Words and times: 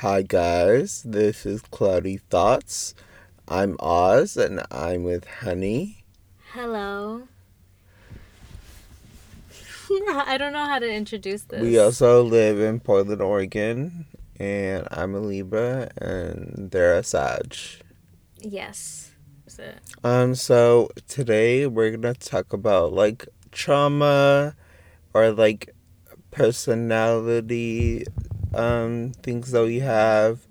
Hi 0.00 0.20
guys, 0.20 1.02
this 1.06 1.46
is 1.46 1.62
Cloudy 1.62 2.18
Thoughts. 2.18 2.94
I'm 3.48 3.78
Oz 3.80 4.36
and 4.36 4.60
I'm 4.70 5.04
with 5.04 5.26
Honey. 5.26 6.04
Hello. 6.52 7.22
I 9.90 10.36
don't 10.36 10.52
know 10.52 10.66
how 10.66 10.78
to 10.78 10.86
introduce 10.86 11.44
this. 11.44 11.62
We 11.62 11.78
also 11.78 12.22
live 12.22 12.60
in 12.60 12.78
Portland, 12.80 13.22
Oregon, 13.22 14.04
and 14.38 14.86
I'm 14.90 15.14
a 15.14 15.18
Libra 15.18 15.88
and 15.96 16.70
they're 16.70 16.98
a 16.98 17.02
Sag. 17.02 17.56
Yes. 18.38 19.12
Is 19.46 19.58
it? 19.58 19.78
Um 20.04 20.34
so 20.34 20.90
today 21.08 21.66
we're 21.66 21.96
going 21.96 22.02
to 22.02 22.20
talk 22.20 22.52
about 22.52 22.92
like 22.92 23.26
trauma 23.50 24.56
or 25.14 25.30
like 25.30 25.74
personality 26.32 28.04
um, 28.54 29.12
things 29.22 29.50
that 29.52 29.64
we 29.64 29.80
have, 29.80 30.46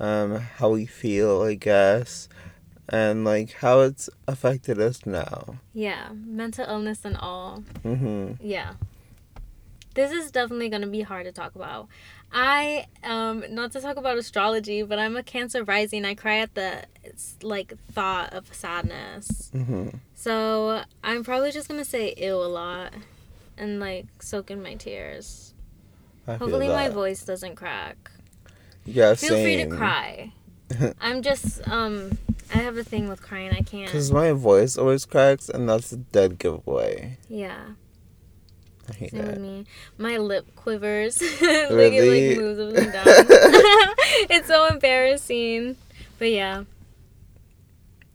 um, 0.00 0.36
how 0.36 0.70
we 0.70 0.86
feel, 0.86 1.42
I 1.42 1.54
guess, 1.54 2.28
and 2.88 3.24
like 3.24 3.52
how 3.54 3.80
it's 3.80 4.08
affected 4.28 4.80
us 4.80 5.06
now. 5.06 5.56
Yeah, 5.74 6.10
mental 6.12 6.66
illness 6.66 7.04
and 7.04 7.16
all. 7.16 7.64
Mm-hmm. 7.84 8.34
Yeah. 8.40 8.74
This 9.94 10.12
is 10.12 10.30
definitely 10.30 10.68
going 10.68 10.82
to 10.82 10.88
be 10.88 11.00
hard 11.00 11.24
to 11.24 11.32
talk 11.32 11.54
about. 11.54 11.88
I 12.30 12.86
um 13.02 13.44
not 13.48 13.72
to 13.72 13.80
talk 13.80 13.96
about 13.96 14.18
astrology, 14.18 14.82
but 14.82 14.98
I'm 14.98 15.16
a 15.16 15.22
Cancer 15.22 15.64
rising. 15.64 16.04
I 16.04 16.14
cry 16.14 16.38
at 16.38 16.54
the 16.54 16.82
it's 17.02 17.36
like 17.42 17.72
thought 17.92 18.32
of 18.34 18.52
sadness. 18.52 19.50
hmm 19.52 19.88
So, 20.14 20.82
I'm 21.02 21.24
probably 21.24 21.50
just 21.52 21.68
going 21.68 21.80
to 21.80 21.88
say 21.88 22.14
ew 22.18 22.34
a 22.34 22.44
lot 22.44 22.92
and 23.56 23.80
like 23.80 24.06
soak 24.20 24.50
in 24.50 24.62
my 24.62 24.74
tears. 24.74 25.45
I 26.28 26.34
Hopefully 26.36 26.68
my 26.68 26.88
voice 26.88 27.24
doesn't 27.24 27.54
crack. 27.56 28.10
Yeah, 28.84 29.14
Feel 29.14 29.40
free 29.42 29.56
to 29.58 29.66
cry. 29.68 30.32
I'm 31.00 31.22
just 31.22 31.66
um 31.68 32.18
I 32.54 32.58
have 32.58 32.76
a 32.76 32.84
thing 32.84 33.08
with 33.08 33.22
crying. 33.22 33.50
I 33.52 33.60
can't. 33.62 33.90
Cause 33.90 34.10
my 34.12 34.32
voice 34.32 34.76
always 34.76 35.04
cracks, 35.04 35.48
and 35.48 35.68
that's 35.68 35.92
a 35.92 35.96
dead 35.96 36.38
giveaway. 36.38 37.18
Yeah, 37.28 37.60
I 38.88 38.92
hate 38.92 39.10
same 39.10 39.24
that. 39.24 39.40
me. 39.40 39.66
My 39.98 40.16
lip 40.18 40.46
quivers. 40.56 41.20
like 41.40 41.40
Really? 41.70 42.30
it 42.30 42.38
like 42.38 42.38
moves 42.38 42.60
up 42.60 42.82
and 42.84 42.92
down. 42.92 43.04
it's 44.30 44.46
so 44.48 44.66
embarrassing. 44.66 45.76
But 46.18 46.30
yeah. 46.30 46.64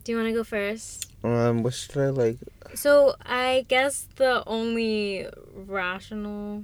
Do 0.04 0.12
you 0.12 0.18
want 0.18 0.30
to 0.30 0.34
go 0.34 0.44
first? 0.44 1.12
Um, 1.24 1.62
what 1.64 1.74
should 1.76 1.98
I 1.98 2.10
like? 2.10 2.38
So 2.74 3.16
I 3.24 3.66
guess 3.68 4.08
the 4.16 4.44
only 4.48 5.28
rational 5.54 6.64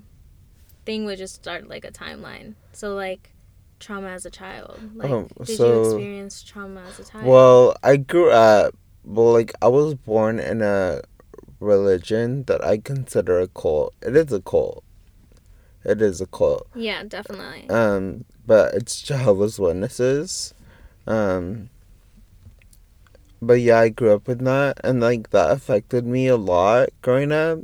thing 0.87 1.03
would 1.03 1.17
just 1.17 1.35
start 1.35 1.67
like 1.67 1.83
a 1.83 1.91
timeline. 1.91 2.55
So 2.71 2.95
like 2.95 3.33
trauma 3.79 4.07
as 4.07 4.25
a 4.25 4.31
child. 4.31 4.79
Like 4.95 5.11
Oh, 5.11 5.27
did 5.43 5.59
you 5.59 5.81
experience 5.81 6.41
trauma 6.41 6.81
as 6.87 6.97
a 6.99 7.03
child? 7.03 7.25
Well, 7.27 7.75
I 7.83 7.97
grew 7.97 8.31
up. 8.31 8.73
Well, 9.03 9.33
like 9.33 9.51
I 9.61 9.67
was 9.67 9.95
born 9.95 10.39
in 10.39 10.61
a 10.61 11.01
religion 11.59 12.45
that 12.45 12.63
I 12.63 12.77
consider 12.77 13.37
a 13.41 13.49
cult. 13.49 13.93
It 14.01 14.15
is 14.15 14.31
a 14.31 14.39
cult. 14.39 14.83
It 15.83 16.01
is 16.01 16.21
a 16.21 16.25
cult. 16.25 16.67
yeah, 16.73 17.03
definitely. 17.03 17.69
Um, 17.69 18.23
but 18.45 18.73
it's 18.73 19.01
Jehovah's 19.01 19.59
Witnesses. 19.59 20.53
Um, 21.05 21.69
but 23.41 23.59
yeah, 23.59 23.79
I 23.79 23.89
grew 23.89 24.13
up 24.13 24.27
with 24.27 24.43
that, 24.45 24.79
and 24.85 25.01
like 25.01 25.31
that 25.31 25.51
affected 25.51 26.05
me 26.05 26.27
a 26.27 26.37
lot 26.37 26.89
growing 27.01 27.33
up. 27.33 27.59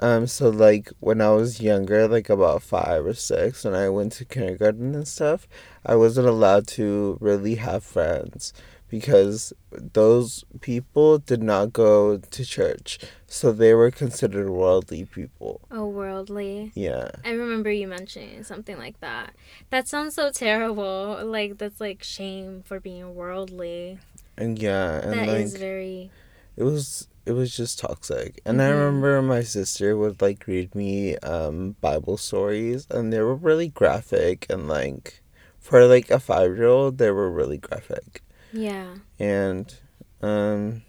Um, 0.00 0.26
so 0.26 0.48
like 0.48 0.90
when 1.00 1.20
I 1.20 1.30
was 1.30 1.60
younger, 1.60 2.08
like 2.08 2.28
about 2.28 2.62
five 2.62 3.06
or 3.06 3.14
six, 3.14 3.64
and 3.64 3.76
I 3.76 3.88
went 3.88 4.12
to 4.14 4.24
kindergarten 4.24 4.94
and 4.94 5.06
stuff, 5.06 5.46
I 5.86 5.94
wasn't 5.96 6.26
allowed 6.26 6.66
to 6.68 7.16
really 7.20 7.56
have 7.56 7.84
friends 7.84 8.52
because 8.88 9.52
those 9.72 10.44
people 10.60 11.18
did 11.18 11.42
not 11.42 11.72
go 11.72 12.16
to 12.18 12.44
church, 12.44 12.98
so 13.26 13.50
they 13.50 13.74
were 13.74 13.90
considered 13.90 14.50
worldly 14.50 15.04
people. 15.04 15.60
oh, 15.70 15.86
worldly. 15.86 16.72
Yeah. 16.74 17.10
I 17.24 17.30
remember 17.30 17.70
you 17.70 17.88
mentioning 17.88 18.44
something 18.44 18.78
like 18.78 19.00
that. 19.00 19.34
That 19.70 19.88
sounds 19.88 20.14
so 20.14 20.30
terrible. 20.30 21.20
Like 21.24 21.58
that's 21.58 21.80
like 21.80 22.02
shame 22.02 22.62
for 22.64 22.78
being 22.78 23.14
worldly. 23.14 23.98
And 24.36 24.58
yeah, 24.58 25.00
and 25.00 25.12
That 25.12 25.28
is 25.28 25.52
like 25.52 25.60
very 25.60 26.10
it 26.56 26.62
was 26.62 27.08
it 27.26 27.32
was 27.32 27.56
just 27.56 27.78
toxic 27.78 28.40
and 28.44 28.60
i 28.60 28.68
Mhm. 28.68 28.74
remember 28.78 29.22
my 29.22 29.42
sister 29.42 29.96
would 29.96 30.20
like 30.20 30.46
read 30.46 30.74
me 30.74 31.16
um 31.18 31.76
bible 31.80 32.16
stories 32.16 32.86
and 32.90 33.12
they 33.12 33.20
were 33.20 33.34
really 33.34 33.68
graphic 33.68 34.46
and 34.50 34.68
like 34.68 35.22
for 35.58 35.86
like 35.86 36.10
a 36.10 36.20
five 36.20 36.56
year 36.56 36.66
old 36.66 36.98
they 36.98 37.10
were 37.10 37.30
really 37.30 37.58
graphic 37.58 38.22
yeah. 38.52 38.94
and 39.18 39.74
um 40.22 40.82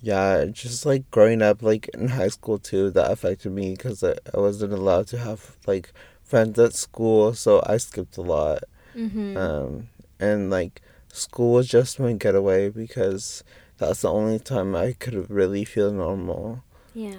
yeah 0.00 0.44
just 0.46 0.86
like 0.86 1.10
growing 1.10 1.42
up 1.42 1.62
like 1.62 1.88
in 1.94 2.08
high 2.08 2.28
school 2.28 2.58
too 2.58 2.90
that 2.90 3.10
affected 3.10 3.50
me 3.52 3.72
because 3.74 4.02
I, 4.04 4.14
I 4.34 4.38
wasn't 4.38 4.72
allowed 4.72 5.08
to 5.08 5.18
have 5.18 5.56
like 5.66 5.92
friends 6.22 6.58
at 6.58 6.74
school 6.74 7.34
so 7.34 7.62
i 7.66 7.76
skipped 7.78 8.16
a 8.16 8.22
lot 8.22 8.62
Mhm. 8.96 9.36
um, 9.36 9.88
and 10.18 10.50
like 10.50 10.80
school 11.12 11.52
was 11.54 11.68
just 11.68 12.00
my 12.00 12.12
getaway 12.14 12.68
because 12.70 13.42
that's 13.78 14.02
the 14.02 14.10
only 14.12 14.38
time 14.38 14.74
I 14.74 14.92
could 14.92 15.30
really 15.30 15.64
feel 15.64 15.92
normal. 15.92 16.62
yeah. 16.94 17.16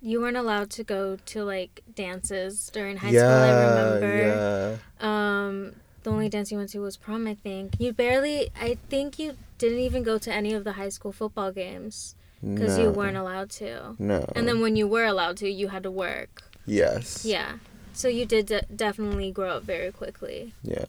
You 0.00 0.20
weren't 0.20 0.36
allowed 0.36 0.68
to 0.72 0.84
go 0.84 1.16
to 1.16 1.44
like 1.44 1.80
dances 1.94 2.70
during 2.74 2.98
high 2.98 3.08
school. 3.10 3.22
I 3.26 3.50
remember. 3.70 4.16
yeah. 4.18 4.76
Um, 5.00 5.72
the 6.02 6.10
only 6.10 6.28
dance 6.28 6.52
you 6.52 6.58
went 6.58 6.68
to 6.70 6.80
was 6.80 6.98
prom. 6.98 7.26
I 7.26 7.34
think 7.34 7.76
you 7.78 7.90
barely. 7.94 8.50
I 8.60 8.76
think 8.90 9.18
you 9.18 9.36
didn't 9.56 9.78
even 9.78 10.02
go 10.02 10.18
to 10.18 10.30
any 10.30 10.52
of 10.52 10.64
the 10.64 10.72
high 10.72 10.90
school 10.90 11.10
football 11.12 11.52
games 11.52 12.16
because 12.42 12.78
you 12.78 12.90
weren't 12.90 13.16
allowed 13.16 13.48
to. 13.52 13.96
No. 13.98 14.30
And 14.36 14.46
then 14.46 14.60
when 14.60 14.76
you 14.76 14.86
were 14.86 15.06
allowed 15.06 15.38
to, 15.38 15.48
you 15.48 15.68
had 15.68 15.84
to 15.84 15.90
work. 15.90 16.42
yes. 16.66 17.24
Yeah. 17.24 17.52
So 17.94 18.08
you 18.08 18.26
did 18.26 18.44
de- 18.46 18.66
definitely 18.76 19.32
grow 19.32 19.56
up 19.56 19.62
very 19.62 19.90
quickly. 19.90 20.52
Yeah. 20.62 20.84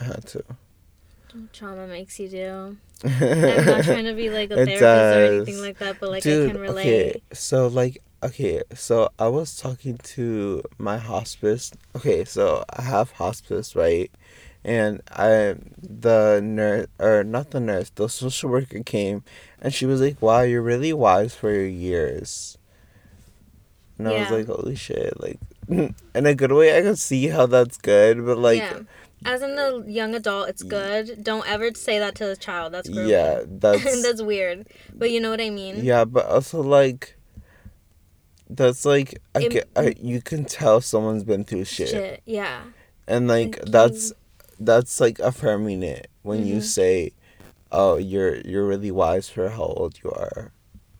I 0.00 0.04
had 0.04 0.24
to. 0.28 0.44
Trauma 1.52 1.86
makes 1.86 2.18
you 2.18 2.28
do. 2.28 2.76
I'm 3.04 3.66
not 3.66 3.84
trying 3.84 4.04
to 4.04 4.14
be 4.14 4.30
like 4.30 4.50
a 4.50 4.64
therapist 4.64 4.82
or 4.82 5.34
anything 5.34 5.60
like 5.60 5.78
that, 5.78 5.98
but 5.98 6.10
like 6.10 6.22
Dude, 6.22 6.50
I 6.50 6.52
can 6.52 6.60
relate. 6.60 6.86
okay. 6.86 7.22
So 7.32 7.66
like 7.66 8.02
okay, 8.22 8.62
so 8.74 9.10
I 9.18 9.28
was 9.28 9.56
talking 9.56 9.98
to 9.98 10.62
my 10.78 10.98
hospice. 10.98 11.72
Okay, 11.96 12.24
so 12.24 12.64
I 12.70 12.82
have 12.82 13.12
hospice, 13.12 13.74
right? 13.74 14.10
And 14.64 15.02
I 15.10 15.56
the 15.82 16.40
nurse 16.42 16.86
or 17.00 17.24
not 17.24 17.50
the 17.50 17.60
nurse, 17.60 17.90
the 17.90 18.08
social 18.08 18.50
worker 18.50 18.82
came 18.84 19.24
and 19.60 19.74
she 19.74 19.86
was 19.86 20.00
like, 20.00 20.22
Wow, 20.22 20.42
you're 20.42 20.62
really 20.62 20.92
wise 20.92 21.34
for 21.34 21.50
your 21.50 21.66
years. 21.66 22.56
And 23.98 24.08
I 24.08 24.20
was 24.20 24.30
like, 24.30 24.46
Holy 24.46 24.76
shit, 24.76 25.20
like 25.20 25.40
in 25.68 25.94
a 26.14 26.34
good 26.34 26.52
way 26.52 26.76
I 26.76 26.82
can 26.82 26.96
see 26.96 27.28
how 27.28 27.46
that's 27.46 27.76
good, 27.76 28.24
but 28.24 28.38
like 28.38 28.60
yeah. 28.60 28.80
As 29.24 29.42
in 29.42 29.56
the 29.56 29.84
young 29.86 30.14
adult, 30.14 30.48
it's 30.48 30.62
good. 30.62 31.22
Don't 31.22 31.48
ever 31.48 31.72
say 31.74 31.98
that 31.98 32.14
to 32.16 32.26
the 32.26 32.36
child. 32.36 32.72
That's 32.74 32.88
yeah, 32.88 33.42
that's 33.46 34.02
that's 34.02 34.22
weird. 34.22 34.66
But 34.94 35.10
you 35.10 35.20
know 35.20 35.30
what 35.30 35.40
I 35.40 35.50
mean? 35.50 35.84
Yeah, 35.84 36.04
but 36.04 36.26
also 36.26 36.62
like 36.62 37.16
that's 38.50 38.84
like 38.84 39.18
I 39.34 39.40
It- 39.42 39.50
get, 39.52 39.68
I, 39.76 39.94
you 40.00 40.20
can 40.20 40.44
tell 40.44 40.80
someone's 40.80 41.24
been 41.24 41.44
through 41.44 41.64
shit, 41.64 42.22
Yeah. 42.26 42.62
and 43.06 43.28
like 43.28 43.60
that's 43.66 44.12
that's 44.60 45.00
like 45.00 45.18
affirming 45.20 45.82
it 45.82 46.08
when 46.22 46.46
you 46.46 46.56
Mhm. 46.56 46.62
say, 46.62 47.12
"Oh, 47.70 47.96
you're 47.96 48.36
you're 48.42 48.66
really 48.66 48.90
wise 48.90 49.28
for 49.28 49.48
how 49.50 49.64
old 49.64 49.98
you 50.02 50.10
are." 50.10 50.52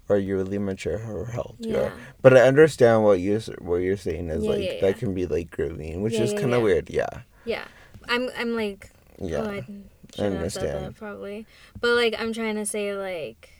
Or 0.09 0.19
you're 0.19 0.39
really 0.39 0.59
mature 0.59 0.99
for 0.99 1.25
how 1.27 1.43
old 1.43 1.57
you 1.61 1.73
Yeah. 1.73 1.79
are, 1.85 1.93
but 2.21 2.37
I 2.37 2.41
understand 2.43 3.03
what 3.05 3.21
you 3.21 3.39
what 3.61 3.77
you're 3.77 3.97
saying 3.97 4.29
is 4.29 4.45
Yeah, 4.45 4.51
like 4.51 4.61
yeah, 4.63 4.81
that 4.83 4.99
can 4.99 5.15
be 5.15 5.25
like 5.27 5.51
grooming, 5.51 6.03
which 6.03 6.15
is 6.15 6.35
kind 6.35 6.53
of 6.53 6.61
weird. 6.61 6.91
Yeah, 6.91 7.23
Yeah. 7.47 7.65
I'm 8.09 8.31
I'm 8.37 8.55
like 8.55 8.91
yeah, 9.21 9.39
oh, 9.39 9.51
I 9.51 9.65
shouldn't 10.15 10.41
have 10.43 10.53
said 10.53 10.83
that 10.83 10.95
probably. 10.97 11.47
But 11.81 11.91
like 11.91 12.15
I'm 12.19 12.33
trying 12.33 12.57
to 12.57 12.67
say 12.67 12.95
like 12.97 13.51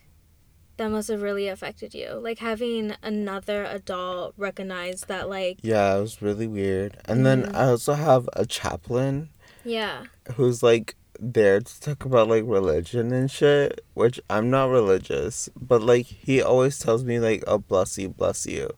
that 0.77 0.89
must 0.89 1.07
have 1.09 1.21
really 1.21 1.47
affected 1.47 1.93
you. 1.93 2.13
Like 2.13 2.39
having 2.39 2.95
another 3.03 3.63
adult 3.63 4.33
recognize 4.37 5.01
that 5.05 5.29
like 5.29 5.59
yeah. 5.61 5.95
It 5.97 6.01
was 6.01 6.21
really 6.21 6.47
weird. 6.47 6.97
And 7.05 7.25
then 7.25 7.43
Mhm. 7.43 7.55
I 7.55 7.65
also 7.65 7.93
have 7.93 8.27
a 8.33 8.45
chaplain 8.45 9.29
yeah. 9.63 10.03
who's 10.33 10.63
like 10.63 10.95
there 11.19 11.61
to 11.61 11.79
talk 11.79 12.05
about 12.05 12.27
like 12.27 12.43
religion 12.45 13.13
and 13.13 13.29
shit, 13.29 13.85
which 13.93 14.19
I'm 14.29 14.49
not 14.49 14.65
religious, 14.71 15.47
but 15.55 15.81
like 15.81 16.07
he 16.07 16.41
always 16.41 16.79
tells 16.79 17.03
me 17.03 17.19
like, 17.19 17.43
"Oh, 17.47 17.59
bless 17.59 17.97
you, 17.99 18.09
bless 18.09 18.45
you," 18.47 18.71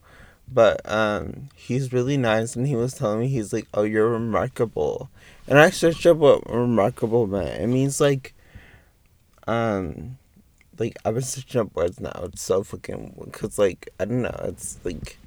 but 0.51 0.81
um, 0.91 1.47
he's 1.55 1.93
really 1.93 2.17
nice, 2.17 2.55
and 2.55 2.67
he 2.67 2.75
was 2.75 2.93
telling 2.93 3.21
me 3.21 3.27
he's 3.29 3.53
like, 3.53 3.67
"Oh, 3.73 3.83
you're 3.83 4.09
remarkable," 4.09 5.09
and 5.47 5.59
I 5.59 5.69
searched 5.69 6.05
up 6.05 6.17
what 6.17 6.49
remarkable 6.49 7.27
meant. 7.27 7.61
It 7.61 7.67
means 7.67 8.01
like, 8.01 8.33
um, 9.47 10.17
like 10.77 10.97
I've 11.05 11.13
been 11.13 11.23
searching 11.23 11.61
up 11.61 11.75
words 11.75 11.99
now. 11.99 12.11
It's 12.23 12.41
so 12.41 12.63
fucking 12.63 13.15
because 13.23 13.59
like 13.59 13.89
I 13.99 14.05
don't 14.05 14.21
know. 14.21 14.39
It's 14.43 14.79
like 14.83 15.17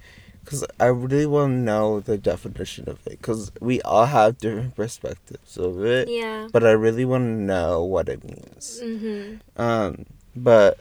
because 0.48 0.64
I 0.80 0.86
really 0.86 1.26
want 1.26 1.52
to 1.52 1.56
know 1.58 2.00
the 2.00 2.16
definition 2.16 2.88
of 2.88 3.06
it. 3.06 3.18
Because 3.18 3.52
we 3.60 3.82
all 3.82 4.06
have 4.06 4.38
different 4.38 4.76
perspectives 4.76 5.58
of 5.58 5.84
it. 5.84 6.08
Yeah. 6.08 6.48
But 6.50 6.64
I 6.64 6.70
really 6.70 7.04
want 7.04 7.24
to 7.24 7.42
know 7.42 7.84
what 7.84 8.08
it 8.08 8.24
means. 8.24 8.80
Mm-hmm. 8.82 9.60
Um, 9.60 10.06
but 10.34 10.78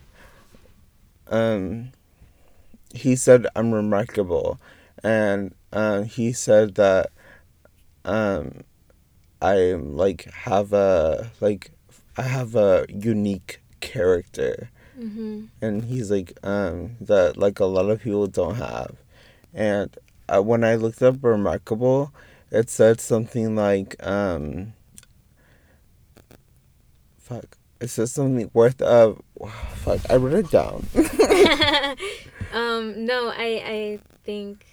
um, 1.30 1.92
he 2.94 3.16
said 3.16 3.48
I'm 3.56 3.74
remarkable, 3.74 4.60
and 5.04 5.54
uh, 5.74 6.04
he 6.04 6.31
said 6.31 6.75
that 6.75 7.12
um, 8.06 8.63
I 9.42 9.74
like 9.74 10.25
have 10.34 10.74
a 10.74 11.31
like 11.42 11.72
I 12.18 12.24
have 12.24 12.56
a 12.56 12.86
unique 12.89 13.62
character, 13.80 14.69
Mm-hmm. 15.00 15.45
and 15.62 15.84
he's 15.86 16.10
like 16.10 16.34
um 16.44 16.95
that 17.01 17.38
like 17.38 17.60
a 17.60 17.66
lot 17.66 17.89
of 17.89 18.01
people 18.01 18.25
don't 18.28 18.56
have, 18.56 18.95
and 19.54 19.95
uh, 20.28 20.42
when 20.42 20.63
I 20.63 20.75
looked 20.75 21.01
up 21.04 21.24
remarkable, 21.24 22.12
it 22.51 22.69
said 22.69 23.00
something 23.00 23.56
like 23.56 23.95
um. 24.06 24.74
Fuck. 27.19 27.57
It 27.80 27.90
says 27.90 28.12
something 28.12 28.50
worth 28.54 28.81
of. 28.81 29.22
Fuck. 29.75 30.00
I 30.10 30.16
wrote 30.16 30.33
it 30.45 30.50
down. 30.51 30.88
um, 32.54 33.06
no, 33.06 33.28
I 33.30 33.62
I 33.66 34.00
think 34.24 34.66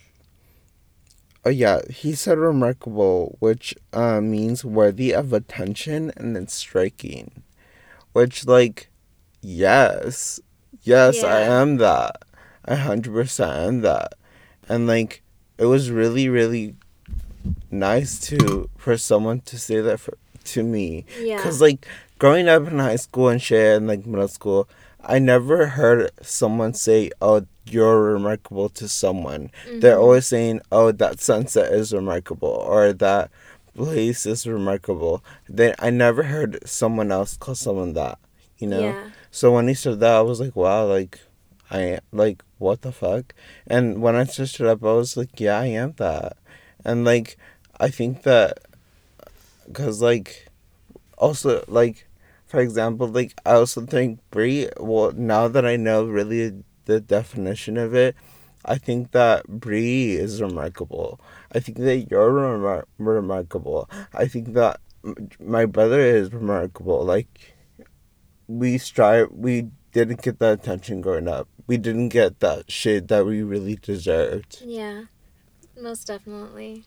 Oh 1.44 1.50
yeah, 1.50 1.80
he 1.90 2.14
said 2.14 2.38
remarkable, 2.38 3.36
which 3.38 3.74
uh, 3.92 4.20
means 4.20 4.64
worthy 4.64 5.12
of 5.12 5.32
attention 5.32 6.10
and 6.16 6.36
it's 6.36 6.54
striking. 6.54 7.42
Which 8.12 8.46
like, 8.46 8.88
yes, 9.42 10.40
yes, 10.82 11.22
I 11.22 11.40
am 11.40 11.76
that. 11.78 12.22
I 12.64 12.76
hundred 12.76 13.12
percent 13.12 13.52
am 13.52 13.80
that, 13.82 14.14
and 14.68 14.86
like, 14.86 15.22
it 15.58 15.66
was 15.66 15.90
really 15.90 16.28
really 16.28 16.76
nice 17.70 18.18
to 18.20 18.70
for 18.78 18.96
someone 18.96 19.40
to 19.40 19.58
say 19.58 19.80
that 19.80 20.00
for, 20.00 20.16
to 20.44 20.62
me. 20.62 21.04
yeah. 21.20 21.42
Cause 21.42 21.60
like 21.60 21.86
growing 22.18 22.48
up 22.48 22.66
in 22.66 22.78
high 22.78 22.96
school 22.96 23.28
and 23.28 23.42
shit 23.42 23.76
and 23.76 23.86
like 23.86 24.06
middle 24.06 24.28
school, 24.28 24.68
I 25.06 25.18
never 25.18 25.66
heard 25.68 26.10
someone 26.22 26.74
say, 26.74 27.10
"Oh, 27.20 27.46
you're 27.66 28.02
remarkable" 28.02 28.68
to 28.70 28.88
someone. 28.88 29.50
They're 29.80 29.96
Mhm. 29.96 30.02
always 30.02 30.26
saying, 30.26 30.60
"Oh, 30.72 30.92
that 30.92 31.20
sunset 31.20 31.72
is 31.72 31.92
remarkable," 31.92 32.48
or 32.48 32.92
"That 32.92 33.30
place 33.74 34.24
is 34.26 34.46
remarkable." 34.46 35.22
Then 35.48 35.74
I 35.78 35.90
never 35.90 36.24
heard 36.24 36.58
someone 36.68 37.10
else 37.12 37.36
call 37.36 37.54
someone 37.54 37.92
that. 37.94 38.18
You 38.58 38.68
know. 38.68 38.86
Yeah. 38.88 38.94
So 39.30 39.52
when 39.52 39.66
he 39.68 39.74
said 39.74 40.00
that, 40.00 40.14
I 40.16 40.20
was 40.22 40.40
like, 40.40 40.54
"Wow!" 40.56 40.86
Like, 40.86 41.20
I 41.70 41.98
like 42.12 42.42
what 42.58 42.82
the 42.82 42.92
fuck. 42.92 43.34
And 43.66 44.00
when 44.00 44.14
I 44.14 44.24
searched 44.24 44.60
it 44.60 44.66
up, 44.66 44.82
I 44.84 44.92
was 44.92 45.16
like, 45.16 45.40
"Yeah, 45.40 45.58
I 45.58 45.66
am 45.66 45.94
that." 45.96 46.36
And 46.84 47.04
like, 47.04 47.36
I 47.80 47.88
think 47.88 48.22
that, 48.22 48.58
cause 49.72 50.00
like, 50.00 50.46
also 51.18 51.64
like, 51.68 52.06
for 52.54 52.60
example, 52.60 53.08
like 53.08 53.34
I 53.44 53.54
also 53.54 53.84
think 53.84 54.20
Brie. 54.30 54.68
Well, 54.78 55.10
now 55.10 55.48
that 55.48 55.66
I 55.66 55.74
know 55.74 56.04
really 56.04 56.62
the 56.84 57.00
definition 57.00 57.76
of 57.76 57.96
it, 57.96 58.14
I 58.64 58.78
think 58.78 59.10
that 59.10 59.48
Brie 59.48 60.12
is 60.12 60.40
remarkable. 60.40 61.20
I 61.50 61.58
think 61.58 61.78
that 61.78 62.06
you're 62.08 62.30
remar- 62.30 62.84
remarkable. 62.96 63.90
I 64.12 64.28
think 64.28 64.52
that 64.52 64.78
my 65.40 65.66
brother 65.66 65.98
is 65.98 66.32
remarkable. 66.32 67.04
Like 67.04 67.56
we 68.46 68.78
strive, 68.78 69.32
we 69.32 69.70
didn't 69.90 70.22
get 70.22 70.38
that 70.38 70.60
attention 70.60 71.00
growing 71.00 71.26
up. 71.26 71.48
We 71.66 71.76
didn't 71.76 72.10
get 72.10 72.38
that 72.38 72.70
shit 72.70 73.08
that 73.08 73.26
we 73.26 73.42
really 73.42 73.74
deserved. 73.74 74.62
Yeah, 74.64 75.06
most 75.80 76.06
definitely. 76.06 76.84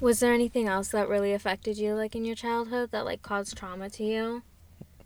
Was 0.00 0.18
there 0.18 0.32
anything 0.32 0.66
else 0.66 0.88
that 0.88 1.08
really 1.08 1.32
affected 1.32 1.78
you, 1.78 1.94
like 1.94 2.16
in 2.16 2.24
your 2.24 2.34
childhood, 2.34 2.90
that 2.90 3.04
like 3.04 3.22
caused 3.22 3.56
trauma 3.56 3.88
to 3.90 4.02
you? 4.02 4.42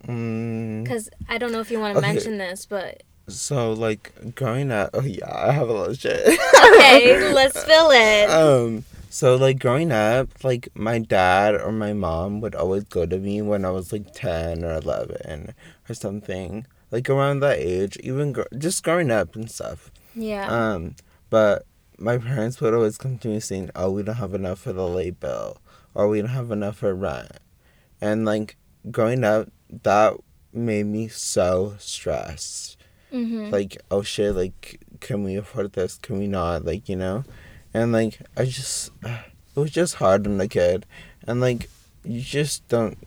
Mm, 0.05 0.83
Because 0.83 1.09
I 1.29 1.37
don't 1.37 1.51
know 1.51 1.59
if 1.59 1.71
you 1.71 1.79
want 1.79 1.93
to 1.93 1.99
Okay. 1.99 2.13
mention 2.13 2.37
this, 2.37 2.65
but 2.65 3.03
so 3.27 3.73
like 3.73 4.35
growing 4.35 4.71
up, 4.71 4.91
oh 4.93 5.01
yeah, 5.01 5.29
I 5.33 5.51
have 5.51 5.69
a 5.69 5.73
lot 5.73 5.89
of 5.89 5.97
shit. 5.99 6.25
okay, 6.65 7.33
let's 7.33 7.61
fill 7.63 7.89
it. 7.91 8.29
Um, 8.29 8.85
so 9.09 9.35
like 9.35 9.59
growing 9.59 9.91
up, 9.91 10.29
like 10.43 10.69
my 10.75 10.99
dad 10.99 11.55
or 11.55 11.71
my 11.71 11.93
mom 11.93 12.39
would 12.41 12.55
always 12.55 12.83
go 12.85 13.05
to 13.05 13.17
me 13.17 13.41
when 13.41 13.65
I 13.65 13.71
was 13.71 13.91
like 13.91 14.13
ten 14.13 14.63
or 14.63 14.73
eleven 14.75 15.53
or 15.89 15.93
something, 15.93 16.65
like 16.91 17.09
around 17.09 17.39
that 17.41 17.57
age. 17.59 17.97
Even 17.97 18.31
gr- 18.33 18.43
just 18.57 18.83
growing 18.83 19.11
up 19.11 19.35
and 19.35 19.49
stuff. 19.51 19.91
yeah. 20.15 20.47
Um, 20.47 20.95
but 21.29 21.65
my 21.97 22.17
parents 22.19 22.61
would 22.61 22.73
always 22.73 22.97
come 22.97 23.17
to 23.19 23.27
me 23.27 23.39
saying, 23.39 23.71
"Oh, 23.75 23.91
we 23.91 24.03
don't 24.03 24.15
have 24.15 24.33
enough 24.35 24.59
for 24.59 24.71
the 24.71 24.87
late 24.87 25.19
bill, 25.19 25.57
or 25.93 26.07
we 26.07 26.21
don't 26.21 26.29
have 26.29 26.51
enough 26.51 26.77
for 26.77 26.93
rent," 26.93 27.31
and 27.99 28.23
like 28.23 28.55
growing 28.91 29.23
up, 29.25 29.49
that 29.83 30.15
made 30.53 30.85
me 30.85 31.07
so 31.07 31.75
stressed. 31.79 32.75
Mm-hmm. 33.13 33.51
like 33.51 33.77
oh 33.89 34.01
shit 34.01 34.35
like 34.35 34.81
can 34.99 35.23
we 35.23 35.35
afford 35.35 35.73
this? 35.73 35.97
Can 35.97 36.19
we 36.19 36.27
not? 36.27 36.65
Like 36.65 36.89
you 36.89 36.95
know? 36.95 37.23
And 37.73 37.91
like 37.91 38.19
i 38.35 38.43
just 38.43 38.91
it 39.03 39.59
was 39.59 39.71
just 39.71 39.95
hard 39.95 40.27
on 40.27 40.39
a 40.41 40.47
kid. 40.47 40.85
And 41.25 41.39
like 41.41 41.69
you 42.03 42.21
just 42.21 42.67
don't 42.67 42.97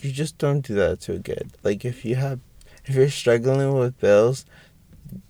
you 0.00 0.12
just 0.12 0.38
don't 0.38 0.60
do 0.60 0.74
that 0.74 1.00
to 1.02 1.16
a 1.16 1.20
kid. 1.20 1.52
Like 1.62 1.84
if 1.84 2.04
you 2.04 2.16
have 2.16 2.40
if 2.84 2.94
you're 2.94 3.10
struggling 3.10 3.74
with 3.74 4.00
bills 4.00 4.44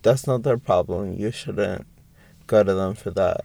that's 0.03 0.27
not 0.27 0.43
their 0.43 0.59
problem. 0.59 1.15
You 1.15 1.31
shouldn't 1.31 1.87
go 2.47 2.63
to 2.63 2.75
them 2.75 2.95
for 2.95 3.11
that. 3.13 3.43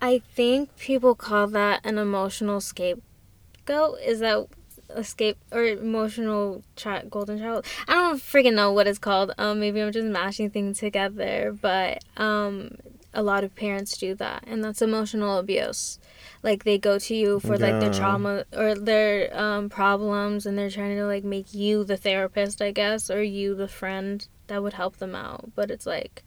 I 0.00 0.22
think 0.34 0.76
people 0.76 1.14
call 1.14 1.48
that 1.48 1.80
an 1.84 1.98
emotional 1.98 2.60
scapegoat. 2.60 4.00
Is 4.04 4.20
that 4.20 4.46
escape 4.96 5.38
or 5.52 5.64
emotional 5.64 6.62
chi- 6.76 7.04
golden 7.10 7.38
child? 7.38 7.64
I 7.86 7.94
don't 7.94 8.18
freaking 8.20 8.54
know 8.54 8.72
what 8.72 8.86
it's 8.86 8.98
called. 8.98 9.32
Um, 9.38 9.60
maybe 9.60 9.80
I'm 9.80 9.92
just 9.92 10.06
mashing 10.06 10.50
things 10.50 10.78
together, 10.78 11.56
but 11.60 12.04
um, 12.16 12.76
a 13.14 13.22
lot 13.22 13.44
of 13.44 13.54
parents 13.54 13.96
do 13.96 14.14
that, 14.16 14.44
and 14.46 14.62
that's 14.62 14.82
emotional 14.82 15.38
abuse. 15.38 15.98
Like 16.42 16.64
they 16.64 16.78
go 16.78 16.98
to 16.98 17.14
you 17.14 17.40
for 17.40 17.58
like 17.58 17.80
their 17.80 17.92
trauma 17.92 18.44
or 18.56 18.74
their 18.74 19.36
um, 19.38 19.68
problems, 19.68 20.46
and 20.46 20.56
they're 20.56 20.70
trying 20.70 20.96
to 20.96 21.04
like 21.06 21.24
make 21.24 21.52
you 21.52 21.84
the 21.84 21.96
therapist, 21.96 22.62
I 22.62 22.70
guess, 22.70 23.10
or 23.10 23.22
you 23.22 23.54
the 23.54 23.68
friend 23.68 24.26
that 24.46 24.62
would 24.62 24.74
help 24.74 24.98
them 24.98 25.14
out. 25.14 25.50
But 25.54 25.70
it's 25.70 25.86
like 25.86 26.22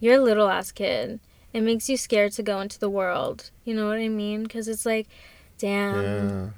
you're 0.00 0.16
a 0.16 0.22
little 0.22 0.48
ass 0.48 0.70
kid. 0.70 1.20
It 1.52 1.62
makes 1.62 1.88
you 1.88 1.96
scared 1.96 2.32
to 2.32 2.42
go 2.42 2.60
into 2.60 2.78
the 2.78 2.90
world. 2.90 3.50
You 3.64 3.74
know 3.74 3.86
what 3.86 3.98
I 3.98 4.08
mean? 4.08 4.42
Because 4.42 4.66
it's 4.66 4.84
like, 4.84 5.06
damn, 5.56 6.02
yeah 6.02 6.48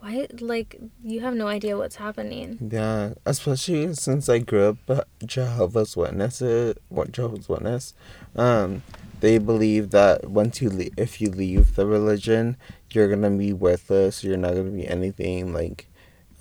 why? 0.00 0.26
Like 0.40 0.76
you 1.02 1.20
have 1.20 1.34
no 1.34 1.46
idea 1.46 1.76
what's 1.76 1.96
happening. 1.96 2.58
Yeah, 2.72 3.14
especially 3.26 3.94
since 3.94 4.28
I 4.28 4.38
grew 4.38 4.68
up 4.70 4.76
a 4.88 5.04
Jehovah's 5.24 5.96
Witnesses, 5.96 6.74
what 6.88 7.12
Jehovah's 7.12 7.48
Witness, 7.48 7.94
um, 8.36 8.82
they 9.20 9.38
believe 9.38 9.90
that 9.90 10.30
once 10.30 10.60
you 10.62 10.70
leave, 10.70 10.94
if 10.96 11.20
you 11.20 11.30
leave 11.30 11.76
the 11.76 11.86
religion, 11.86 12.56
you're 12.90 13.08
gonna 13.08 13.30
be 13.30 13.52
worthless. 13.52 14.24
You're 14.24 14.36
not 14.38 14.54
gonna 14.54 14.70
be 14.70 14.88
anything. 14.88 15.52
Like, 15.52 15.86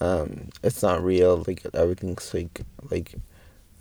um, 0.01 0.49
it's 0.63 0.81
not 0.81 1.03
real. 1.03 1.43
Like 1.45 1.65
everything's 1.73 2.29
fake. 2.29 2.61
Like, 2.89 3.15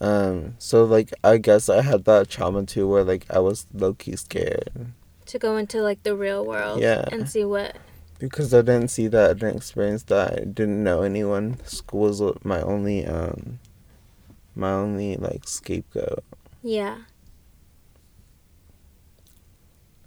um, 0.01 0.55
so 0.59 0.85
like 0.85 1.13
I 1.23 1.39
guess 1.39 1.69
I 1.69 1.83
had 1.83 2.05
that 2.07 2.29
trauma 2.29 2.65
too, 2.67 2.89
where 2.89 3.05
like 3.05 3.27
I 3.31 3.39
was 3.39 3.67
low 3.73 3.95
key 3.95 4.17
scared 4.17 4.71
To 5.27 5.39
go 5.39 5.57
into 5.57 5.83
like 5.83 6.03
the 6.03 6.17
real 6.17 6.45
world 6.45 6.81
Yeah. 6.81 7.05
and 7.13 7.29
see 7.29 7.45
what. 7.45 7.77
Because 8.19 8.53
I 8.53 8.63
didn't 8.63 8.89
see 8.89 9.09
that. 9.09 9.31
I 9.31 9.33
didn't 9.35 9.57
experience 9.57 10.03
that. 10.05 10.33
I 10.33 10.45
didn't 10.45 10.83
know 10.83 11.03
anyone. 11.03 11.59
School 11.65 12.09
was 12.09 12.23
my 12.45 12.61
only 12.63 13.07
um, 13.07 13.59
my 14.55 14.73
only 14.73 15.17
like 15.17 15.47
scapegoat. 15.47 16.25
Yeah. 16.63 16.99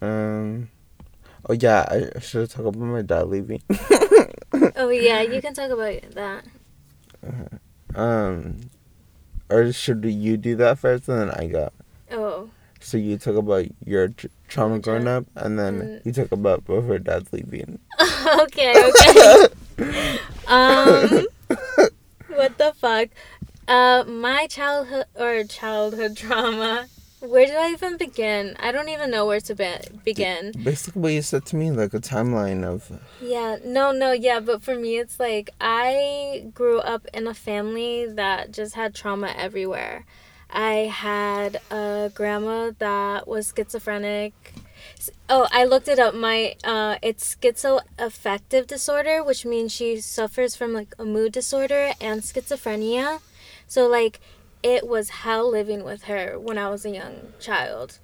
Um. 0.01 0.70
Oh 1.50 1.53
yeah, 1.53 1.86
I 1.89 2.20
should 2.20 2.41
have 2.41 2.50
talked 2.51 2.75
about 2.75 2.77
my 2.77 3.01
dad 3.01 3.27
leaving. 3.27 3.62
Oh 4.75 4.89
yeah, 4.89 5.22
you 5.22 5.41
can 5.41 5.53
talk 5.53 5.72
about 5.72 6.01
that. 6.12 6.44
um, 7.96 8.58
or 9.50 9.72
should 9.72 10.03
you 10.06 10.38
do 10.38 10.56
that 10.58 10.77
first 10.80 11.08
and 11.08 11.22
then 11.22 11.30
I 11.32 11.48
go? 11.48 11.72
Oh. 12.12 12.50
So 12.82 12.98
you 12.98 13.18
talk 13.18 13.36
about 13.36 13.66
your 13.86 14.10
tr- 14.10 14.28
trauma 14.48 14.76
My 14.76 14.80
growing 14.82 15.08
up, 15.08 15.26
and 15.36 15.58
then 15.58 15.82
Mm. 15.82 16.06
you 16.06 16.12
talk 16.14 16.32
about 16.32 16.66
both 16.66 16.86
her 16.86 17.00
dad's 17.00 17.32
leaving. 17.32 17.80
okay. 18.42 18.74
Okay. 18.90 19.48
um. 20.48 21.28
What 22.30 22.58
the 22.58 22.74
fuck? 22.78 23.10
Uh, 23.68 24.04
my 24.08 24.48
childhood 24.48 25.06
or 25.16 25.44
childhood 25.44 26.18
trauma. 26.18 26.88
Where 27.20 27.46
did 27.46 27.56
I 27.56 27.70
even 27.72 27.98
begin? 27.98 28.56
I 28.60 28.72
don't 28.72 28.90
even 28.90 29.12
know 29.12 29.28
where 29.28 29.40
to 29.42 29.54
be- 29.54 29.78
begin. 30.04 30.54
Basically, 30.64 31.02
what 31.04 31.14
you 31.14 31.22
said 31.22 31.46
to 31.48 31.56
me, 31.56 31.70
like 31.70 31.94
a 31.94 32.00
timeline 32.00 32.64
of. 32.64 32.92
Yeah, 33.22 33.58
no, 33.64 33.92
no, 33.92 34.12
yeah, 34.12 34.40
but 34.40 34.64
for 34.64 34.74
me, 34.76 34.98
it's 34.98 35.20
like 35.20 35.52
I 35.62 36.48
grew 36.56 36.80
up 36.80 37.06
in 37.14 37.28
a 37.28 37.36
family 37.36 38.08
that 38.08 38.52
just 38.52 38.74
had 38.74 38.96
trauma 38.96 39.32
everywhere. 39.38 40.06
I 40.51 40.91
had 40.91 41.62
a 41.72 42.12
grandma 42.13 42.72
that 42.79 43.27
was 43.27 43.53
schizophrenic. 43.55 44.53
Oh, 45.29 45.48
I 45.51 45.63
looked 45.63 45.88
it 45.88 45.98
up. 45.98 46.13
My 46.13 46.55
uh, 46.63 46.98
it's 47.01 47.36
schizoaffective 47.36 48.67
disorder, 48.67 49.24
which 49.24 49.46
means 49.46 49.72
she 49.72 50.01
suffers 50.01 50.55
from 50.55 50.74
like 50.74 50.93
a 51.00 51.05
mood 51.05 51.31
disorder 51.31 51.91
and 52.01 52.22
schizophrenia. 52.22 53.22
So 53.67 53.88
like, 53.88 54.20
it 54.62 54.88
was 54.88 55.10
hell 55.10 55.50
living 55.50 55.84
with 55.84 56.03
her 56.03 56.38
when 56.38 56.58
I 56.58 56.70
was 56.70 56.86
a 56.86 56.89
young 56.89 57.34
child. 57.39 58.00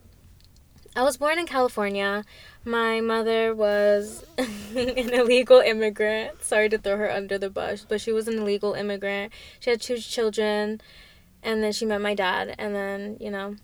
I 0.95 1.03
was 1.03 1.17
born 1.17 1.37
in 1.37 1.45
California. 1.45 2.25
My 2.65 3.01
mother 3.01 3.53
was 3.53 4.25
an 4.37 5.13
illegal 5.13 5.59
immigrant. 5.59 6.43
Sorry 6.43 6.69
to 6.69 6.77
throw 6.77 6.97
her 6.97 7.11
under 7.11 7.37
the 7.37 7.49
bus, 7.51 7.85
but 7.87 8.01
she 8.01 8.11
was 8.11 8.27
an 8.27 8.39
illegal 8.39 8.73
immigrant. 8.73 9.31
She 9.59 9.69
had 9.69 9.79
two 9.79 9.99
children, 9.99 10.81
and 11.43 11.63
then 11.63 11.71
she 11.71 11.85
met 11.85 12.01
my 12.01 12.13
dad, 12.13 12.55
and 12.57 12.75
then 12.75 13.17
you 13.19 13.31
know, 13.31 13.55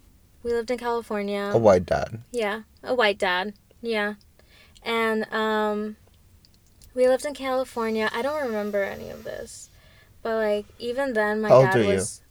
we 0.43 0.51
lived 0.51 0.69
in 0.71 0.77
California. 0.77 1.51
A 1.53 1.57
white 1.57 1.85
dad. 1.85 2.21
Yeah, 2.31 2.63
a 2.83 2.93
white 2.93 3.17
dad. 3.17 3.53
Yeah. 3.81 4.15
And 4.83 5.31
um 5.33 5.95
we 6.93 7.07
lived 7.07 7.25
in 7.25 7.33
California. 7.33 8.09
I 8.13 8.21
don't 8.21 8.43
remember 8.43 8.83
any 8.83 9.09
of 9.09 9.23
this. 9.23 9.69
But 10.21 10.35
like 10.35 10.65
even 10.79 11.13
then 11.13 11.41
my 11.41 11.49
How 11.49 11.63
dad 11.63 11.85
was 11.85 12.21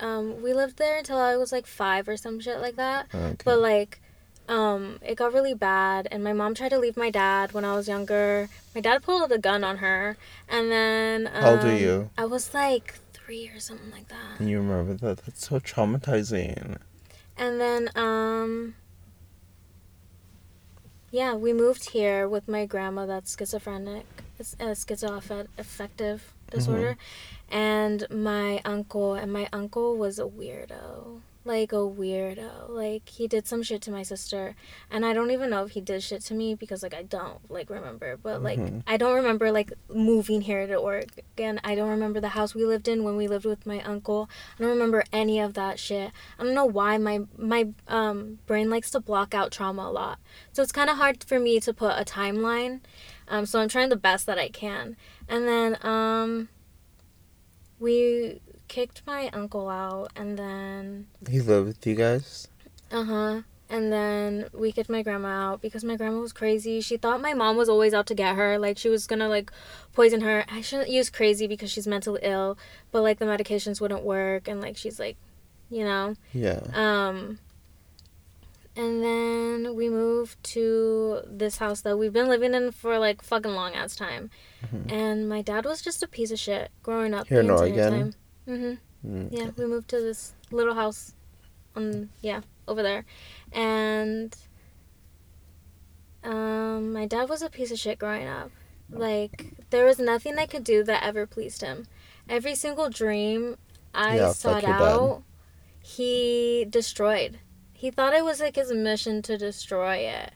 um 0.00 0.42
we 0.42 0.52
lived 0.52 0.78
there 0.78 0.98
until 0.98 1.18
I 1.18 1.36
was 1.36 1.52
like 1.52 1.66
5 1.66 2.08
or 2.08 2.16
some 2.16 2.40
shit 2.40 2.60
like 2.60 2.76
that. 2.76 3.06
Okay. 3.14 3.36
But 3.44 3.60
like 3.60 4.00
um 4.48 4.98
it 5.02 5.14
got 5.14 5.32
really 5.32 5.54
bad 5.54 6.08
and 6.10 6.24
my 6.24 6.32
mom 6.32 6.54
tried 6.54 6.70
to 6.70 6.78
leave 6.78 6.96
my 6.96 7.10
dad 7.10 7.52
when 7.52 7.64
I 7.64 7.74
was 7.74 7.88
younger. 7.88 8.48
My 8.74 8.80
dad 8.80 9.02
pulled 9.02 9.30
a 9.30 9.38
gun 9.38 9.62
on 9.62 9.78
her 9.78 10.16
and 10.48 10.70
then 10.70 11.28
um, 11.28 11.42
How 11.42 11.50
old 11.50 11.64
are 11.64 11.76
you? 11.76 12.10
I 12.18 12.24
was 12.24 12.52
like 12.52 12.94
3 13.32 13.50
or 13.54 13.60
something 13.60 13.90
like 13.90 14.08
that. 14.08 14.44
You 14.44 14.58
remember 14.60 14.92
that? 14.94 15.24
That's 15.24 15.48
so 15.48 15.58
traumatizing. 15.58 16.76
And 17.38 17.58
then, 17.60 17.88
um, 17.96 18.74
yeah, 21.10 21.34
we 21.34 21.54
moved 21.54 21.90
here 21.90 22.28
with 22.28 22.46
my 22.46 22.66
grandma 22.66 23.06
that's 23.06 23.34
schizophrenic, 23.34 24.04
it's 24.38 24.52
a 24.60 24.74
schizoaffective 24.74 26.20
disorder, 26.50 26.98
and 27.50 28.06
my 28.10 28.60
uncle, 28.66 29.14
and 29.14 29.32
my 29.32 29.48
uncle 29.50 29.96
was 29.96 30.18
a 30.18 30.24
weirdo. 30.24 31.20
Like 31.44 31.72
a 31.72 31.76
weirdo. 31.76 32.68
Like 32.68 33.08
he 33.08 33.26
did 33.26 33.48
some 33.48 33.64
shit 33.64 33.82
to 33.82 33.90
my 33.90 34.04
sister, 34.04 34.54
and 34.90 35.04
I 35.04 35.12
don't 35.12 35.32
even 35.32 35.50
know 35.50 35.64
if 35.64 35.72
he 35.72 35.80
did 35.80 36.00
shit 36.02 36.22
to 36.26 36.34
me 36.34 36.54
because 36.54 36.84
like 36.84 36.94
I 36.94 37.02
don't 37.02 37.38
like 37.50 37.68
remember. 37.68 38.16
But 38.16 38.44
like 38.44 38.60
Mhm. 38.60 38.82
I 38.86 38.96
don't 38.96 39.16
remember 39.16 39.50
like 39.50 39.72
moving 39.88 40.42
here 40.42 40.68
to 40.68 40.76
Oregon. 40.76 41.60
I 41.64 41.74
don't 41.74 41.88
remember 41.88 42.20
the 42.20 42.28
house 42.28 42.54
we 42.54 42.64
lived 42.64 42.86
in 42.86 43.02
when 43.02 43.16
we 43.16 43.26
lived 43.26 43.44
with 43.44 43.66
my 43.66 43.80
uncle. 43.82 44.30
I 44.56 44.62
don't 44.62 44.70
remember 44.70 45.02
any 45.12 45.40
of 45.40 45.54
that 45.54 45.80
shit. 45.80 46.12
I 46.38 46.44
don't 46.44 46.54
know 46.54 46.64
why 46.64 46.96
my 46.98 47.22
my 47.36 47.70
um 47.88 48.38
brain 48.46 48.70
likes 48.70 48.92
to 48.92 49.00
block 49.00 49.34
out 49.34 49.50
trauma 49.50 49.82
a 49.82 49.90
lot. 49.90 50.20
So 50.52 50.62
it's 50.62 50.70
kind 50.70 50.88
of 50.90 50.96
hard 50.96 51.24
for 51.24 51.40
me 51.40 51.58
to 51.58 51.72
put 51.74 51.98
a 51.98 52.04
timeline. 52.04 52.82
Um 53.26 53.46
so 53.46 53.58
I'm 53.60 53.68
trying 53.68 53.88
the 53.88 53.96
best 53.96 54.26
that 54.26 54.38
I 54.38 54.48
can. 54.48 54.96
And 55.28 55.48
then 55.48 55.76
um 55.84 56.48
we 57.80 58.40
kicked 58.74 59.02
my 59.06 59.22
uncle 59.40 59.68
out 59.68 60.08
and 60.16 60.30
then 60.38 61.06
He 61.28 61.40
lived 61.40 61.66
with 61.68 61.86
you 61.86 61.94
guys? 61.94 62.48
uh-huh 62.90 63.42
and 63.70 63.90
then 63.90 64.48
we 64.52 64.70
kicked 64.76 64.90
my 64.90 65.02
grandma 65.02 65.28
out 65.52 65.62
because 65.62 65.82
my 65.82 65.96
grandma 65.96 66.20
was 66.20 66.34
crazy. 66.34 66.82
She 66.82 66.98
thought 66.98 67.22
my 67.22 67.32
mom 67.32 67.56
was 67.56 67.70
always 67.70 67.94
out 67.94 68.06
to 68.08 68.14
get 68.14 68.36
her. 68.36 68.58
Like 68.58 68.76
she 68.76 68.90
was 68.90 69.06
gonna 69.06 69.28
like 69.30 69.50
poison 69.94 70.20
her. 70.20 70.44
I 70.56 70.60
shouldn't 70.60 70.90
use 70.90 71.08
crazy 71.08 71.46
because 71.46 71.70
she's 71.70 71.86
mentally 71.86 72.20
ill, 72.22 72.58
but 72.92 73.00
like 73.00 73.18
the 73.18 73.24
medications 73.24 73.80
wouldn't 73.80 74.02
work 74.04 74.46
and 74.46 74.60
like 74.60 74.76
she's 74.76 74.98
like, 75.00 75.16
you 75.70 75.84
know. 75.84 76.16
Yeah. 76.34 76.60
Um 76.74 77.38
and 78.76 79.02
then 79.02 79.74
we 79.74 79.88
moved 79.88 80.36
to 80.56 81.20
this 81.26 81.56
house 81.56 81.80
that 81.82 81.96
we've 81.98 82.12
been 82.12 82.28
living 82.28 82.52
in 82.52 82.72
for 82.72 82.98
like 82.98 83.22
fucking 83.22 83.52
long 83.54 83.72
ass 83.74 83.96
time. 83.96 84.28
Mhm. 84.66 84.92
And 84.92 85.28
my 85.28 85.40
dad 85.40 85.64
was 85.64 85.80
just 85.80 86.02
a 86.02 86.08
piece 86.08 86.30
of 86.30 86.38
shit 86.38 86.70
growing 86.82 87.14
up. 87.14 87.26
Here 87.28 87.40
in 87.40 87.46
the 87.46 87.54
entire 87.54 87.68
Oregon? 87.68 87.92
time. 88.12 88.14
Mhm. 88.46 88.78
Mm, 89.06 89.28
Yeah, 89.32 89.50
we 89.56 89.66
moved 89.66 89.88
to 89.88 90.00
this 90.00 90.34
little 90.50 90.74
house 90.74 91.14
on 91.74 92.10
yeah, 92.20 92.40
over 92.68 92.82
there. 92.82 93.04
And 93.52 94.36
um 96.24 96.92
my 96.92 97.06
dad 97.06 97.28
was 97.28 97.42
a 97.42 97.50
piece 97.50 97.70
of 97.70 97.78
shit 97.78 97.98
growing 97.98 98.26
up. 98.28 98.50
Like 98.90 99.54
there 99.70 99.84
was 99.86 99.98
nothing 99.98 100.38
I 100.38 100.46
could 100.46 100.64
do 100.64 100.84
that 100.84 101.02
ever 101.02 101.26
pleased 101.26 101.62
him. 101.62 101.86
Every 102.28 102.54
single 102.54 102.88
dream 102.90 103.56
I 103.94 104.16
Yeah, 104.16 104.28
sought 104.32 104.62
your 104.62 104.72
dad. 104.72 104.80
out, 104.82 105.22
he 105.80 106.66
destroyed. 106.68 107.38
He 107.72 107.90
thought 107.90 108.14
it 108.14 108.24
was 108.24 108.40
like 108.40 108.56
his 108.56 108.72
mission 108.72 109.22
to 109.22 109.36
destroy 109.36 109.96
it. 109.96 110.32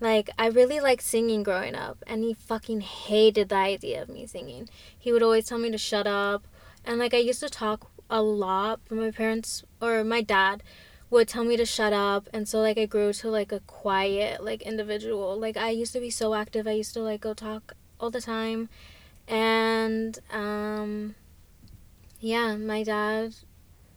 Like 0.00 0.30
I 0.38 0.48
really 0.48 0.80
liked 0.80 1.02
singing 1.02 1.42
growing 1.42 1.74
up 1.74 2.02
and 2.06 2.22
he 2.24 2.34
fucking 2.34 2.80
hated 2.80 3.48
the 3.50 3.56
idea 3.56 4.02
of 4.02 4.08
me 4.08 4.26
singing. 4.26 4.68
He 4.98 5.12
would 5.12 5.22
always 5.22 5.46
tell 5.46 5.58
me 5.58 5.70
to 5.70 5.78
shut 5.78 6.06
up 6.06 6.46
and 6.88 6.98
like 6.98 7.12
I 7.12 7.18
used 7.18 7.40
to 7.40 7.50
talk 7.50 7.90
a 8.08 8.22
lot, 8.22 8.80
but 8.88 8.96
my 8.96 9.10
parents 9.10 9.62
or 9.80 10.02
my 10.02 10.22
dad 10.22 10.62
would 11.10 11.28
tell 11.28 11.44
me 11.44 11.56
to 11.58 11.66
shut 11.66 11.92
up 11.92 12.28
and 12.32 12.48
so 12.48 12.60
like 12.60 12.78
I 12.78 12.86
grew 12.86 13.12
to 13.12 13.30
like 13.30 13.52
a 13.52 13.60
quiet 13.60 14.42
like 14.42 14.62
individual. 14.62 15.38
Like 15.38 15.58
I 15.58 15.68
used 15.68 15.92
to 15.92 16.00
be 16.00 16.08
so 16.08 16.34
active. 16.34 16.66
I 16.66 16.72
used 16.72 16.94
to 16.94 17.00
like 17.00 17.20
go 17.20 17.34
talk 17.34 17.74
all 18.00 18.10
the 18.10 18.22
time. 18.22 18.70
And 19.28 20.18
um 20.32 21.14
yeah, 22.20 22.56
my 22.56 22.82
dad 22.82 23.34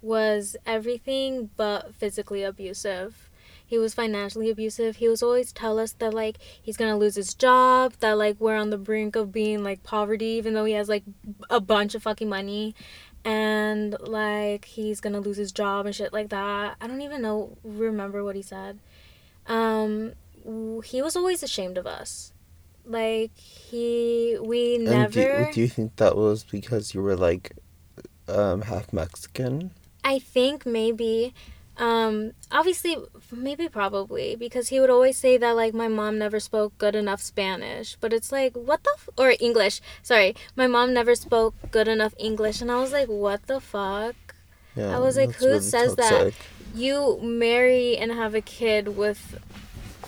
was 0.02 0.58
everything 0.66 1.50
but 1.56 1.96
physically 1.96 2.44
abusive. 2.44 3.30
He 3.72 3.78
was 3.78 3.94
financially 3.94 4.50
abusive. 4.50 4.98
He 4.98 5.08
was 5.08 5.24
always 5.24 5.54
tell 5.54 5.80
us 5.80 5.94
that 5.94 6.14
like 6.14 6.40
he's 6.62 6.76
gonna 6.76 6.98
lose 6.98 7.16
his 7.16 7.34
job, 7.34 7.94
that 8.02 8.18
like 8.18 8.36
we're 8.38 8.58
on 8.58 8.70
the 8.70 8.78
brink 8.78 9.16
of 9.16 9.32
being 9.32 9.64
like 9.64 9.82
poverty, 9.82 10.26
even 10.26 10.54
though 10.54 10.66
he 10.66 10.74
has 10.74 10.90
like 10.90 11.06
a 11.50 11.62
bunch 11.62 11.96
of 11.96 12.04
fucking 12.04 12.28
money, 12.28 12.76
and 13.24 13.96
like 14.02 14.66
he's 14.66 15.00
gonna 15.00 15.22
lose 15.22 15.38
his 15.38 15.54
job 15.54 15.86
and 15.86 15.96
shit 15.96 16.12
like 16.12 16.28
that. 16.32 16.76
I 16.82 16.86
don't 16.86 17.02
even 17.02 17.22
know 17.22 17.56
remember 17.64 18.26
what 18.26 18.36
he 18.36 18.42
said. 18.42 18.78
Um, 19.48 20.16
he 20.84 21.02
was 21.02 21.16
always 21.16 21.42
ashamed 21.42 21.78
of 21.78 21.88
us. 21.88 22.34
Like 22.86 23.38
he, 23.38 24.38
we 24.42 24.76
And 24.76 24.84
never. 24.84 25.46
do, 25.46 25.54
do 25.54 25.62
you 25.62 25.70
think 25.70 25.96
that 25.96 26.18
was 26.18 26.44
because 26.44 26.94
you 26.94 27.02
were 27.02 27.16
like 27.16 27.54
um, 28.28 28.64
half 28.64 28.92
Mexican? 28.92 29.72
I 30.04 30.20
think 30.20 30.66
maybe 30.66 31.34
um 31.78 32.32
obviously 32.52 32.98
maybe 33.32 33.68
probably 33.70 34.36
because 34.36 34.68
he 34.70 34.80
would 34.80 34.90
always 34.90 35.18
say 35.18 35.38
that 35.38 35.56
like 35.56 35.74
my 35.74 35.88
mom 35.88 36.18
never 36.20 36.40
spoke 36.40 36.78
good 36.78 36.96
enough 36.96 37.22
Spanish 37.22 37.96
but 38.02 38.12
it's 38.14 38.32
like 38.32 38.54
what 38.56 38.84
the 38.84 38.92
f- 38.98 39.10
or 39.18 39.34
English 39.40 39.80
sorry 40.04 40.36
my 40.56 40.68
mom 40.68 40.94
never 40.94 41.16
spoke 41.16 41.56
good 41.72 41.88
enough 41.88 42.14
English 42.20 42.62
and 42.62 42.70
I 42.72 42.80
was 42.82 42.92
like 42.92 43.08
what 43.08 43.48
the 43.48 43.60
fuck 43.60 44.16
Yeah. 44.76 44.96
I 44.96 45.00
was 45.00 45.18
like, 45.18 45.32
who 45.36 45.60
says 45.60 45.96
that? 45.96 46.34
you 46.74 47.20
marry 47.22 47.98
and 47.98 48.12
have 48.12 48.34
a 48.36 48.42
kid 48.42 48.96
with 48.96 49.38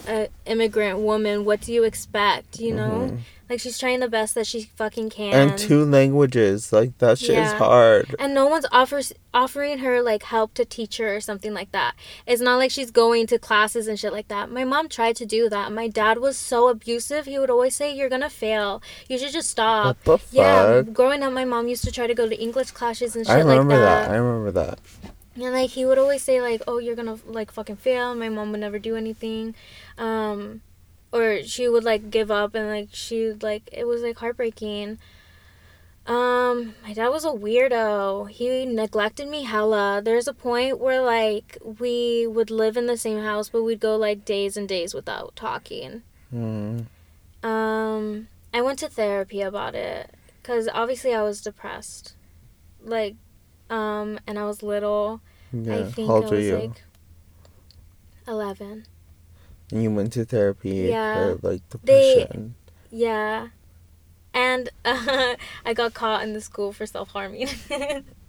a 0.07 0.27
immigrant 0.45 0.99
woman 0.99 1.45
what 1.45 1.61
do 1.61 1.71
you 1.73 1.83
expect 1.83 2.59
you 2.59 2.73
know 2.73 3.09
Mhm. 3.11 3.19
like 3.49 3.59
she's 3.59 3.77
trying 3.77 3.99
the 3.99 4.07
best 4.09 4.35
that 4.35 4.45
she 4.47 4.63
fucking 4.75 5.09
can 5.09 5.33
And 5.33 5.57
two 5.57 5.85
languages, 5.85 6.73
like 6.73 6.97
that 6.99 7.19
shit 7.19 7.37
is 7.37 7.51
hard. 7.53 8.15
and 8.19 8.33
no 8.33 8.47
one's 8.47 8.65
offers 8.71 9.13
offering 9.33 9.79
her 9.79 10.01
like 10.01 10.23
help 10.23 10.53
to 10.55 10.65
teach 10.65 10.97
her 10.97 11.15
or 11.15 11.21
something 11.21 11.53
like 11.53 11.71
that. 11.71 11.93
It's 12.25 12.41
not 12.41 12.57
like 12.57 12.71
she's 12.71 12.91
going 12.91 13.27
to 13.27 13.39
classes 13.39 13.87
and 13.87 13.99
shit 13.99 14.11
like 14.13 14.27
that. 14.27 14.51
My 14.51 14.63
mom 14.63 14.89
tried 14.89 15.15
to 15.17 15.25
do 15.25 15.49
that. 15.49 15.71
My 15.71 15.87
dad 15.87 16.17
was 16.19 16.35
so 16.37 16.67
abusive. 16.67 17.25
He 17.25 17.37
would 17.39 17.49
always 17.49 17.75
say, 17.75 17.93
"You're 17.93 18.09
gonna 18.09 18.29
fail. 18.29 18.81
You 19.09 19.17
should 19.17 19.31
just 19.31 19.49
stop." 19.49 19.85
What 19.85 20.03
the 20.05 20.17
fuck? 20.17 20.33
Yeah, 20.33 20.81
growing 20.81 21.23
up, 21.23 21.33
my 21.33 21.45
mom 21.45 21.67
used 21.67 21.83
to 21.85 21.91
try 21.91 22.07
to 22.07 22.13
go 22.15 22.27
to 22.27 22.35
English 22.41 22.71
classes 22.71 23.15
and 23.15 23.25
shit 23.25 23.35
like 23.35 23.45
that. 23.45 23.49
I 23.51 23.57
remember 23.57 23.79
that. 23.79 24.09
I 24.11 24.15
remember 24.15 24.51
that. 24.51 24.79
And 25.35 25.51
like 25.51 25.71
he 25.71 25.83
would 25.83 25.97
always 25.97 26.21
say 26.21 26.41
like, 26.41 26.61
"Oh, 26.67 26.77
you're 26.77 26.95
gonna 26.95 27.17
like 27.25 27.51
fucking 27.51 27.77
fail." 27.77 28.13
My 28.13 28.29
mom 28.29 28.51
would 28.51 28.59
never 28.61 28.77
do 28.77 28.95
anything, 28.95 29.55
um, 29.97 30.61
or 31.11 31.43
she 31.43 31.67
would 31.69 31.83
like 31.83 32.09
give 32.09 32.31
up 32.31 32.55
and 32.55 32.67
like 32.67 32.89
she 32.91 33.27
would 33.27 33.43
like 33.43 33.69
it 33.71 33.85
was 33.85 34.01
like 34.01 34.17
heartbreaking. 34.17 34.97
Um, 36.05 36.75
my 36.83 36.93
dad 36.93 37.09
was 37.09 37.23
a 37.23 37.29
weirdo. 37.29 38.29
He 38.29 38.65
neglected 38.65 39.29
me 39.29 39.43
hella. 39.43 40.01
There's 40.03 40.27
a 40.27 40.33
point 40.33 40.79
where 40.79 41.01
like 41.01 41.57
we 41.79 42.27
would 42.27 42.51
live 42.51 42.75
in 42.75 42.87
the 42.87 42.97
same 42.97 43.19
house, 43.19 43.47
but 43.49 43.63
we'd 43.63 43.79
go 43.79 43.95
like 43.95 44.25
days 44.25 44.57
and 44.57 44.67
days 44.67 44.93
without 44.93 45.35
talking. 45.35 46.03
Mm. 46.33 46.87
Um, 47.41 48.27
I 48.53 48.61
went 48.61 48.79
to 48.79 48.89
therapy 48.89 49.41
about 49.41 49.75
it 49.75 50.13
because 50.41 50.67
obviously 50.73 51.13
I 51.13 51.21
was 51.21 51.41
depressed, 51.41 52.15
like, 52.83 53.15
um, 53.69 54.19
and 54.27 54.37
I 54.37 54.45
was 54.45 54.61
little. 54.61 55.21
Yeah. 55.53 55.77
I 55.77 55.83
think 55.83 56.07
How 56.07 56.15
old 56.15 56.25
I 56.25 56.27
are 56.27 56.35
was 56.35 56.45
you? 56.45 56.57
like 56.57 56.83
eleven. 58.27 58.85
And 59.73 59.81
you 59.81 59.89
went 59.89 60.13
to 60.13 60.23
therapy 60.23 60.69
Yeah. 60.89 61.33
for 61.33 61.39
like 61.49 61.61
They- 61.83 62.15
depression. 62.19 62.53
Yeah, 62.91 63.47
and 64.35 64.69
uh, 64.85 65.33
I 65.65 65.73
got 65.73 65.95
caught 65.95 66.21
in 66.21 66.33
the 66.33 66.41
school 66.41 66.71
for 66.73 66.85
self 66.85 67.09
harming. 67.09 67.49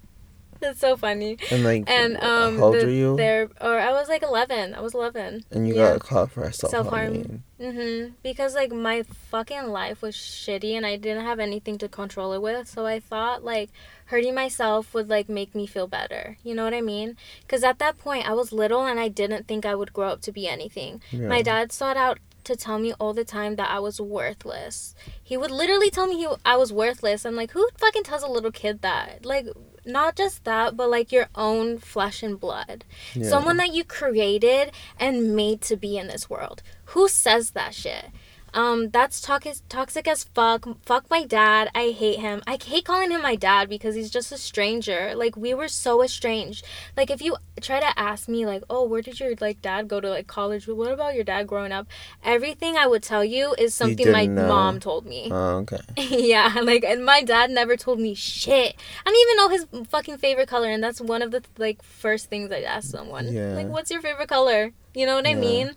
That's 0.61 0.81
so 0.81 0.97
funny. 0.97 1.39
And 1.51 1.65
like, 1.65 1.85
And 1.89 2.17
um, 2.19 2.59
how 2.59 2.65
old 2.65 2.75
the- 2.77 2.87
are 2.87 2.91
you? 2.91 3.17
There, 3.17 3.49
or 3.61 3.79
I 3.79 3.91
was 3.93 4.09
like 4.09 4.23
eleven. 4.23 4.75
I 4.75 4.81
was 4.81 4.95
eleven. 4.95 5.45
And 5.51 5.67
you 5.69 5.75
yeah. 5.75 5.93
got 5.93 6.01
caught 6.01 6.31
for 6.33 6.51
self 6.53 6.89
harming. 6.89 7.43
Mhm. 7.61 8.13
Because 8.23 8.55
like 8.55 8.73
my 8.73 9.03
fucking 9.31 9.69
life 9.69 10.03
was 10.03 10.15
shitty 10.15 10.73
and 10.77 10.85
I 10.85 10.97
didn't 10.97 11.25
have 11.25 11.39
anything 11.39 11.79
to 11.79 11.89
control 11.89 12.33
it 12.33 12.43
with, 12.43 12.69
so 12.69 12.85
I 12.87 12.99
thought 13.01 13.45
like 13.45 13.71
hurting 14.07 14.35
myself 14.35 14.93
would 14.93 15.09
like 15.09 15.29
make 15.29 15.55
me 15.55 15.67
feel 15.67 15.87
better. 15.87 16.37
You 16.43 16.55
know 16.55 16.65
what 16.65 16.75
I 16.75 16.81
mean? 16.81 17.17
Cuz 17.49 17.63
at 17.65 17.79
that 17.79 17.97
point 17.99 18.29
I 18.29 18.33
was 18.35 18.53
little 18.53 18.85
and 18.85 18.99
I 19.01 19.09
didn't 19.09 19.47
think 19.47 19.65
I 19.65 19.75
would 19.75 19.93
grow 19.93 20.09
up 20.09 20.21
to 20.23 20.33
be 20.33 20.47
anything. 20.49 21.01
Yeah. 21.11 21.29
My 21.29 21.43
dad 21.43 21.73
sought 21.73 21.97
out 21.97 22.19
to 22.45 22.55
tell 22.57 22.79
me 22.79 22.93
all 23.01 23.15
the 23.15 23.25
time 23.25 23.57
that 23.57 23.71
I 23.71 23.79
was 23.79 23.99
worthless. 24.01 24.95
He 25.23 25.35
would 25.37 25.51
literally 25.51 25.89
tell 25.91 26.07
me 26.07 26.17
he, 26.19 26.29
I 26.45 26.57
was 26.57 26.73
worthless. 26.75 27.25
I'm 27.25 27.37
like, 27.37 27.53
who 27.53 27.67
fucking 27.79 28.03
tells 28.03 28.23
a 28.23 28.29
little 28.29 28.51
kid 28.53 28.83
that? 28.83 29.25
Like, 29.25 29.47
not 29.85 30.17
just 30.17 30.45
that, 30.45 30.77
but 30.77 30.91
like 30.91 31.13
your 31.13 31.29
own 31.35 31.79
flesh 31.79 32.23
and 32.23 32.39
blood. 32.39 32.85
Yeah. 33.15 33.29
Someone 33.29 33.57
that 33.59 33.73
you 33.73 33.85
created 33.85 34.73
and 34.99 35.35
made 35.37 35.61
to 35.63 35.77
be 35.77 35.99
in 35.99 36.07
this 36.09 36.29
world. 36.31 36.63
Who 36.87 37.09
says 37.09 37.53
that 37.53 37.75
shit? 37.75 38.07
Um, 38.55 38.91
that's 38.91 39.21
toxic, 39.21 39.57
toxic 39.69 40.07
as 40.07 40.25
fuck. 40.25 40.67
Fuck 40.85 41.11
my 41.11 41.25
dad. 41.25 41.71
I 41.75 41.91
hate 41.91 42.21
him. 42.21 42.41
I 42.47 42.57
hate 42.63 42.85
calling 42.85 43.11
him 43.11 43.21
my 43.21 43.35
dad 43.35 43.69
because 43.69 43.97
he's 43.97 44.11
just 44.11 44.31
a 44.31 44.39
stranger. 44.39 45.13
Like 45.17 45.37
we 45.37 45.53
were 45.55 45.67
so 45.67 46.03
estranged. 46.03 46.65
Like 46.97 47.11
if 47.11 47.21
you 47.21 47.37
try 47.61 47.81
to 47.81 47.99
ask 47.99 48.29
me, 48.29 48.47
like, 48.47 48.63
oh, 48.71 48.85
where 48.85 49.03
did 49.03 49.19
your 49.19 49.35
like 49.41 49.61
dad 49.61 49.89
go 49.89 50.01
to 50.01 50.09
like 50.09 50.29
college? 50.29 50.69
What 50.69 50.93
about 50.93 51.17
your 51.17 51.25
dad 51.25 51.49
growing 51.49 51.73
up? 51.73 51.89
Everything 52.23 52.77
I 52.77 52.87
would 52.87 53.03
tell 53.03 53.25
you 53.25 53.57
is 53.59 53.75
something 53.75 54.13
my 54.13 54.27
know. 54.27 54.47
mom 54.47 54.79
told 54.79 55.05
me. 55.05 55.29
Oh, 55.33 55.67
okay. 55.67 55.81
yeah, 55.97 56.61
like 56.63 56.85
and 56.85 57.05
my 57.05 57.23
dad 57.23 57.51
never 57.51 57.77
told 57.77 57.99
me 57.99 58.15
shit. 58.15 58.77
I 59.05 59.11
don't 59.11 59.21
even 59.21 59.37
know 59.37 59.83
his 59.83 59.89
fucking 59.89 60.19
favorite 60.19 60.49
color, 60.49 60.69
and 60.71 60.83
that's 60.83 61.01
one 61.01 61.23
of 61.23 61.33
the 61.33 61.43
like 61.59 61.83
first 61.83 62.31
things 62.31 62.53
I'd 62.53 62.63
ask 62.63 62.89
someone. 62.89 63.33
Yeah. 63.33 63.55
Like, 63.55 63.67
what's 63.67 63.91
your 63.91 64.01
favorite 64.01 64.29
color? 64.29 64.73
You 64.95 65.07
know 65.07 65.17
what 65.17 65.27
I 65.27 65.35
mean? 65.35 65.75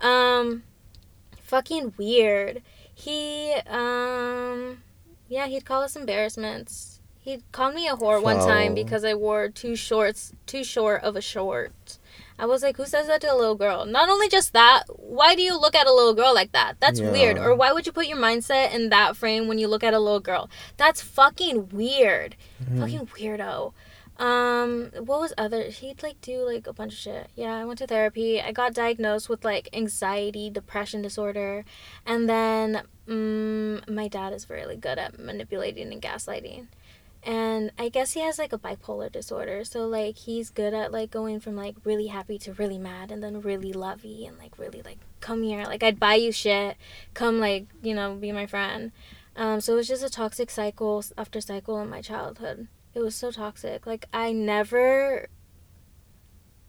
Um, 0.00 0.64
fucking 1.48 1.94
weird. 1.96 2.62
He 2.94 3.54
um, 3.66 4.82
yeah, 5.28 5.46
he'd 5.46 5.64
call 5.64 5.82
us 5.82 5.96
embarrassments. 5.96 7.00
He 7.18 7.42
called 7.52 7.74
me 7.74 7.86
a 7.88 7.94
whore 7.96 8.22
one 8.22 8.38
time 8.38 8.74
because 8.74 9.04
I 9.04 9.12
wore 9.14 9.48
too 9.50 9.76
shorts, 9.76 10.32
too 10.46 10.64
short 10.64 11.02
of 11.02 11.14
a 11.14 11.20
short. 11.20 11.98
I 12.38 12.46
was 12.46 12.62
like, 12.62 12.76
who 12.76 12.86
says 12.86 13.06
that 13.08 13.20
to 13.22 13.32
a 13.32 13.36
little 13.36 13.56
girl? 13.56 13.84
Not 13.84 14.08
only 14.08 14.28
just 14.28 14.52
that, 14.54 14.84
why 14.88 15.34
do 15.34 15.42
you 15.42 15.58
look 15.60 15.74
at 15.74 15.86
a 15.86 15.92
little 15.92 16.14
girl 16.14 16.32
like 16.32 16.52
that? 16.52 16.76
That's 16.80 17.00
Yeah. 17.00 17.10
weird. 17.10 17.36
Or 17.36 17.54
why 17.54 17.72
would 17.72 17.84
you 17.84 17.92
put 17.92 18.06
your 18.06 18.16
mindset 18.16 18.72
in 18.72 18.88
that 18.90 19.16
frame 19.16 19.46
when 19.48 19.58
you 19.58 19.68
look 19.68 19.82
at 19.84 19.92
a 19.92 19.98
little 19.98 20.20
girl? 20.20 20.48
That's 20.78 21.02
fucking 21.02 21.68
weird. 21.70 22.36
Mhm. 22.62 22.80
Fucking 22.80 23.06
weirdo. 23.08 23.72
Um, 24.18 24.90
what 24.98 25.20
was 25.20 25.32
other? 25.38 25.62
He'd 25.64 26.02
like 26.02 26.20
do 26.20 26.44
like 26.44 26.66
a 26.66 26.72
bunch 26.72 26.92
of 26.92 26.98
shit. 26.98 27.28
Yeah, 27.36 27.54
I 27.54 27.64
went 27.64 27.78
to 27.78 27.86
therapy. 27.86 28.40
I 28.40 28.50
got 28.50 28.74
diagnosed 28.74 29.28
with 29.28 29.44
like 29.44 29.68
anxiety, 29.72 30.50
depression 30.50 31.02
disorder, 31.02 31.64
and 32.04 32.28
then 32.28 32.82
mm, 33.06 33.88
my 33.88 34.08
dad 34.08 34.32
is 34.32 34.50
really 34.50 34.76
good 34.76 34.98
at 34.98 35.18
manipulating 35.18 35.92
and 35.92 36.02
gaslighting. 36.02 36.66
And 37.22 37.72
I 37.78 37.88
guess 37.88 38.12
he 38.12 38.20
has 38.20 38.38
like 38.38 38.52
a 38.52 38.58
bipolar 38.58 39.10
disorder. 39.10 39.64
So 39.64 39.86
like 39.86 40.16
he's 40.16 40.50
good 40.50 40.74
at 40.74 40.92
like 40.92 41.10
going 41.10 41.38
from 41.40 41.56
like 41.56 41.76
really 41.84 42.08
happy 42.08 42.38
to 42.38 42.52
really 42.54 42.78
mad 42.78 43.12
and 43.12 43.22
then 43.22 43.40
really 43.40 43.72
lovey 43.72 44.24
and 44.26 44.38
like 44.38 44.58
really 44.58 44.82
like 44.82 44.98
come 45.20 45.42
here. 45.42 45.64
Like 45.64 45.82
I'd 45.82 46.00
buy 46.00 46.14
you 46.14 46.32
shit. 46.32 46.76
Come 47.14 47.38
like, 47.38 47.66
you 47.82 47.94
know, 47.94 48.14
be 48.14 48.32
my 48.32 48.46
friend. 48.46 48.92
Um, 49.36 49.60
so 49.60 49.74
it 49.74 49.76
was 49.76 49.88
just 49.88 50.02
a 50.02 50.10
toxic 50.10 50.50
cycle 50.50 51.04
after 51.16 51.40
cycle 51.40 51.80
in 51.80 51.88
my 51.88 52.00
childhood. 52.00 52.66
It 52.98 53.02
was 53.02 53.14
so 53.14 53.30
toxic. 53.30 53.86
Like 53.86 54.06
I 54.12 54.32
never 54.32 55.28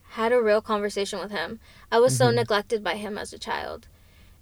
had 0.09 0.31
a 0.31 0.39
real 0.39 0.62
conversation 0.62 1.17
with 1.19 1.31
him. 1.31 1.59
I 1.91 1.98
was 1.98 2.15
so 2.15 2.29
Mhm. 2.29 2.36
neglected 2.36 2.83
by 2.83 2.98
him 2.98 3.17
as 3.17 3.33
a 3.33 3.39
child. 3.39 3.88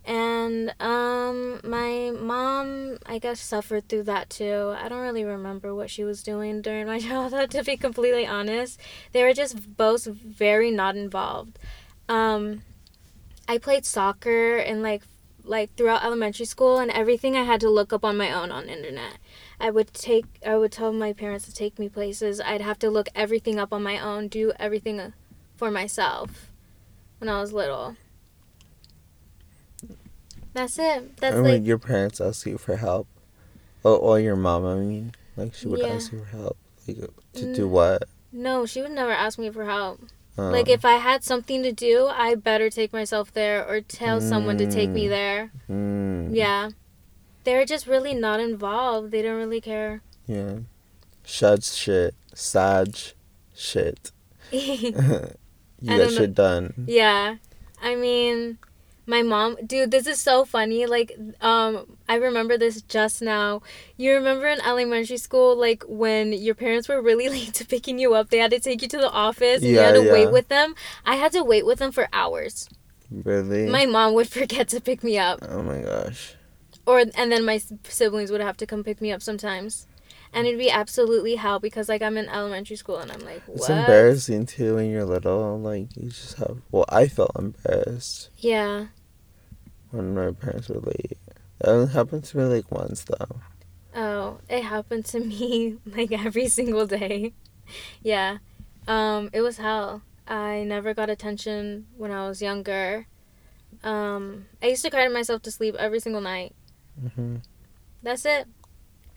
And 0.03 0.73
um 0.81 1.61
my 1.63 2.11
mom 2.11 2.97
I 3.05 3.19
guess 3.19 3.39
suffered 3.39 3.87
through 3.87 4.03
that 4.03 4.29
too. 4.29 4.75
I 4.77 4.89
don't 4.89 4.99
really 4.99 5.23
remember 5.23 5.73
what 5.73 5.89
she 5.89 6.03
was 6.03 6.23
doing 6.23 6.61
during 6.61 6.87
my 6.87 6.99
childhood 7.07 7.51
to 7.51 7.63
be 7.63 7.77
completely 7.77 8.27
honest. 8.27 8.81
They 9.13 9.23
were 9.23 9.33
just 9.33 9.77
both 9.77 10.03
very 10.03 10.71
not 10.71 10.97
involved. 10.97 11.57
Um 12.09 12.63
I 13.47 13.59
played 13.59 13.85
soccer 13.85 14.57
and 14.57 14.83
like 14.83 15.03
like 15.45 15.73
throughout 15.77 16.03
elementary 16.03 16.45
school 16.45 16.79
and 16.79 16.91
everything 16.91 17.37
I 17.37 17.43
had 17.43 17.61
to 17.61 17.69
look 17.69 17.93
up 17.93 18.03
on 18.03 18.17
my 18.17 18.29
own 18.33 18.51
on 18.51 18.67
internet. 18.67 19.19
I 19.59 19.71
would 19.71 19.93
take 19.93 20.25
I 20.45 20.55
would 20.57 20.71
tell 20.71 20.93
my 20.93 21.13
parents 21.13 21.45
to 21.45 21.53
take 21.53 21.79
me 21.79 21.89
places. 21.89 22.39
I'd 22.39 22.61
have 22.61 22.79
to 22.79 22.89
look 22.89 23.09
everything 23.15 23.57
up 23.59 23.73
on 23.73 23.81
my 23.83 23.99
own, 23.99 24.27
do 24.27 24.51
everything 24.59 24.99
uh, 24.99 25.11
for 25.55 25.71
myself 25.71 26.51
when 27.19 27.27
I 27.29 27.41
was 27.41 27.53
little. 27.53 27.95
That's 30.53 30.77
it. 30.79 31.17
That's 31.17 31.35
and 31.35 31.43
like 31.45 31.65
your 31.65 31.77
parents 31.77 32.19
ask 32.21 32.45
you 32.45 32.57
for 32.57 32.75
help? 32.77 33.07
Oh, 33.85 33.95
or 33.95 34.19
your 34.19 34.35
mom, 34.35 34.65
I 34.65 34.75
mean. 34.75 35.13
Like, 35.35 35.53
she 35.53 35.67
would 35.67 35.81
Yeah. 35.81 35.93
ask 35.95 36.11
you 36.11 36.23
for 36.25 36.37
help. 36.37 36.57
Like, 36.87 36.97
to 37.33 37.53
do 37.53 37.67
Mm. 37.67 37.69
what? 37.69 38.03
no, 38.31 38.65
she 38.65 38.81
would 38.81 38.91
never 38.91 39.11
ask 39.11 39.37
me 39.39 39.49
for 39.49 39.65
help. 39.65 40.01
Uh, 40.37 40.51
Like 40.51 40.69
if 40.69 40.83
I 40.85 40.93
had 40.97 41.23
something 41.23 41.63
to 41.63 41.71
do, 41.71 42.07
I 42.07 42.35
better 42.35 42.69
take 42.69 42.91
myself 42.93 43.31
there 43.33 43.65
or 43.67 43.81
tell 43.81 44.21
someone 44.21 44.57
to 44.57 44.67
take 44.67 44.91
me 44.91 45.05
Mm. 45.05 45.09
there. 45.09 45.51
mm, 45.69 46.35
Yeah. 46.35 46.69
They're 47.47 47.63
just 47.63 47.87
really 47.87 48.13
not 48.13 48.41
involved. 48.41 49.11
They 49.11 49.21
don't 49.21 49.37
really 49.37 49.61
care. 49.61 50.01
Yeah. 50.27 50.57
Shud's 51.23 51.77
shit. 51.77 52.13
Sag 52.35 52.93
shit. 53.55 54.11
you 54.51 54.91
got 55.85 56.11
shit 56.11 56.33
done. 56.33 56.73
Yeah. 56.87 57.37
I 57.81 57.95
mean, 57.95 58.57
my 59.05 59.21
mom, 59.21 59.55
dude, 59.65 59.91
this 59.91 60.07
is 60.07 60.19
so 60.19 60.43
funny. 60.43 60.87
Like, 60.87 61.17
um, 61.39 61.97
I 62.09 62.15
remember 62.15 62.57
this 62.57 62.81
just 62.81 63.21
now. 63.21 63.61
You 63.95 64.15
remember 64.15 64.47
in 64.47 64.59
elementary 64.59 65.15
school, 65.15 65.55
like 65.55 65.85
when 65.87 66.33
your 66.33 66.53
parents 66.53 66.89
were 66.89 67.01
really 67.01 67.29
late 67.37 67.53
to 67.53 67.65
picking 67.65 67.97
you 67.97 68.13
up, 68.13 68.29
they 68.29 68.39
had 68.39 68.51
to 68.51 68.59
take 68.59 68.81
you 68.81 68.89
to 68.89 68.97
the 68.97 69.09
office 69.09 69.61
and 69.61 69.71
you 69.71 69.77
Yeah, 69.77 69.83
had 69.83 69.95
to 69.95 70.03
yeah. 70.03 70.11
wait 70.11 70.31
with 70.33 70.49
them. 70.49 70.75
I 71.05 71.15
had 71.15 71.31
to 71.31 71.45
wait 71.45 71.65
with 71.65 71.79
them 71.79 71.93
for 71.93 72.09
hours. 72.11 72.67
Really? 73.09 73.67
My 73.69 73.85
mom 73.85 74.15
would 74.15 74.27
forget 74.27 74.67
to 74.67 74.81
pick 74.81 75.01
me 75.01 75.17
up, 75.17 75.39
oh 75.47 75.63
my 75.63 75.79
gosh. 75.79 76.33
Or 76.87 76.99
and 76.99 77.31
then 77.31 77.45
my 77.45 77.61
siblings 77.83 78.31
would 78.31 78.41
have 78.41 78.57
to 78.57 78.65
come 78.65 78.83
pick 78.83 78.99
me 79.01 79.11
up 79.11 79.21
sometimes. 79.21 79.85
And 80.33 80.45
it'd 80.47 80.59
be 80.59 80.69
absolutely 80.71 81.35
hell 81.35 81.59
because 81.59 81.87
like 81.87 82.01
I'm 82.01 82.17
in 82.17 82.27
elementary 82.27 82.75
school 82.75 82.97
and 82.97 83.11
I'm 83.11 83.21
like, 83.21 83.43
what? 83.45 83.57
It's 83.57 83.69
embarrassing 83.69 84.45
too 84.47 84.75
when 84.75 84.89
you're 84.89 85.05
little. 85.05 85.59
Like, 85.59 85.95
you 85.95 86.09
just 86.09 86.35
have. 86.37 86.57
Well, 86.71 86.85
I 86.89 87.07
felt 87.07 87.31
embarrassed 87.37 88.29
Yeah. 88.37 88.87
when 89.91 90.15
my 90.15 90.31
parents 90.31 90.67
were 90.69 90.79
late. 90.81 91.17
That 91.59 91.69
only 91.69 91.93
happened 91.93 92.23
to 92.25 92.37
me 92.37 92.43
like 92.43 92.69
once 92.71 93.03
though. 93.05 93.39
Oh, 93.95 94.39
it 94.49 94.63
happened 94.63 95.05
to 95.05 95.19
me 95.19 95.77
like 95.85 96.11
every 96.11 96.47
single 96.47 96.87
day. 96.87 97.33
Yeah. 98.01 98.37
Um, 98.87 99.29
it 99.33 99.41
was 99.41 99.57
hell. 99.57 100.01
I 100.25 100.63
never 100.63 100.93
got 100.93 101.09
attention 101.09 101.87
when 101.97 102.11
I 102.11 102.25
was 102.27 102.41
younger. 102.41 103.07
Um, 103.83 104.45
I 104.63 104.67
used 104.67 104.83
to 104.83 104.89
cry 104.89 105.05
to 105.05 105.13
myself 105.13 105.41
to 105.43 105.51
sleep 105.51 105.75
every 105.75 105.99
single 105.99 106.21
night. 106.21 106.55
Hmm 107.17 107.37
That's 108.03 108.25
it. 108.25 108.47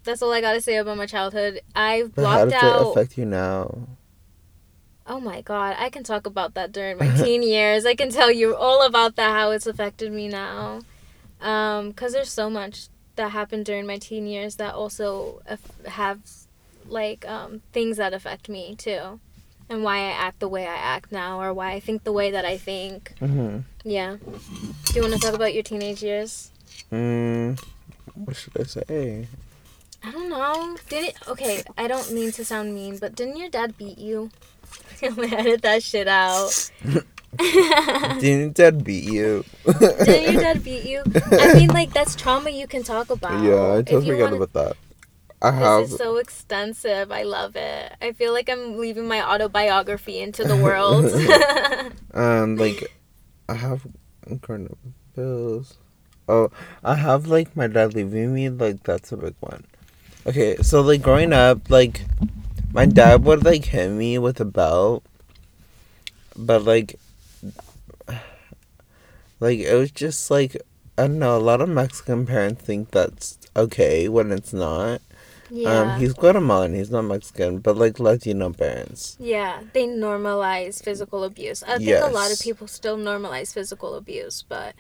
That's 0.04 0.22
all 0.22 0.32
I 0.32 0.40
gotta 0.40 0.60
say 0.60 0.76
about 0.76 0.96
my 0.96 1.06
childhood. 1.06 1.60
I've 1.74 2.14
But 2.14 2.26
how 2.26 2.44
blocked 2.44 2.50
does 2.52 2.74
it 2.74 2.88
affect 2.88 3.18
you 3.18 3.26
now? 3.26 3.88
Oh 5.06 5.20
my 5.20 5.40
god, 5.40 5.76
I 5.78 5.90
can 5.90 6.04
talk 6.04 6.26
about 6.26 6.54
that 6.54 6.72
during 6.72 6.98
my 6.98 7.10
teen 7.16 7.42
years. 7.42 7.84
I 7.84 7.94
can 7.94 8.10
tell 8.10 8.30
you 8.30 8.54
all 8.54 8.82
about 8.86 9.16
that, 9.16 9.30
how 9.32 9.50
it's 9.50 9.66
affected 9.66 10.12
me 10.12 10.28
now. 10.28 10.80
Um, 11.40 11.92
cause 11.92 12.12
there's 12.12 12.30
so 12.30 12.48
much 12.50 12.88
that 13.16 13.30
happened 13.32 13.64
during 13.66 13.86
my 13.86 13.98
teen 13.98 14.26
years 14.26 14.56
that 14.56 14.74
also 14.74 15.42
have 15.86 16.20
like 16.86 17.26
um 17.28 17.62
things 17.72 17.96
that 17.98 18.12
affect 18.12 18.48
me 18.48 18.74
too, 18.76 19.20
and 19.68 19.82
why 19.82 19.98
I 19.98 20.10
act 20.10 20.40
the 20.40 20.48
way 20.48 20.66
I 20.66 20.74
act 20.76 21.12
now, 21.12 21.40
or 21.40 21.52
why 21.52 21.72
I 21.72 21.80
think 21.80 22.04
the 22.04 22.12
way 22.12 22.30
that 22.30 22.44
I 22.44 22.56
think. 22.56 23.14
hmm 23.18 23.58
Yeah. 23.84 24.16
Do 24.20 24.94
you 24.94 25.02
want 25.02 25.14
to 25.14 25.20
talk 25.20 25.34
about 25.34 25.54
your 25.54 25.62
teenage 25.62 26.02
years? 26.02 26.50
Mm, 26.92 27.60
what 28.14 28.36
should 28.36 28.58
I 28.60 28.64
say? 28.64 29.26
I 30.02 30.10
don't 30.10 30.28
know. 30.30 30.76
Did 30.88 31.08
it? 31.10 31.16
Okay, 31.28 31.62
I 31.76 31.86
don't 31.88 32.12
mean 32.12 32.32
to 32.32 32.44
sound 32.44 32.74
mean, 32.74 32.98
but 32.98 33.14
didn't 33.14 33.36
your 33.36 33.50
dad 33.50 33.76
beat 33.76 33.98
you? 33.98 34.30
I'm 35.02 35.14
gonna 35.14 35.36
edit 35.36 35.62
that 35.62 35.82
shit 35.82 36.08
out. 36.08 36.70
Didn't 38.20 38.54
dad 38.56 38.82
beat 38.84 39.04
you? 39.04 39.44
didn't 40.04 40.32
your 40.34 40.42
dad 40.42 40.64
beat 40.64 40.84
you? 40.84 41.02
I 41.30 41.54
mean, 41.54 41.68
like 41.68 41.92
that's 41.92 42.14
trauma 42.16 42.50
you 42.50 42.66
can 42.66 42.82
talk 42.82 43.10
about. 43.10 43.42
Yeah, 43.42 43.74
I 43.78 43.82
totally 43.82 44.06
forgot 44.06 44.32
wanna- 44.32 44.36
about 44.42 44.52
that. 44.54 44.76
I 45.42 45.52
have. 45.52 45.82
This 45.84 45.92
is 45.92 45.98
so 45.98 46.16
extensive. 46.16 47.10
I 47.10 47.22
love 47.22 47.56
it. 47.56 47.94
I 48.02 48.12
feel 48.12 48.32
like 48.34 48.50
I'm 48.50 48.76
leaving 48.78 49.08
my 49.08 49.22
autobiography 49.26 50.18
into 50.20 50.44
the 50.44 50.56
world. 50.56 51.06
Um, 52.12 52.56
like, 52.56 52.92
I 53.48 53.54
have 53.54 53.86
current 54.42 54.76
bills. 55.14 55.78
Oh, 56.30 56.50
I 56.84 56.94
have 56.94 57.26
like 57.26 57.56
my 57.56 57.66
dad 57.66 57.94
leaving 57.94 58.32
me. 58.32 58.48
Like 58.48 58.84
that's 58.84 59.10
a 59.10 59.16
big 59.16 59.34
one. 59.40 59.64
Okay, 60.26 60.56
so 60.58 60.80
like 60.80 61.02
growing 61.02 61.32
up, 61.32 61.68
like 61.68 62.04
my 62.72 62.86
dad 62.86 63.24
would 63.24 63.44
like 63.44 63.64
hit 63.64 63.90
me 63.90 64.18
with 64.18 64.40
a 64.40 64.44
belt, 64.44 65.02
but 66.36 66.62
like, 66.62 67.00
like 69.40 69.58
it 69.58 69.74
was 69.74 69.90
just 69.90 70.30
like 70.30 70.56
I 70.96 71.08
don't 71.08 71.18
know. 71.18 71.36
A 71.36 71.38
lot 71.38 71.60
of 71.60 71.68
Mexican 71.68 72.26
parents 72.26 72.62
think 72.62 72.90
that's 72.90 73.38
okay 73.56 74.08
when 74.08 74.30
it's 74.30 74.52
not. 74.52 75.00
Yeah. 75.50 75.94
Um, 75.94 76.00
he's 76.00 76.12
Guatemalan. 76.12 76.74
He's 76.74 76.90
not 76.90 77.02
Mexican, 77.02 77.58
but 77.58 77.76
like 77.76 77.98
Latino 77.98 78.52
parents. 78.52 79.16
yeah, 79.18 79.62
they 79.72 79.86
normalize 79.86 80.82
physical 80.84 81.24
abuse. 81.24 81.64
I 81.64 81.78
think 81.78 82.04
a 82.04 82.06
lot 82.06 82.30
of 82.30 82.38
people 82.38 82.68
still 82.68 82.96
normalize 82.96 83.52
physical 83.52 83.96
abuse, 83.96 84.44
but 84.48 84.74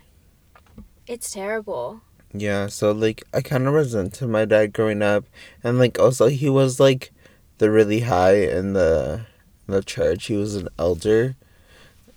it's 1.10 1.32
terrible. 1.32 2.00
Yeah, 2.32 2.68
so 2.68 2.92
like 2.92 3.24
I 3.34 3.40
kind 3.42 3.66
of 3.66 3.74
resented 3.74 4.28
my 4.28 4.44
dad 4.44 4.72
growing 4.72 5.02
up, 5.02 5.24
and 5.64 5.78
like 5.78 5.98
also 5.98 6.28
he 6.28 6.48
was 6.48 6.78
like 6.78 7.10
the 7.58 7.70
really 7.70 8.00
high 8.00 8.36
in 8.36 8.72
the 8.72 9.26
the 9.66 9.82
church. 9.82 10.26
He 10.26 10.36
was 10.36 10.54
an 10.54 10.68
elder, 10.78 11.34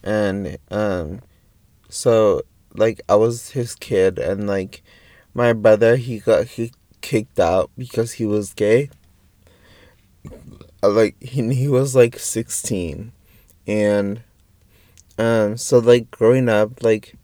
and 0.04 0.58
um, 0.70 1.22
so 1.90 2.44
like 2.76 3.02
I 3.10 3.16
was 3.16 3.52
his 3.52 3.74
kid, 3.74 4.20
and 4.20 4.46
like 4.46 4.84
my 5.34 5.52
brother 5.54 5.96
he 5.96 6.20
got 6.20 6.46
he 6.46 6.72
kicked 7.02 7.40
out 7.40 7.72
because 7.76 8.14
he 8.14 8.26
was 8.26 8.54
gay. 8.54 8.92
Uh, 10.84 10.90
Like 10.90 11.16
he 11.22 11.42
he 11.56 11.68
was 11.68 11.96
like 11.96 12.20
sixteen, 12.20 13.14
and 13.66 14.22
um, 15.18 15.58
so 15.58 15.80
like 15.80 16.12
growing 16.12 16.48
up 16.48 16.84
like. 16.84 17.16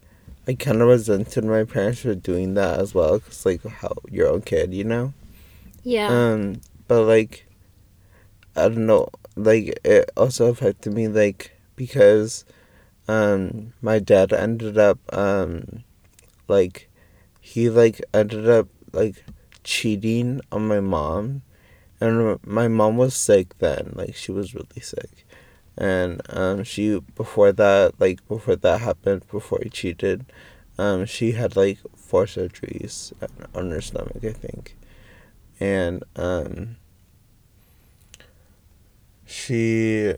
I 0.50 0.54
kind 0.54 0.82
of 0.82 0.88
resented 0.88 1.44
my 1.44 1.62
parents 1.62 2.00
for 2.00 2.12
doing 2.16 2.54
that 2.54 2.80
as 2.80 2.92
well, 2.92 3.20
cause 3.20 3.46
like 3.46 3.64
how 3.64 3.94
your 4.10 4.26
own 4.26 4.42
kid, 4.42 4.74
you 4.74 4.82
know. 4.82 5.14
Yeah. 5.84 6.08
Um, 6.08 6.60
but 6.88 7.04
like, 7.04 7.46
I 8.56 8.62
don't 8.62 8.86
know. 8.86 9.10
Like 9.36 9.78
it 9.84 10.10
also 10.16 10.46
affected 10.46 10.92
me, 10.92 11.06
like 11.06 11.52
because, 11.76 12.44
um, 13.06 13.74
my 13.80 14.00
dad 14.00 14.32
ended 14.32 14.76
up, 14.76 14.98
um, 15.16 15.84
like, 16.48 16.90
he 17.40 17.70
like 17.70 18.00
ended 18.12 18.48
up 18.48 18.66
like 18.92 19.24
cheating 19.62 20.40
on 20.50 20.66
my 20.66 20.80
mom, 20.80 21.42
and 22.00 22.40
my 22.44 22.66
mom 22.66 22.96
was 22.96 23.14
sick 23.14 23.56
then. 23.58 23.92
Like 23.94 24.16
she 24.16 24.32
was 24.32 24.52
really 24.52 24.80
sick, 24.80 25.24
and 25.76 26.20
um, 26.30 26.64
she 26.64 27.00
before 27.14 27.52
that, 27.52 27.94
like 27.98 28.26
before 28.28 28.56
that 28.56 28.80
happened, 28.80 29.26
before 29.30 29.60
he 29.62 29.70
cheated, 29.70 30.26
um, 30.78 31.06
she 31.06 31.32
had 31.32 31.56
like 31.56 31.78
four 31.96 32.26
surgeries 32.26 33.12
on 33.54 33.70
her 33.70 33.80
stomach, 33.80 34.24
I 34.24 34.32
think 34.32 34.76
and 35.60 36.02
um 36.16 36.76
she 39.26 40.14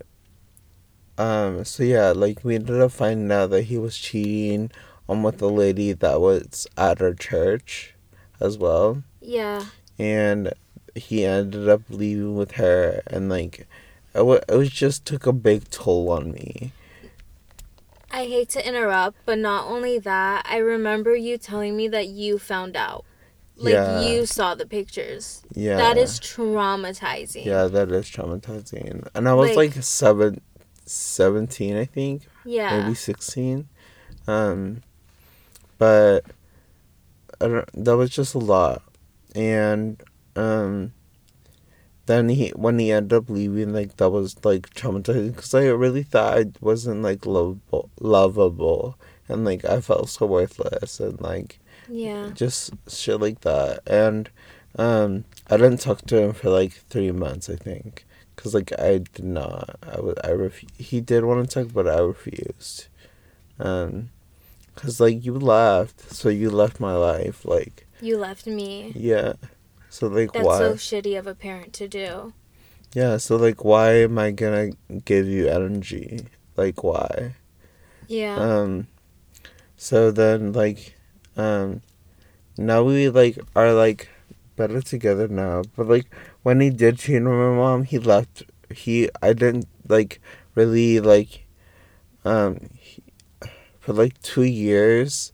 um 1.18 1.64
so 1.64 1.82
yeah 1.82 2.12
like 2.12 2.42
we 2.44 2.54
ended 2.54 2.80
up 2.80 2.92
finding 2.92 3.30
out 3.30 3.50
that 3.50 3.64
he 3.64 3.76
was 3.76 3.98
cheating 3.98 4.70
on 5.08 5.22
with 5.22 5.38
the 5.38 5.50
lady 5.50 5.92
that 5.92 6.20
was 6.20 6.66
at 6.78 7.02
our 7.02 7.12
church 7.12 7.94
as 8.40 8.56
well 8.56 9.02
yeah. 9.20 9.64
and 9.98 10.52
he 10.94 11.24
ended 11.24 11.68
up 11.68 11.82
leaving 11.90 12.36
with 12.36 12.52
her 12.52 13.02
and 13.08 13.28
like 13.28 13.66
it, 14.14 14.24
wa- 14.26 14.40
it 14.48 14.54
was 14.54 14.70
just 14.70 15.04
took 15.04 15.26
a 15.26 15.32
big 15.32 15.68
toll 15.70 16.10
on 16.10 16.32
me 16.32 16.72
I 18.14 18.26
hate 18.26 18.50
to 18.50 18.68
interrupt, 18.68 19.16
but 19.24 19.38
not 19.38 19.66
only 19.68 19.98
that, 20.00 20.44
I 20.46 20.58
remember 20.58 21.16
you 21.16 21.38
telling 21.38 21.74
me 21.78 21.88
that 21.88 22.08
you 22.08 22.38
found 22.38 22.76
out. 22.76 23.06
Like 23.56 23.72
Yeah. 23.72 24.02
you 24.06 24.26
saw 24.26 24.54
the 24.54 24.66
pictures. 24.66 25.42
yeah 25.54 25.76
That 25.78 25.96
is 25.96 26.20
traumatizing. 26.20 27.44
yeah 27.46 27.64
that 27.68 27.90
is 27.90 28.06
traumatizing 28.10 29.06
and 29.14 29.28
i 29.28 29.34
was 29.34 29.56
Like- 29.56 29.76
like 29.76 29.82
seven 29.82 30.40
17 30.84 31.76
i 31.76 31.84
think 31.86 32.22
Yeah. 32.44 32.80
maybe 32.82 32.94
16 32.94 33.68
um 34.26 34.82
but 35.78 36.24
I 37.40 37.48
don't, 37.48 37.84
that 37.84 37.96
was 37.96 38.10
just 38.10 38.34
a 38.34 38.38
lot 38.38 38.82
and 39.34 40.02
um 40.36 40.92
then 42.12 42.28
he 42.28 42.48
when 42.50 42.78
he 42.78 42.92
ended 42.92 43.12
up 43.18 43.28
leaving 43.30 43.72
like 43.72 43.96
that 43.96 44.10
was 44.10 44.36
like 44.44 44.64
traumatizing 44.74 45.34
because 45.34 45.54
i 45.54 45.64
really 45.66 46.02
thought 46.02 46.38
i 46.38 46.44
wasn't 46.60 47.02
like 47.02 47.24
lovable 47.26 47.88
lovable 48.00 48.98
and 49.28 49.44
like 49.44 49.64
i 49.64 49.80
felt 49.80 50.08
so 50.08 50.26
worthless 50.26 51.00
and 51.00 51.20
like 51.20 51.58
Yeah. 51.88 52.30
just 52.34 52.70
shit 52.88 53.20
like 53.20 53.40
that 53.42 53.80
and 53.86 54.28
um 54.78 55.24
i 55.50 55.56
didn't 55.56 55.80
talk 55.80 56.00
to 56.06 56.16
him 56.22 56.32
for 56.32 56.50
like 56.50 56.72
three 56.92 57.12
months 57.12 57.48
i 57.50 57.56
think 57.56 58.04
because 58.34 58.54
like 58.54 58.72
i 58.78 58.98
did 58.98 59.24
not 59.24 59.76
i 59.82 60.00
was 60.00 60.16
i 60.24 60.30
ref- 60.32 60.64
he 60.78 61.00
did 61.00 61.24
want 61.24 61.48
to 61.48 61.54
talk 61.64 61.72
but 61.72 61.86
i 61.88 61.98
refused 61.98 62.88
um 63.58 64.08
because 64.74 65.00
like 65.00 65.24
you 65.24 65.34
left 65.34 65.98
so 66.12 66.28
you 66.28 66.48
left 66.50 66.80
my 66.80 66.94
life 66.94 67.44
like 67.44 67.86
You 68.00 68.16
left 68.18 68.46
me. 68.46 68.92
yeah 68.96 69.34
so 69.92 70.08
like 70.08 70.32
That's 70.32 70.46
why 70.48 70.58
so 70.58 70.72
shitty 70.80 71.18
of 71.20 71.26
a 71.28 71.34
parent 71.36 71.76
to 71.76 71.86
do. 71.86 72.32
yeah 72.96 73.20
so 73.20 73.36
like 73.36 73.60
why 73.60 74.08
am 74.08 74.16
i 74.16 74.32
gonna 74.32 74.72
give 75.04 75.28
you 75.28 75.48
energy 75.52 76.24
like 76.56 76.80
why 76.82 77.36
Yeah. 78.08 78.36
um 78.40 78.88
so 79.76 80.08
then 80.10 80.52
like 80.56 80.96
um 81.36 81.84
now 82.56 82.80
we 82.82 83.08
like 83.12 83.36
are 83.54 83.72
like 83.76 84.08
better 84.56 84.80
together 84.80 85.28
now 85.28 85.60
but 85.76 85.88
like 85.88 86.08
when 86.42 86.60
he 86.64 86.68
did 86.72 86.96
cheat 86.98 87.20
on 87.20 87.28
my 87.28 87.52
mom 87.52 87.84
he 87.84 87.98
left 88.00 88.44
he 88.72 89.08
i 89.20 89.32
didn't 89.36 89.68
like 89.88 90.20
really 90.56 91.00
like 91.00 91.44
um 92.24 92.56
he, 92.80 93.02
for 93.80 93.92
like 93.92 94.16
two 94.24 94.44
years 94.48 95.32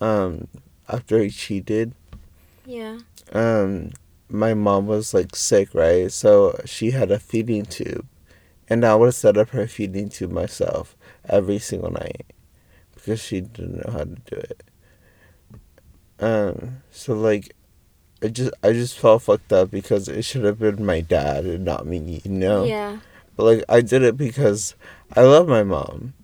um 0.00 0.46
after 0.90 1.18
he 1.22 1.30
cheated 1.30 1.94
yeah. 2.66 2.98
Um 3.32 3.90
my 4.28 4.54
mom 4.54 4.86
was 4.86 5.14
like 5.14 5.34
sick 5.36 5.74
right 5.74 6.10
so 6.12 6.58
she 6.64 6.90
had 6.90 7.10
a 7.10 7.18
feeding 7.18 7.64
tube 7.64 8.06
and 8.68 8.84
i 8.84 8.94
would 8.94 9.14
set 9.14 9.36
up 9.36 9.50
her 9.50 9.66
feeding 9.66 10.08
tube 10.08 10.30
myself 10.32 10.96
every 11.28 11.58
single 11.58 11.90
night 11.90 12.26
because 12.94 13.20
she 13.22 13.40
didn't 13.40 13.76
know 13.86 13.92
how 13.92 14.04
to 14.04 14.16
do 14.26 14.36
it 14.36 14.62
um 16.20 16.82
so 16.90 17.14
like 17.14 17.54
i 18.22 18.28
just 18.28 18.52
i 18.62 18.72
just 18.72 18.98
felt 18.98 19.22
fucked 19.22 19.52
up 19.52 19.70
because 19.70 20.08
it 20.08 20.22
should 20.24 20.44
have 20.44 20.58
been 20.58 20.84
my 20.84 21.00
dad 21.00 21.44
and 21.44 21.64
not 21.64 21.86
me 21.86 22.20
you 22.24 22.30
know 22.30 22.64
Yeah. 22.64 22.98
but 23.36 23.44
like 23.44 23.64
i 23.68 23.80
did 23.80 24.02
it 24.02 24.16
because 24.16 24.74
i 25.16 25.22
love 25.22 25.48
my 25.48 25.62
mom 25.64 26.14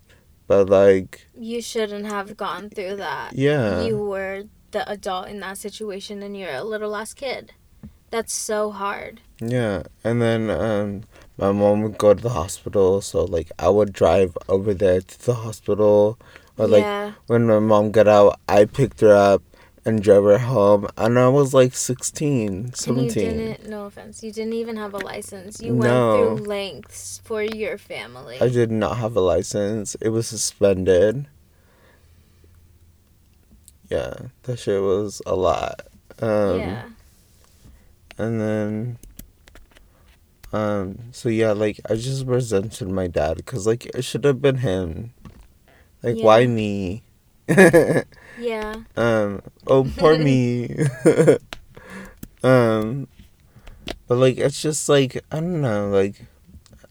but 0.47 0.69
like 0.69 1.27
You 1.37 1.61
shouldn't 1.61 2.05
have 2.07 2.35
gone 2.35 2.69
through 2.69 2.97
that. 2.97 3.33
yeah 3.33 3.81
You 3.81 3.97
were 3.97 4.43
the 4.71 4.89
adult 4.89 5.27
in 5.27 5.39
that 5.41 5.57
situation 5.57 6.21
and 6.23 6.35
you're 6.37 6.53
a 6.53 6.63
little 6.63 6.95
ass 6.95 7.13
kid. 7.13 7.53
That's 8.09 8.33
so 8.33 8.71
hard. 8.71 9.21
Yeah, 9.39 9.83
and 10.03 10.21
then 10.21 10.49
um, 10.49 11.03
my 11.37 11.51
mom 11.53 11.81
would 11.83 11.97
go 11.97 12.13
to 12.13 12.21
the 12.21 12.29
hospital, 12.29 13.01
so 13.01 13.23
like 13.23 13.51
I 13.57 13.69
would 13.69 13.93
drive 13.93 14.37
over 14.49 14.73
there 14.73 14.99
to 15.01 15.25
the 15.25 15.33
hospital, 15.33 16.19
or 16.57 16.67
like 16.67 16.83
yeah. 16.83 17.13
when 17.27 17.47
my 17.47 17.59
mom 17.59 17.91
got 17.91 18.07
out, 18.09 18.39
I 18.49 18.65
picked 18.65 18.99
her 18.99 19.15
up 19.15 19.41
and 19.85 20.03
drove 20.03 20.25
her 20.25 20.37
home, 20.39 20.87
and 20.97 21.17
I 21.17 21.29
was 21.29 21.53
like 21.53 21.73
16, 21.73 22.49
And 22.49 22.65
you 22.67 22.71
17. 22.75 23.13
didn't, 23.13 23.69
no 23.69 23.85
offense, 23.85 24.21
you 24.21 24.31
didn't 24.31 24.53
even 24.53 24.75
have 24.75 24.93
a 24.93 24.99
license. 24.99 25.59
You 25.61 25.73
No. 25.73 25.79
went 25.79 26.37
through 26.39 26.47
lengths 26.47 27.21
for 27.23 27.41
your 27.41 27.77
family. 27.79 28.37
I 28.41 28.49
did 28.49 28.69
not 28.71 28.97
have 28.97 29.15
a 29.15 29.21
license. 29.21 29.95
It 30.01 30.09
was 30.09 30.27
suspended. 30.27 31.27
Yeah, 33.91 34.13
that 34.43 34.57
shit 34.57 34.81
was 34.81 35.21
a 35.25 35.35
lot. 35.35 35.81
Um, 36.21 36.59
yeah. 36.61 36.83
And 38.17 38.39
then, 38.39 38.97
um, 40.53 40.97
so 41.11 41.27
yeah, 41.27 41.51
like 41.51 41.81
I 41.89 41.95
just 41.95 42.25
resented 42.25 42.87
my 42.87 43.07
dad 43.07 43.35
because 43.35 43.67
like 43.67 43.87
it 43.87 44.03
should 44.05 44.23
have 44.23 44.41
been 44.41 44.59
him. 44.59 45.13
Like 46.01 46.15
Yeah. 46.17 46.23
why 46.25 46.47
me? 46.47 47.03
Yeah. 48.39 48.75
um. 48.95 49.41
Oh, 49.67 49.83
poor 49.97 50.17
me. 50.17 50.73
um. 52.43 53.09
But 54.07 54.15
like 54.15 54.37
it's 54.37 54.61
just 54.61 54.87
like 54.87 55.17
I 55.33 55.41
don't 55.41 55.59
know. 55.59 55.89
Like 55.89 56.27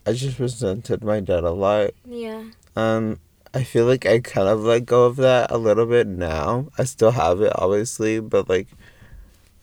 I 0.04 0.12
just 0.12 0.38
resented 0.38 1.02
my 1.02 1.20
dad 1.20 1.44
a 1.44 1.50
lot. 1.50 1.92
Yeah. 2.04 2.44
Um. 2.76 3.20
I 3.52 3.64
feel 3.64 3.86
like 3.86 4.06
I 4.06 4.20
kind 4.20 4.48
of 4.48 4.60
let 4.60 4.86
go 4.86 5.04
of 5.06 5.16
that 5.16 5.50
a 5.50 5.58
little 5.58 5.86
bit 5.86 6.06
now. 6.06 6.68
I 6.78 6.84
still 6.84 7.10
have 7.10 7.40
it, 7.40 7.52
obviously, 7.56 8.20
but 8.20 8.48
like, 8.48 8.68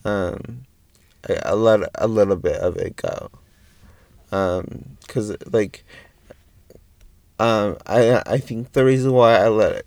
um, 0.06 0.66
I, 1.30 1.38
I 1.48 1.54
let 1.54 1.90
a 1.96 2.08
little 2.08 2.36
bit 2.38 2.58
of 2.58 2.78
it 2.78 2.96
go. 2.98 3.30
Um, 4.32 4.98
cause 5.08 5.36
like, 5.52 5.86
um, 7.40 7.78
I 7.86 8.22
I 8.26 8.38
think 8.40 8.74
the 8.74 8.84
reason 8.86 9.12
why 9.14 9.36
I 9.36 9.48
let 9.50 9.86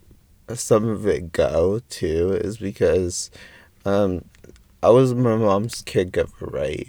some 0.55 0.89
of 0.89 1.07
it 1.07 1.33
go 1.33 1.81
too 1.89 2.33
is 2.33 2.59
because, 2.59 3.31
um, 3.85 4.25
I 4.83 4.91
was 4.91 5.15
my 5.15 5.37
mom's 5.37 5.83
caregiver, 5.83 6.53
right? 6.53 6.89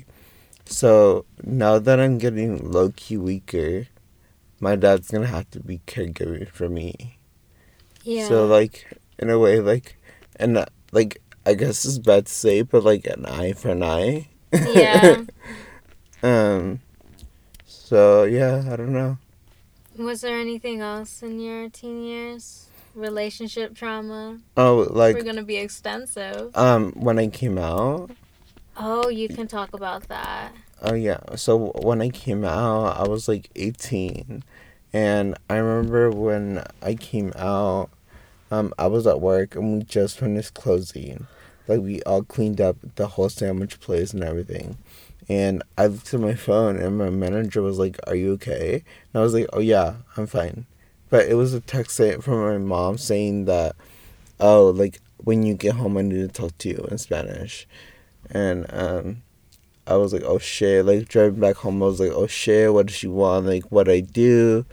So 0.66 1.26
now 1.44 1.80
that 1.80 2.00
I'm 2.00 2.18
getting 2.20 2.72
low 2.72 2.92
key 2.96 3.18
weaker, 3.18 3.88
my 4.62 4.76
dad's 4.76 5.10
gonna 5.12 5.28
have 5.28 5.50
to 5.52 5.60
be 5.60 5.82
caregiving 5.88 6.48
for 6.48 6.70
me. 6.70 7.18
Yeah. 8.04 8.28
So 8.28 8.46
like 8.46 8.88
in 9.20 9.30
a 9.30 9.38
way 9.38 9.60
like 9.60 9.98
and 10.38 10.58
uh, 10.58 10.66
like 10.92 11.22
I 11.46 11.56
guess 11.56 11.84
it's 11.84 11.98
bad 11.98 12.28
to 12.28 12.32
say, 12.32 12.62
but 12.62 12.84
like 12.84 13.06
an 13.08 13.26
eye 13.26 13.54
for 13.54 13.70
an 13.70 13.84
eye. 13.84 14.30
yeah. 14.54 15.24
um. 16.24 16.80
So 17.66 18.24
yeah, 18.24 18.64
I 18.72 18.76
don't 18.76 18.94
know. 18.94 19.18
Was 19.98 20.22
there 20.22 20.40
anything 20.40 20.82
else 20.82 21.22
in 21.22 21.40
your 21.40 21.70
teen 21.70 22.04
years? 22.04 22.68
Relationship 22.94 23.74
trauma? 23.74 24.40
Oh, 24.58 24.88
like 24.90 25.16
We're 25.16 25.24
gonna 25.24 25.44
be 25.44 25.58
extensive. 25.58 26.56
um 26.56 26.92
when 26.94 27.18
I 27.18 27.28
came 27.28 27.58
out. 27.58 28.12
Oh, 28.78 29.10
you 29.10 29.28
can 29.28 29.48
talk 29.48 29.74
about 29.74 30.08
that. 30.08 30.54
Oh 30.82 30.94
yeah. 30.96 31.20
So 31.36 31.72
when 31.82 32.02
I 32.02 32.10
came 32.10 32.44
out, 32.44 32.98
I 32.98 33.08
was 33.08 33.28
like 33.28 33.50
18. 33.56 34.44
And 34.94 35.38
I 35.50 35.58
remember 35.58 36.10
when 36.12 36.64
I 36.82 36.96
came 36.96 37.32
out, 37.36 37.90
um 38.50 38.74
I 38.78 38.88
was 38.88 39.08
at 39.08 39.22
work 39.22 39.56
and 39.56 39.78
we 39.78 39.84
just 39.84 40.20
finished 40.20 40.54
closing. 40.54 41.28
Like 41.68 41.82
we 41.82 42.02
all 42.04 42.24
cleaned 42.24 42.60
up 42.60 42.78
the 42.96 43.08
whole 43.08 43.30
sandwich 43.30 43.80
place 43.80 44.14
and 44.14 44.24
everything. 44.24 44.78
And 45.30 45.64
I 45.78 45.88
looked 45.88 46.14
at 46.14 46.20
my 46.20 46.34
phone 46.34 46.78
and 46.78 46.98
my 46.98 47.10
manager 47.10 47.62
was 47.62 47.78
like, 47.80 47.98
"Are 48.08 48.16
you 48.16 48.34
okay?" 48.34 48.84
And 49.14 49.22
I 49.22 49.24
was 49.24 49.34
like, 49.34 49.48
"Oh 49.54 49.60
yeah, 49.60 49.96
I'm 50.18 50.28
fine." 50.28 50.66
But 51.10 51.28
it 51.28 51.36
was 51.36 51.54
a 51.54 51.62
text 51.62 51.98
from 52.22 52.40
my 52.42 52.58
mom 52.58 52.98
saying 52.98 53.46
that, 53.46 53.76
"Oh, 54.40 54.70
like 54.72 55.00
when 55.18 55.44
you 55.44 55.54
get 55.54 55.76
home, 55.76 55.98
I 55.98 56.02
need 56.02 56.22
to 56.22 56.28
talk 56.28 56.58
to 56.60 56.70
you 56.70 56.88
in 56.92 56.98
Spanish." 56.98 57.68
And 58.32 58.66
um 58.74 59.24
I 59.94 59.98
was 59.98 60.14
like, 60.14 60.24
oh 60.24 60.38
shit. 60.40 60.86
Like 60.86 61.08
driving 61.08 61.40
back 61.40 61.58
home, 61.58 61.82
I 61.82 61.86
was 61.86 62.00
like, 62.00 62.12
oh 62.12 62.28
shit, 62.28 62.74
what 62.74 62.88
does 62.88 62.96
she 62.96 63.08
want? 63.08 63.46
Like, 63.46 63.72
what 63.72 63.90
I 63.90 64.00
do? 64.02 64.66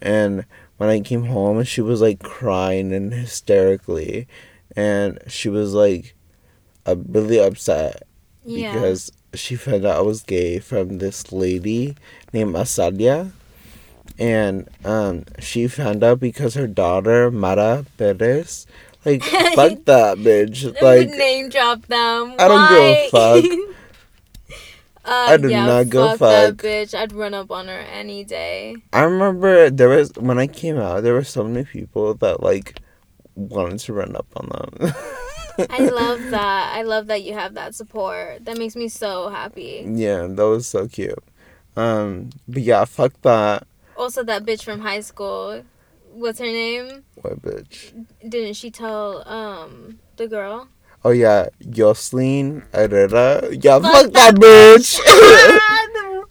And 0.00 0.44
when 0.76 0.88
I 0.88 1.00
came 1.00 1.24
home, 1.24 1.62
she 1.64 1.80
was 1.80 2.00
like 2.00 2.22
crying 2.22 2.92
and 2.92 3.12
hysterically, 3.12 4.26
and 4.76 5.18
she 5.28 5.48
was 5.48 5.72
like, 5.72 6.14
uh, 6.86 6.96
really 7.08 7.38
upset 7.40 8.02
Yeah. 8.44 8.72
because 8.74 9.10
she 9.34 9.56
found 9.56 9.84
out 9.86 9.98
I 9.98 10.02
was 10.02 10.22
gay 10.22 10.58
from 10.58 10.98
this 10.98 11.32
lady 11.32 11.96
named 12.32 12.54
Asalia. 12.54 13.32
And 14.18 14.68
um, 14.84 15.24
she 15.40 15.66
found 15.66 16.04
out 16.04 16.20
because 16.20 16.54
her 16.54 16.66
daughter 16.68 17.30
Mara 17.32 17.84
Perez, 17.96 18.66
like 19.04 19.22
fuck 19.54 19.84
that 19.86 20.18
bitch, 20.18 20.80
like, 20.80 21.08
name 21.08 21.48
drop 21.48 21.86
them. 21.86 22.34
I 22.38 22.46
don't 22.48 22.68
give 22.68 22.78
a 22.78 23.08
fuck. 23.10 23.44
uh, 25.04 25.26
I 25.28 25.36
do 25.36 25.48
yeah, 25.50 25.66
not 25.66 25.88
go 25.90 26.04
a 26.14 26.18
fuck 26.18 26.18
that 26.18 26.56
bitch. 26.56 26.94
I'd 26.98 27.12
run 27.12 27.34
up 27.34 27.50
on 27.50 27.68
her 27.68 27.78
any 27.78 28.24
day. 28.24 28.76
I 28.92 29.02
remember 29.02 29.70
there 29.70 29.88
was 29.88 30.12
when 30.16 30.38
I 30.38 30.46
came 30.46 30.78
out, 30.78 31.02
there 31.02 31.14
were 31.14 31.24
so 31.24 31.44
many 31.44 31.64
people 31.64 32.14
that 32.14 32.42
like 32.42 32.80
wanted 33.34 33.80
to 33.80 33.92
run 33.92 34.16
up 34.16 34.26
on 34.36 34.48
them. 34.48 34.94
I 35.70 35.80
love 35.88 36.30
that. 36.30 36.72
I 36.74 36.82
love 36.82 37.06
that 37.08 37.22
you 37.22 37.34
have 37.34 37.54
that 37.54 37.74
support. 37.74 38.44
That 38.44 38.56
makes 38.58 38.76
me 38.76 38.88
so 38.88 39.28
happy. 39.28 39.84
Yeah, 39.88 40.26
that 40.28 40.42
was 40.46 40.66
so 40.66 40.88
cute. 40.88 41.18
Um, 41.76 42.30
but 42.48 42.62
yeah, 42.62 42.84
fuck 42.84 43.12
that 43.22 43.66
Also, 43.96 44.22
that 44.24 44.44
bitch 44.44 44.62
from 44.64 44.80
high 44.80 45.00
school. 45.00 45.64
What's 46.12 46.38
her 46.38 46.46
name? 46.46 47.04
What 47.16 47.42
bitch. 47.42 47.92
Didn't 48.28 48.54
she 48.54 48.70
tell 48.70 49.26
um 49.28 49.98
the 50.16 50.28
girl? 50.28 50.68
Oh 51.04 51.10
yeah, 51.10 51.48
Yoselin 51.62 52.62
Herrera. 52.72 53.48
Yeah, 53.52 53.78
Fuck 53.80 53.92
fuck, 53.92 54.12
that 54.12 54.34
that 54.34 54.34
bitch. 54.36 54.98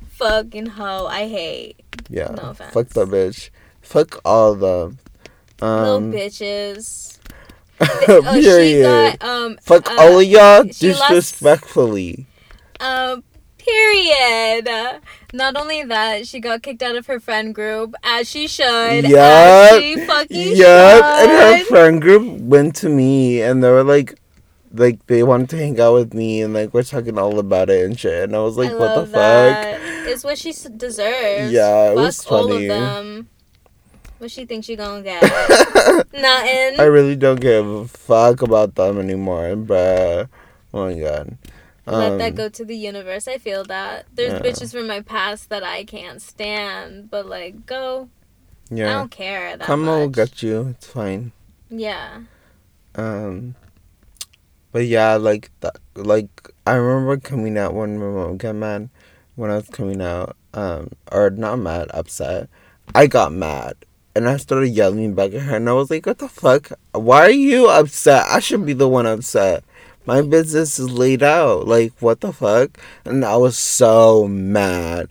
Fucking 0.20 0.66
hoe. 0.66 1.06
I 1.06 1.26
hate 1.28 1.80
yeah, 2.08 2.28
No 2.36 2.50
offense. 2.50 2.72
fuck 2.74 2.88
that 2.90 3.08
bitch. 3.08 3.50
Fuck 3.80 4.20
all 4.24 4.54
the 4.54 4.94
them. 5.58 5.68
little 5.68 5.96
Um, 5.96 6.12
bitches. 6.12 7.18
Oh, 7.82 8.22
period. 8.22 9.18
got 9.18 9.26
um. 9.28 9.58
fuck 9.62 9.90
uh, 9.90 9.96
all 9.98 10.18
of 10.20 10.24
y'all 10.26 10.64
disrespectfully. 10.64 12.26
Um. 12.78 13.24
Period. 13.64 14.68
Not 15.32 15.56
only 15.56 15.84
that, 15.84 16.26
she 16.26 16.40
got 16.40 16.62
kicked 16.62 16.82
out 16.82 16.96
of 16.96 17.06
her 17.06 17.20
friend 17.20 17.54
group, 17.54 17.94
as 18.02 18.28
she 18.28 18.48
should. 18.48 19.08
Yeah. 19.08 19.78
She 19.78 20.04
fucking 20.06 20.56
Yep, 20.56 21.04
and 21.04 21.30
her 21.30 21.64
friend 21.66 22.00
group 22.02 22.40
went 22.40 22.74
to 22.76 22.88
me 22.88 23.40
and 23.42 23.62
they 23.62 23.70
were 23.70 23.84
like, 23.84 24.18
like 24.72 25.04
they 25.06 25.22
wanted 25.22 25.50
to 25.50 25.56
hang 25.56 25.80
out 25.80 25.94
with 25.94 26.14
me 26.14 26.42
and 26.42 26.54
like 26.54 26.72
we're 26.72 26.82
talking 26.82 27.18
all 27.18 27.38
about 27.38 27.70
it 27.70 27.84
and 27.84 27.98
shit. 27.98 28.24
And 28.24 28.36
I 28.36 28.40
was 28.40 28.56
like, 28.56 28.70
I 28.70 28.74
what 28.74 28.94
the 28.94 29.06
fuck? 29.06 29.80
It's 30.08 30.24
what 30.24 30.38
she 30.38 30.52
deserves. 30.52 31.52
Yeah, 31.52 31.90
it 31.92 31.94
Fuck 31.94 31.96
was 31.96 32.26
all 32.26 32.48
funny. 32.48 32.68
of 32.68 32.68
them. 32.80 33.28
What 34.18 34.30
she 34.30 34.44
think 34.44 34.64
she 34.64 34.76
gonna 34.76 35.02
get? 35.02 35.22
Nothing. 36.12 36.78
I 36.80 36.84
really 36.84 37.16
don't 37.16 37.40
give 37.40 37.66
a 37.66 37.88
fuck 37.88 38.42
about 38.42 38.74
them 38.74 38.98
anymore, 38.98 39.54
bruh. 39.56 40.28
Oh 40.74 40.86
my 40.86 40.98
god. 41.00 41.36
Let 41.90 42.18
that 42.18 42.30
Um, 42.30 42.34
go 42.36 42.48
to 42.48 42.64
the 42.64 42.76
universe. 42.76 43.26
I 43.28 43.38
feel 43.38 43.64
that. 43.64 44.06
There's 44.14 44.32
Yeah. 44.34 44.40
bitches 44.40 44.72
from 44.72 44.86
my 44.86 45.00
past 45.00 45.48
that 45.50 45.62
I 45.62 45.84
can't 45.84 46.20
stand, 46.22 47.10
but 47.10 47.26
like, 47.26 47.66
go. 47.66 48.08
Yeah. 48.70 48.90
I 48.90 48.92
don't 48.94 49.10
care 49.10 49.56
that 49.56 49.66
Come 49.66 49.86
will 49.86 50.06
much. 50.06 50.12
get 50.14 50.42
you. 50.42 50.68
It's 50.68 50.86
fine. 50.86 51.32
Yeah. 51.68 52.20
Um, 52.94 53.54
but 54.72 54.86
yeah, 54.86 55.16
like 55.16 55.50
that, 55.60 55.76
like 55.96 56.28
I 56.66 56.74
remember 56.74 57.16
coming 57.16 57.58
out 57.58 57.74
when 57.74 57.98
my 57.98 58.06
mom 58.06 58.36
got 58.36 58.54
mad 58.54 58.88
when 59.36 59.50
I 59.50 59.56
was 59.56 59.68
coming 59.68 60.00
out. 60.00 60.36
Um, 60.52 60.90
or 61.12 61.30
not 61.30 61.56
mad, 61.60 61.88
upset. 61.94 62.48
I 62.94 63.06
got 63.06 63.32
mad 63.32 63.74
and 64.16 64.28
I 64.28 64.36
started 64.36 64.68
yelling 64.70 65.14
back 65.14 65.32
at 65.32 65.42
her, 65.42 65.56
and 65.56 65.68
I 65.68 65.72
was 65.72 65.90
like, 65.90 66.06
"What 66.06 66.18
the 66.18 66.28
fuck? 66.28 66.72
Why 66.92 67.22
are 67.22 67.30
you 67.30 67.68
upset? 67.68 68.24
I 68.28 68.40
should 68.40 68.66
be 68.66 68.72
the 68.72 68.88
one 68.88 69.06
upset. 69.06 69.62
My 70.06 70.22
business 70.22 70.78
is 70.78 70.90
laid 70.90 71.22
out. 71.22 71.66
Like, 71.68 71.92
what 72.00 72.20
the 72.20 72.32
fuck?" 72.32 72.78
And 73.04 73.24
I 73.24 73.36
was 73.36 73.56
so 73.58 74.26
mad. 74.28 75.08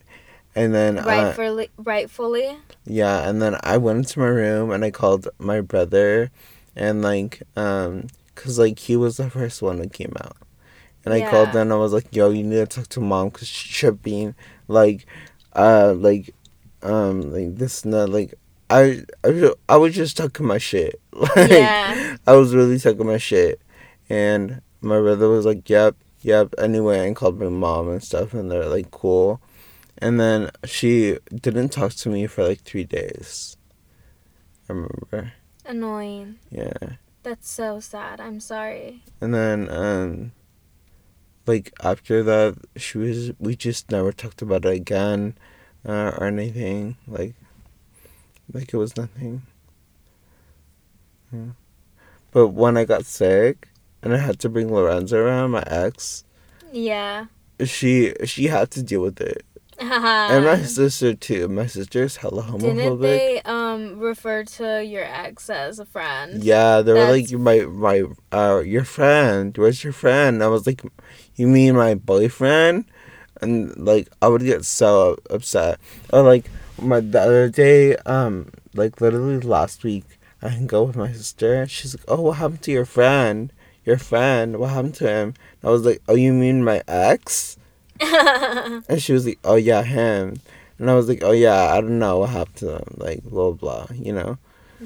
And 0.55 0.73
then 0.73 0.95
Rightfully, 0.97 1.69
rightfully. 1.77 2.57
yeah, 2.85 3.29
and 3.29 3.41
then 3.41 3.55
I 3.63 3.77
went 3.77 3.99
into 3.99 4.19
my 4.19 4.25
room 4.27 4.71
and 4.71 4.83
I 4.83 4.91
called 4.91 5.27
my 5.37 5.61
brother, 5.61 6.31
and 6.75 7.01
like, 7.01 7.43
um, 7.55 8.07
cause 8.35 8.57
like 8.59 8.79
he 8.79 8.95
was 8.97 9.17
the 9.17 9.29
first 9.29 9.61
one 9.61 9.77
who 9.77 9.87
came 9.87 10.13
out, 10.19 10.35
and 11.05 11.13
I 11.13 11.29
called 11.29 11.49
them 11.53 11.67
and 11.69 11.73
I 11.73 11.77
was 11.77 11.93
like, 11.93 12.13
"Yo, 12.13 12.31
you 12.31 12.43
need 12.43 12.57
to 12.57 12.65
talk 12.65 12.87
to 12.89 12.99
mom, 12.99 13.29
cause 13.31 13.47
she's 13.47 13.71
tripping, 13.73 14.33
like, 14.67 15.05
uh, 15.55 15.93
like, 15.95 16.33
um, 16.81 17.31
like 17.31 17.55
this 17.55 17.83
and 17.85 17.93
that, 17.93 18.07
like." 18.07 18.33
I, 18.71 19.03
I, 19.23 19.29
was- 19.29 19.55
I 19.67 19.77
was 19.77 19.95
just 19.95 20.15
talking 20.17 20.45
my 20.45 20.57
shit. 20.59 20.99
Like, 21.13 21.49
Yeah. 21.49 22.17
I 22.27 22.33
was 22.33 22.53
really 22.53 22.77
talking 22.77 23.07
my 23.07 23.17
shit. 23.17 23.59
And 24.09 24.61
my 24.81 24.99
brother 24.99 25.29
was 25.29 25.45
like, 25.45 25.69
yep, 25.69 25.95
yep. 26.21 26.53
Anyway, 26.57 27.05
and 27.05 27.15
called 27.15 27.39
my 27.39 27.49
mom 27.49 27.89
and 27.89 28.03
stuff, 28.03 28.33
and 28.33 28.51
they're 28.51 28.65
like, 28.67 28.91
cool. 28.91 29.41
And 29.97 30.19
then 30.19 30.51
she 30.63 31.17
didn't 31.33 31.69
talk 31.69 31.93
to 31.93 32.09
me 32.09 32.27
for 32.27 32.47
like 32.47 32.61
three 32.61 32.85
days. 32.85 33.57
I 34.69 34.73
remember. 34.73 35.33
Annoying. 35.65 36.39
Yeah. 36.49 36.97
That's 37.23 37.49
so 37.49 37.79
sad. 37.79 38.21
I'm 38.21 38.39
sorry. 38.39 39.03
And 39.19 39.33
then, 39.33 39.69
um, 39.69 40.31
like 41.45 41.73
after 41.83 42.23
that, 42.23 42.57
she 42.77 42.97
was. 42.97 43.31
We 43.39 43.55
just 43.55 43.91
never 43.91 44.11
talked 44.11 44.41
about 44.41 44.65
it 44.65 44.73
again, 44.73 45.35
uh, 45.85 46.13
or 46.17 46.25
anything. 46.25 46.95
Like, 47.07 47.35
like 48.53 48.73
it 48.73 48.77
was 48.77 48.95
nothing. 48.95 49.41
Yeah. 51.33 51.53
But 52.31 52.49
when 52.49 52.77
I 52.77 52.85
got 52.85 53.05
sick, 53.05 53.67
and 54.01 54.13
I 54.13 54.17
had 54.17 54.39
to 54.39 54.49
bring 54.49 54.73
Lorenzo 54.73 55.17
around, 55.17 55.51
my 55.51 55.63
ex, 55.67 56.23
Yeah. 56.71 57.25
she 57.65 58.13
she 58.25 58.47
had 58.47 58.71
to 58.71 58.83
deal 58.83 59.01
with 59.01 59.19
it, 59.21 59.43
and 59.79 60.45
my 60.45 60.61
sister 60.63 61.13
too. 61.13 61.47
My 61.47 61.67
sister's 61.67 62.17
hella 62.17 62.43
Uh, 62.53 62.57
Didn't 62.57 63.01
they 63.01 63.41
um 63.45 63.99
refer 63.99 64.43
to 64.59 64.83
your 64.83 65.03
ex 65.03 65.49
as 65.49 65.79
a 65.79 65.85
friend? 65.85 66.43
Yeah, 66.43 66.81
they 66.81 66.93
were 66.93 67.09
like 67.11 67.31
my 67.31 67.59
my 67.61 68.03
uh 68.31 68.59
your 68.65 68.83
friend. 68.85 69.55
Where's 69.57 69.83
your 69.83 69.93
friend? 69.93 70.43
I 70.43 70.47
was 70.47 70.65
like, 70.67 70.81
you 71.35 71.47
mean 71.47 71.75
my 71.75 71.95
boyfriend? 71.95 72.85
And 73.41 73.75
like 73.77 74.09
I 74.21 74.27
would 74.27 74.43
get 74.43 74.65
so 74.65 75.17
upset. 75.29 75.79
Or 76.11 76.21
like 76.23 76.49
my 76.81 76.99
the 76.99 77.21
other 77.21 77.49
day, 77.49 77.95
um, 78.05 78.51
like 78.75 78.99
literally 79.01 79.39
last 79.39 79.83
week, 79.83 80.05
I 80.41 80.49
can 80.49 80.67
go 80.67 80.83
with 80.83 80.95
my 80.97 81.11
sister. 81.13 81.65
She's 81.67 81.95
like, 81.95 82.05
oh, 82.07 82.21
what 82.21 82.37
happened 82.37 82.61
to 82.63 82.71
your 82.71 82.85
friend? 82.85 83.51
Your 83.85 83.97
friend? 83.97 84.57
What 84.57 84.69
happened 84.71 84.95
to 84.95 85.07
him? 85.09 85.33
I 85.63 85.69
was 85.69 85.85
like, 85.85 86.01
oh, 86.07 86.15
you 86.15 86.33
mean 86.33 86.63
my 86.63 86.83
ex? 86.87 87.57
And 88.01 89.01
she 89.01 89.13
was 89.13 89.25
like, 89.25 89.39
oh 89.43 89.55
yeah, 89.55 89.83
him. 89.83 90.39
And 90.77 90.89
I 90.89 90.95
was 90.95 91.09
like, 91.09 91.21
oh 91.23 91.31
yeah, 91.31 91.73
I 91.73 91.81
don't 91.81 91.99
know 91.99 92.19
what 92.19 92.29
happened 92.29 92.55
to 92.57 92.65
them. 92.65 92.93
Like 92.97 93.23
blah 93.23 93.51
blah, 93.51 93.87
you 93.93 94.13
know. 94.13 94.37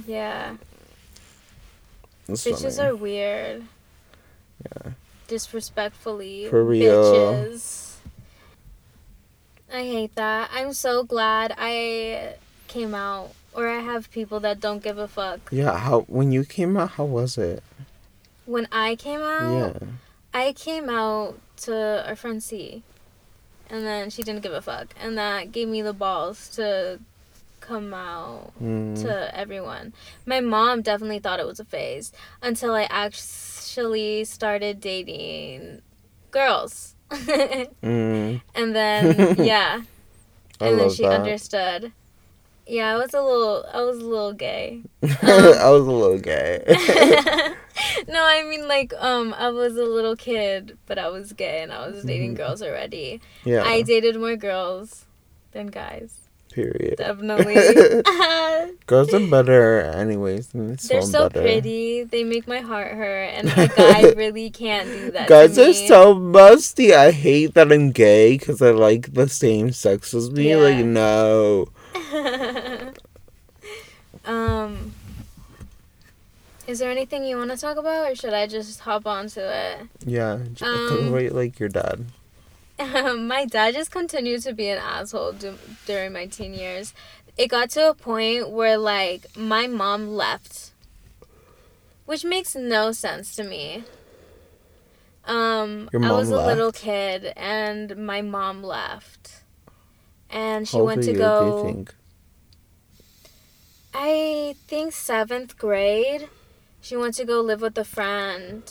yeah. 0.08 0.56
It's 2.28 2.46
Bitches 2.46 2.78
funny. 2.78 2.90
are 2.90 2.96
weird. 2.96 3.64
Yeah. 4.66 4.92
Disrespectfully. 5.28 6.48
For 6.50 6.64
real. 6.64 7.14
Bitches. 7.14 7.96
I 9.72 9.84
hate 9.84 10.16
that. 10.16 10.50
I'm 10.54 10.74
so 10.74 11.04
glad 11.04 11.54
I 11.58 12.36
came 12.68 12.96
out, 12.96 13.34
or 13.54 13.68
I 13.68 13.80
have 13.82 14.10
people 14.12 14.40
that 14.42 14.60
don't 14.60 14.82
give 14.82 14.98
a 14.98 15.08
fuck. 15.08 15.40
Yeah, 15.52 15.78
how 15.78 16.02
when 16.02 16.32
you 16.32 16.46
came 16.46 16.78
out, 16.78 16.92
how 16.92 17.06
was 17.06 17.38
it? 17.38 17.62
When 18.46 18.68
I 18.72 18.96
came 18.96 19.22
out, 19.22 19.76
Yeah. 19.82 19.88
I 20.34 20.54
came 20.54 20.90
out 20.90 21.40
to 21.58 22.08
our 22.08 22.16
friend 22.16 22.42
C, 22.44 22.84
and 23.70 23.86
then 23.86 24.10
she 24.10 24.24
didn't 24.24 24.42
give 24.42 24.54
a 24.54 24.62
fuck, 24.62 24.94
and 25.00 25.18
that 25.18 25.52
gave 25.52 25.68
me 25.68 25.82
the 25.82 25.94
balls 25.94 26.50
to 26.56 27.00
come 27.62 27.94
out 27.94 28.52
Mm. 28.62 29.02
to 29.04 29.34
everyone. 29.38 29.94
My 30.26 30.42
mom 30.42 30.82
definitely 30.82 31.20
thought 31.20 31.40
it 31.40 31.46
was 31.46 31.60
a 31.62 31.66
phase 31.66 32.12
until 32.42 32.74
I 32.74 32.84
actually 32.90 34.26
started 34.26 34.82
dating 34.82 35.82
girls. 36.32 36.96
Mm. 37.84 38.42
and 38.56 38.76
then 38.76 39.36
yeah, 39.46 39.82
and 40.60 40.80
then 40.80 40.90
she 40.90 41.04
that. 41.04 41.22
understood. 41.22 41.92
Yeah, 42.66 42.94
I 42.94 42.98
was 42.98 43.14
a 43.14 43.22
little 43.22 43.66
I 43.74 43.82
was 43.82 43.98
a 44.00 44.06
little 44.06 44.34
gay. 44.34 44.84
I 45.04 45.70
was 45.70 45.86
a 45.86 45.92
little 45.92 46.18
gay. 46.18 46.64
no, 48.08 48.24
I 48.24 48.44
mean 48.50 48.68
like 48.68 48.94
um 49.00 49.34
I 49.38 49.50
was 49.50 49.76
a 49.76 49.84
little 49.84 50.16
kid, 50.16 50.78
but 50.86 50.98
I 50.98 51.10
was 51.10 51.34
gay 51.34 51.62
and 51.62 51.74
I 51.74 51.88
was 51.88 52.04
dating 52.04 52.34
Mhm. 52.34 52.38
girls 52.38 52.62
already. 52.62 53.20
yeah. 53.44 53.64
I 53.64 53.82
dated 53.82 54.16
more 54.20 54.36
girls 54.38 55.06
than 55.52 55.68
guys. 55.68 56.20
period. 56.54 56.98
Definitely. 56.98 57.56
Girls 58.86 59.12
are 59.12 59.26
better 59.28 59.82
anyways. 59.82 60.50
They're 60.54 61.02
so 61.02 61.28
better. 61.28 61.42
pretty. 61.42 62.04
They 62.04 62.24
make 62.24 62.48
my 62.48 62.60
heart 62.60 62.92
hurt, 62.94 63.30
and 63.34 63.50
a 63.50 63.68
guy 63.74 64.14
really 64.14 64.52
can't 64.52 64.86
do 64.88 65.10
that. 65.18 65.28
Guys 65.28 65.58
are 65.58 65.74
so 65.74 66.14
musty. 66.14 66.94
I 66.94 67.10
hate 67.10 67.56
that 67.56 67.72
I'm 67.74 67.90
gay 67.92 68.38
because 68.38 68.62
I 68.62 68.70
like 68.70 69.14
the 69.18 69.28
same 69.28 69.72
sex 69.74 70.14
as 70.14 70.30
me. 70.30 70.50
Yeah. 70.54 70.58
Like, 70.62 70.86
no. 70.86 71.70
um. 74.26 74.94
Is 76.74 76.80
there 76.80 76.90
anything 76.90 77.24
you 77.24 77.38
want 77.38 77.52
to 77.52 77.58
talk 77.58 77.78
about, 77.78 78.12
or 78.12 78.16
should 78.16 78.34
I 78.34 78.48
just 78.48 78.80
hop 78.80 79.06
onto 79.06 79.42
it? 79.42 79.88
Yeah. 80.08 80.40
Um, 80.60 81.12
wait, 81.12 81.32
like 81.32 81.60
your 81.60 81.70
dad. 81.70 82.08
my 82.80 83.46
dad 83.46 83.76
just 83.76 83.92
continued 83.92 84.42
to 84.42 84.56
be 84.56 84.70
an 84.70 84.80
asshole 84.80 85.34
du- 85.34 85.60
during 85.86 86.14
my 86.14 86.26
teen 86.26 86.56
years. 86.56 86.96
It 87.38 87.50
got 87.50 87.70
to 87.78 87.90
a 87.90 87.94
point 87.94 88.50
where 88.50 88.80
like 88.80 89.38
my 89.38 89.68
mom 89.68 90.16
left, 90.16 90.72
which 92.08 92.26
makes 92.26 92.56
no 92.56 92.92
sense 92.92 93.36
to 93.36 93.44
me. 93.44 93.84
Um, 95.26 95.92
I 95.94 96.12
was 96.12 96.32
a 96.32 96.44
little 96.44 96.72
kid 96.72 97.34
and 97.38 97.96
my 97.98 98.24
mom 98.24 98.64
left, 98.64 99.44
and 100.28 100.68
she 100.68 100.78
How 100.78 100.86
went 100.86 101.04
to 101.04 101.14
go. 101.14 101.40
Do 101.40 101.68
you 101.68 101.74
think? 101.76 101.96
I 103.94 104.56
think 104.66 104.92
seventh 104.94 105.56
grade. 105.56 106.30
She 106.84 106.98
went 106.98 107.16
to 107.16 107.24
go 107.24 107.40
live 107.40 107.62
with 107.62 107.78
a 107.78 107.86
friend. 107.86 108.70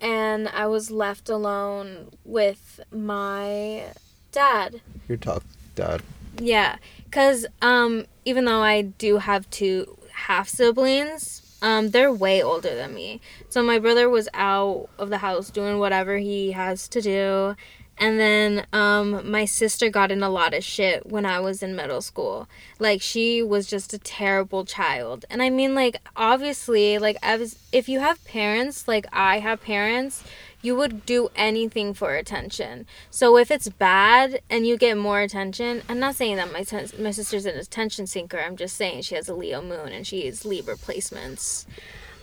And 0.00 0.48
I 0.48 0.66
was 0.66 0.90
left 0.90 1.28
alone 1.28 2.10
with 2.24 2.80
my 2.90 3.84
dad. 4.32 4.80
Your 5.08 5.16
talk, 5.16 5.44
dad. 5.76 6.02
Yeah, 6.40 6.76
cuz 7.12 7.46
um 7.62 8.06
even 8.24 8.46
though 8.46 8.62
I 8.62 8.82
do 8.82 9.18
have 9.18 9.48
two 9.50 9.96
half 10.12 10.48
siblings, 10.48 11.56
um 11.62 11.90
they're 11.90 12.12
way 12.12 12.42
older 12.42 12.74
than 12.74 12.94
me. 12.94 13.20
So 13.48 13.62
my 13.62 13.78
brother 13.78 14.08
was 14.08 14.28
out 14.34 14.88
of 14.98 15.08
the 15.08 15.18
house 15.18 15.50
doing 15.50 15.78
whatever 15.78 16.18
he 16.18 16.50
has 16.52 16.88
to 16.88 17.00
do. 17.00 17.54
And 18.00 18.18
then 18.20 18.66
um 18.72 19.28
my 19.30 19.44
sister 19.44 19.90
got 19.90 20.10
in 20.12 20.22
a 20.22 20.30
lot 20.30 20.54
of 20.54 20.62
shit 20.64 21.06
when 21.06 21.26
I 21.26 21.40
was 21.40 21.62
in 21.62 21.74
middle 21.74 22.00
school. 22.00 22.48
Like 22.78 23.02
she 23.02 23.42
was 23.42 23.66
just 23.66 23.92
a 23.92 23.98
terrible 23.98 24.64
child. 24.64 25.24
And 25.30 25.42
I 25.42 25.50
mean 25.50 25.74
like 25.74 25.96
obviously 26.16 26.98
like 26.98 27.16
as 27.22 27.58
if 27.72 27.88
you 27.88 28.00
have 28.00 28.24
parents 28.24 28.86
like 28.86 29.06
I 29.12 29.40
have 29.40 29.60
parents, 29.62 30.22
you 30.62 30.74
would 30.76 31.06
do 31.06 31.28
anything 31.36 31.94
for 31.94 32.14
attention. 32.14 32.86
So 33.10 33.36
if 33.36 33.50
it's 33.50 33.68
bad 33.68 34.40
and 34.50 34.66
you 34.66 34.76
get 34.76 34.96
more 34.96 35.20
attention, 35.20 35.82
I'm 35.88 35.98
not 35.98 36.14
saying 36.16 36.36
that 36.36 36.52
my 36.52 36.62
ten- 36.62 36.90
my 36.98 37.10
sister's 37.10 37.46
an 37.46 37.56
attention 37.56 38.06
sinker. 38.06 38.38
I'm 38.40 38.56
just 38.56 38.76
saying 38.76 39.02
she 39.02 39.14
has 39.16 39.28
a 39.28 39.34
Leo 39.34 39.60
moon 39.62 39.88
and 39.92 40.06
she's 40.06 40.44
Libra 40.44 40.76
placements. 40.76 41.66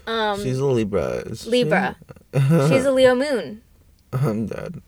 Um, 0.08 0.42
She's 0.44 0.60
a 0.60 0.66
Libra. 0.66 1.24
is 1.26 1.44
she? 1.44 1.50
Libra. 1.50 1.96
she's 2.34 2.86
a 2.86 2.92
Leo 2.92 3.16
moon. 3.16 3.62
I'm 4.14 4.46
dead. 4.46 4.82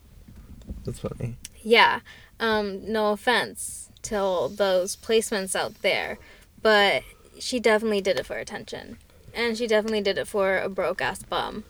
That's 0.88 1.00
funny. 1.00 1.36
Yeah. 1.62 2.00
Um, 2.40 2.90
no 2.90 3.12
offense 3.12 3.90
to 4.04 4.50
those 4.56 4.96
placements 4.96 5.54
out 5.54 5.82
there, 5.82 6.18
but 6.62 7.04
she 7.40 7.60
definitely 7.60 8.00
did 8.00 8.18
it 8.18 8.26
for 8.26 8.38
attention. 8.38 8.98
And 9.34 9.58
she 9.58 9.68
definitely 9.68 10.00
did 10.00 10.18
it 10.18 10.30
for 10.30 10.58
a 10.58 10.70
broke 10.70 11.02
ass 11.02 11.24
bum. 11.24 11.66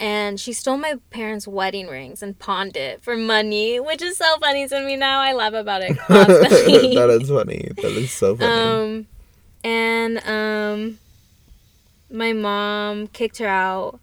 And 0.00 0.40
she 0.40 0.54
stole 0.54 0.78
my 0.78 0.94
parents' 1.10 1.46
wedding 1.46 1.86
rings 1.86 2.22
and 2.22 2.38
pawned 2.38 2.78
it 2.78 3.02
for 3.02 3.14
money, 3.14 3.78
which 3.78 4.00
is 4.00 4.16
so 4.16 4.38
funny 4.38 4.66
to 4.68 4.80
me 4.80 4.96
now. 4.96 5.20
I 5.20 5.34
laugh 5.34 5.52
about 5.52 5.82
it 5.82 5.98
constantly. 6.06 6.94
that 6.94 7.10
is 7.10 7.28
funny. 7.28 7.70
That 7.76 7.92
is 7.92 8.10
so 8.10 8.36
funny. 8.36 8.52
um, 8.52 9.06
and 9.64 10.26
um, 10.26 10.98
my 12.10 12.32
mom 12.32 13.08
kicked 13.08 13.36
her 13.38 13.48
out, 13.48 14.00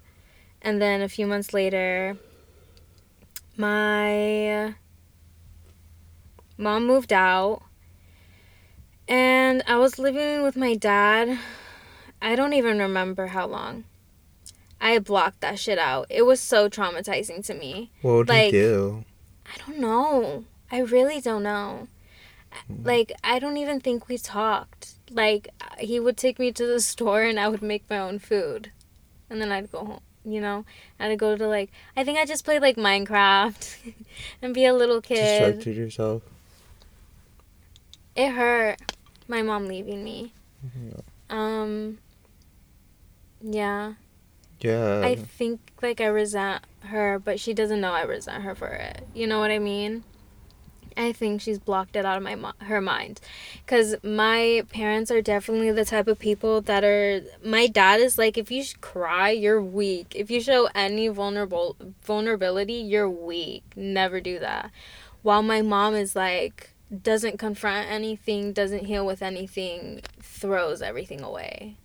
and 0.61 0.79
then 0.79 1.01
a 1.01 1.09
few 1.09 1.25
months 1.25 1.53
later, 1.53 2.17
my 3.57 4.75
mom 6.57 6.85
moved 6.85 7.13
out, 7.13 7.61
and 9.07 9.63
I 9.67 9.77
was 9.77 9.99
living 9.99 10.43
with 10.43 10.55
my 10.55 10.75
dad. 10.75 11.37
I 12.21 12.35
don't 12.35 12.53
even 12.53 12.79
remember 12.79 13.27
how 13.27 13.47
long. 13.47 13.83
I 14.79 14.99
blocked 14.99 15.41
that 15.41 15.59
shit 15.59 15.77
out. 15.79 16.07
It 16.09 16.23
was 16.23 16.41
so 16.41 16.69
traumatizing 16.69 17.45
to 17.45 17.53
me. 17.53 17.91
what 18.01 18.13
would 18.13 18.29
like- 18.29 18.45
he 18.45 18.51
do? 18.51 19.05
I 19.45 19.57
don't 19.65 19.79
know. 19.79 20.45
I 20.71 20.79
really 20.79 21.21
don't 21.21 21.43
know. 21.43 21.87
Mm. 22.71 22.85
Like, 22.85 23.11
I 23.23 23.39
don't 23.39 23.57
even 23.57 23.79
think 23.79 24.07
we 24.07 24.17
talked. 24.17 24.93
Like, 25.09 25.49
he 25.79 25.99
would 25.99 26.17
take 26.17 26.39
me 26.39 26.51
to 26.51 26.65
the 26.65 26.79
store 26.79 27.23
and 27.23 27.39
I 27.39 27.47
would 27.47 27.61
make 27.61 27.89
my 27.89 27.99
own 27.99 28.19
food. 28.19 28.71
And 29.29 29.41
then 29.41 29.51
I'd 29.51 29.71
go 29.71 29.85
home, 29.85 29.99
you 30.25 30.41
know? 30.41 30.65
I'd 30.99 31.17
go 31.19 31.35
to, 31.35 31.47
like, 31.47 31.71
I 31.95 32.03
think 32.03 32.19
I 32.19 32.25
just 32.25 32.45
played, 32.45 32.61
like, 32.61 32.77
Minecraft 32.77 33.93
and 34.41 34.53
be 34.53 34.65
a 34.65 34.73
little 34.73 35.01
kid. 35.01 35.15
Distracted 35.39 35.75
yourself. 35.75 36.23
It 38.15 38.31
hurt. 38.31 38.79
My 39.27 39.41
mom 39.41 39.67
leaving 39.67 40.03
me. 40.03 40.33
Yeah. 40.63 41.01
Um, 41.29 41.97
yeah. 43.41 43.93
Yeah. 44.61 45.01
I 45.03 45.15
think 45.15 45.59
like 45.81 45.99
I 45.99 46.05
resent 46.05 46.63
her, 46.85 47.19
but 47.19 47.39
she 47.39 47.53
doesn't 47.53 47.81
know 47.81 47.91
I 47.91 48.03
resent 48.03 48.43
her 48.43 48.55
for 48.55 48.69
it. 48.69 49.05
You 49.13 49.27
know 49.27 49.39
what 49.39 49.51
I 49.51 49.59
mean? 49.59 50.03
I 50.97 51.11
think 51.11 51.41
she's 51.41 51.59
blocked 51.59 51.95
it 51.95 52.05
out 52.05 52.17
of 52.17 52.23
my 52.23 52.35
mi- 52.35 52.65
her 52.65 52.81
mind, 52.81 53.19
because 53.65 53.95
my 54.03 54.63
parents 54.71 55.11
are 55.11 55.21
definitely 55.21 55.71
the 55.71 55.85
type 55.85 56.07
of 56.07 56.19
people 56.19 56.61
that 56.61 56.83
are. 56.83 57.21
My 57.43 57.67
dad 57.67 57.99
is 57.99 58.17
like, 58.17 58.37
if 58.37 58.51
you 58.51 58.63
cry, 58.81 59.31
you're 59.31 59.61
weak. 59.61 60.13
If 60.15 60.29
you 60.31 60.41
show 60.41 60.69
any 60.75 61.07
vulnerable 61.07 61.75
vulnerability, 62.03 62.73
you're 62.73 63.09
weak. 63.09 63.63
Never 63.75 64.21
do 64.21 64.39
that. 64.39 64.71
While 65.21 65.43
my 65.43 65.61
mom 65.61 65.95
is 65.95 66.15
like, 66.15 66.71
doesn't 67.01 67.39
confront 67.39 67.89
anything, 67.89 68.53
doesn't 68.53 68.85
heal 68.85 69.05
with 69.05 69.21
anything, 69.21 70.01
throws 70.19 70.81
everything 70.81 71.21
away, 71.21 71.77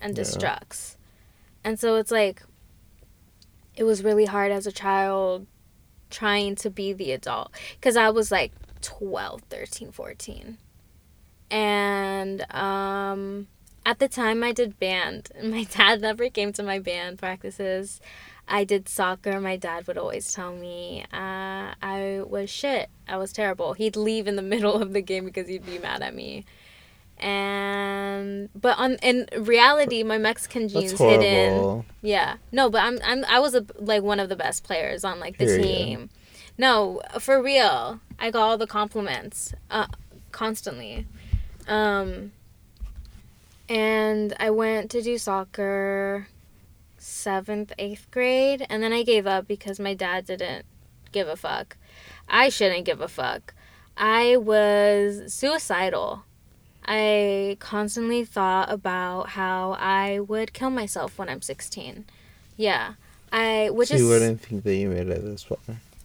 and 0.00 0.16
Yeah. 0.16 0.24
destructs. 0.24 0.96
And 1.62 1.78
so 1.80 1.96
it's 1.96 2.10
like, 2.10 2.42
it 3.76 3.84
was 3.84 4.04
really 4.04 4.26
hard 4.26 4.52
as 4.52 4.66
a 4.66 4.72
child 4.72 5.46
trying 6.14 6.54
to 6.56 6.70
be 6.70 6.92
the 6.92 7.12
adult. 7.12 7.50
Because 7.74 7.96
I 7.96 8.10
was 8.10 8.30
like 8.30 8.52
12, 8.82 9.42
13, 9.50 9.92
14. 9.92 10.58
And 11.50 12.54
um, 12.54 13.48
at 13.84 13.98
the 13.98 14.08
time, 14.08 14.42
I 14.42 14.52
did 14.52 14.78
band. 14.78 15.30
My 15.42 15.64
dad 15.64 16.00
never 16.00 16.28
came 16.28 16.52
to 16.54 16.62
my 16.62 16.78
band 16.78 17.18
practices. 17.18 18.00
I 18.46 18.64
did 18.64 18.88
soccer. 18.88 19.40
My 19.40 19.56
dad 19.56 19.86
would 19.86 19.96
always 19.96 20.32
tell 20.32 20.52
me 20.52 21.04
uh, 21.12 21.74
I 21.82 22.22
was 22.26 22.50
shit. 22.50 22.90
I 23.08 23.16
was 23.16 23.32
terrible. 23.32 23.72
He'd 23.72 23.96
leave 23.96 24.26
in 24.26 24.36
the 24.36 24.42
middle 24.54 24.74
of 24.74 24.92
the 24.92 25.02
game 25.02 25.24
because 25.24 25.48
he'd 25.48 25.66
be 25.66 25.78
mad 25.78 26.02
at 26.02 26.14
me. 26.14 26.44
And 27.24 28.50
but 28.54 28.78
on 28.78 28.96
in 28.96 29.26
reality, 29.38 30.02
my 30.02 30.18
Mexican 30.18 30.68
genes 30.68 30.92
hidden. 30.92 31.86
Yeah. 32.02 32.36
No, 32.52 32.68
but 32.68 32.82
I'm 32.82 32.98
I'm 33.02 33.24
I 33.24 33.38
was 33.40 33.54
a, 33.54 33.64
like 33.78 34.02
one 34.02 34.20
of 34.20 34.28
the 34.28 34.36
best 34.36 34.62
players 34.62 35.04
on 35.04 35.20
like 35.20 35.38
the 35.38 35.46
Period. 35.46 35.62
team. 35.62 36.10
No, 36.58 37.00
for 37.18 37.42
real. 37.42 38.00
I 38.18 38.30
got 38.30 38.42
all 38.42 38.58
the 38.58 38.66
compliments 38.66 39.54
uh 39.70 39.86
constantly. 40.32 41.06
Um 41.66 42.32
and 43.70 44.34
I 44.38 44.50
went 44.50 44.90
to 44.90 45.00
do 45.00 45.16
soccer 45.16 46.28
7th, 47.00 47.72
8th 47.78 48.10
grade 48.10 48.66
and 48.68 48.82
then 48.82 48.92
I 48.92 49.02
gave 49.02 49.26
up 49.26 49.48
because 49.48 49.80
my 49.80 49.94
dad 49.94 50.26
didn't 50.26 50.66
give 51.10 51.28
a 51.28 51.36
fuck. 51.36 51.78
I 52.28 52.50
shouldn't 52.50 52.84
give 52.84 53.00
a 53.00 53.08
fuck. 53.08 53.54
I 53.96 54.36
was 54.36 55.32
suicidal. 55.32 56.24
I 56.86 57.56
constantly 57.60 58.24
thought 58.24 58.70
about 58.70 59.30
how 59.30 59.72
I 59.78 60.20
would 60.20 60.52
kill 60.52 60.70
myself 60.70 61.18
when 61.18 61.28
I'm 61.28 61.42
16. 61.42 62.04
Yeah. 62.56 62.94
I 63.32 63.70
which 63.70 63.88
so 63.88 63.94
is 63.96 64.00
you 64.02 64.08
wouldn't 64.08 64.40
think 64.40 64.62
that 64.64 64.76
you 64.76 64.88
made 64.88 65.08
it 65.08 65.22
this 65.24 65.42
far. 65.42 65.58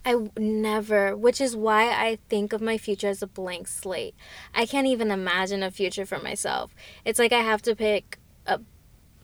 I 0.06 0.16
never, 0.38 1.16
which 1.16 1.40
is 1.42 1.56
why 1.56 1.90
I 1.92 2.18
think 2.30 2.54
of 2.54 2.62
my 2.62 2.78
future 2.78 3.08
as 3.10 3.22
a 3.22 3.28
blank 3.28 3.68
slate. 3.68 4.16
I 4.56 4.66
can't 4.66 4.88
even 4.88 5.12
imagine 5.12 5.62
a 5.62 5.70
future 5.70 6.06
for 6.06 6.18
myself. 6.20 6.74
It's 7.06 7.20
like 7.20 7.32
I 7.34 7.42
have 7.42 7.62
to 7.64 7.76
pick 7.76 8.18
up 8.48 8.62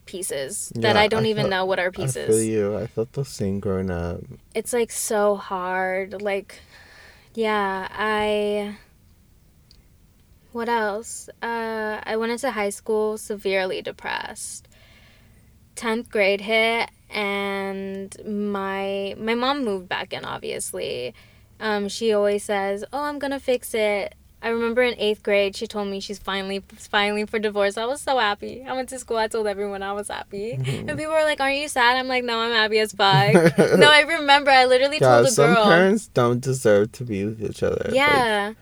pieces 0.06 0.72
that 0.76 0.96
I 0.98 1.08
don't 1.08 1.26
I 1.26 1.30
even 1.30 1.44
felt- 1.44 1.50
know 1.52 1.66
what 1.66 1.80
are 1.80 1.90
pieces. 1.92 2.26
I 2.30 2.32
feel 2.32 2.42
you. 2.44 2.78
I 2.78 2.86
felt 2.86 3.14
the 3.14 3.26
same 3.26 3.60
growing 3.60 3.90
up. 3.90 4.20
It's 4.54 4.74
like 4.74 4.92
so 4.92 5.36
hard. 5.36 6.22
Like, 6.22 6.60
yeah, 7.34 7.88
I. 7.92 8.76
What 10.56 10.70
else? 10.70 11.28
Uh, 11.44 12.00
I 12.02 12.16
went 12.16 12.32
into 12.32 12.50
high 12.50 12.70
school 12.70 13.18
severely 13.18 13.82
depressed. 13.82 14.70
10th 15.76 16.10
grade 16.10 16.40
hit 16.40 16.90
and 17.10 18.16
my 18.26 19.14
my 19.18 19.36
mom 19.36 19.66
moved 19.66 19.90
back 19.90 20.14
in 20.14 20.24
obviously 20.24 21.14
um, 21.60 21.90
she 21.90 22.14
always 22.14 22.44
says 22.46 22.86
oh 22.94 23.04
i'm 23.04 23.20
gonna 23.20 23.42
fix 23.42 23.74
it 23.74 24.16
i 24.42 24.48
remember 24.48 24.82
in 24.82 24.98
eighth 24.98 25.22
grade 25.22 25.54
she 25.54 25.68
told 25.68 25.90
me 25.90 26.00
she's 26.00 26.18
finally 26.18 26.64
filing 26.78 27.26
for 27.28 27.40
divorce 27.40 27.78
i 27.78 27.84
was 27.86 28.00
so 28.02 28.18
happy 28.18 28.64
i 28.66 28.72
went 28.72 28.88
to 28.88 28.98
school 28.98 29.18
i 29.18 29.28
told 29.28 29.48
everyone 29.48 29.84
i 29.84 29.92
was 29.92 30.08
happy 30.08 30.54
and 30.54 30.88
people 30.98 31.12
were 31.12 31.24
like 31.24 31.42
aren't 31.42 31.58
you 31.58 31.68
sad 31.68 31.98
i'm 31.98 32.08
like 32.08 32.24
no 32.24 32.40
i'm 32.40 32.54
happy 32.54 32.80
as 32.80 32.94
fuck 32.94 33.34
no 33.78 33.90
i 33.92 34.00
remember 34.08 34.50
i 34.50 34.64
literally 34.66 35.00
Yeah, 35.02 35.16
told 35.18 35.28
a 35.28 35.32
some 35.32 35.54
girl 35.54 35.66
parents 35.66 36.08
don't 36.08 36.40
deserve 36.40 36.94
to 36.94 37.04
be 37.04 37.26
with 37.26 37.44
each 37.44 37.62
other. 37.64 37.82
Like, 37.88 37.96
yeah. 37.96 38.54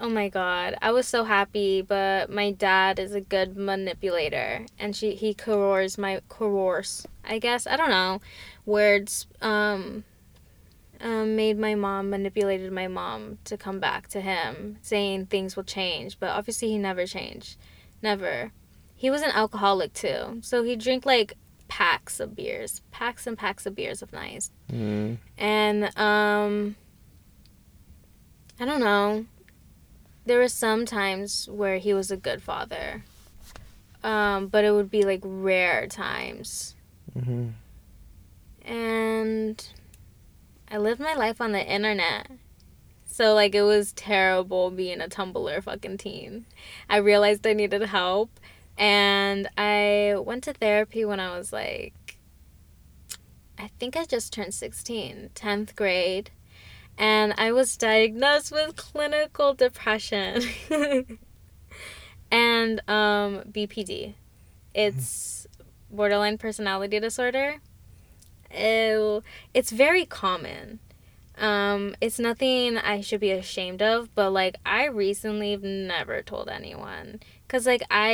Oh 0.00 0.08
my 0.08 0.28
god. 0.28 0.76
I 0.82 0.92
was 0.92 1.06
so 1.06 1.24
happy, 1.24 1.82
but 1.82 2.30
my 2.30 2.50
dad 2.50 2.98
is 2.98 3.14
a 3.14 3.20
good 3.20 3.56
manipulator 3.56 4.66
and 4.78 4.96
she 4.96 5.14
he 5.14 5.34
coerces 5.34 5.98
my 5.98 6.20
coerce. 6.28 7.06
I 7.24 7.38
guess 7.38 7.66
I 7.66 7.76
don't 7.76 7.90
know. 7.90 8.20
Words 8.66 9.26
um 9.40 10.04
um, 11.02 11.34
made 11.34 11.58
my 11.58 11.74
mom 11.74 12.10
manipulated 12.10 12.72
my 12.72 12.86
mom 12.86 13.38
to 13.44 13.56
come 13.56 13.80
back 13.80 14.08
to 14.08 14.20
him 14.20 14.76
saying 14.82 15.26
things 15.26 15.56
will 15.56 15.64
change 15.64 16.20
but 16.20 16.28
obviously 16.28 16.68
he 16.68 16.76
never 16.76 17.06
changed 17.06 17.56
never 18.02 18.52
he 18.94 19.08
was 19.08 19.22
an 19.22 19.30
alcoholic 19.30 19.94
too 19.94 20.40
so 20.42 20.62
he 20.62 20.76
drink 20.76 21.06
like 21.06 21.38
packs 21.68 22.20
of 22.20 22.36
beers 22.36 22.82
packs 22.90 23.26
and 23.26 23.38
packs 23.38 23.64
of 23.64 23.74
beers 23.74 24.02
of 24.02 24.12
nice 24.12 24.50
mm, 24.70 25.16
and 25.38 25.98
um 25.98 26.76
I 28.60 28.66
don't 28.66 28.80
know. 28.80 29.24
There 30.30 30.38
were 30.38 30.46
some 30.46 30.86
times 30.86 31.48
where 31.50 31.78
he 31.78 31.92
was 31.92 32.12
a 32.12 32.16
good 32.16 32.40
father. 32.40 33.02
Um, 34.04 34.46
but 34.46 34.64
it 34.64 34.70
would 34.70 34.88
be 34.88 35.02
like 35.02 35.22
rare 35.24 35.88
times. 35.88 36.76
mhm. 37.18 37.54
And 38.64 39.68
I 40.70 40.78
lived 40.78 41.00
my 41.00 41.14
life 41.14 41.40
on 41.40 41.50
the 41.50 41.66
internet. 41.66 42.30
So 43.06 43.34
like 43.34 43.56
it 43.56 43.62
was 43.62 43.90
terrible 43.94 44.70
being 44.70 45.00
a 45.00 45.08
Tumblr 45.08 45.64
fucking 45.64 45.98
teen. 45.98 46.46
I 46.88 46.98
realized 46.98 47.44
I 47.44 47.52
needed 47.52 47.82
help 47.82 48.30
and 48.78 49.48
I 49.58 50.14
went 50.16 50.44
to 50.44 50.52
therapy 50.52 51.04
when 51.04 51.18
I 51.18 51.36
was 51.36 51.52
like 51.52 52.18
I 53.58 53.68
think 53.80 53.96
I 53.96 54.04
just 54.04 54.32
turned 54.32 54.54
16, 54.54 55.30
10th 55.34 55.74
grade, 55.74 56.30
and 57.00 57.32
I 57.38 57.50
was 57.50 57.78
diagnosed 57.78 58.52
with 58.52 58.76
clinical 58.76 59.54
depression 59.54 60.42
and 62.30 62.80
um, 62.86 63.40
BPD. 63.50 64.14
It's 64.74 65.46
borderline 65.90 66.36
personality 66.36 67.00
disorder. 67.00 67.54
Ew. 68.54 69.22
It's 69.54 69.70
very 69.70 70.04
common. 70.04 70.78
Um, 71.38 71.96
it's 72.02 72.18
nothing 72.18 72.76
I 72.76 73.00
should 73.00 73.20
be 73.20 73.30
ashamed 73.30 73.80
of, 73.80 74.14
but 74.14 74.30
like 74.30 74.56
I 74.66 74.84
recently 74.84 75.56
never 75.56 76.20
told 76.20 76.50
anyone. 76.50 77.20
Cause 77.48 77.66
like 77.66 77.82
I, 77.90 78.12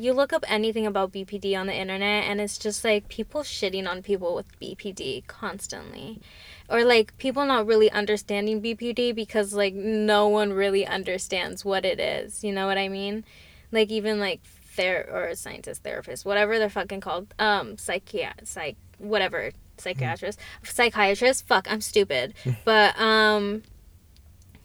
you 0.00 0.12
look 0.12 0.32
up 0.32 0.44
anything 0.48 0.84
about 0.84 1.12
BPD 1.12 1.56
on 1.56 1.68
the 1.68 1.74
internet, 1.74 2.24
and 2.24 2.40
it's 2.40 2.58
just 2.58 2.82
like 2.82 3.08
people 3.08 3.42
shitting 3.42 3.88
on 3.88 4.02
people 4.02 4.34
with 4.34 4.58
BPD 4.60 5.28
constantly, 5.28 6.20
or 6.68 6.84
like 6.84 7.16
people 7.18 7.44
not 7.44 7.66
really 7.66 7.90
understanding 7.90 8.62
BPD 8.62 9.14
because 9.14 9.54
like 9.54 9.74
no 9.74 10.28
one 10.28 10.52
really 10.52 10.86
understands 10.86 11.64
what 11.64 11.84
it 11.84 12.00
is. 12.00 12.42
You 12.42 12.52
know 12.52 12.66
what 12.66 12.78
I 12.78 12.88
mean? 12.88 13.24
Like 13.70 13.90
even 13.90 14.18
like 14.18 14.40
ther 14.42 15.08
or 15.12 15.34
scientist, 15.34 15.82
therapist, 15.82 16.24
whatever 16.24 16.58
they're 16.58 16.68
fucking 16.68 17.00
called, 17.00 17.34
um, 17.38 17.76
psychiat, 17.76 18.46
psych, 18.46 18.76
whatever, 18.98 19.52
psychiatrist, 19.78 20.38
psychiatrist. 20.62 21.46
Fuck, 21.46 21.70
I'm 21.70 21.80
stupid, 21.80 22.34
but 22.64 22.98
um, 23.00 23.62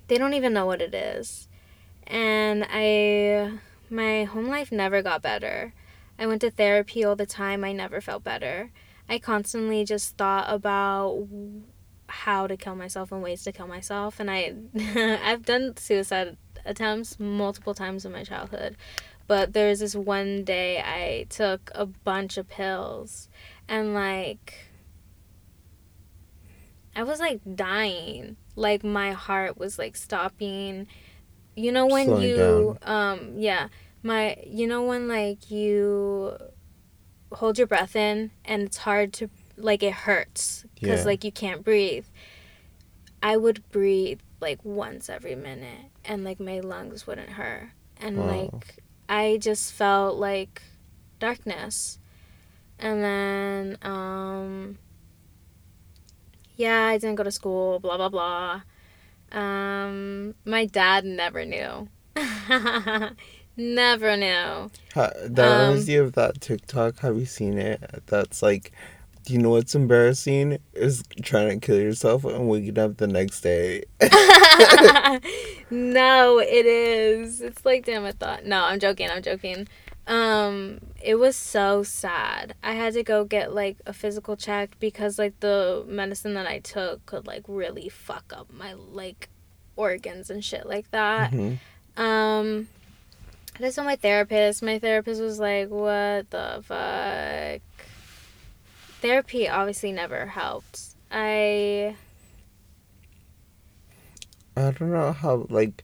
they 0.08 0.18
don't 0.18 0.34
even 0.34 0.54
know 0.54 0.66
what 0.66 0.82
it 0.82 0.94
is, 0.94 1.48
and 2.08 2.66
I, 2.70 3.60
my 3.90 4.24
home 4.24 4.48
life 4.48 4.72
never 4.72 5.02
got 5.02 5.22
better. 5.22 5.74
I 6.18 6.28
went 6.28 6.42
to 6.42 6.52
therapy 6.52 7.04
all 7.04 7.16
the 7.16 7.26
time. 7.26 7.64
I 7.64 7.72
never 7.72 8.02
felt 8.02 8.24
better. 8.24 8.72
I 9.08 9.20
constantly 9.20 9.86
just 9.86 10.18
thought 10.18 10.46
about 10.48 11.28
how 12.10 12.48
to 12.48 12.58
kill 12.58 12.76
myself 12.76 13.12
and 13.12 13.22
ways 13.22 13.44
to 13.44 13.52
kill 13.52 13.68
myself, 13.68 14.20
and 14.20 14.30
I, 14.30 14.54
I've 15.24 15.46
done 15.46 15.78
suicide 15.78 16.38
attempts 16.66 17.20
multiple 17.20 17.74
times 17.74 18.06
in 18.06 18.12
my 18.12 18.24
childhood. 18.24 18.76
But 19.28 19.54
there 19.54 19.70
was 19.70 19.80
this 19.80 19.96
one 19.96 20.44
day 20.44 20.80
I 20.80 21.28
took 21.30 21.70
a 21.76 21.86
bunch 21.86 22.38
of 22.38 22.48
pills 22.48 23.30
and 23.68 23.94
like 23.94 24.56
I 26.96 27.04
was 27.04 27.20
like 27.20 27.40
dying. 27.56 28.38
Like 28.56 28.84
my 28.84 29.12
heart 29.12 29.58
was 29.58 29.78
like 29.78 29.96
stopping. 29.96 30.88
You 31.56 31.72
know 31.72 31.86
when 31.86 32.08
Slowing 32.08 32.24
you 32.24 32.78
um 32.82 33.34
yeah, 33.38 33.68
my 34.02 34.38
you 34.46 34.66
know 34.66 34.84
when 34.84 35.08
like 35.08 35.52
you 35.52 36.36
hold 37.32 37.60
your 37.60 37.68
breath 37.68 37.96
in 37.96 38.32
and 38.44 38.64
it's 38.64 38.78
hard 38.78 39.14
to 39.14 39.30
like 39.60 39.84
it 39.84 39.94
hurts 39.94 40.66
cuz 40.84 41.06
Yeah. 41.06 41.06
like 41.06 41.24
you 41.24 41.32
can't 41.32 41.64
breathe. 41.64 42.06
I 43.22 43.38
would 43.38 43.70
breathe 43.72 44.20
like 44.40 44.64
once 44.64 45.10
every 45.10 45.36
minute 45.36 45.92
and 46.06 46.24
like 46.24 46.40
my 46.40 46.60
lungs 46.60 47.06
wouldn't 47.06 47.32
hurt. 47.32 47.72
And 47.98 48.18
Wow. 48.18 48.28
like 48.28 48.78
I 49.10 49.38
just 49.42 49.74
felt 49.74 50.18
like 50.18 50.62
darkness. 51.20 52.00
And 52.80 53.04
then 53.04 53.78
um 53.82 54.78
yeah, 56.56 56.86
I 56.88 56.98
didn't 56.98 57.16
go 57.16 57.24
to 57.24 57.32
school, 57.32 57.80
blah 57.80 57.98
blah 57.98 58.10
blah. 58.10 58.62
Um 59.32 60.36
my 60.46 60.66
dad 60.66 61.06
never 61.06 61.46
knew. 61.46 61.88
never 63.58 64.18
knew. 64.18 64.72
Ha, 64.96 65.12
that 65.24 65.46
Um, 65.46 65.60
reminds 65.60 65.88
you 65.90 66.02
of 66.04 66.14
that 66.14 66.42
TikTok. 66.42 67.00
Have 67.00 67.18
you 67.20 67.26
seen 67.26 67.58
it? 67.58 68.04
That's 68.08 68.42
like, 68.42 68.72
do 69.30 69.36
you 69.36 69.40
know 69.40 69.52
what's 69.52 69.76
embarrassing? 69.76 70.58
Is 70.74 71.04
trying 71.22 71.60
to 71.60 71.64
kill 71.64 71.80
yourself 71.80 72.26
and 72.26 72.50
waking 72.50 72.80
up 72.80 72.98
the 72.98 73.06
next 73.06 73.42
day. 73.42 73.84
no, 75.70 76.40
it 76.40 76.66
is. 76.66 77.40
It's 77.40 77.64
like 77.64 77.86
damn 77.86 78.06
I 78.06 78.12
thought. 78.12 78.46
No, 78.46 78.64
I'm 78.64 78.80
joking, 78.80 79.08
I'm 79.08 79.22
joking. 79.22 79.68
Um, 80.08 80.80
it 81.00 81.16
was 81.16 81.36
so 81.36 81.84
sad. 81.84 82.56
I 82.64 82.74
had 82.74 82.94
to 82.94 83.04
go 83.04 83.24
get 83.24 83.54
like 83.54 83.78
a 83.86 83.94
physical 83.94 84.36
check 84.36 84.76
because 84.80 85.20
like 85.20 85.40
the 85.42 85.86
medicine 85.88 86.34
that 86.34 86.48
I 86.48 86.58
took 86.58 87.06
could 87.06 87.28
like 87.28 87.44
really 87.48 87.88
fuck 87.88 88.34
up 88.36 88.52
my 88.52 88.74
like 88.74 89.30
organs 89.76 90.32
and 90.32 90.44
shit 90.44 90.66
like 90.66 90.90
that. 90.90 91.32
Mhm. 91.32 91.60
Um, 91.98 92.68
I 93.58 93.60
just 93.60 93.76
saw 93.76 93.84
my 93.84 93.96
therapist. 93.96 94.64
My 94.64 94.80
therapist 94.80 95.22
was 95.22 95.40
like, 95.40 95.70
"What 95.70 96.32
the 96.32 96.64
fuck?" 96.64 97.62
Therapy 99.02 99.48
obviously 99.48 99.92
never 99.92 100.28
helped. 100.28 100.96
I 101.12 101.96
I 104.56 104.72
don't 104.72 104.92
know 104.92 105.12
how 105.14 105.48
like 105.50 105.84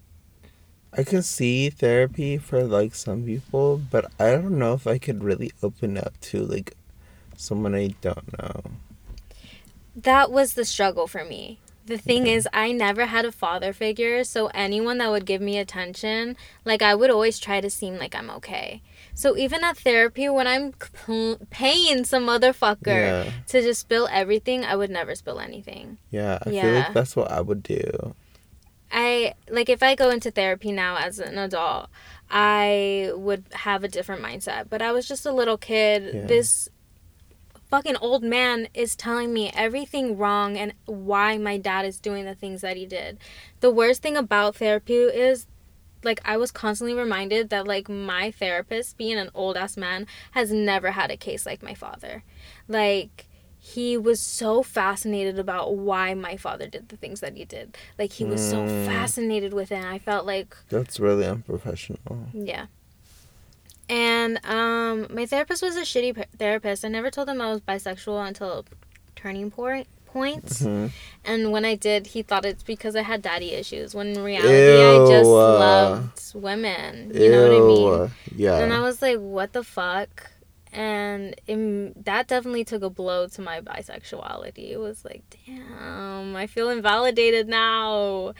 I 0.94 1.04
can 1.04 1.22
see 1.24 1.70
therapy 1.70 2.38
for 2.38 2.64
like 2.64 2.96
some 2.96 3.26
people, 3.26 3.78
but 3.78 4.12
I 4.20 4.32
don't 4.32 4.58
know 4.60 4.74
if 4.74 4.88
I 4.88 4.98
could 4.98 5.24
really 5.24 5.52
open 5.64 5.98
up 5.98 6.20
to 6.32 6.46
like 6.46 6.76
someone 7.38 7.76
I 7.76 7.96
don't 8.02 8.38
know. 8.40 8.64
that 9.96 10.32
was 10.32 10.54
the 10.54 10.66
struggle 10.66 11.08
for 11.08 11.24
me. 11.24 11.60
The 11.86 11.98
thing 11.98 12.26
is, 12.28 12.48
I 12.52 12.72
never 12.72 13.06
had 13.06 13.26
a 13.26 13.32
father 13.32 13.72
figure, 13.72 14.24
so 14.24 14.48
anyone 14.48 14.98
that 14.98 15.12
would 15.12 15.26
give 15.26 15.42
me 15.42 15.58
attention, 15.60 16.36
like 16.66 16.82
I 16.82 16.96
would 16.96 17.12
always 17.12 17.38
try 17.40 17.62
to 17.62 17.70
seem 17.70 17.98
like 18.00 18.16
I'm 18.16 18.30
okay. 18.32 18.82
So 19.18 19.38
even 19.38 19.64
at 19.64 19.78
therapy, 19.78 20.28
when 20.28 20.46
I'm 20.46 20.74
paying 21.50 22.04
some 22.04 22.28
motherfucker 22.28 22.86
Yeah. 23.26 23.32
to 23.48 23.62
just 23.62 23.80
spill 23.82 24.08
everything, 24.12 24.66
I 24.66 24.76
would 24.76 24.90
never 24.92 25.16
spill 25.16 25.40
anything. 25.40 25.98
Yeah, 26.12 26.38
I 26.42 26.44
feel 26.46 26.54
Yeah. 26.54 26.72
like 26.80 26.94
that's 26.94 27.16
what 27.16 27.32
I 27.32 27.40
would 27.42 27.64
do. 27.64 28.14
I 28.92 29.34
like 29.50 29.70
if 29.70 29.82
I 29.82 29.96
go 29.96 30.10
into 30.10 30.32
therapy 30.32 30.72
now 30.72 30.98
as 30.98 31.20
an 31.20 31.38
adult, 31.38 31.90
I 32.30 33.12
would 33.16 33.46
have 33.54 33.84
a 33.84 33.88
different 33.88 34.22
mindset. 34.22 34.68
But 34.70 34.82
I 34.82 34.92
was 34.92 35.08
just 35.08 35.26
a 35.26 35.32
little 35.32 35.58
kid. 35.58 36.12
Yeah. 36.14 36.26
This 36.26 36.70
fucking 37.70 37.96
old 37.98 38.24
man 38.24 38.68
is 38.74 38.96
telling 38.96 39.34
me 39.34 39.52
everything 39.56 40.18
wrong 40.18 40.56
and 40.58 40.74
why 40.86 41.38
my 41.38 41.58
dad 41.58 41.86
is 41.86 42.00
doing 42.00 42.26
the 42.26 42.36
things 42.36 42.62
that 42.62 42.78
he 42.78 42.86
did. 42.86 43.18
The 43.62 43.72
worst 43.72 44.02
thing 44.02 44.16
about 44.18 44.56
therapy 44.58 44.96
is 44.96 45.48
like 46.06 46.22
I 46.24 46.38
was 46.38 46.52
constantly 46.52 46.96
reminded 46.96 47.50
that 47.50 47.68
like 47.68 47.90
my 47.90 48.32
therapist 48.32 48.98
being 48.98 49.18
an 49.18 49.30
old 49.34 49.58
ass 49.58 49.76
man 49.76 50.08
has 50.32 50.52
never 50.54 50.92
had 50.92 51.12
a 51.12 51.18
case 51.18 51.46
like 51.46 51.62
my 51.64 51.74
father. 51.74 52.24
Like 52.68 53.26
he 53.60 53.98
was 53.98 54.20
so 54.22 54.62
fascinated 54.62 55.40
about 55.40 55.76
why 55.76 56.14
my 56.14 56.38
father 56.38 56.68
did 56.68 56.90
the 56.90 56.98
things 56.98 57.20
that 57.22 57.36
he 57.36 57.44
did. 57.46 57.76
Like 57.98 58.14
he 58.14 58.24
was 58.24 58.48
so 58.48 58.58
Mm. 58.60 58.86
fascinated 58.86 59.54
with 59.54 59.72
it. 59.72 59.84
I 59.84 59.98
felt 60.00 60.26
like 60.28 60.56
That's 60.70 61.00
really 61.00 61.26
unprofessional. 61.26 62.28
yeah. 62.32 62.68
And 63.90 64.40
um 64.46 65.08
my 65.10 65.26
therapist 65.26 65.62
was 65.62 65.76
a 65.76 65.82
shitty 65.82 66.16
p- 66.16 66.24
therapist. 66.38 66.86
I 66.86 66.88
never 66.88 67.12
told 67.12 67.30
him 67.30 67.42
I 67.42 67.52
was 67.52 67.62
bisexual 67.62 68.28
until 68.28 68.66
turning 69.16 69.52
point 69.52 69.88
points. 70.16 70.62
Mhm. 70.62 70.92
And 71.26 71.52
when 71.52 71.66
I 71.66 71.76
did, 71.76 72.08
he 72.08 72.22
thought 72.24 72.46
it's 72.46 72.64
because 72.64 72.96
I 72.96 73.02
had 73.12 73.22
daddy 73.22 73.52
issues. 73.52 73.94
When 73.94 74.08
in 74.16 74.24
reality, 74.24 74.82
I 74.94 74.96
just 75.16 75.28
uh, 75.28 75.60
loved 75.66 76.36
women. 76.36 77.12
You 77.14 77.30
know 77.32 77.44
what 77.44 77.52
I 77.52 78.00
mean? 78.00 78.12
Yeah. 78.44 78.58
And 78.60 78.72
I 78.74 78.80
was 78.80 79.02
like, 79.02 79.20
what 79.20 79.52
the 79.52 79.64
fuck? 79.64 80.32
And 80.72 81.36
it, 81.48 82.06
that 82.06 82.28
definitely 82.28 82.64
took 82.66 82.82
a 82.82 82.90
blow 82.90 83.28
to 83.28 83.42
my 83.42 83.60
bisexuality. 83.62 84.72
It 84.72 84.78
was 84.78 85.04
like, 85.04 85.24
damn, 85.46 86.36
I 86.36 86.48
feel 86.48 86.70
invalidated 86.70 87.48
now. 87.50 88.34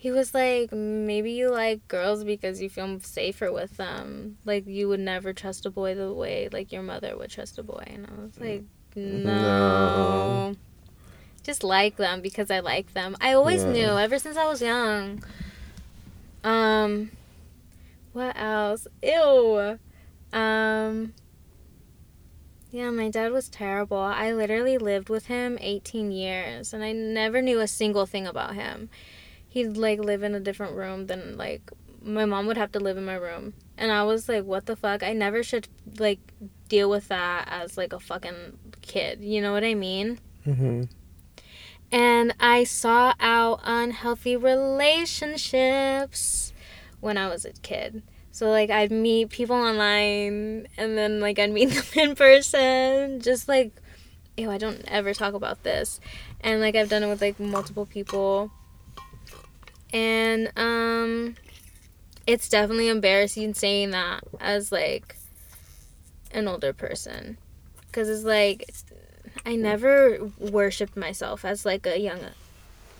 He 0.00 0.10
was 0.10 0.32
like, 0.32 0.70
maybe 0.72 1.32
you 1.32 1.50
like 1.50 1.86
girls 1.88 2.22
because 2.24 2.62
you 2.62 2.68
feel 2.70 3.00
safer 3.00 3.50
with 3.52 3.76
them. 3.78 4.38
Like, 4.44 4.64
you 4.66 4.88
would 4.88 5.00
never 5.00 5.32
trust 5.32 5.66
a 5.66 5.70
boy 5.70 5.94
the 5.94 6.12
way, 6.12 6.48
like, 6.52 6.70
your 6.72 6.82
mother 6.84 7.16
would 7.18 7.30
trust 7.30 7.58
a 7.58 7.62
boy. 7.64 7.84
And 7.86 8.06
I 8.06 8.14
was 8.22 8.38
like, 8.38 8.62
no. 8.94 9.34
No. 9.34 10.56
Just 11.48 11.64
like 11.64 11.96
them 11.96 12.20
because 12.20 12.50
I 12.50 12.60
like 12.60 12.92
them. 12.92 13.16
I 13.22 13.32
always 13.32 13.62
Yeah. 13.62 13.72
knew, 13.72 13.98
ever 13.98 14.18
since 14.18 14.36
I 14.36 14.44
was 14.44 14.60
young. 14.60 15.24
Um, 16.44 17.10
what 18.12 18.38
else? 18.38 18.86
Ew. 19.02 19.78
Um, 20.30 21.14
yeah, 22.70 22.90
my 22.90 23.08
dad 23.08 23.32
was 23.32 23.48
terrible. 23.48 23.96
I 23.96 24.30
literally 24.34 24.76
lived 24.76 25.08
with 25.08 25.28
him 25.28 25.56
18 25.62 26.12
years 26.12 26.74
and 26.74 26.84
I 26.84 26.92
never 26.92 27.40
knew 27.40 27.60
a 27.60 27.66
single 27.66 28.04
thing 28.04 28.26
about 28.26 28.54
him. 28.54 28.90
He'd 29.48 29.78
like 29.78 30.00
live 30.00 30.22
in 30.22 30.34
a 30.34 30.40
different 30.40 30.74
room 30.74 31.06
than 31.06 31.38
like 31.38 31.62
my 32.02 32.26
mom 32.26 32.46
would 32.46 32.58
have 32.58 32.72
to 32.72 32.78
live 32.78 32.98
in 32.98 33.06
my 33.06 33.14
room. 33.14 33.54
And 33.78 33.90
I 33.90 34.04
was 34.04 34.28
like, 34.28 34.44
what 34.44 34.66
the 34.66 34.76
fuck? 34.76 35.02
I 35.02 35.14
never 35.14 35.42
should 35.42 35.66
like 35.98 36.18
deal 36.68 36.90
with 36.90 37.08
that 37.08 37.48
as 37.50 37.78
like 37.78 37.94
a 37.94 38.00
fucking 38.00 38.58
kid. 38.82 39.22
You 39.22 39.40
know 39.40 39.54
what 39.54 39.64
I 39.64 39.72
mean? 39.72 40.18
hmm 40.44 40.82
And 41.90 42.34
I 42.38 42.64
saw 42.64 43.14
out 43.18 43.60
unhealthy 43.64 44.36
relationships 44.36 46.52
when 47.00 47.16
I 47.16 47.28
was 47.28 47.44
a 47.44 47.52
kid. 47.52 48.02
So 48.30 48.50
like 48.50 48.70
I'd 48.70 48.92
meet 48.92 49.30
people 49.30 49.56
online 49.56 50.68
and 50.76 50.98
then 50.98 51.20
like 51.20 51.38
I'd 51.38 51.50
meet 51.50 51.70
them 51.70 51.84
in 51.96 52.14
person. 52.14 53.20
Just 53.20 53.48
like 53.48 53.72
ew, 54.36 54.50
I 54.50 54.58
don't 54.58 54.84
ever 54.86 55.14
talk 55.14 55.34
about 55.34 55.62
this. 55.62 56.00
And 56.40 56.60
like 56.60 56.76
I've 56.76 56.88
done 56.88 57.02
it 57.02 57.08
with 57.08 57.20
like 57.20 57.40
multiple 57.40 57.86
people. 57.86 58.50
And 59.92 60.52
um 60.56 61.36
it's 62.26 62.48
definitely 62.48 62.88
embarrassing 62.88 63.54
saying 63.54 63.90
that 63.90 64.22
as 64.38 64.70
like 64.70 65.16
an 66.32 66.46
older 66.46 66.72
person. 66.72 67.38
Cause 67.90 68.08
it's 68.08 68.24
like 68.24 68.70
I 69.48 69.56
never 69.56 70.30
worshipped 70.38 70.94
myself 70.94 71.42
as 71.42 71.64
like 71.64 71.86
a 71.86 71.98
young 71.98 72.20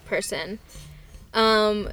person. 0.07 0.59
Um, 1.35 1.91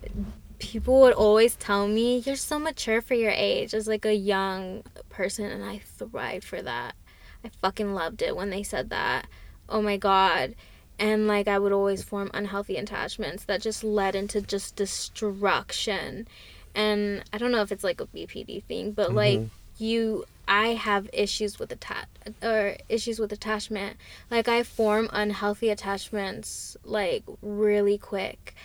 people 0.60 1.02
would 1.02 1.12
always 1.12 1.58
tell 1.58 1.90
me, 1.90 2.20
"You're 2.20 2.38
so 2.38 2.58
mature 2.58 3.02
for 3.02 3.16
your 3.16 3.34
age," 3.36 3.74
as 3.74 3.86
like 3.86 4.06
a 4.06 4.16
young 4.16 4.84
person, 5.10 5.44
and 5.44 5.62
I 5.62 5.80
thrived 5.80 6.46
for 6.46 6.62
that. 6.62 6.96
I 7.44 7.50
fucking 7.50 7.94
loved 7.94 8.22
it 8.22 8.34
when 8.38 8.50
they 8.50 8.64
said 8.64 8.90
that. 8.92 9.28
Oh 9.68 9.82
my 9.82 9.98
god. 9.98 10.56
And 10.98 11.28
like 11.28 11.50
I 11.50 11.60
would 11.60 11.74
always 11.74 12.02
form 12.02 12.32
unhealthy 12.34 12.78
attachments 12.78 13.44
that 13.44 13.62
just 13.62 13.84
led 13.84 14.16
into 14.16 14.40
just 14.40 14.78
destruction. 14.78 16.30
And 16.74 17.26
I 17.34 17.38
don't 17.38 17.52
know 17.52 17.62
if 17.62 17.74
it's 17.74 17.84
like 17.84 18.00
a 18.00 18.06
BPD 18.06 18.64
thing, 18.64 18.94
but 18.94 19.14
like 19.14 19.42
you 19.78 20.24
I 20.48 20.70
have 20.70 21.10
issues 21.14 21.60
with 21.60 21.72
attach 21.72 22.08
or 22.42 22.78
issues 22.90 23.20
with 23.20 23.32
attachment. 23.32 23.98
Like 24.30 24.48
I 24.48 24.64
form 24.64 25.10
unhealthy 25.12 25.70
attachments 25.70 26.78
like 26.84 27.24
really 27.42 27.98
quick. 27.98 28.56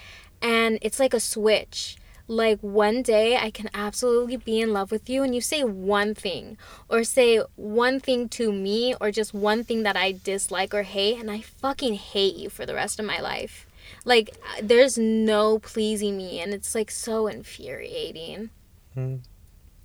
And 0.42 0.78
it's 0.82 0.98
like 0.98 1.14
a 1.14 1.20
switch. 1.20 1.96
Like 2.26 2.60
one 2.60 3.02
day 3.02 3.36
I 3.36 3.50
can 3.50 3.68
absolutely 3.74 4.36
be 4.36 4.60
in 4.60 4.72
love 4.72 4.92
with 4.92 5.10
you 5.10 5.24
and 5.24 5.34
you 5.34 5.40
say 5.40 5.64
one 5.64 6.14
thing 6.14 6.56
or 6.88 7.02
say 7.02 7.38
one 7.56 7.98
thing 7.98 8.28
to 8.30 8.52
me 8.52 8.94
or 9.00 9.10
just 9.10 9.34
one 9.34 9.64
thing 9.64 9.82
that 9.82 9.96
I 9.96 10.12
dislike 10.12 10.72
or 10.72 10.84
hate 10.84 11.18
and 11.18 11.28
I 11.28 11.40
fucking 11.40 11.94
hate 11.94 12.36
you 12.36 12.48
for 12.48 12.64
the 12.64 12.74
rest 12.74 13.00
of 13.00 13.04
my 13.04 13.18
life. 13.20 13.66
Like 14.04 14.36
there's 14.62 14.96
no 14.96 15.58
pleasing 15.58 16.16
me 16.16 16.40
and 16.40 16.54
it's 16.54 16.72
like 16.72 16.92
so 16.92 17.26
infuriating. 17.26 18.50
Mm. 18.96 19.20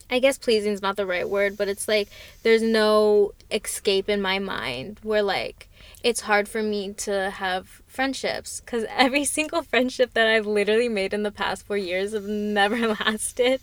I 0.10 0.20
guess 0.20 0.38
pleasing 0.38 0.74
is 0.74 0.82
not 0.82 0.98
the 0.98 1.06
right 1.06 1.28
word, 1.28 1.58
but 1.58 1.68
it's 1.68 1.88
like 1.88 2.10
there's 2.44 2.62
no 2.62 3.34
escape 3.52 4.08
in 4.10 4.22
my 4.22 4.40
mind 4.40 5.00
where 5.04 5.24
like 5.24 5.70
it's 6.04 6.22
hard 6.22 6.48
for 6.48 6.62
me 6.62 6.94
to 6.94 7.32
have 7.32 7.82
friendships 7.88 8.62
because 8.62 8.86
every 8.90 9.26
single 9.26 9.64
friendship 9.64 10.14
that 10.14 10.28
I've 10.28 10.46
literally 10.46 10.90
made 10.90 11.14
in 11.14 11.24
the 11.24 11.32
past 11.32 11.66
four 11.66 11.78
years 11.78 12.14
have 12.14 12.26
never 12.26 12.88
lasted. 13.00 13.62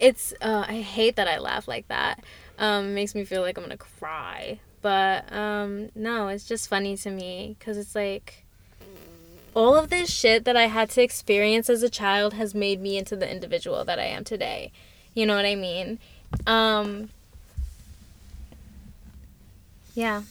It's 0.00 0.34
uh, 0.42 0.64
I 0.68 0.80
hate 0.80 1.16
that 1.16 1.28
I 1.28 1.38
laugh 1.38 1.66
like 1.66 1.88
that. 1.88 2.22
Um, 2.58 2.86
it 2.86 2.94
makes 2.94 3.14
me 3.14 3.24
feel 3.24 3.42
like 3.42 3.56
I'm 3.56 3.64
gonna 3.64 3.76
cry, 3.76 4.60
but 4.82 5.32
um, 5.32 5.90
no, 5.94 6.28
it's 6.28 6.46
just 6.46 6.68
funny 6.68 6.96
to 6.98 7.10
me 7.10 7.56
because 7.58 7.78
it's 7.78 7.94
like 7.94 8.44
all 9.54 9.76
of 9.76 9.88
this 9.88 10.10
shit 10.10 10.44
that 10.44 10.56
I 10.56 10.66
had 10.66 10.90
to 10.90 11.02
experience 11.02 11.70
as 11.70 11.82
a 11.82 11.88
child 11.88 12.34
has 12.34 12.54
made 12.54 12.80
me 12.80 12.98
into 12.98 13.16
the 13.16 13.30
individual 13.30 13.84
that 13.84 13.98
I 13.98 14.04
am 14.06 14.24
today. 14.24 14.72
You 15.14 15.26
know 15.26 15.36
what 15.36 15.44
I 15.44 15.54
mean? 15.54 15.98
Um, 16.46 17.08
yeah. 19.94 20.22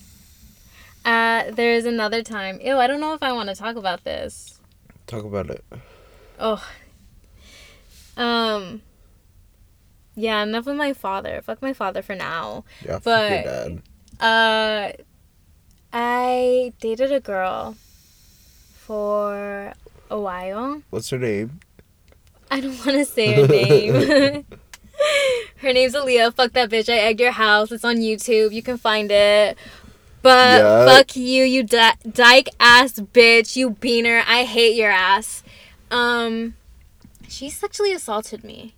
Uh, 1.05 1.51
there's 1.51 1.85
another 1.85 2.21
time. 2.21 2.59
Ew, 2.61 2.77
I 2.77 2.87
don't 2.87 2.99
know 2.99 3.13
if 3.13 3.23
I 3.23 3.31
want 3.33 3.49
to 3.49 3.55
talk 3.55 3.75
about 3.75 4.03
this. 4.03 4.59
Talk 5.07 5.23
about 5.25 5.49
it. 5.49 5.63
Oh. 6.39 6.65
Um. 8.17 8.81
Yeah, 10.15 10.43
enough 10.43 10.67
of 10.67 10.75
my 10.75 10.93
father. 10.93 11.41
Fuck 11.41 11.61
my 11.61 11.73
father 11.73 12.01
for 12.01 12.15
now. 12.15 12.63
Yeah, 12.85 12.99
fuck 12.99 13.03
But- 13.03 13.43
dad. 13.43 13.81
Uh, 14.19 14.91
I 15.91 16.71
dated 16.79 17.11
a 17.11 17.19
girl 17.19 17.75
for 18.75 19.73
a 20.09 20.19
while. 20.19 20.83
What's 20.91 21.09
her 21.09 21.17
name? 21.17 21.59
I 22.51 22.61
don't 22.61 22.77
want 22.85 22.99
to 22.99 23.05
say 23.05 23.33
her 23.33 23.47
name. 23.47 24.45
her 25.57 25.73
name's 25.73 25.93
Aaliyah. 25.93 26.33
Fuck 26.33 26.53
that 26.53 26.69
bitch. 26.69 26.91
I 26.91 26.97
egged 26.97 27.19
your 27.19 27.31
house. 27.31 27.71
It's 27.71 27.85
on 27.85 27.97
YouTube. 27.97 28.51
You 28.53 28.61
can 28.61 28.77
find 28.77 29.11
it. 29.11 29.57
But 30.21 30.87
fuck 30.87 31.15
you, 31.17 31.43
you 31.43 31.63
di- 31.63 31.97
dyke 32.09 32.49
ass 32.59 32.93
bitch. 32.93 33.55
You 33.55 33.71
beaner. 33.71 34.23
I 34.25 34.45
hate 34.45 34.75
your 34.75 34.91
ass. 34.91 35.43
Um, 35.91 36.55
she 37.27 37.49
sexually 37.49 37.93
assaulted 37.93 38.43
me. 38.43 38.73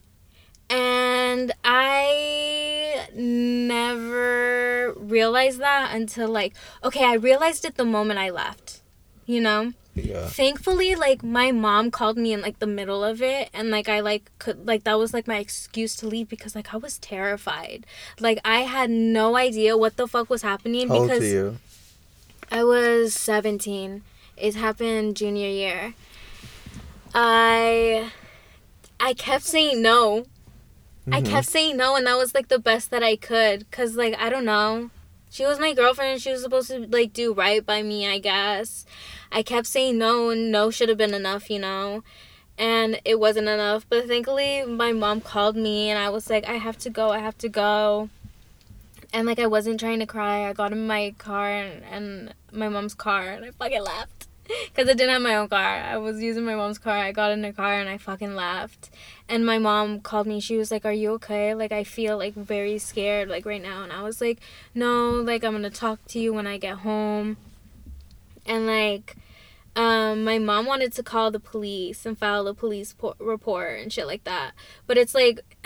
And 0.70 1.52
I 1.64 3.08
never 3.14 4.94
realized 4.98 5.60
that 5.60 5.94
until 5.94 6.28
like, 6.30 6.56
okay, 6.84 7.06
I 7.06 7.14
realized 7.14 7.66
it 7.66 7.76
the 7.76 7.86
moment 7.86 8.20
I 8.20 8.32
left. 8.32 8.82
You 9.28 9.42
know? 9.42 9.74
Yeah. 9.98 10.28
thankfully 10.28 10.94
like 10.96 11.24
my 11.24 11.52
mom 11.54 11.90
called 11.90 12.18
me 12.18 12.34
in 12.34 12.42
like 12.42 12.60
the 12.60 12.68
middle 12.68 13.02
of 13.02 13.22
it 13.22 13.50
and 13.54 13.72
like 13.72 13.88
i 13.88 14.02
like 14.02 14.30
could 14.40 14.68
like 14.68 14.84
that 14.84 15.00
was 15.00 15.14
like 15.14 15.26
my 15.26 15.38
excuse 15.38 15.96
to 15.98 16.08
leave 16.08 16.28
because 16.28 16.54
like 16.54 16.74
i 16.74 16.78
was 16.78 16.98
terrified 17.00 17.86
like 18.20 18.40
i 18.44 18.62
had 18.64 18.90
no 18.90 19.38
idea 19.38 19.78
what 19.78 19.96
the 19.96 20.06
fuck 20.06 20.30
was 20.30 20.42
happening 20.42 20.90
How 20.90 21.02
because 21.02 21.24
you? 21.24 21.60
i 22.52 22.62
was 22.62 23.14
17 23.14 24.02
it 24.36 24.56
happened 24.56 25.16
junior 25.16 25.48
year 25.48 25.94
i 27.14 28.12
i 29.00 29.14
kept 29.14 29.44
saying 29.46 29.82
no 29.82 30.26
i 31.12 31.22
Mhm. 31.22 31.26
kept 31.30 31.48
saying 31.48 31.78
no 31.78 31.96
and 31.96 32.06
that 32.08 32.18
was 32.18 32.34
like 32.34 32.50
the 32.50 32.60
best 32.60 32.92
that 32.92 33.04
i 33.04 33.16
could 33.16 33.60
because 33.70 33.96
like 33.96 34.14
i 34.20 34.30
don't 34.30 34.46
know 34.46 34.90
she 35.36 35.46
was 35.46 35.60
my 35.60 35.74
girlfriend 35.74 36.22
she 36.22 36.32
was 36.32 36.42
supposed 36.42 36.70
to 36.70 36.80
like 36.88 37.12
do 37.12 37.34
right 37.34 37.66
by 37.66 37.82
me 37.84 38.08
i 38.08 38.18
guess 38.18 38.86
i 39.32 39.44
kept 39.44 39.68
saying 39.68 39.98
no 39.98 40.30
and 40.30 40.52
no 40.52 40.72
should 40.72 40.90
have 40.90 40.98
been 40.98 41.14
enough 41.14 41.50
you 41.50 41.60
know 41.60 42.04
and 42.58 43.00
it 43.06 43.20
wasn't 43.20 43.48
enough. 43.48 43.86
But 43.90 44.08
thankfully, 44.08 44.64
my 44.66 44.92
mom 44.94 45.22
called 45.22 45.56
me, 45.56 45.90
and 45.90 46.00
I 46.00 46.10
was 46.10 46.30
like, 46.30 46.48
I 46.48 46.54
have 46.54 46.78
to 46.80 46.90
go, 46.90 47.10
I 47.10 47.20
have 47.20 47.38
to 47.40 47.50
go. 47.50 48.10
And 49.14 49.28
like, 49.28 49.40
I 49.40 49.48
wasn't 49.48 49.80
trying 49.80 50.00
to 50.00 50.06
cry. 50.06 50.48
I 50.48 50.54
got 50.54 50.72
in 50.72 50.88
my 50.88 51.14
car 51.18 51.50
and, 51.50 51.84
and 51.86 52.34
my 52.52 52.70
mom's 52.70 52.94
car, 52.94 53.24
and 53.24 53.46
I 53.46 53.52
fucking 53.52 53.84
left. 53.84 54.28
Because 54.48 54.88
I 54.88 54.94
didn't 54.94 55.10
have 55.10 55.22
my 55.22 55.36
own 55.36 55.48
car. 55.48 55.60
I 55.60 55.98
was 55.98 56.22
using 56.22 56.46
my 56.46 56.56
mom's 56.56 56.78
car. 56.78 56.96
I 56.96 57.12
got 57.12 57.32
in 57.32 57.42
the 57.42 57.52
car 57.52 57.74
and 57.80 57.90
I 57.90 57.98
fucking 57.98 58.36
left. 58.36 58.92
And 59.28 59.44
my 59.46 59.58
mom 59.58 60.02
called 60.02 60.28
me. 60.28 60.40
She 60.40 60.56
was 60.58 60.70
like, 60.72 60.86
Are 60.86 60.94
you 60.94 61.12
okay? 61.14 61.54
Like, 61.56 61.72
I 61.72 61.84
feel 61.84 62.18
like 62.18 62.36
very 62.36 62.78
scared, 62.78 63.28
like 63.28 63.46
right 63.46 63.62
now. 63.62 63.84
And 63.84 63.92
I 63.92 64.04
was 64.04 64.22
like, 64.22 64.40
No, 64.76 65.10
like, 65.12 65.44
I'm 65.44 65.52
going 65.52 65.64
to 65.64 65.70
talk 65.70 66.00
to 66.10 66.20
you 66.20 66.32
when 66.34 66.46
I 66.46 66.58
get 66.58 66.78
home. 66.80 67.38
And 68.46 68.68
like, 68.68 69.16
um, 69.76 70.24
my 70.24 70.38
mom 70.38 70.68
wanted 70.68 70.94
to 70.94 71.04
call 71.04 71.32
the 71.32 71.40
police 71.40 72.06
and 72.06 72.18
file 72.18 72.48
a 72.48 72.54
police 72.54 72.94
po- 72.94 73.16
report 73.20 73.80
and 73.80 73.92
shit 73.92 74.06
like 74.06 74.24
that. 74.26 74.52
But 74.86 74.98
it's 75.00 75.16
like, 75.16 75.42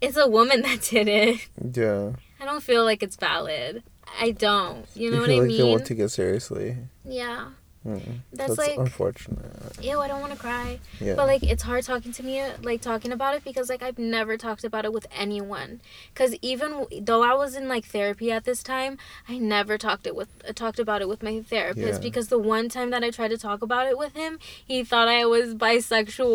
it's 0.00 0.16
a 0.16 0.26
woman 0.28 0.62
that 0.62 0.82
did 0.82 1.06
it. 1.08 1.48
Yeah. 1.74 2.10
I 2.40 2.44
don't 2.44 2.62
feel 2.62 2.84
like 2.84 3.02
it's 3.02 3.16
valid. 3.16 3.82
I 4.20 4.32
don't. 4.32 4.84
You 4.94 5.10
know 5.10 5.16
you 5.16 5.20
what 5.22 5.28
feel 5.28 5.36
I 5.36 5.40
like 5.40 5.48
mean? 5.48 5.58
they 5.58 5.64
won't 5.64 5.86
take 5.86 5.98
it 6.00 6.08
seriously. 6.08 6.76
yeah. 7.04 7.50
Mm. 7.88 8.18
That's 8.32 8.56
That's 8.56 8.58
like- 8.58 8.78
unfortunate. 8.78 9.78
Ew, 9.82 9.98
I 10.00 10.08
don't 10.08 10.20
want 10.20 10.32
to 10.34 10.38
cry. 10.38 10.78
Yeah. 11.00 11.14
But 11.14 11.26
like 11.26 11.42
it's 11.42 11.62
hard 11.62 11.84
talking 11.84 12.12
to 12.12 12.22
me 12.22 12.42
like 12.62 12.80
talking 12.82 13.12
about 13.12 13.34
it 13.34 13.44
because 13.44 13.68
like 13.70 13.82
I've 13.82 13.98
never 13.98 14.36
talked 14.36 14.62
about 14.64 14.84
it 14.84 14.92
with 14.92 15.06
anyone. 15.16 15.80
Cuz 16.14 16.34
even 16.42 16.86
though 17.00 17.22
I 17.22 17.34
was 17.34 17.54
in 17.56 17.68
like 17.68 17.84
therapy 17.86 18.30
at 18.30 18.44
this 18.44 18.62
time, 18.62 18.98
I 19.28 19.38
never 19.38 19.78
talked 19.78 20.06
it 20.06 20.14
with 20.14 20.28
uh, 20.46 20.52
talked 20.52 20.78
about 20.78 21.00
it 21.00 21.08
with 21.08 21.22
my 21.22 21.40
therapist 21.40 21.86
Yeah. 22.02 22.08
because 22.08 22.28
the 22.28 22.38
one 22.38 22.68
time 22.68 22.90
that 22.90 23.02
I 23.02 23.10
tried 23.10 23.28
to 23.28 23.38
talk 23.38 23.62
about 23.62 23.86
it 23.86 23.96
with 23.96 24.14
him, 24.14 24.38
he 24.66 24.84
thought 24.84 25.08
I 25.08 25.24
was 25.24 25.54
bisexual 25.54 26.26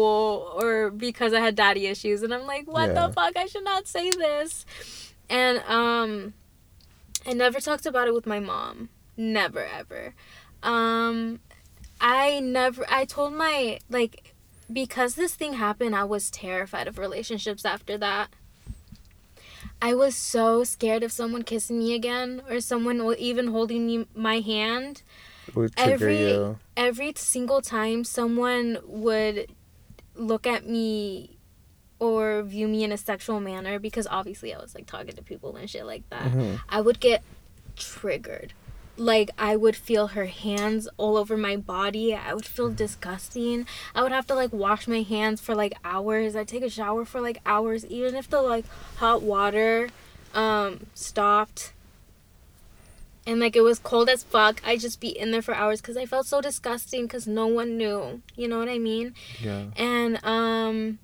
or 0.56 0.90
because 0.90 1.34
I 1.34 1.40
had 1.40 1.56
daddy 1.56 1.86
issues 1.88 2.24
and 2.24 2.34
I'm 2.34 2.46
like, 2.48 2.66
"What 2.68 2.90
Yeah. 2.90 3.08
the 3.08 3.14
fuck? 3.14 3.38
I 3.38 3.46
should 3.46 3.64
not 3.64 3.88
say 3.88 4.10
this." 4.10 4.66
And 5.30 5.60
um 5.68 6.34
I 7.28 7.34
never 7.34 7.60
talked 7.60 7.86
about 7.86 8.08
it 8.08 8.14
with 8.14 8.26
my 8.26 8.40
mom. 8.40 8.90
Never 9.16 9.64
ever. 9.64 10.14
Um 10.64 11.40
I 12.02 12.40
never 12.40 12.86
I 12.90 13.06
told 13.06 13.34
my 13.34 13.80
like 13.90 14.34
because 14.72 15.16
this 15.16 15.36
thing 15.36 15.54
happened, 15.54 15.96
I 15.96 16.04
was 16.06 16.32
terrified 16.32 16.88
of 16.88 16.98
relationships 16.98 17.66
after 17.66 17.98
that. 17.98 18.30
I 19.82 19.94
was 19.94 20.16
so 20.16 20.64
scared 20.64 21.04
of 21.04 21.12
someone 21.12 21.44
kissing 21.44 21.80
me 21.80 21.94
again 21.94 22.42
or 22.50 22.62
someone 22.62 23.02
even 23.20 23.48
holding 23.48 23.86
me 23.86 24.08
my 24.16 24.40
hand. 24.40 25.02
Every- 25.78 26.30
you. 26.32 26.60
Every 26.78 27.14
single 27.18 27.62
time 27.62 28.04
someone 28.06 28.78
would 28.86 29.48
look 30.16 30.48
at 30.48 30.66
me 30.68 31.38
or 32.00 32.42
view 32.44 32.68
me 32.68 32.84
in 32.84 32.92
a 32.92 32.98
sexual 32.98 33.40
manner 33.42 33.78
because 33.80 34.08
obviously 34.10 34.54
I 34.54 34.60
was 34.60 34.74
like 34.74 34.86
talking 34.86 35.16
to 35.16 35.22
people 35.22 35.56
and 35.58 35.70
shit 35.70 35.86
like 35.86 36.10
that. 36.10 36.32
Mhm. 36.32 36.60
I 36.70 36.80
would 36.82 37.00
get 37.02 37.22
triggered. 37.76 38.54
Like 38.96 39.32
I 39.40 39.56
would 39.56 39.76
feel 39.76 40.08
her 40.10 40.28
hands 40.28 40.88
all 40.98 41.18
over 41.18 41.36
my 41.36 41.56
body. 41.56 42.14
I 42.14 42.34
would 42.34 42.46
feel 42.46 42.70
disgusting. 42.72 43.66
I 43.96 44.04
would 44.04 44.12
have 44.12 44.28
to 44.28 44.36
like 44.36 44.54
wash 44.54 44.88
my 44.88 45.02
hands 45.02 45.42
for 45.42 45.56
like 45.56 45.74
hours. 45.84 46.36
I'd 46.36 46.48
take 46.48 46.64
a 46.64 46.70
shower 46.70 47.04
for 47.04 47.20
like 47.20 47.40
hours 47.46 47.86
even 47.88 48.14
if 48.16 48.30
the 48.30 48.42
like 48.42 48.66
hot 48.98 49.24
water 49.24 49.90
um 50.34 50.86
stopped. 50.94 51.74
And 53.26 53.40
like 53.40 53.56
it 53.56 53.62
was 53.62 53.80
cold 53.80 54.10
as 54.10 54.24
fuck. 54.24 54.62
I'd 54.66 54.82
just 54.82 55.00
be 55.00 55.08
in 55.08 55.32
there 55.32 55.42
for 55.42 55.56
hours 55.56 55.82
cuz 55.82 55.98
I 55.98 56.06
felt 56.06 56.28
so 56.28 56.40
disgusting 56.42 57.08
cuz 57.08 57.26
no 57.26 57.48
one 57.48 57.78
knew. 57.78 58.22
You 58.36 58.48
know 58.48 58.60
what 58.60 58.70
I 58.70 58.78
mean? 58.78 59.16
Yeah. 59.42 59.66
and 59.76 60.24
um 60.24 61.00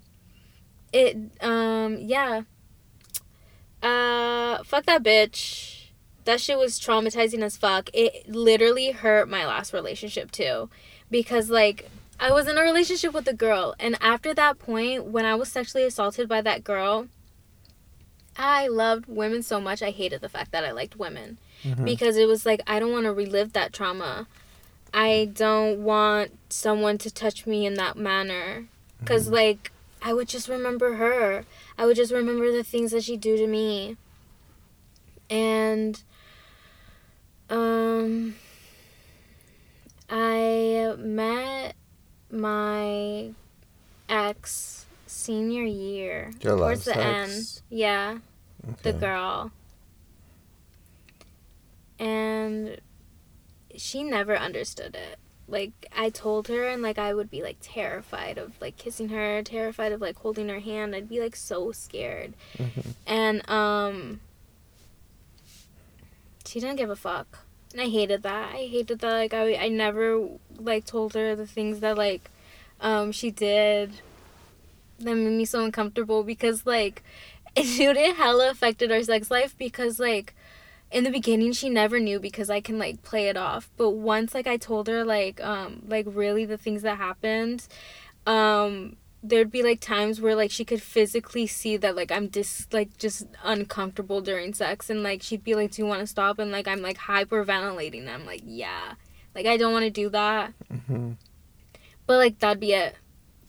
it 0.93 1.17
um 1.41 1.97
yeah 2.01 2.41
uh 3.81 4.63
fuck 4.63 4.85
that 4.85 5.01
bitch 5.03 5.78
that 6.29 6.39
shit 6.39 6.57
was 6.57 6.79
traumatizing 6.79 7.41
as 7.43 7.57
fuck. 7.57 7.89
It 7.93 8.29
literally 8.29 8.91
hurt 8.91 9.27
my 9.29 9.43
last 9.45 9.73
relationship 9.73 10.31
too. 10.31 10.69
Because 11.09 11.49
like 11.49 11.89
i 12.27 12.29
was 12.37 12.47
in 12.47 12.57
a 12.57 12.61
relationship 12.61 13.13
with 13.13 13.27
a 13.27 13.33
girl. 13.47 13.73
And 13.79 13.93
after 14.13 14.31
that 14.41 14.59
point 14.59 15.05
when 15.15 15.25
i 15.25 15.35
was 15.41 15.49
sexually 15.57 15.85
assaulted 15.85 16.27
by 16.29 16.41
that 16.41 16.63
girl 16.63 17.07
i 18.37 18.67
loved 18.67 19.05
women 19.07 19.41
so 19.43 19.59
much 19.59 19.81
i 19.81 19.91
hated 20.01 20.21
the 20.21 20.29
fact 20.35 20.51
that 20.53 20.63
i 20.63 20.71
liked 20.71 20.95
women. 21.05 21.37
Mhm. 21.63 21.83
because 21.91 22.15
it 22.23 22.27
was 22.33 22.45
like 22.45 22.61
i 22.67 22.79
don't 22.79 22.91
want 22.97 23.05
to 23.05 23.13
relive 23.23 23.51
that 23.53 23.73
trauma. 23.73 24.27
I 24.93 25.29
don't 25.45 25.83
want 25.91 26.27
someone 26.49 26.97
to 26.99 27.09
touch 27.23 27.45
me 27.45 27.59
in 27.69 27.75
that 27.75 27.95
manner. 28.09 28.65
Because 28.99 29.25
Mm-hmm. 29.25 29.33
like 29.41 29.71
i 30.01 30.11
would 30.15 30.29
just 30.35 30.47
remember 30.55 30.89
her. 31.03 31.45
I 31.77 31.85
would 31.85 31.97
just 32.01 32.13
remember 32.13 32.47
the 32.51 32.63
things 32.73 32.89
that 32.91 33.03
she'd 33.05 33.21
do 33.29 33.35
to 33.37 33.47
me. 33.47 33.97
And 35.29 36.01
um 37.49 38.35
i 40.09 40.93
met 40.97 41.75
my 42.31 43.31
ex 44.07 44.85
senior 45.07 45.63
year. 45.63 46.31
Your 46.41 46.57
towards 46.57 46.85
the 46.85 46.95
end. 46.97 47.31
Ex? 47.31 47.61
yeah 47.69 48.17
the 48.83 48.93
girl. 48.93 49.51
And 51.97 52.79
she 53.75 54.03
never 54.03 54.37
understood 54.37 54.95
it. 54.95 55.17
Like 55.47 55.71
i 55.95 56.09
told 56.09 56.47
her 56.47 56.67
and 56.67 56.81
like 56.83 56.99
i 56.99 57.13
would 57.13 57.31
be 57.31 57.41
like 57.41 57.57
terrified 57.59 58.37
of 58.37 58.53
like 58.61 58.77
kissing 58.77 59.09
her 59.09 59.41
terrified 59.41 59.91
of 59.91 60.01
like 60.01 60.17
holding 60.17 60.47
her 60.49 60.59
hand. 60.59 60.95
I'd 60.95 61.09
be 61.09 61.19
like 61.19 61.35
so 61.35 61.71
scared. 61.71 62.33
Mhm. 62.57 62.93
and 63.07 63.49
um 63.49 64.19
she 66.49 66.59
didn't 66.59 66.77
give 66.77 66.89
a 66.89 66.95
fuck 66.95 67.39
and 67.71 67.81
i 67.81 67.87
hated 67.87 68.23
that 68.23 68.53
i 68.53 68.65
hated 68.65 68.99
that 68.99 69.13
like 69.13 69.33
i, 69.33 69.55
I 69.55 69.69
never 69.69 70.27
like 70.57 70.85
told 70.85 71.13
her 71.13 71.35
the 71.35 71.47
things 71.47 71.79
that 71.79 71.97
like 71.97 72.29
um 72.81 73.11
she 73.11 73.31
did 73.31 74.01
that 74.99 75.15
made 75.15 75.31
me 75.31 75.45
so 75.45 75.63
uncomfortable 75.63 76.23
because 76.23 76.65
like 76.65 77.03
it 77.55 78.15
hella 78.15 78.49
affected 78.49 78.91
our 78.91 79.03
sex 79.03 79.31
life 79.31 79.57
because 79.57 79.99
like 79.99 80.33
in 80.91 81.03
the 81.03 81.11
beginning 81.11 81.51
she 81.51 81.69
never 81.69 81.99
knew 81.99 82.19
because 82.19 82.49
I 82.49 82.61
can 82.61 82.79
like 82.79 83.03
play 83.03 83.27
it 83.27 83.37
off. 83.37 83.69
But 83.77 83.91
once 83.91 84.33
like 84.33 84.47
I 84.47 84.57
told 84.57 84.87
her 84.87 85.05
like 85.05 85.41
um 85.41 85.83
like 85.87 86.05
really 86.07 86.45
the 86.45 86.57
things 86.57 86.81
that 86.81 86.97
happened, 86.97 87.67
um 88.25 88.95
there'd 89.21 89.51
be 89.51 89.63
like 89.63 89.79
times 89.81 90.21
where 90.21 90.35
like 90.35 90.49
she 90.51 90.63
could 90.63 90.81
physically 90.81 91.45
see 91.45 91.75
that 91.77 91.95
like 91.95 92.11
I'm 92.11 92.29
just 92.31 92.73
like 92.73 92.97
just 92.97 93.25
uncomfortable 93.43 94.21
during 94.21 94.53
sex 94.53 94.89
and 94.89 95.03
like 95.03 95.21
she'd 95.21 95.43
be 95.43 95.55
like, 95.55 95.71
Do 95.71 95.81
you 95.81 95.87
wanna 95.87 96.07
stop? 96.07 96.39
And 96.39 96.51
like 96.51 96.67
I'm 96.67 96.81
like 96.81 96.97
hyperventilating 96.97 98.01
and 98.01 98.09
I'm 98.09 98.25
like, 98.25 98.41
Yeah. 98.45 98.93
Like 99.35 99.45
I 99.45 99.57
don't 99.57 99.73
wanna 99.73 99.89
do 99.91 100.09
that. 100.09 100.53
Mhm. 100.71 101.17
But 102.07 102.17
like 102.17 102.39
that'd 102.39 102.59
be 102.59 102.73
it. 102.73 102.95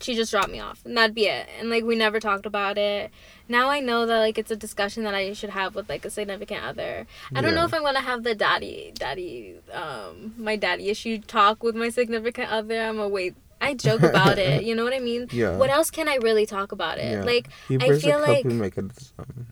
She 0.03 0.15
just 0.15 0.31
dropped 0.31 0.49
me 0.51 0.61
off, 0.61 0.81
and 0.87 0.97
that'd 0.97 1.15
be 1.15 1.27
it. 1.27 1.47
And 1.59 1.69
like 1.69 1.85
we 1.85 1.95
never 1.95 2.21
talked 2.21 2.47
about 2.47 2.79
it. 2.79 3.11
Now 3.49 3.69
I 3.69 3.81
know 3.81 4.07
that 4.07 4.19
like 4.19 4.39
it's 4.39 4.51
a 4.51 4.57
discussion 4.57 5.05
that 5.05 5.15
I 5.15 5.35
should 5.35 5.51
have 5.51 5.75
with 5.75 5.91
like 5.91 6.07
a 6.07 6.11
significant 6.11 6.65
other. 6.65 7.07
I 7.35 7.43
don't 7.43 7.55
know 7.55 7.65
if 7.67 7.75
I'm 7.75 7.83
gonna 7.83 8.01
have 8.01 8.23
the 8.23 8.35
daddy, 8.35 8.93
daddy, 8.95 9.57
um, 9.73 10.35
my 10.39 10.57
daddy 10.57 10.89
issue 10.89 11.19
talk 11.19 11.63
with 11.63 11.75
my 11.77 11.91
significant 11.91 12.51
other. 12.51 12.81
I'm 12.81 12.97
gonna 12.97 13.09
wait. 13.09 13.35
I 13.61 13.75
joke 13.75 14.03
about 14.03 14.39
it. 14.39 14.63
You 14.71 14.75
know 14.75 14.85
what 14.85 14.93
I 14.95 15.01
mean? 15.01 15.29
Yeah. 15.33 15.57
What 15.57 15.71
else 15.71 15.91
can 15.91 16.09
I 16.09 16.17
really 16.17 16.47
talk 16.47 16.73
about 16.73 16.99
it? 16.99 17.11
Yeah. 17.13 17.25
Like, 17.25 17.49
Hebrews 17.69 18.03
feel 18.03 18.19
a 18.19 18.27
like- 18.27 18.45
mechanism. 18.47 19.47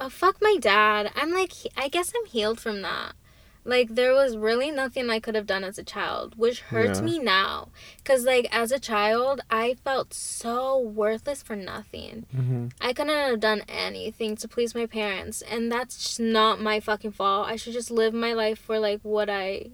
oh 0.00 0.08
fuck 0.08 0.36
my 0.40 0.56
dad. 0.60 1.10
I'm 1.16 1.32
like, 1.32 1.52
I 1.76 1.88
guess 1.88 2.12
I'm 2.16 2.26
healed 2.26 2.60
from 2.60 2.82
that. 2.82 3.12
Like 3.64 3.96
there 3.96 4.14
was 4.14 4.36
really 4.36 4.70
nothing 4.70 5.10
I 5.10 5.20
could 5.20 5.34
have 5.34 5.44
done 5.46 5.62
as 5.62 5.78
a 5.78 5.84
child, 5.84 6.34
which 6.38 6.60
hurts 6.60 7.00
Yeah. 7.00 7.04
me 7.04 7.18
now. 7.18 7.68
Cause 8.04 8.24
like 8.24 8.46
as 8.50 8.72
a 8.72 8.78
child, 8.78 9.42
I 9.50 9.74
felt 9.84 10.14
so 10.14 10.78
worthless 10.78 11.42
for 11.42 11.54
nothing. 11.56 12.24
hmm 12.34 12.68
I 12.80 12.92
couldn't 12.94 13.14
have 13.14 13.40
done 13.40 13.62
anything 13.68 14.36
to 14.36 14.48
please 14.48 14.74
my 14.74 14.86
parents, 14.86 15.42
and 15.42 15.70
that's 15.70 15.98
just 16.02 16.20
not 16.20 16.60
my 16.62 16.80
fucking 16.80 17.12
fault. 17.12 17.48
I 17.48 17.56
should 17.56 17.74
just 17.74 17.90
live 17.90 18.14
my 18.14 18.32
life 18.32 18.58
for 18.58 18.78
like 18.78 19.00
what 19.02 19.28
I 19.28 19.66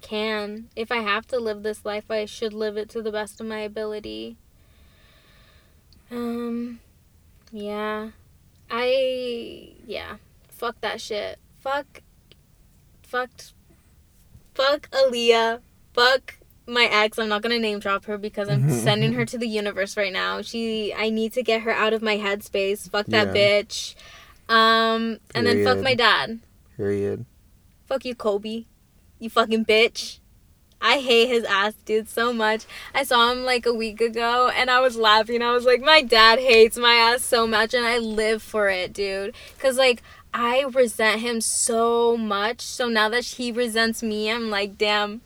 can. 0.00 0.68
If 0.76 0.90
I 0.92 0.98
have 0.98 1.26
to 1.28 1.38
live 1.38 1.62
this 1.62 1.84
life, 1.84 2.10
I 2.10 2.24
should 2.24 2.52
live 2.52 2.76
it 2.76 2.88
to 2.90 3.02
the 3.02 3.12
best 3.12 3.40
of 3.40 3.46
my 3.46 3.60
ability. 3.60 4.36
Um, 6.10 6.80
yeah. 7.52 8.10
I, 8.70 9.72
yeah. 9.86 10.16
Fuck 10.48 10.80
that 10.80 11.00
shit. 11.00 11.38
Fuck, 11.60 12.02
fucked, 13.02 13.52
fuck 14.54 14.90
Aaliyah. 14.90 15.60
Fuck 15.94 16.38
my 16.66 16.84
ex. 16.84 17.18
I'm 17.18 17.28
not 17.28 17.42
gonna 17.42 17.58
name 17.58 17.80
drop 17.80 18.04
her 18.06 18.16
because 18.18 18.48
I'm 18.48 18.70
sending 18.80 19.12
her 19.14 19.24
to 19.26 19.38
the 19.38 19.46
universe 19.48 19.96
right 19.96 20.12
now. 20.12 20.42
She, 20.42 20.94
I 20.94 21.10
need 21.10 21.32
to 21.34 21.42
get 21.42 21.62
her 21.62 21.70
out 21.70 21.92
of 21.92 22.02
my 22.02 22.16
headspace. 22.16 22.88
Fuck 22.90 23.06
that 23.06 23.34
Yeah. 23.34 23.62
bitch. 23.62 23.94
Um, 24.48 25.18
and 25.34 25.46
then 25.46 25.64
fuck 25.64 25.78
my 25.78 25.94
dad. 25.94 26.40
Period. 26.76 27.24
Fuck 27.86 28.04
you, 28.04 28.14
Kobe. 28.14 28.64
You 29.20 29.30
fucking 29.30 29.64
bitch. 29.66 30.18
I 30.82 30.98
hate 31.00 31.28
his 31.28 31.44
ass, 31.44 31.74
dude, 31.84 32.08
so 32.08 32.32
much. 32.32 32.64
I 32.94 33.04
saw 33.04 33.30
him 33.30 33.44
like 33.44 33.66
a 33.66 33.74
week 33.74 34.00
ago 34.00 34.50
and 34.54 34.70
I 34.70 34.80
was 34.80 34.96
laughing. 34.96 35.42
I 35.42 35.52
was 35.52 35.66
like, 35.66 35.82
my 35.82 36.00
dad 36.00 36.38
hates 36.38 36.78
my 36.78 36.94
ass 36.94 37.22
so 37.22 37.46
much 37.46 37.74
and 37.74 37.84
I 37.84 37.98
live 37.98 38.42
for 38.42 38.70
it, 38.70 38.94
dude. 38.94 39.34
Because, 39.54 39.76
like, 39.76 40.02
I 40.32 40.62
resent 40.72 41.20
him 41.20 41.42
so 41.42 42.16
much. 42.16 42.62
So 42.62 42.88
now 42.88 43.10
that 43.10 43.24
he 43.24 43.52
resents 43.52 44.02
me, 44.02 44.30
I'm 44.30 44.48
like, 44.48 44.78
damn, 44.78 45.20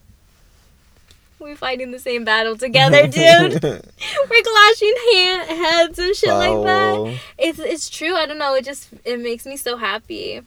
we're 1.39 1.55
fighting 1.55 1.93
the 1.93 2.01
same 2.01 2.25
battle 2.25 2.57
together, 2.57 3.03
dude. 3.07 3.63
we're 3.63 4.43
clashing 4.43 4.95
hand- 5.13 5.51
heads 5.51 5.99
and 6.01 6.17
shit 6.17 6.31
like 6.31 6.65
that. 6.65 7.21
It's 7.39 7.59
it's 7.59 7.91
true. 7.91 8.15
I 8.17 8.27
don't 8.27 8.39
know. 8.39 8.55
It 8.55 8.65
just 8.65 8.89
it 9.05 9.21
makes 9.21 9.45
me 9.47 9.57
so 9.57 9.77
happy. 9.77 10.41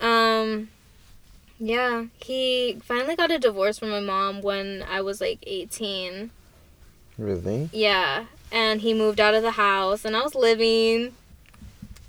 Um, 0.00 0.68
yeah, 1.58 2.06
he 2.22 2.78
finally 2.82 3.16
got 3.16 3.30
a 3.30 3.38
divorce 3.38 3.78
from 3.78 3.90
my 3.90 4.00
mom 4.00 4.42
when 4.42 4.84
I 4.88 5.00
was 5.00 5.20
like 5.20 5.38
eighteen. 5.46 6.30
Really? 7.18 7.70
Yeah, 7.72 8.26
and 8.52 8.80
he 8.80 8.92
moved 8.92 9.20
out 9.20 9.34
of 9.34 9.42
the 9.42 9.52
house, 9.52 10.04
and 10.04 10.16
I 10.16 10.22
was 10.22 10.34
living. 10.34 11.14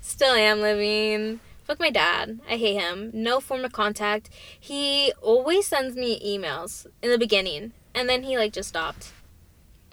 Still 0.00 0.34
am 0.34 0.60
living. 0.60 1.40
Fuck 1.64 1.80
my 1.80 1.90
dad. 1.90 2.40
I 2.48 2.56
hate 2.56 2.80
him. 2.80 3.10
No 3.12 3.40
form 3.40 3.64
of 3.64 3.72
contact. 3.72 4.30
He 4.58 5.12
always 5.20 5.66
sends 5.66 5.96
me 5.96 6.18
emails 6.24 6.86
in 7.02 7.10
the 7.10 7.18
beginning, 7.18 7.72
and 7.94 8.08
then 8.08 8.22
he 8.22 8.38
like 8.38 8.54
just 8.54 8.70
stopped. 8.70 9.12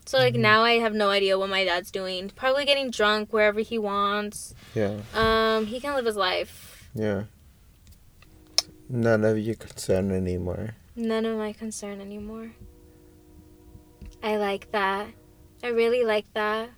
So 0.06 0.18
like 0.18 0.36
now 0.36 0.64
I 0.64 0.74
have 0.74 0.94
no 0.94 1.10
idea 1.10 1.38
what 1.38 1.50
my 1.50 1.66
dad's 1.66 1.92
doing. 1.92 2.32
Probably 2.36 2.64
getting 2.64 2.92
drunk 2.92 3.34
wherever 3.34 3.60
he 3.60 3.78
wants. 3.78 4.54
Yeah. 4.74 5.00
Um, 5.14 5.66
he 5.66 5.80
can 5.80 5.96
live 5.96 6.06
his 6.06 6.16
life. 6.16 6.88
Yeah. 6.94 7.24
None 8.90 9.26
of 9.26 9.38
your 9.40 9.56
concern 9.56 10.12
anymore. 10.12 10.76
None 10.96 11.26
of 11.26 11.38
my 11.38 11.54
concern 11.54 12.02
anymore. 12.02 12.52
I 14.22 14.38
like 14.38 14.72
that. 14.72 15.08
I 15.64 15.70
really 15.70 16.04
like 16.04 16.32
that. 16.34 16.70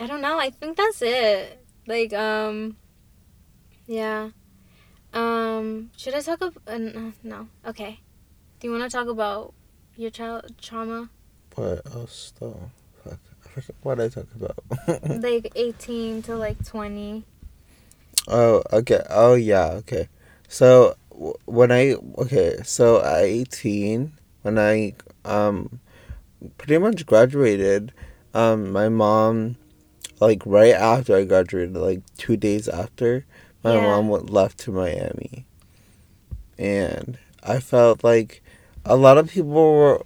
I 0.00 0.06
don't 0.06 0.20
know. 0.20 0.38
I 0.38 0.50
think 0.50 0.76
that's 0.76 1.02
it. 1.02 1.64
Like, 1.86 2.12
um, 2.12 2.76
yeah. 3.86 4.30
Um, 5.12 5.90
should 5.96 6.14
I 6.14 6.20
talk 6.20 6.40
about? 6.40 6.62
Uh, 6.66 7.12
no. 7.22 7.48
Okay. 7.66 8.00
Do 8.60 8.68
you 8.68 8.72
want 8.72 8.90
to 8.90 8.94
talk 8.94 9.08
about 9.08 9.54
your 9.96 10.10
child 10.10 10.52
trauma? 10.60 11.08
What 11.54 11.86
else 11.86 12.32
though? 12.38 12.70
Fuck. 13.02 13.18
I 13.44 13.48
forgot 13.48 13.76
what 13.82 14.00
I 14.00 14.08
talk 14.08 14.26
about. 14.36 15.22
like 15.22 15.50
18 15.56 16.22
to 16.22 16.36
like 16.36 16.64
20. 16.64 17.24
Oh, 18.28 18.62
okay. 18.72 19.02
Oh, 19.10 19.34
yeah. 19.34 19.68
Okay. 19.82 20.08
So 20.48 20.96
w- 21.10 21.34
when 21.46 21.70
I 21.72 21.94
okay, 22.18 22.58
so 22.64 23.02
at 23.04 23.24
eighteen, 23.24 24.12
when 24.42 24.58
I 24.58 24.94
um 25.24 25.80
pretty 26.56 26.78
much 26.78 27.04
graduated, 27.06 27.92
um 28.34 28.70
my 28.72 28.88
mom, 28.88 29.56
like 30.20 30.42
right 30.46 30.74
after 30.74 31.16
I 31.16 31.24
graduated, 31.24 31.74
like 31.76 32.00
two 32.16 32.36
days 32.36 32.68
after, 32.68 33.26
my 33.62 33.74
Yeah. 33.74 33.80
mom 33.80 34.08
went 34.08 34.30
left 34.30 34.58
to 34.60 34.72
Miami, 34.72 35.44
and 36.58 37.18
I 37.42 37.60
felt 37.60 38.02
like 38.04 38.42
a 38.84 38.96
lot 38.96 39.18
of 39.18 39.30
people 39.30 39.50
were 39.52 40.02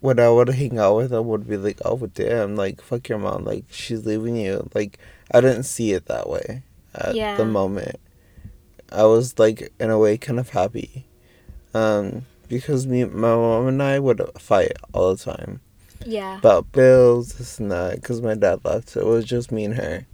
when 0.00 0.18
I 0.18 0.28
would 0.30 0.48
hang 0.48 0.78
out 0.78 0.96
with 0.96 1.10
them 1.10 1.26
would 1.28 1.46
be 1.48 1.56
like, 1.56 1.80
"Oh, 1.84 1.96
damn! 2.12 2.56
Like, 2.56 2.80
fuck 2.80 3.08
your 3.08 3.18
mom! 3.18 3.44
Like, 3.44 3.66
she's 3.70 4.04
leaving 4.04 4.36
you." 4.36 4.68
Like, 4.74 4.98
I 5.30 5.40
didn't 5.40 5.62
see 5.64 5.92
it 5.92 6.06
that 6.06 6.28
way 6.28 6.62
at 6.94 7.14
Yeah. 7.14 7.36
the 7.36 7.44
moment. 7.44 7.96
I 8.90 9.04
was 9.04 9.38
like, 9.38 9.72
in 9.80 9.90
a 9.90 9.98
way, 9.98 10.18
kind 10.18 10.38
of 10.38 10.50
happy, 10.50 11.06
um, 11.72 12.26
because 12.48 12.86
me, 12.86 13.04
my 13.04 13.34
mom 13.34 13.66
and 13.68 13.82
I 13.82 13.98
would 13.98 14.20
fight 14.38 14.72
all 14.92 15.14
the 15.14 15.24
time 15.24 15.60
Yeah. 16.04 16.36
about 16.38 16.70
bills, 16.72 17.34
this 17.34 17.58
and 17.58 17.70
that. 17.72 17.96
Because 17.96 18.20
my 18.20 18.34
dad 18.34 18.60
left, 18.64 18.90
so 18.90 19.00
it 19.00 19.06
was 19.06 19.24
just 19.24 19.50
me 19.50 19.64
and 19.64 19.74
her, 19.76 20.06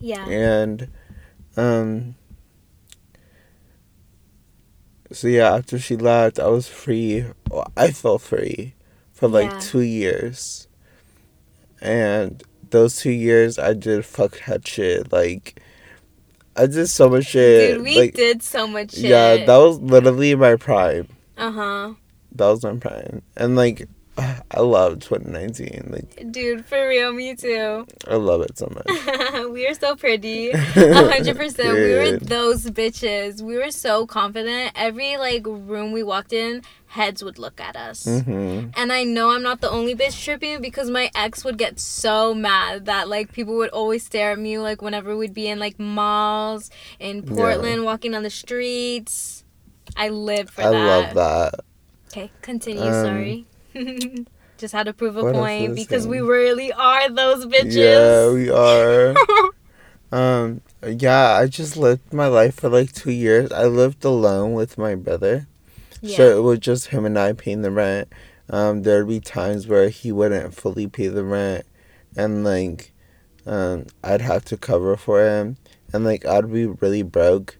Yeah. 0.00 0.24
and 0.26 0.88
um. 1.56 2.14
So 5.12 5.28
yeah, 5.28 5.54
after 5.54 5.78
she 5.78 5.96
left, 5.96 6.38
I 6.38 6.48
was 6.48 6.68
free. 6.68 7.24
I 7.76 7.90
felt 7.92 8.22
free 8.22 8.74
for 9.12 9.28
like 9.28 9.50
Yeah. 9.52 9.58
two 9.60 9.80
years, 9.80 10.66
and 11.80 12.42
those 12.70 12.96
two 12.96 13.12
years 13.12 13.58
I 13.58 13.72
did 13.72 14.02
fuckhead 14.02 14.66
shit. 14.66 15.12
Like, 15.12 15.60
I 16.56 16.66
did 16.66 16.88
so 16.88 17.08
much 17.08 17.26
shit. 17.26 17.74
Dude, 17.76 17.84
we 17.84 17.98
like, 17.98 18.14
did 18.14 18.42
so 18.42 18.66
much 18.66 18.92
shit. 18.92 19.04
yeah, 19.04 19.44
that 19.44 19.56
was 19.56 19.78
literally 19.78 20.34
my 20.34 20.56
prime. 20.56 21.08
Uh 21.36 21.50
huh. 21.50 21.94
That 22.32 22.48
was 22.48 22.62
my 22.64 22.76
prime, 22.76 23.22
and 23.36 23.56
like, 23.56 23.88
I 24.18 24.60
love 24.60 25.00
2019. 25.00 25.88
Like, 25.90 26.32
Dude, 26.32 26.64
for 26.64 26.88
real, 26.88 27.12
me 27.12 27.34
too. 27.34 27.86
I 28.08 28.14
love 28.14 28.40
it 28.40 28.56
so 28.56 28.66
much. 28.74 28.86
we 29.50 29.66
are 29.66 29.74
so 29.74 29.94
pretty. 29.96 30.50
A 30.52 31.10
hundred 31.10 31.36
percent. 31.36 31.74
We 31.74 31.94
were 31.94 32.18
those 32.18 32.64
bitches. 32.70 33.42
We 33.42 33.58
were 33.58 33.70
so 33.70 34.06
confident. 34.06 34.72
Every 34.74 35.16
like 35.18 35.42
room 35.46 35.92
we 35.92 36.02
walked 36.02 36.32
in, 36.32 36.62
heads 36.86 37.22
would 37.22 37.38
look 37.38 37.60
at 37.60 37.76
us. 37.76 38.04
hmm 38.04 38.68
And 38.74 38.90
I 38.92 39.04
know 39.04 39.30
I'm 39.30 39.42
not 39.42 39.60
the 39.60 39.70
only 39.70 39.94
bitch 39.94 40.24
tripping 40.24 40.62
because 40.62 40.88
my 40.88 41.10
ex 41.14 41.44
would 41.44 41.58
get 41.58 41.78
so 41.78 42.32
mad 42.32 42.86
that 42.86 43.08
like 43.08 43.32
people 43.32 43.56
would 43.56 43.70
always 43.70 44.04
stare 44.04 44.30
at 44.32 44.38
me 44.38 44.58
like 44.58 44.80
whenever 44.80 45.14
we'd 45.16 45.34
be 45.34 45.48
in 45.48 45.58
like 45.58 45.78
malls 45.78 46.70
in 46.98 47.22
Portland 47.22 47.84
walking 47.84 48.14
on 48.14 48.22
the 48.22 48.30
streets. 48.30 49.44
I 49.96 50.08
live 50.08 50.48
for 50.48 50.62
I 50.62 50.70
that. 50.70 50.86
love 50.86 51.14
that. 51.14 51.60
Okay, 52.08 52.30
continue, 52.40 52.82
Um, 52.82 52.92
sorry. 53.04 53.46
Just 54.58 54.72
had 54.72 54.86
to 54.86 54.94
prove 54.94 55.16
a 55.16 55.22
what 55.22 55.34
point 55.34 55.74
because 55.74 56.06
we 56.06 56.20
really 56.20 56.72
are 56.72 57.10
those 57.10 57.44
bitches. 57.44 57.74
Yeah, 57.74 58.32
we 58.32 58.48
are. 58.50 59.14
um, 60.12 60.62
yeah, 60.82 61.32
I 61.32 61.46
just 61.46 61.76
lived 61.76 62.10
my 62.12 62.26
life 62.26 62.54
for 62.54 62.70
like 62.70 62.92
two 62.92 63.10
years. 63.10 63.52
I 63.52 63.64
lived 63.66 64.02
alone 64.02 64.54
with 64.54 64.78
my 64.78 64.94
brother. 64.94 65.46
yeah. 66.00 66.16
So 66.16 66.38
it 66.38 66.40
was 66.40 66.60
just 66.60 66.86
him 66.86 67.04
and 67.04 67.18
I 67.18 67.34
paying 67.34 67.60
the 67.60 67.70
rent. 67.70 68.08
Um, 68.48 68.82
there'd 68.82 69.08
be 69.08 69.20
times 69.20 69.66
where 69.66 69.90
he 69.90 70.10
wouldn't 70.10 70.54
fully 70.54 70.86
pay 70.86 71.08
the 71.08 71.24
rent, 71.24 71.66
and 72.16 72.42
like, 72.44 72.92
um, 73.44 73.86
I'd 74.02 74.22
have 74.22 74.44
to 74.46 74.56
cover 74.56 74.96
for 74.96 75.22
him, 75.22 75.58
and 75.92 76.02
like 76.04 76.24
I'd 76.24 76.50
be 76.50 76.64
really 76.66 77.02
broke. 77.02 77.58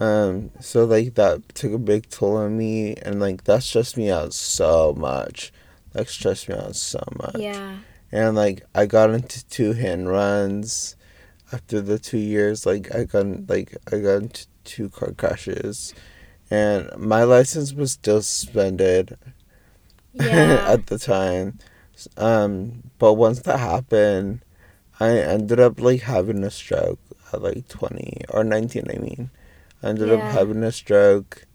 Um, 0.00 0.50
so 0.60 0.84
like 0.84 1.14
that 1.14 1.54
took 1.54 1.72
a 1.72 1.78
big 1.78 2.08
toll 2.08 2.36
on 2.38 2.56
me, 2.56 2.94
and 2.96 3.20
like 3.20 3.44
that 3.44 3.62
stressed 3.62 3.96
me 3.96 4.10
out 4.10 4.32
so 4.32 4.94
much. 4.96 5.52
Like 5.94 6.08
stressed 6.08 6.48
me 6.48 6.54
out 6.56 6.74
so 6.76 7.02
much. 7.18 7.36
yeah. 7.36 7.78
And 8.12 8.34
like 8.34 8.62
I 8.74 8.86
got 8.86 9.10
into 9.10 9.46
two 9.48 9.72
hand 9.74 10.08
runs. 10.08 10.96
After 11.52 11.80
the 11.80 11.98
two 11.98 12.18
years, 12.18 12.64
like 12.64 12.94
I 12.94 13.02
got 13.04 13.48
like 13.48 13.76
I 13.92 13.98
got 13.98 14.22
into 14.22 14.46
two 14.64 14.88
car 14.88 15.10
crashes, 15.12 15.92
and 16.48 16.88
my 16.96 17.24
license 17.24 17.72
was 17.72 17.90
still 17.92 18.22
suspended 18.22 19.18
Yeah. 20.14 20.64
at 20.68 20.86
the 20.86 20.96
time. 20.98 21.58
Um, 22.16 22.84
but 22.98 23.14
once 23.14 23.40
that 23.40 23.58
happened, 23.58 24.44
I 25.00 25.18
ended 25.18 25.58
up 25.58 25.80
like 25.80 26.02
having 26.02 26.44
a 26.44 26.50
stroke 26.50 27.00
at 27.32 27.42
like 27.42 27.66
twenty 27.66 28.22
or 28.28 28.44
nineteen. 28.44 28.86
I 28.88 28.98
mean, 28.98 29.30
I 29.82 29.88
ended 29.88 30.10
up 30.10 30.20
having 30.20 30.62
a 30.62 30.72
stroke, 30.72 31.46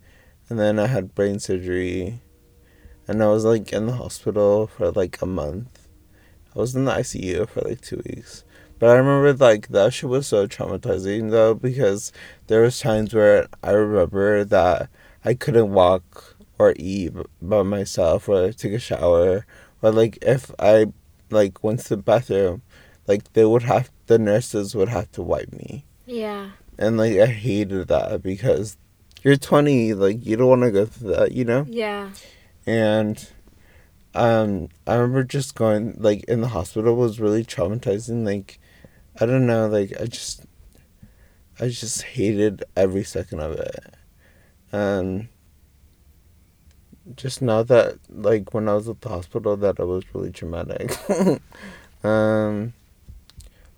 and 0.50 0.60
then 0.60 0.80
I 0.80 0.88
had 0.88 1.16
brain 1.16 1.40
surgery, 1.40 2.22
and 3.08 3.22
I 3.22 3.28
was 3.28 3.46
like 3.46 3.72
in 3.72 3.86
the 3.86 3.94
hospital 3.94 4.68
for 4.68 4.92
like 4.92 5.22
a 5.22 5.26
month. 5.26 5.88
I 6.56 6.60
was 6.60 6.76
in 6.76 6.86
the 6.86 6.92
ICU 6.92 7.48
for 7.50 7.62
like 7.62 7.82
two 7.82 8.02
weeks. 8.06 8.44
But 8.80 8.90
I 8.90 8.96
remember 8.96 9.34
like 9.34 9.70
that 9.70 9.94
shit 9.94 10.10
was 10.10 10.28
so 10.28 10.48
traumatizing 10.48 11.32
though 11.32 11.54
because 11.54 12.12
there 12.48 12.62
was 12.62 12.80
times 12.80 13.14
where 13.14 13.48
I 13.64 13.72
remember 13.72 14.44
that 14.44 14.90
I 15.24 15.34
couldn't 15.34 15.72
walk 15.72 16.36
or 16.58 16.74
eat 16.78 17.14
by 17.42 17.64
myself 17.64 18.28
or 18.28 18.52
take 18.52 18.74
a 18.74 18.80
shower 18.80 19.46
or 19.82 19.92
like 19.92 20.18
if 20.22 20.52
I 20.60 20.88
like 21.30 21.64
went 21.64 21.82
to 21.82 21.90
the 21.90 21.98
bathroom, 21.98 22.64
like 23.08 23.32
they 23.34 23.46
would 23.46 23.64
have 23.64 23.92
the 24.08 24.20
nurses 24.20 24.76
would 24.76 24.90
have 24.90 25.12
to 25.14 25.22
wipe 25.22 25.52
me. 25.54 25.86
yeah. 26.06 26.52
And 26.78 26.98
like 26.98 27.18
I 27.18 27.26
hated 27.28 27.88
that 27.88 28.22
because 28.24 28.78
you're 29.24 29.38
20, 29.38 29.94
like 29.94 30.26
you 30.26 30.36
don't 30.38 30.48
want 30.48 30.62
to 30.64 30.72
go 30.72 30.86
through 30.86 31.16
that, 31.16 31.32
you 31.32 31.46
know? 31.46 31.66
Yeah. 31.70 32.10
and 32.66 33.28
um 34.16 34.70
i 34.88 34.96
remember 34.96 35.24
just 35.26 35.56
going 35.56 35.94
like 36.00 36.24
in 36.24 36.40
the 36.40 36.48
hospital 36.48 36.96
was 36.96 37.20
really 37.20 37.44
traumatizing 37.44 38.26
like 38.26 38.60
i 39.20 39.26
don't 39.26 39.46
know 39.46 39.68
like 39.68 39.92
i 40.00 40.06
just 40.06 40.46
i 41.60 41.68
just 41.68 42.02
hated 42.02 42.64
every 42.78 43.04
second 43.04 43.42
of 43.42 43.52
it 43.52 43.94
um 44.72 45.28
just 47.18 47.42
now 47.42 47.62
that 47.62 48.00
like 48.10 48.54
when 48.54 48.70
i 48.70 48.74
was 48.74 48.88
at 48.88 49.02
the 49.02 49.10
hospital 49.10 49.58
that 49.58 49.78
it 49.80 49.86
was 49.86 50.04
really 50.14 50.32
traumatic 50.32 50.98
um 52.06 52.74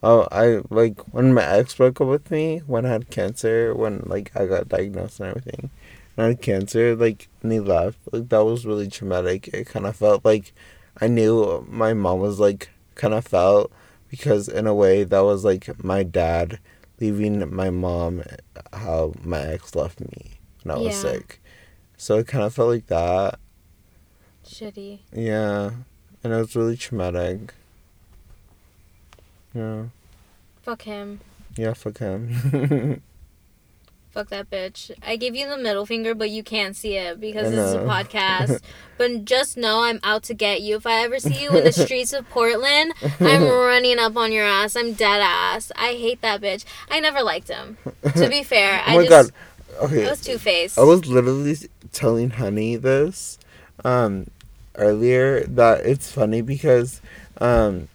oh 0.04 0.28
i 0.32 0.62
like 0.70 1.00
when 1.14 1.34
my 1.34 1.44
ex 1.44 1.76
broke 1.76 2.00
up 2.02 2.08
with 2.08 2.30
me 2.32 2.60
when 2.68 2.86
i 2.86 2.90
had 2.90 3.10
cancer 3.10 3.74
when 3.74 4.02
like 4.06 4.32
i 4.36 4.46
got 4.46 4.68
diagnosed 4.70 5.20
and 5.20 5.30
everything 5.30 5.70
and 6.16 6.26
I 6.26 6.30
had 6.30 6.42
cancer, 6.42 6.96
like, 6.96 7.28
and 7.44 7.52
he 7.52 7.60
left. 7.60 8.00
Like, 8.12 8.30
that 8.30 8.44
was 8.44 8.66
really 8.66 8.88
traumatic. 8.90 9.50
It 9.50 9.68
kind 9.68 9.86
of 9.86 9.96
felt 9.96 10.26
like 10.26 10.52
I 11.00 11.06
knew 11.06 11.64
my 11.70 11.94
mom 11.94 12.22
was, 12.22 12.40
like, 12.40 12.72
kind 12.96 13.14
of 13.14 13.24
felt 13.28 13.72
because, 14.10 14.48
in 14.48 14.66
a 14.66 14.74
way, 14.74 15.04
that 15.04 15.20
was, 15.20 15.46
like, 15.46 15.84
my 15.84 16.02
dad 16.02 16.58
leaving 17.00 17.54
my 17.54 17.70
mom 17.70 18.24
how 18.74 19.14
my 19.24 19.42
ex 19.42 19.76
left 19.76 20.00
me 20.00 20.40
when 20.64 20.76
I 20.76 20.80
was 20.80 20.96
Yeah. 20.96 21.12
sick. 21.12 21.40
So 21.98 22.18
it 22.18 22.26
kind 22.26 22.44
of 22.44 22.56
felt 22.56 22.70
like 22.70 22.88
that. 22.88 23.38
Shitty. 24.44 25.00
Yeah. 25.14 25.70
And 26.24 26.34
it 26.34 26.36
was 26.36 26.56
really 26.56 26.78
traumatic. 26.78 27.54
Yeah. 29.58 29.84
Fuck 30.62 30.84
him. 30.84 31.20
Yeah, 31.56 31.74
fuck 31.74 31.98
him. 31.98 33.02
Fuck 34.12 34.30
that 34.30 34.50
bitch. 34.50 34.90
I 35.06 35.16
gave 35.16 35.36
you 35.36 35.48
the 35.48 35.60
middle 35.60 35.86
finger, 35.86 36.16
but 36.16 36.32
you 36.32 36.42
can't 36.42 36.76
see 36.76 36.96
it 36.96 37.20
because 37.20 37.48
I 37.48 37.50
this 37.52 37.68
is 37.68 37.74
a 37.76 37.80
podcast. 37.82 38.62
but 38.98 39.26
just 39.26 39.58
know 39.58 39.84
I'm 39.84 40.00
out 40.02 40.24
to 40.24 40.34
get 40.34 40.62
you. 40.62 40.78
If 40.78 40.88
I 40.88 41.04
ever 41.04 41.20
see 41.20 41.44
you 41.44 41.52
in 41.52 41.64
the 41.64 41.72
streets 41.72 42.14
of 42.14 42.28
Portland, 42.30 42.94
I'm 43.20 43.44
running 43.48 44.00
up 44.00 44.18
on 44.18 44.32
your 44.32 44.46
ass. 44.46 44.76
I'm 44.76 44.94
dead 44.94 45.22
ass. 45.22 45.72
I 45.76 45.90
hate 45.90 46.22
that 46.22 46.42
bitch. 46.42 46.66
I 46.90 47.00
never 47.00 47.22
liked 47.22 47.48
him. 47.48 47.78
To 48.16 48.28
be 48.28 48.42
fair, 48.42 48.82
oh 48.88 48.92
I 48.92 48.96
my 48.96 49.06
just 49.06 49.32
god. 49.32 49.84
Okay. 49.84 50.04
it 50.04 50.10
was 50.10 50.22
two 50.22 50.40
faced. 50.40 50.80
I 50.80 50.84
was 50.84 51.06
literally 51.06 51.56
telling 51.92 52.32
Honey 52.32 52.76
this 52.76 53.38
um, 53.86 54.32
earlier 54.76 55.44
that 55.44 55.86
it's 55.86 56.12
funny 56.12 56.42
because 56.42 57.02
um, 57.40 57.88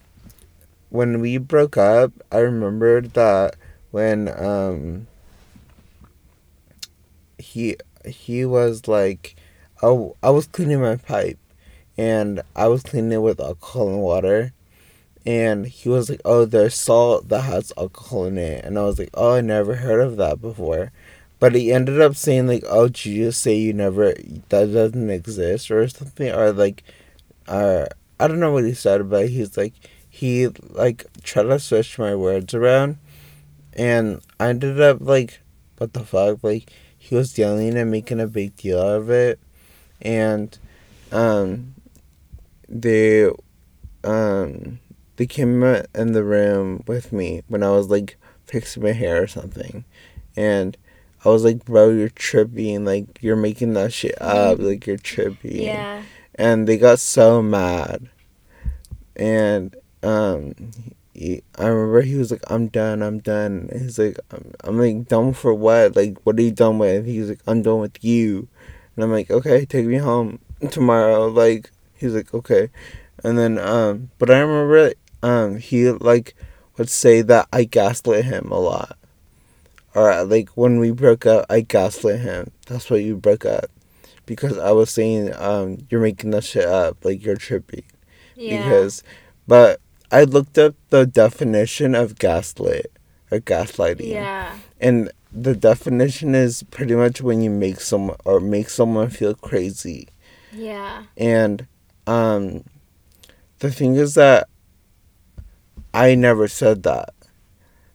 when 0.92 1.20
we 1.20 1.38
broke 1.38 1.78
up, 1.78 2.12
I 2.30 2.38
remembered 2.38 3.14
that 3.14 3.56
when 3.92 4.28
um, 4.28 5.06
he 7.38 7.76
he 8.04 8.44
was 8.44 8.86
like, 8.86 9.34
oh, 9.82 10.16
I 10.22 10.28
was 10.28 10.46
cleaning 10.46 10.82
my 10.82 10.96
pipe, 10.96 11.38
and 11.96 12.42
I 12.54 12.68
was 12.68 12.82
cleaning 12.82 13.12
it 13.12 13.22
with 13.22 13.40
alcohol 13.40 13.88
and 13.88 14.02
water. 14.02 14.52
And 15.24 15.66
he 15.66 15.88
was 15.88 16.10
like, 16.10 16.20
"Oh, 16.24 16.44
there's 16.44 16.74
salt 16.74 17.28
that 17.28 17.42
has 17.42 17.72
alcohol 17.78 18.26
in 18.26 18.36
it," 18.38 18.64
and 18.64 18.78
I 18.78 18.82
was 18.82 18.98
like, 18.98 19.10
"Oh, 19.14 19.36
I 19.36 19.40
never 19.40 19.76
heard 19.76 20.00
of 20.00 20.16
that 20.18 20.42
before." 20.42 20.92
But 21.38 21.54
he 21.54 21.72
ended 21.72 22.00
up 22.00 22.16
saying 22.16 22.48
like, 22.48 22.64
"Oh, 22.68 22.88
did 22.88 23.06
you 23.06 23.26
just 23.26 23.40
say 23.40 23.54
you 23.54 23.72
never 23.72 24.14
that 24.50 24.72
doesn't 24.72 25.10
exist 25.10 25.70
or 25.70 25.88
something?" 25.88 26.30
Or 26.32 26.52
like, 26.52 26.82
uh, 27.48 27.86
I 28.20 28.28
don't 28.28 28.40
know 28.40 28.52
what 28.52 28.64
he 28.64 28.74
said, 28.74 29.08
but 29.08 29.28
he's 29.28 29.56
like 29.56 29.74
he 30.22 30.46
like 30.70 31.04
tried 31.24 31.42
to 31.42 31.58
switch 31.58 31.98
my 31.98 32.14
words 32.14 32.54
around, 32.54 32.96
and 33.72 34.20
I 34.38 34.50
ended 34.50 34.80
up 34.80 34.98
like, 35.00 35.40
what 35.78 35.94
the 35.94 36.04
fuck? 36.04 36.44
Like 36.44 36.70
he 36.96 37.16
was 37.16 37.36
yelling 37.36 37.76
and 37.76 37.90
making 37.90 38.20
a 38.20 38.28
big 38.28 38.54
deal 38.54 38.78
out 38.78 39.00
of 39.00 39.10
it, 39.10 39.40
and 40.00 40.56
um, 41.10 41.74
they 42.68 43.28
um 44.04 44.78
they 45.16 45.26
came 45.26 45.60
in 45.64 46.12
the 46.12 46.22
room 46.22 46.84
with 46.86 47.12
me 47.12 47.42
when 47.48 47.64
I 47.64 47.70
was 47.70 47.88
like 47.88 48.16
fixing 48.46 48.84
my 48.84 48.92
hair 48.92 49.24
or 49.24 49.26
something, 49.26 49.84
and 50.36 50.76
I 51.24 51.30
was 51.30 51.42
like, 51.42 51.64
"Bro, 51.64 51.94
you're 51.94 52.08
tripping! 52.10 52.84
Like 52.84 53.18
you're 53.22 53.34
making 53.34 53.72
that 53.72 53.92
shit 53.92 54.14
up! 54.22 54.60
Like 54.60 54.86
you're 54.86 54.98
tripping!" 54.98 55.62
yeah. 55.62 56.04
And 56.36 56.68
they 56.68 56.78
got 56.78 57.00
so 57.00 57.42
mad, 57.42 58.08
and 59.16 59.74
um, 60.02 60.54
he, 61.14 61.42
I 61.58 61.66
remember 61.66 62.02
he 62.02 62.16
was 62.16 62.30
like, 62.30 62.42
"I'm 62.48 62.68
done, 62.68 63.02
I'm 63.02 63.18
done." 63.18 63.68
And 63.70 63.82
he's 63.82 63.98
like, 63.98 64.18
I'm, 64.30 64.52
"I'm 64.64 64.78
like 64.78 65.08
done 65.08 65.32
for 65.34 65.54
what? 65.54 65.96
Like 65.96 66.18
what 66.24 66.38
are 66.38 66.42
you 66.42 66.50
done 66.50 66.78
with?" 66.78 67.06
He's 67.06 67.28
like, 67.28 67.42
"I'm 67.46 67.62
done 67.62 67.80
with 67.80 68.02
you," 68.02 68.48
and 68.96 69.04
I'm 69.04 69.12
like, 69.12 69.30
"Okay, 69.30 69.64
take 69.64 69.86
me 69.86 69.96
home 69.98 70.38
tomorrow." 70.70 71.26
Like 71.28 71.70
he's 71.94 72.14
like, 72.14 72.32
"Okay," 72.32 72.70
and 73.22 73.38
then 73.38 73.58
um, 73.58 74.10
but 74.18 74.30
I 74.30 74.40
remember 74.40 74.92
um 75.22 75.58
he 75.58 75.90
like 75.90 76.34
would 76.78 76.88
say 76.88 77.22
that 77.22 77.48
I 77.52 77.64
gaslit 77.64 78.24
him 78.24 78.50
a 78.50 78.58
lot. 78.58 78.98
Or 79.94 80.24
like 80.24 80.50
when 80.50 80.78
we 80.78 80.90
broke 80.90 81.26
up, 81.26 81.44
I 81.50 81.60
gaslit 81.60 82.20
him. 82.20 82.50
That's 82.66 82.88
why 82.88 82.96
you 82.96 83.16
broke 83.16 83.44
up, 83.44 83.70
because 84.24 84.56
I 84.56 84.72
was 84.72 84.90
saying 84.90 85.34
um 85.36 85.78
you're 85.90 86.00
making 86.00 86.30
that 86.30 86.44
shit 86.44 86.64
up, 86.64 87.04
like 87.04 87.22
you're 87.22 87.36
trippy. 87.36 87.84
Yeah. 88.34 88.62
Because, 88.62 89.02
but 89.46 89.80
I 90.12 90.24
looked 90.24 90.58
up 90.58 90.74
the 90.90 91.06
definition 91.06 91.94
of 91.94 92.18
gaslit 92.18 92.92
or 93.30 93.40
gaslighting, 93.40 94.10
yeah. 94.12 94.58
and 94.78 95.10
the 95.32 95.56
definition 95.56 96.34
is 96.34 96.62
pretty 96.64 96.94
much 96.94 97.22
when 97.22 97.40
you 97.40 97.48
make 97.50 97.80
someone 97.80 98.18
or 98.26 98.38
make 98.38 98.68
someone 98.68 99.08
feel 99.08 99.34
crazy. 99.34 100.08
Yeah. 100.52 101.04
And 101.16 101.66
um, 102.06 102.64
the 103.60 103.70
thing 103.72 103.94
is 103.94 104.14
that 104.16 104.48
I 105.94 106.14
never 106.14 106.48
said 106.48 106.82
that. 106.84 107.14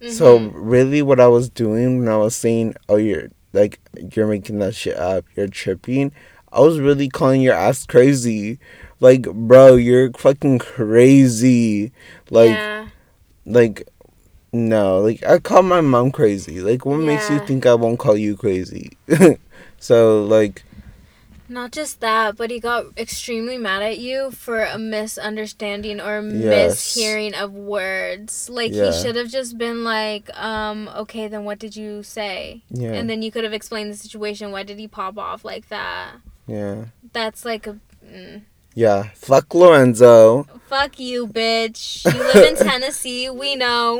So 0.09 0.39
Mhm. 0.39 0.51
really, 0.55 1.01
what 1.01 1.20
I 1.20 1.28
was 1.28 1.49
doing 1.49 1.99
when 1.99 2.07
I 2.07 2.18
was 2.18 2.36
saying, 2.36 2.76
"Oh, 2.88 2.97
you're 2.97 3.30
like 3.53 3.80
you're 4.15 4.28
making 4.28 4.59
that 4.59 4.76
shit 4.76 4.95
up, 4.97 5.26
you're 5.36 5.47
tripping," 5.47 6.11
I 6.51 6.59
was 6.61 6.80
really 6.80 7.09
calling 7.09 7.41
your 7.41 7.55
ass 7.55 7.86
crazy. 7.86 8.59
Like, 8.99 9.23
bro, 9.31 9.75
you're 9.75 10.11
fucking 10.13 10.59
crazy. 10.59 11.91
Like, 12.29 12.49
yeah. 12.49 12.87
like, 13.45 13.87
no, 14.51 14.99
like 14.99 15.23
I 15.23 15.39
call 15.39 15.61
my 15.63 15.81
mom 15.81 16.11
crazy. 16.11 16.61
Like, 16.61 16.85
what 16.85 16.97
makes 16.97 17.29
you 17.29 17.39
think 17.39 17.65
I 17.65 17.75
won't 17.75 17.99
call 17.99 18.17
you 18.17 18.35
crazy? 18.35 18.97
so 19.79 20.23
like, 20.23 20.63
Not 21.49 21.71
just 21.71 21.99
that, 22.01 22.35
but 22.37 22.49
he 22.49 22.59
got 22.59 22.85
extremely 22.97 23.57
mad 23.57 23.83
at 23.83 23.99
you 23.99 24.31
for 24.31 24.63
a 24.63 24.77
misunderstanding 24.77 26.01
or 26.01 26.21
Yes. 26.21 26.95
mishearing 26.97 27.33
of 27.33 27.53
words. 27.53 28.49
Like 28.49 28.71
Yeah. 28.73 28.91
he 28.91 28.91
should 29.01 29.15
have 29.15 29.29
just 29.29 29.57
been 29.57 29.83
like, 29.83 30.29
um, 30.37 30.89
okay, 30.95 31.27
then 31.27 31.43
what 31.45 31.59
did 31.59 31.75
you 31.75 32.01
say? 32.03 32.63
yeah, 32.71 32.93
And 32.93 33.07
then 33.09 33.21
you 33.21 33.31
could 33.31 33.43
have 33.43 33.53
explained 33.53 33.93
the 33.93 33.97
situation. 33.97 34.51
Why 34.51 34.63
did 34.63 34.79
he 34.79 34.87
pop 34.87 35.17
off 35.17 35.45
like 35.45 35.69
that? 35.69 36.15
yeah, 36.47 36.85
That's 37.13 37.45
like 37.45 37.67
a 37.67 37.77
mm. 38.03 38.41
Yeah. 38.78 39.09
Fuck 39.15 39.53
Lorenzo. 39.55 40.43
fuck 40.69 40.99
you, 40.99 41.25
bitch. 41.28 42.05
You 42.05 42.19
live 42.19 42.45
in 42.51 42.55
Tennessee. 42.67 43.30
We 43.30 43.55
know. 43.55 43.97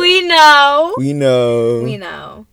We 0.00 0.26
know. 0.26 0.94
We 0.98 1.12
know. 1.12 1.80
We 1.84 1.96
know. 1.96 2.46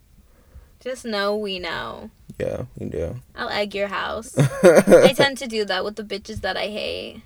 Just 0.79 1.05
know 1.05 1.35
we 1.37 1.57
know. 1.59 2.09
yeah, 2.39 2.63
we 2.77 2.89
do. 2.89 3.15
I'll 3.35 3.49
egg 3.49 3.73
your 3.75 3.87
house. 3.87 4.37
I 4.63 5.13
tend 5.15 5.37
to 5.39 5.47
do 5.47 5.65
that 5.65 5.83
with 5.85 5.95
the 5.95 6.03
bitches 6.03 6.41
that 6.41 6.57
I 6.57 6.67
hate. 6.67 7.21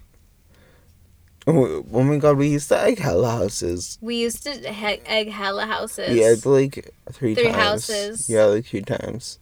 Oh 1.47 1.85
oh 1.93 2.03
my 2.03 2.17
god, 2.17 2.37
we 2.37 2.47
used 2.47 2.69
to 2.69 2.79
egg 2.81 2.97
hella 2.99 3.29
houses. 3.29 3.97
We 4.01 4.15
used 4.15 4.43
to 4.43 4.51
he- 4.73 5.01
egg 5.05 5.29
hella 5.29 5.65
houses. 5.67 6.09
Egged 6.19 6.45
like 6.45 6.93
three, 7.11 7.35
Three 7.35 7.45
times. 7.51 7.55
houses. 7.55 8.29
Yeah, 8.29 8.45
like 8.45 8.65
three 8.65 8.81
times. 8.81 9.37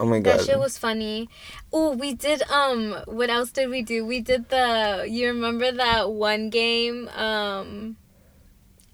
Oh 0.00 0.06
my 0.06 0.18
god. 0.20 0.38
That 0.40 0.46
shit 0.46 0.58
was 0.58 0.78
funny. 0.78 1.28
Oh, 1.72 1.92
we 1.94 2.14
did 2.14 2.42
um 2.50 2.96
what 3.04 3.28
else 3.28 3.50
did 3.50 3.68
we 3.68 3.82
do? 3.82 4.04
We 4.04 4.20
did 4.20 4.48
the 4.48 5.06
you 5.08 5.28
remember 5.28 5.70
that 5.70 6.10
one 6.10 6.48
game 6.48 7.08
um 7.10 7.96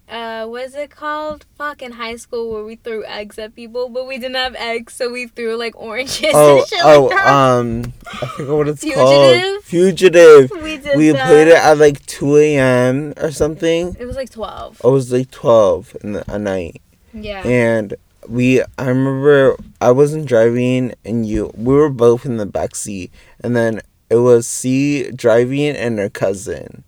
uh 0.09 0.45
what 0.47 0.63
is 0.65 0.75
it 0.75 0.89
called? 0.89 1.45
Fuck 1.57 1.81
in 1.81 1.93
high 1.93 2.17
school 2.17 2.51
where 2.51 2.63
we 2.65 2.75
threw 2.75 3.05
eggs 3.05 3.39
at 3.39 3.55
people, 3.55 3.87
but 3.87 4.05
we 4.05 4.17
didn't 4.17 4.35
have 4.35 4.55
eggs, 4.55 4.93
so 4.95 5.09
we 5.09 5.27
threw 5.27 5.55
like 5.55 5.75
oranges 5.77 6.31
oh, 6.33 6.59
and 6.59 6.67
shit 6.67 6.79
oh, 6.83 7.05
like 7.05 7.17
that. 7.17 7.27
um, 7.27 7.93
I 8.21 8.25
forgot 8.27 8.57
what 8.57 8.67
it's 8.67 8.81
Fugitive? 8.81 9.01
called. 9.05 9.63
Fugitive. 9.63 10.51
we 10.61 10.77
did 10.77 10.97
We 10.97 11.11
that. 11.11 11.25
played 11.27 11.47
it 11.47 11.55
at 11.55 11.77
like 11.77 12.05
2 12.05 12.35
a.m. 12.35 13.13
or 13.15 13.31
something. 13.31 13.95
It 13.97 14.05
was 14.05 14.17
like 14.17 14.29
twelve. 14.29 14.79
It 14.83 14.87
was 14.87 15.11
like 15.11 15.31
12 15.31 15.95
in 16.03 16.11
the 16.13 16.29
at 16.29 16.41
night. 16.41 16.81
Yeah. 17.13 17.47
And 17.47 17.95
we, 18.27 18.61
I 18.77 18.87
remember 18.87 19.55
I 19.81 19.91
wasn't 19.91 20.25
driving 20.27 20.93
and 21.05 21.25
you, 21.25 21.51
we 21.55 21.73
were 21.73 21.89
both 21.89 22.25
in 22.25 22.37
the 22.37 22.45
back 22.45 22.75
seat. 22.75 23.11
And 23.41 23.55
then 23.55 23.81
it 24.09 24.17
was 24.17 24.47
C 24.47 25.11
driving 25.11 25.75
and 25.75 25.99
her 25.99 26.09
cousin. 26.09 26.83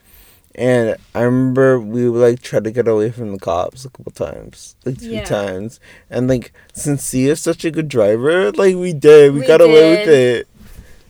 And 0.56 0.98
I 1.16 1.22
remember 1.22 1.80
we 1.80 2.04
like 2.08 2.42
tried 2.42 2.66
to 2.66 2.72
get 2.72 2.88
away 2.88 3.12
from 3.12 3.32
the 3.32 3.40
cops 3.40 3.86
a 3.86 3.90
couple 3.90 4.12
times, 4.12 4.76
like 4.86 4.98
three 4.98 5.14
Yeah. 5.16 5.24
times. 5.26 5.80
And 6.10 6.28
like 6.28 6.52
since 6.74 7.04
C 7.04 7.28
is 7.30 7.40
such 7.40 7.64
a 7.64 7.72
good 7.72 7.88
driver, 7.88 8.52
like 8.52 8.76
we 8.76 8.92
did, 8.94 9.34
we, 9.34 9.42
We 9.42 9.48
got 9.48 9.62
away 9.62 9.98
with 9.98 10.08
it. 10.10 10.48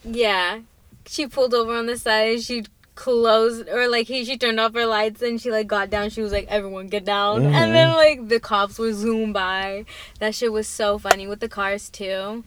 Yeah. 0.03 0.59
She 1.07 1.25
pulled 1.27 1.55
over 1.55 1.73
on 1.73 1.87
the 1.87 1.97
side. 1.97 2.43
She 2.43 2.65
closed, 2.99 3.67
or 3.69 3.87
like 3.87 4.07
he, 4.07 4.25
she 4.25 4.37
turned 4.37 4.59
off 4.59 4.73
her 4.73 4.85
lights 4.85 5.21
and 5.21 5.39
she 5.41 5.49
like 5.51 5.67
got 5.67 5.89
down. 5.89 6.09
She 6.09 6.21
was 6.21 6.33
like, 6.33 6.47
"Everyone 6.49 6.87
get 6.87 7.05
down!" 7.05 7.43
Mhm. 7.43 7.53
And 7.53 7.73
then 7.73 7.89
like 7.95 8.27
the 8.27 8.39
cops 8.41 8.77
were 8.77 8.91
zoom 8.93 9.31
by. 9.31 9.85
That 10.19 10.35
shit 10.35 10.51
was 10.51 10.67
so 10.67 10.97
funny 10.99 11.25
with 11.25 11.39
the 11.39 11.47
cars 11.49 11.89
too. 11.89 12.43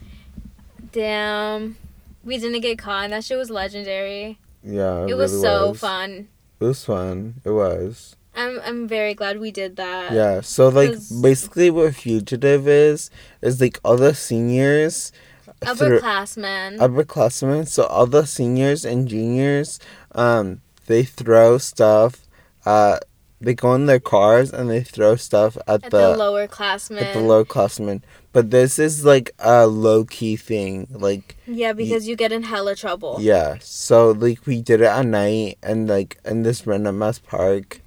Damn, 0.93 1.77
we 2.23 2.37
didn't 2.39 2.61
get 2.61 2.79
caught. 2.79 3.05
And 3.05 3.13
that 3.15 3.25
shit 3.25 3.39
was 3.39 3.49
legendary. 3.51 4.39
Yeah, 4.63 5.07
It, 5.07 5.15
was 5.17 5.33
really 5.33 5.43
so 5.43 5.71
was. 5.71 5.81
fun. 5.81 6.29
It 6.61 6.65
was 6.65 6.85
fun. 6.85 7.35
It 7.45 7.51
was. 7.51 8.17
I'm 8.37 8.61
I'm 8.65 8.87
very 8.89 9.15
glad 9.15 9.41
we 9.41 9.51
did 9.51 9.77
that. 9.77 10.13
Yeah, 10.13 10.41
so 10.43 10.69
like 10.69 10.95
basically 11.21 11.71
what 11.71 11.95
fugitive 11.95 12.69
is 12.69 13.11
is 13.43 13.61
like 13.61 13.81
all 13.85 13.97
the 13.97 14.15
seniors 14.15 15.13
Upperclassmen. 15.63 16.79
upperclassmen. 16.79 17.67
So 17.69 17.85
all 17.87 18.07
the 18.07 18.25
seniors 18.27 18.85
and 18.85 19.07
juniors, 19.09 19.79
um, 20.15 20.61
they 20.87 21.05
throw 21.05 21.59
stuff. 21.59 22.27
Uh, 22.65 22.99
they 23.41 23.55
go 23.55 23.75
in 23.75 23.87
their 23.87 23.99
cars 23.99 24.53
and 24.53 24.71
they 24.71 24.83
throw 24.83 25.17
stuff 25.17 25.57
at, 25.67 25.85
at 25.85 25.91
the, 25.91 26.13
the, 26.13 26.17
lower 26.17 26.47
classmen. 26.47 27.03
at 27.03 27.15
the 27.15 27.21
lower 27.21 27.45
classmen. 27.45 28.05
But 28.33 28.51
this 28.51 28.79
is 28.79 29.05
like 29.05 29.33
a 29.41 29.67
low 29.67 30.05
key 30.05 30.37
thing. 30.37 30.87
Like 30.91 31.37
yeah, 31.47 31.73
because 31.73 32.07
you 32.07 32.15
get 32.15 32.33
in 32.33 32.45
hella 32.45 32.77
trouble. 32.77 33.19
yeah. 33.21 33.57
So 33.61 34.13
like 34.13 34.47
we 34.47 34.63
did 34.63 34.81
it 34.81 34.87
at 34.87 35.07
night 35.07 35.59
and 35.63 35.89
like 35.89 36.19
in 36.25 36.45
this 36.45 36.67
random 36.67 37.03
ass 37.03 37.19
park. 37.19 37.81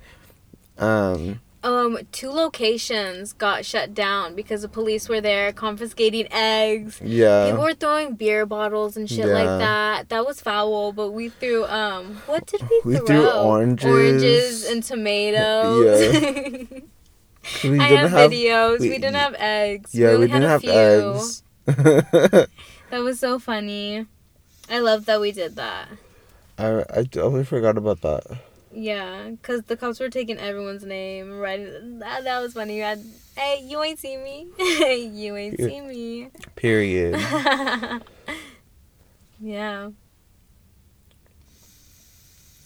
Um. 0.78 1.40
Um, 1.66 1.98
two 2.12 2.30
locations 2.30 3.34
got 3.34 3.66
shut 3.66 3.94
down 3.96 4.36
because 4.36 4.62
the 4.62 4.70
police 4.70 5.10
were 5.10 5.20
there 5.20 5.52
confiscating 5.52 6.28
eggs. 6.32 7.02
Yeah. 7.04 7.50
People 7.50 7.64
were 7.64 7.74
throwing 7.74 8.14
beer 8.14 8.46
bottles 8.46 8.96
and 8.96 9.10
shit 9.10 9.26
Yeah. 9.26 9.34
like 9.34 9.60
that. 9.60 10.10
That 10.10 10.26
was 10.28 10.40
foul, 10.40 10.92
but 10.94 11.10
we 11.12 11.30
threw 11.30 11.66
um 11.66 12.22
what 12.28 12.46
did 12.46 12.62
we, 12.70 12.82
We 12.86 12.96
throw? 12.98 13.06
threw 13.08 13.30
oranges. 13.32 13.86
Oranges 13.92 14.66
and 14.70 14.84
tomatoes. 14.84 16.70
We 17.64 17.80
I 17.80 17.90
didn't 17.90 18.10
have 18.12 18.32
videos. 18.32 18.80
We, 18.80 18.90
we- 18.90 18.96
didn't 18.98 19.16
have 19.16 19.36
eggs. 19.38 19.94
Yeah, 19.94 20.10
we, 20.10 20.14
only 20.16 20.28
didn't 20.28 20.42
had 20.44 20.50
a 20.50 20.50
have 20.50 20.62
few. 20.62 20.72
eggs. 20.72 21.44
That 22.92 23.02
was 23.04 23.20
so 23.20 23.40
funny. 23.40 24.06
I 24.70 24.80
love 24.80 25.06
that 25.06 25.20
we 25.20 25.32
did 25.32 25.56
that. 25.58 25.90
I 26.58 26.84
I 26.90 27.04
totally 27.04 27.44
forgot 27.44 27.78
about 27.78 28.02
that. 28.02 28.24
Yeah, 28.78 29.30
because 29.30 29.64
the 29.64 29.78
cops 29.78 30.02
were 30.02 30.10
taking 30.10 30.38
everyone's 30.38 30.84
name, 30.84 31.40
right? 31.40 31.66
That, 32.00 32.26
that 32.26 32.42
was 32.42 32.54
funny. 32.54 32.76
You 32.76 32.84
had, 32.84 33.02
hey, 33.38 33.62
you 33.64 33.82
ain't 33.82 34.00
seen 34.00 34.22
me. 34.22 34.48
you 34.60 35.34
ain't 35.38 35.58
seen 35.58 35.88
me. 35.88 36.30
Period. 36.58 37.16
yeah. 39.40 39.92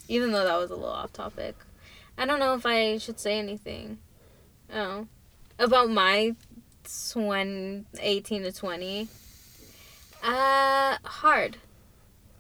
Even 0.08 0.32
though 0.32 0.44
that 0.44 0.58
was 0.58 0.72
a 0.72 0.76
little 0.76 0.90
off 0.90 1.14
topic. 1.14 1.56
I 2.18 2.26
don't 2.26 2.40
know 2.40 2.56
if 2.56 2.66
I 2.66 2.98
should 2.98 3.20
say 3.20 3.38
anything. 3.38 4.00
Oh. 4.74 5.06
About 5.60 5.92
my 5.92 6.36
20, 7.12 7.86
18 8.00 8.44
to 8.44 8.52
20. 8.52 9.08
Uh, 10.24 10.98
hard. 11.04 11.58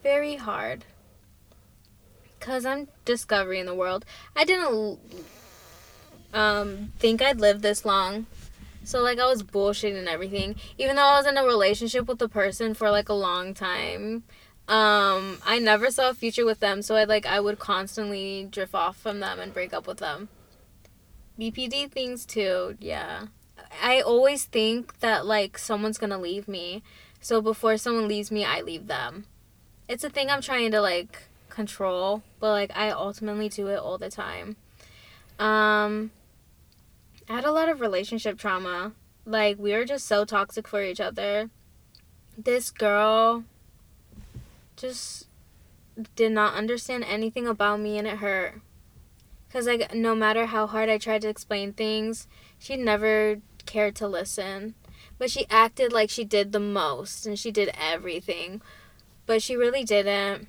Very 0.01 0.37
hard. 0.37 0.85
Because 2.39 2.65
I'm 2.65 2.87
discovering 3.05 3.65
the 3.65 3.75
world. 3.75 4.05
I 4.35 4.45
didn't 4.45 4.99
um, 6.33 6.93
think 6.97 7.21
I'd 7.21 7.39
live 7.39 7.61
this 7.61 7.85
long. 7.85 8.25
So 8.83 9.01
like 9.01 9.19
I 9.19 9.27
was 9.27 9.43
bullshitting 9.43 9.97
and 9.97 10.07
everything. 10.07 10.55
Even 10.77 10.95
though 10.95 11.03
I 11.03 11.17
was 11.17 11.27
in 11.27 11.37
a 11.37 11.43
relationship 11.43 12.07
with 12.07 12.21
a 12.21 12.29
person 12.29 12.73
for 12.73 12.89
like 12.89 13.09
a 13.09 13.13
long 13.13 13.53
time, 13.53 14.23
um, 14.67 15.39
I 15.45 15.59
never 15.59 15.91
saw 15.91 16.09
a 16.09 16.13
future 16.13 16.45
with 16.45 16.59
them. 16.59 16.81
So 16.81 16.95
I 16.95 17.03
like 17.03 17.25
I 17.25 17.39
would 17.39 17.59
constantly 17.59 18.47
drift 18.49 18.73
off 18.73 18.97
from 18.97 19.19
them 19.19 19.39
and 19.39 19.53
break 19.53 19.73
up 19.73 19.85
with 19.85 19.97
them. 19.97 20.29
BPD 21.39 21.91
things 21.91 22.25
too, 22.25 22.77
yeah. 22.79 23.27
I 23.81 24.01
always 24.01 24.45
think 24.45 24.99
that 24.99 25.25
like 25.25 25.57
someone's 25.57 25.97
gonna 25.97 26.17
leave 26.17 26.47
me. 26.47 26.83
So 27.21 27.41
before 27.41 27.77
someone 27.77 28.07
leaves 28.07 28.31
me, 28.31 28.45
I 28.45 28.61
leave 28.61 28.87
them. 28.87 29.25
It's 29.87 30.03
a 30.03 30.09
thing 30.09 30.29
I'm 30.29 30.41
trying 30.41 30.71
to 30.71 30.81
like 30.81 31.28
control, 31.59 32.23
but 32.39 32.51
like 32.51 32.71
I 32.73 32.89
ultimately 32.91 33.49
do 33.49 33.67
it 33.67 33.79
all 33.79 33.97
the 33.97 34.09
time. 34.09 34.55
Um 35.37 36.11
I 37.29 37.33
had 37.33 37.43
a 37.43 37.51
lot 37.51 37.67
of 37.67 37.81
relationship 37.81 38.39
trauma. 38.39 38.93
Like 39.25 39.59
we 39.59 39.73
were 39.73 39.83
just 39.83 40.07
so 40.07 40.23
toxic 40.23 40.69
for 40.69 40.81
each 40.81 41.01
other. 41.01 41.49
This 42.37 42.71
girl 42.71 43.43
just 44.77 45.27
did 46.15 46.31
not 46.31 46.53
understand 46.53 47.03
anything 47.03 47.45
about 47.45 47.81
me 47.81 47.97
and 47.97 48.07
it 48.07 48.19
hurt. 48.19 48.61
Cuz 49.51 49.67
like 49.67 49.93
no 49.93 50.15
matter 50.15 50.45
how 50.45 50.65
hard 50.65 50.87
I 50.87 50.97
tried 50.97 51.23
to 51.23 51.29
explain 51.29 51.73
things, 51.73 52.25
she 52.57 52.77
never 52.77 53.41
cared 53.65 53.97
to 53.97 54.07
listen. 54.07 54.75
But 55.17 55.29
she 55.29 55.45
acted 55.49 55.91
like 55.91 56.09
she 56.09 56.23
did 56.23 56.53
the 56.53 56.61
most 56.61 57.25
and 57.25 57.37
she 57.37 57.51
did 57.51 57.69
everything. 57.77 58.61
But 59.25 59.41
she 59.43 59.57
really 59.57 59.83
didn't. 59.83 60.47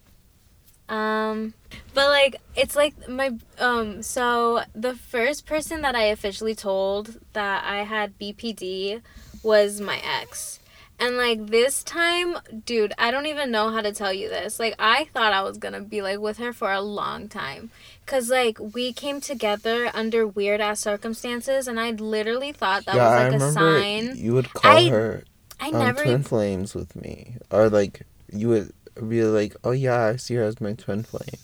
Um 0.90 1.54
but 1.94 2.08
like 2.08 2.36
it's 2.56 2.76
like 2.76 3.08
my 3.08 3.30
um 3.58 4.02
so 4.02 4.62
the 4.74 4.94
first 4.94 5.46
person 5.46 5.82
that 5.82 5.94
I 5.94 6.04
officially 6.04 6.54
told 6.54 7.20
that 7.32 7.64
I 7.64 7.84
had 7.84 8.18
BPD 8.18 9.00
was 9.42 9.80
my 9.80 10.00
ex. 10.04 10.58
And 10.98 11.16
like 11.16 11.46
this 11.46 11.82
time, 11.82 12.36
dude, 12.66 12.92
I 12.98 13.10
don't 13.10 13.24
even 13.24 13.50
know 13.50 13.70
how 13.70 13.80
to 13.80 13.90
tell 13.90 14.12
you 14.12 14.28
this. 14.28 14.60
Like 14.60 14.74
I 14.78 15.04
thought 15.14 15.32
I 15.32 15.40
was 15.42 15.56
going 15.56 15.72
to 15.72 15.80
be 15.80 16.02
like 16.02 16.18
with 16.18 16.36
her 16.36 16.52
for 16.52 16.70
a 16.70 16.82
long 16.82 17.28
time 17.28 17.70
cuz 18.04 18.28
like 18.28 18.58
we 18.60 18.92
came 18.92 19.20
together 19.20 19.90
under 19.94 20.26
weird 20.26 20.60
ass 20.60 20.80
circumstances 20.80 21.68
and 21.68 21.78
I 21.78 21.92
literally 21.92 22.52
thought 22.52 22.84
that 22.84 22.96
yeah, 22.96 23.30
was 23.30 23.32
like 23.32 23.42
a 23.42 23.52
sign. 23.52 24.16
you 24.16 24.34
would 24.34 24.52
call 24.52 24.76
I 24.76 24.88
her 24.90 25.24
I 25.60 25.68
um, 25.68 25.78
never 25.78 26.02
twin 26.02 26.22
flames 26.22 26.74
with 26.74 26.96
me, 26.96 27.36
or 27.50 27.68
like 27.68 28.02
you 28.32 28.48
would 28.48 28.72
be 29.08 29.24
like, 29.24 29.56
"Oh 29.64 29.70
yeah, 29.72 30.06
I 30.06 30.16
see 30.16 30.34
her 30.34 30.44
as 30.44 30.60
my 30.60 30.72
twin 30.74 31.02
flame." 31.02 31.40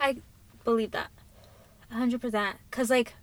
I 0.00 0.16
believe 0.64 0.90
that. 0.92 1.10
100% 1.92 2.54
cuz 2.70 2.90
like 2.90 3.14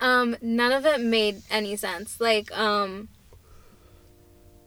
um 0.00 0.36
none 0.40 0.72
of 0.72 0.86
it 0.86 1.00
made 1.00 1.42
any 1.50 1.76
sense. 1.76 2.20
Like 2.20 2.50
um 2.56 3.08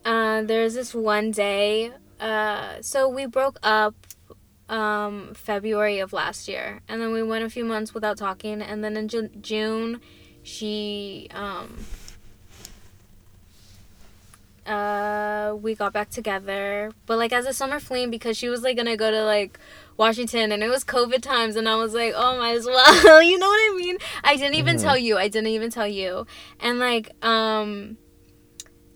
uh 0.06 0.44
there's 0.44 0.74
this 0.76 0.94
one 0.94 1.32
day 1.32 1.92
uh 2.20 2.82
so 2.82 3.10
we 3.10 3.26
broke 3.26 3.60
up 3.64 3.96
um 4.70 5.34
February 5.34 6.00
of 6.00 6.14
last 6.14 6.48
year 6.48 6.82
and 6.88 7.02
then 7.02 7.12
we 7.12 7.24
went 7.24 7.44
a 7.44 7.50
few 7.50 7.66
months 7.66 7.94
without 7.94 8.18
talking 8.18 8.62
and 8.62 8.84
then 8.84 8.98
in 8.98 9.08
Ju- 9.08 9.30
June 9.42 10.02
she 10.44 11.28
um 11.34 11.86
uh 14.68 15.56
we 15.56 15.76
got 15.76 15.94
back 15.94 16.10
together. 16.10 16.92
But 17.06 17.18
like 17.18 17.32
as 17.34 17.46
a 17.46 17.54
summer 17.54 17.80
fling 17.80 18.10
because 18.12 18.38
she 18.38 18.50
was 18.50 18.62
like 18.62 18.78
gonna 18.78 18.98
go 18.98 19.10
to 19.12 19.24
like 19.24 19.60
washington 19.98 20.52
and 20.52 20.62
it 20.62 20.70
was 20.70 20.84
covid 20.84 21.24
times 21.24 21.56
and 21.56 21.68
i 21.68 21.76
was 21.76 21.96
like 21.96 22.14
oh 22.16 22.38
might 22.38 22.56
as 22.56 22.66
well. 22.66 23.22
You 23.24 23.40
know 23.40 23.48
what 23.48 23.74
i 23.74 23.76
mean? 23.78 23.98
I 24.24 24.36
didn't 24.36 24.56
even 24.56 24.78
Mhm. 24.78 24.82
tell 24.84 24.98
you. 24.98 25.18
I 25.18 25.28
didn't 25.28 25.48
even 25.50 25.72
tell 25.72 25.88
you. 25.88 26.28
And 26.60 26.78
like 26.80 27.10
um 27.26 27.98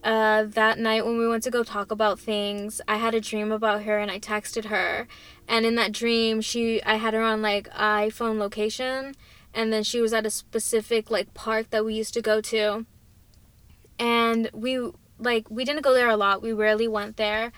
uh 0.04 0.44
that 0.46 0.78
night 0.80 1.06
when 1.06 1.18
we 1.18 1.28
went 1.28 1.44
to 1.44 1.52
go 1.52 1.64
talk 1.64 1.92
about 1.92 2.20
things 2.20 2.82
i 2.88 2.98
had 2.98 3.14
a 3.14 3.22
dream 3.22 3.52
about 3.52 3.84
her 3.84 4.00
and 4.00 4.10
i 4.12 4.20
texted 4.20 4.66
her. 4.66 5.08
And 5.48 5.66
in 5.66 5.76
that 5.76 5.92
dream 5.92 6.42
she 6.42 6.82
i 6.84 6.96
had 6.96 7.14
her 7.14 7.22
on 7.22 7.42
like 7.42 7.70
iphone 7.72 8.38
location 8.40 9.16
and 9.54 9.72
then 9.74 9.84
she 9.84 10.00
was 10.02 10.14
at 10.14 10.26
a 10.26 10.30
specific 10.32 11.12
like 11.12 11.34
park 11.34 11.70
that 11.72 11.84
we 11.86 11.94
used 11.94 12.14
to 12.16 12.22
go 12.22 12.42
to. 12.42 12.86
And 14.00 14.50
we 14.54 14.92
like 15.22 15.50
we 15.50 15.64
didn't 15.66 15.84
go 15.84 15.94
there 15.94 16.10
a 16.10 16.18
lot. 16.18 16.42
We 16.42 16.54
rarely 16.54 16.88
went 16.88 17.18
there. 17.18 17.52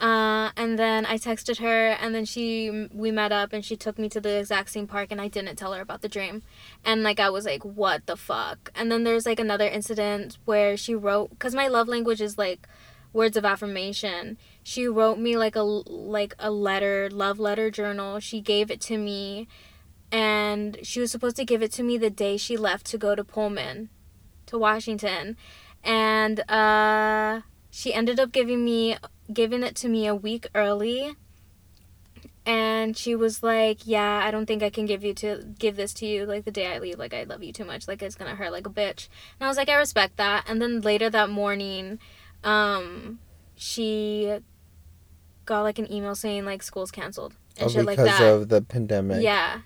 Uh, 0.00 0.52
and 0.56 0.78
then 0.78 1.04
i 1.06 1.18
texted 1.18 1.58
her 1.58 1.88
and 1.88 2.14
then 2.14 2.24
she 2.24 2.86
we 2.92 3.10
met 3.10 3.32
up 3.32 3.52
and 3.52 3.64
she 3.64 3.74
took 3.74 3.98
me 3.98 4.08
to 4.08 4.20
the 4.20 4.38
exact 4.38 4.70
same 4.70 4.86
park 4.86 5.08
and 5.10 5.20
i 5.20 5.26
didn't 5.26 5.56
tell 5.56 5.72
her 5.72 5.80
about 5.80 6.02
the 6.02 6.08
dream. 6.08 6.42
And 6.84 7.02
like 7.02 7.18
i 7.18 7.28
was 7.28 7.44
like 7.44 7.64
what 7.64 8.06
the 8.06 8.16
fuck? 8.16 8.70
And 8.76 8.92
then 8.92 9.02
there's 9.02 9.26
like 9.26 9.40
another 9.40 9.66
incident 9.66 10.38
where 10.44 10.76
she 10.76 10.94
wrote 10.94 11.30
because 11.30 11.52
my 11.52 11.66
love 11.66 11.88
language 11.88 12.20
is 12.20 12.38
like 12.38 12.68
words 13.12 13.36
of 13.36 13.44
affirmation. 13.44 14.38
She 14.62 14.86
wrote 14.86 15.18
me 15.18 15.36
like 15.36 15.56
a 15.56 15.62
like 15.62 16.34
a 16.38 16.52
letter 16.52 17.10
love 17.10 17.40
letter 17.40 17.68
journal. 17.68 18.20
She 18.20 18.40
gave 18.40 18.70
it 18.70 18.80
to 18.82 18.98
me 18.98 19.48
and 20.10 20.78
she 20.82 21.00
was 21.00 21.10
supposed 21.10 21.36
to 21.36 21.44
give 21.44 21.62
it 21.62 21.72
to 21.72 21.82
me 21.82 21.98
the 21.98 22.10
day 22.10 22.36
she 22.36 22.56
left 22.56 22.86
to 22.86 22.98
go 22.98 23.14
to 23.14 23.22
pullman 23.22 23.90
to 24.46 24.58
washington 24.58 25.36
and 25.88 26.40
uh 26.50 27.40
she 27.70 27.92
ended 27.94 28.20
up 28.20 28.30
giving 28.30 28.62
me 28.64 28.96
giving 29.32 29.62
it 29.62 29.74
to 29.74 29.88
me 29.88 30.06
a 30.06 30.14
week 30.14 30.46
early 30.54 31.14
and 32.46 32.96
she 32.96 33.14
was 33.14 33.42
like 33.42 33.86
yeah 33.86 34.20
i 34.24 34.30
don't 34.30 34.46
think 34.46 34.62
i 34.62 34.70
can 34.70 34.86
give 34.86 35.02
you 35.02 35.12
to 35.14 35.44
give 35.58 35.76
this 35.76 35.92
to 35.94 36.06
you 36.06 36.24
like 36.26 36.44
the 36.44 36.50
day 36.50 36.66
i 36.74 36.78
leave 36.78 36.98
like 36.98 37.12
i 37.14 37.22
love 37.24 37.42
you 37.42 37.52
too 37.52 37.64
much 37.64 37.88
like 37.88 38.02
it's 38.02 38.14
gonna 38.14 38.34
hurt 38.34 38.52
like 38.52 38.66
a 38.66 38.70
bitch 38.70 39.08
and 39.38 39.46
i 39.46 39.48
was 39.48 39.56
like 39.56 39.68
i 39.68 39.74
respect 39.74 40.16
that 40.18 40.44
and 40.48 40.60
then 40.60 40.80
later 40.82 41.08
that 41.10 41.28
morning 41.30 41.98
um 42.44 43.18
she 43.56 44.38
got 45.46 45.62
like 45.62 45.78
an 45.78 45.90
email 45.92 46.14
saying 46.14 46.44
like 46.44 46.62
school's 46.62 46.90
canceled 46.90 47.34
and 47.58 47.66
Oh, 47.66 47.72
shit 47.72 47.84
like 47.86 47.96
because 47.98 48.18
that 48.18 48.22
of 48.28 48.48
the 48.50 48.62
pandemic. 48.62 49.22
yeah. 49.22 49.62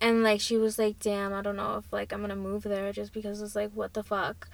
And 0.00 0.22
like 0.22 0.40
she 0.40 0.56
was 0.56 0.78
like, 0.78 0.98
"Damn, 1.00 1.32
I 1.32 1.42
don't 1.42 1.56
know 1.56 1.76
if 1.76 1.92
like 1.92 2.12
I'm 2.12 2.20
gonna 2.20 2.34
move 2.36 2.62
there 2.62 2.92
just 2.92 3.12
because 3.12 3.40
it's 3.42 3.54
like 3.56 3.70
what 3.72 3.94
the 3.94 4.02
fuck." 4.04 4.48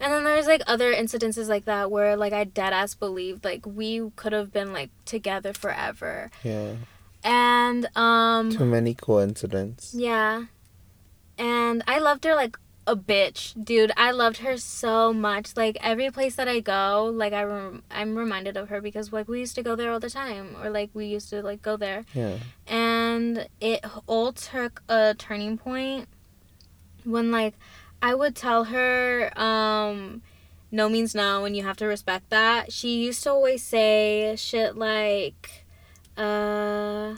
And 0.00 0.12
then 0.12 0.24
there's 0.24 0.46
like 0.46 0.62
other 0.66 0.92
incidences 0.92 1.48
like 1.48 1.64
that 1.66 1.90
where 1.90 2.16
like 2.16 2.32
I 2.32 2.44
dead 2.44 2.72
ass 2.72 2.94
believed 2.94 3.44
like 3.44 3.64
we 3.66 4.10
could 4.16 4.32
have 4.32 4.52
been 4.52 4.72
like 4.72 4.90
together 5.04 5.52
forever. 5.52 6.30
Yeah. 6.42 6.74
And 7.22 7.88
um 7.96 8.50
Too 8.50 8.64
many 8.64 8.94
coincidences. 8.94 9.94
yeah. 9.98 10.44
And 11.38 11.82
I 11.86 11.98
loved 11.98 12.24
her 12.24 12.34
like 12.34 12.56
a 12.86 12.94
bitch, 12.94 13.54
dude. 13.64 13.90
I 13.96 14.10
loved 14.10 14.38
her 14.38 14.58
so 14.58 15.12
much. 15.12 15.56
Like 15.56 15.78
every 15.80 16.10
place 16.10 16.36
that 16.36 16.48
I 16.48 16.60
go, 16.60 17.10
like 17.14 17.32
I 17.32 17.42
rem- 17.44 17.82
I'm 17.90 18.14
reminded 18.14 18.56
of 18.58 18.68
her 18.68 18.80
because 18.82 19.10
like 19.12 19.26
we 19.26 19.40
used 19.40 19.54
to 19.54 19.62
go 19.62 19.74
there 19.74 19.90
all 19.90 20.00
the 20.00 20.10
time, 20.10 20.54
or 20.62 20.68
like 20.70 20.90
we 20.92 21.06
used 21.06 21.30
to 21.30 21.40
like 21.42 21.62
go 21.62 21.76
there. 21.78 22.04
Yeah. 22.14 22.36
And 22.66 23.48
it 23.60 23.84
all 24.06 24.32
took 24.32 24.82
a 24.88 25.14
turning 25.16 25.56
point 25.56 26.08
when 27.04 27.30
like 27.30 27.54
I 28.04 28.14
would 28.14 28.36
tell 28.36 28.64
her, 28.64 29.32
um, 29.40 30.20
no 30.70 30.90
means 30.90 31.14
no, 31.14 31.46
and 31.46 31.56
you 31.56 31.62
have 31.62 31.78
to 31.78 31.86
respect 31.86 32.28
that. 32.28 32.70
She 32.70 33.02
used 33.02 33.22
to 33.22 33.30
always 33.30 33.62
say 33.62 34.34
shit 34.36 34.76
like, 34.76 35.64
uh 36.18 37.16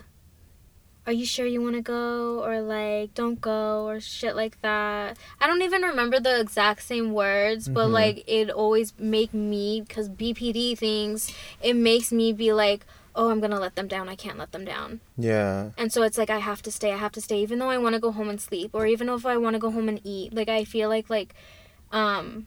are 1.07 1.13
you 1.13 1.25
sure 1.27 1.47
you 1.47 1.61
want 1.63 1.75
to 1.77 1.83
go 1.83 2.43
or 2.45 2.61
like 2.61 3.15
don't 3.15 3.41
go 3.41 3.87
or 3.87 4.01
shit 4.01 4.35
like 4.35 4.61
that 4.63 5.17
i 5.41 5.47
don't 5.47 5.63
even 5.63 5.83
remember 5.83 6.19
the 6.19 6.41
exact 6.41 6.83
same 6.83 7.13
words 7.13 7.69
but 7.69 7.89
Mhm. 7.89 7.93
like 7.93 8.25
it 8.27 8.51
always 8.51 8.93
make 8.99 9.33
me 9.35 9.83
because 9.87 10.09
bpd 10.09 10.77
things 10.77 11.31
it 11.63 11.77
makes 11.77 12.11
me 12.11 12.33
be 12.33 12.53
like 12.53 12.85
oh 13.17 13.31
i'm 13.31 13.41
gonna 13.41 13.59
let 13.59 13.75
them 13.75 13.89
down 13.89 14.09
i 14.09 14.15
can't 14.15 14.39
let 14.39 14.53
them 14.53 14.65
down. 14.65 15.01
Yeah. 15.17 15.71
and 15.77 15.91
so 15.93 16.03
it's 16.03 16.19
like 16.19 16.31
i 16.31 16.39
have 16.39 16.63
to 16.63 16.71
stay 16.71 16.93
i 16.93 16.97
have 16.97 17.13
to 17.13 17.21
stay 17.21 17.41
even 17.41 17.59
though 17.59 17.71
i 17.71 17.79
want 17.79 17.95
to 17.95 18.01
go 18.01 18.13
home 18.13 18.29
and 18.29 18.41
sleep 18.41 18.71
or 18.73 18.87
even 18.87 19.09
if 19.09 19.27
i 19.27 19.37
want 19.37 19.55
to 19.55 19.61
go 19.61 19.71
home 19.71 19.89
and 19.89 20.01
eat 20.05 20.33
like 20.33 20.49
i 20.49 20.65
feel 20.65 20.89
like 20.89 21.11
like 21.11 21.35
um 21.91 22.47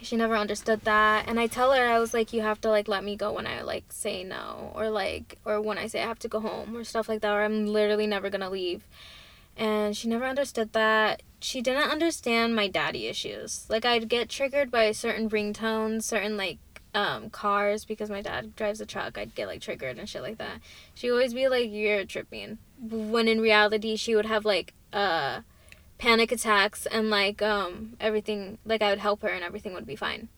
she 0.00 0.14
never 0.16 0.36
understood 0.36 0.82
that. 0.82 1.26
And 1.26 1.40
i 1.40 1.46
tell 1.48 1.72
her 1.72 1.88
i 1.88 1.98
was 1.98 2.14
like 2.14 2.32
you 2.32 2.40
have 2.42 2.60
to 2.60 2.68
like 2.70 2.86
let 2.86 3.02
me 3.02 3.16
go 3.16 3.32
when 3.32 3.46
i 3.48 3.62
like 3.62 3.84
say 3.88 4.22
no 4.22 4.70
or 4.76 4.90
like 4.90 5.38
or 5.44 5.60
when 5.60 5.76
i 5.78 5.88
say 5.88 6.00
i 6.02 6.06
have 6.06 6.20
to 6.20 6.28
go 6.28 6.38
home 6.40 6.76
or 6.76 6.84
stuff 6.84 7.08
like 7.08 7.20
that 7.22 7.32
or 7.32 7.42
i'm 7.42 7.66
literally 7.66 8.06
never 8.06 8.30
gonna 8.30 8.50
leave. 8.50 8.86
And 9.56 9.96
she 9.96 10.06
never 10.06 10.24
understood 10.24 10.72
that. 10.74 11.24
She 11.40 11.60
didn't 11.60 11.90
understand 11.90 12.54
my 12.54 12.68
daddy 12.68 13.08
issues. 13.08 13.66
Like 13.68 13.84
i'd 13.84 14.08
get 14.08 14.28
triggered 14.28 14.70
by 14.70 14.92
certain 14.92 15.28
ringtones 15.28 16.04
certain 16.04 16.36
like 16.36 16.58
um 17.02 17.20
cars 17.30 17.80
because 17.84 18.08
my 18.16 18.22
dad 18.28 18.42
drives 18.56 18.80
a 18.80 18.86
truck 18.92 19.12
i'd 19.18 19.34
get 19.34 19.46
like 19.46 19.60
triggered 19.60 19.96
and 19.98 20.08
shit 20.08 20.22
like 20.28 20.38
that 20.38 20.56
she 20.94 21.10
always 21.10 21.32
be 21.34 21.46
like 21.48 21.68
you're 21.70 22.04
tripping 22.04 22.58
when 23.14 23.28
in 23.28 23.40
reality 23.40 23.92
she 23.96 24.12
would 24.16 24.26
have 24.34 24.44
like 24.44 24.68
uh 24.92 25.40
panic 25.98 26.30
attacks 26.32 26.86
and 26.86 27.10
like 27.10 27.42
um 27.42 27.96
everything 28.00 28.40
like 28.64 28.80
I 28.82 28.90
would 28.90 29.00
help 29.00 29.22
her 29.22 29.28
and 29.28 29.42
everything 29.44 29.74
would 29.74 29.86
be 29.86 29.96
fine. 29.96 30.28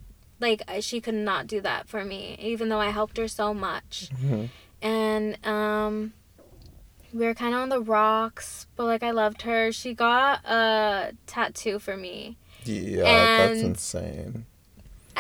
Like 0.41 0.63
she 0.81 1.01
could 1.03 1.15
not 1.31 1.47
do 1.47 1.61
that 1.61 1.87
for 1.87 2.03
me 2.03 2.37
even 2.41 2.71
though 2.71 2.81
I 2.81 2.91
helped 2.91 3.17
her 3.19 3.29
so 3.29 3.53
much. 3.53 4.09
Mhm. 4.23 4.49
And 4.81 5.47
um 5.47 6.13
we 7.13 7.27
were 7.27 7.35
kind 7.35 7.55
of 7.55 7.61
on 7.61 7.69
the 7.69 7.81
rocks, 7.81 8.67
but 8.77 8.85
like 8.85 9.03
I 9.03 9.11
loved 9.11 9.43
her. 9.43 9.71
She 9.73 9.93
got 9.95 10.45
a 10.47 11.13
tattoo 11.27 11.79
for 11.79 11.97
me. 11.97 12.37
Yeah, 12.65 13.03
that's 13.37 13.61
insane. 13.61 14.47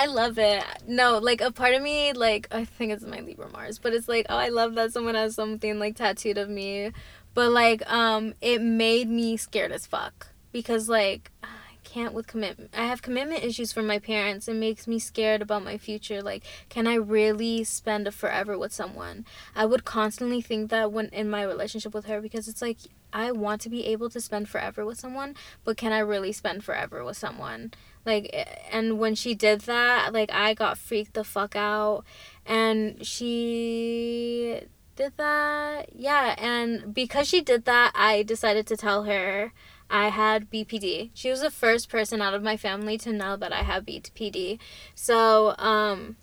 I 0.00 0.06
love 0.06 0.38
it. 0.38 0.64
No, 0.86 1.18
like 1.18 1.42
a 1.42 1.52
part 1.52 1.74
of 1.74 1.82
me, 1.82 2.14
like 2.14 2.48
I 2.50 2.64
think 2.64 2.90
it's 2.90 3.04
my 3.04 3.20
Libra 3.20 3.50
Mars, 3.50 3.78
but 3.78 3.92
it's 3.92 4.08
like, 4.08 4.24
oh, 4.30 4.36
I 4.36 4.48
love 4.48 4.74
that 4.76 4.94
someone 4.94 5.14
has 5.14 5.34
something 5.34 5.78
like 5.78 5.96
tattooed 5.96 6.38
of 6.38 6.48
me. 6.48 6.92
But 7.34 7.52
like, 7.52 7.82
um, 7.86 8.32
it 8.40 8.62
made 8.62 9.10
me 9.10 9.36
scared 9.36 9.72
as 9.72 9.86
fuck 9.86 10.28
because 10.52 10.88
like 10.88 11.30
I 11.44 11.48
can't 11.84 12.14
with 12.14 12.26
commitment. 12.26 12.70
I 12.74 12.86
have 12.86 13.02
commitment 13.02 13.44
issues 13.44 13.74
from 13.74 13.86
my 13.86 13.98
parents. 13.98 14.48
It 14.48 14.56
makes 14.56 14.88
me 14.88 14.98
scared 14.98 15.42
about 15.42 15.64
my 15.64 15.76
future. 15.76 16.22
Like, 16.22 16.44
can 16.70 16.86
I 16.86 16.94
really 16.94 17.62
spend 17.64 18.06
a 18.06 18.10
forever 18.10 18.56
with 18.56 18.72
someone? 18.72 19.26
I 19.54 19.66
would 19.66 19.84
constantly 19.84 20.40
think 20.40 20.70
that 20.70 20.92
when 20.92 21.08
in 21.08 21.28
my 21.28 21.42
relationship 21.42 21.92
with 21.92 22.06
her 22.06 22.22
because 22.22 22.48
it's 22.48 22.62
like 22.62 22.78
I 23.12 23.32
want 23.32 23.60
to 23.62 23.68
be 23.68 23.84
able 23.86 24.08
to 24.10 24.20
spend 24.22 24.48
forever 24.48 24.86
with 24.86 24.98
someone, 24.98 25.34
but 25.62 25.76
can 25.76 25.92
I 25.92 25.98
really 25.98 26.32
spend 26.32 26.64
forever 26.64 27.04
with 27.04 27.18
someone? 27.18 27.72
Like, 28.04 28.34
and 28.72 28.98
when 28.98 29.14
she 29.14 29.34
did 29.34 29.62
that, 29.62 30.12
like, 30.12 30.32
I 30.32 30.54
got 30.54 30.78
freaked 30.78 31.14
the 31.14 31.24
fuck 31.24 31.54
out. 31.54 32.04
And 32.46 33.04
she 33.04 34.60
did 34.96 35.12
that. 35.16 35.90
Yeah. 35.94 36.34
And 36.38 36.94
because 36.94 37.28
she 37.28 37.40
did 37.40 37.64
that, 37.66 37.92
I 37.94 38.22
decided 38.22 38.66
to 38.68 38.76
tell 38.76 39.04
her 39.04 39.52
I 39.90 40.08
had 40.08 40.50
BPD. 40.50 41.10
She 41.14 41.30
was 41.30 41.40
the 41.40 41.50
first 41.50 41.88
person 41.88 42.22
out 42.22 42.34
of 42.34 42.42
my 42.42 42.56
family 42.56 42.96
to 42.98 43.12
know 43.12 43.36
that 43.36 43.52
I 43.52 43.62
have 43.62 43.84
BPD. 43.84 44.58
So, 44.94 45.54
um, 45.58 46.16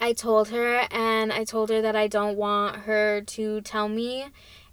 I 0.00 0.14
told 0.14 0.48
her, 0.48 0.86
and 0.90 1.30
I 1.30 1.44
told 1.44 1.68
her 1.68 1.82
that 1.82 1.94
I 1.94 2.06
don't 2.06 2.36
want 2.36 2.76
her 2.76 3.20
to 3.20 3.60
tell 3.60 3.86
me 3.86 4.28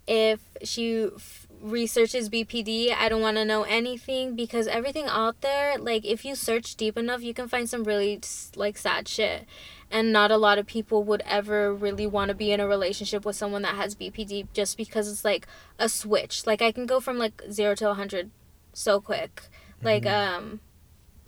if 0.07 0.39
she 0.63 1.03
f- 1.03 1.46
researches 1.61 2.29
BPD. 2.29 2.93
I 2.95 3.09
don't 3.09 3.21
want 3.21 3.37
to 3.37 3.45
know 3.45 3.63
anything 3.63 4.35
because 4.35 4.67
everything 4.67 5.05
out 5.07 5.41
there, 5.41 5.77
like 5.77 6.05
if 6.05 6.25
you 6.25 6.35
search 6.35 6.75
deep 6.75 6.97
enough, 6.97 7.21
you 7.21 7.33
can 7.33 7.47
find 7.47 7.69
some 7.69 7.83
really 7.83 8.21
like 8.55 8.77
sad 8.77 9.07
shit. 9.07 9.45
And 9.89 10.11
not 10.11 10.31
a 10.31 10.37
lot 10.37 10.57
of 10.57 10.65
people 10.65 11.03
would 11.03 11.23
ever 11.25 11.73
really 11.73 12.05
want 12.07 12.29
to 12.29 12.35
be 12.35 12.51
in 12.51 12.59
a 12.59 12.67
relationship 12.67 13.25
with 13.25 13.37
someone 13.37 13.61
that 13.61 13.75
has 13.75 13.95
BPD 13.95 14.47
just 14.53 14.77
because 14.77 15.09
it's 15.09 15.23
like 15.23 15.47
a 15.79 15.87
switch. 15.87 16.45
Like 16.45 16.61
I 16.61 16.71
can 16.71 16.85
go 16.85 16.99
from 16.99 17.17
like 17.17 17.41
0 17.49 17.75
to 17.75 17.85
a 17.85 17.89
100 17.89 18.29
so 18.73 18.99
quick. 18.99 19.43
Like 19.81 20.05
um 20.05 20.59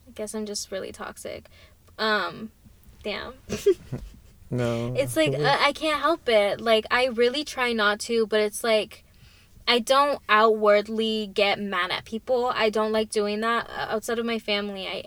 I 0.07 0.11
guess 0.11 0.35
I'm 0.35 0.45
just 0.45 0.71
really 0.71 0.91
toxic. 0.91 1.49
Um 1.97 2.51
damn. 3.03 3.33
No. 4.51 4.93
It's 4.95 5.15
like 5.15 5.33
uh, 5.39 5.57
I 5.59 5.73
can't 5.73 6.01
help 6.01 6.27
it. 6.27 6.59
Like 6.61 6.85
I 6.91 7.05
really 7.05 7.43
try 7.43 7.73
not 7.73 7.99
to, 8.01 8.27
but 8.27 8.39
it's 8.39 8.63
like 8.63 9.03
I 9.67 9.79
don't 9.79 10.19
outwardly 10.27 11.27
get 11.33 11.59
mad 11.59 11.91
at 11.91 12.05
people. 12.05 12.51
I 12.55 12.69
don't 12.69 12.91
like 12.91 13.09
doing 13.09 13.41
that 13.41 13.69
outside 13.75 14.17
of 14.19 14.25
my 14.25 14.39
family. 14.39 14.87
I 14.87 15.03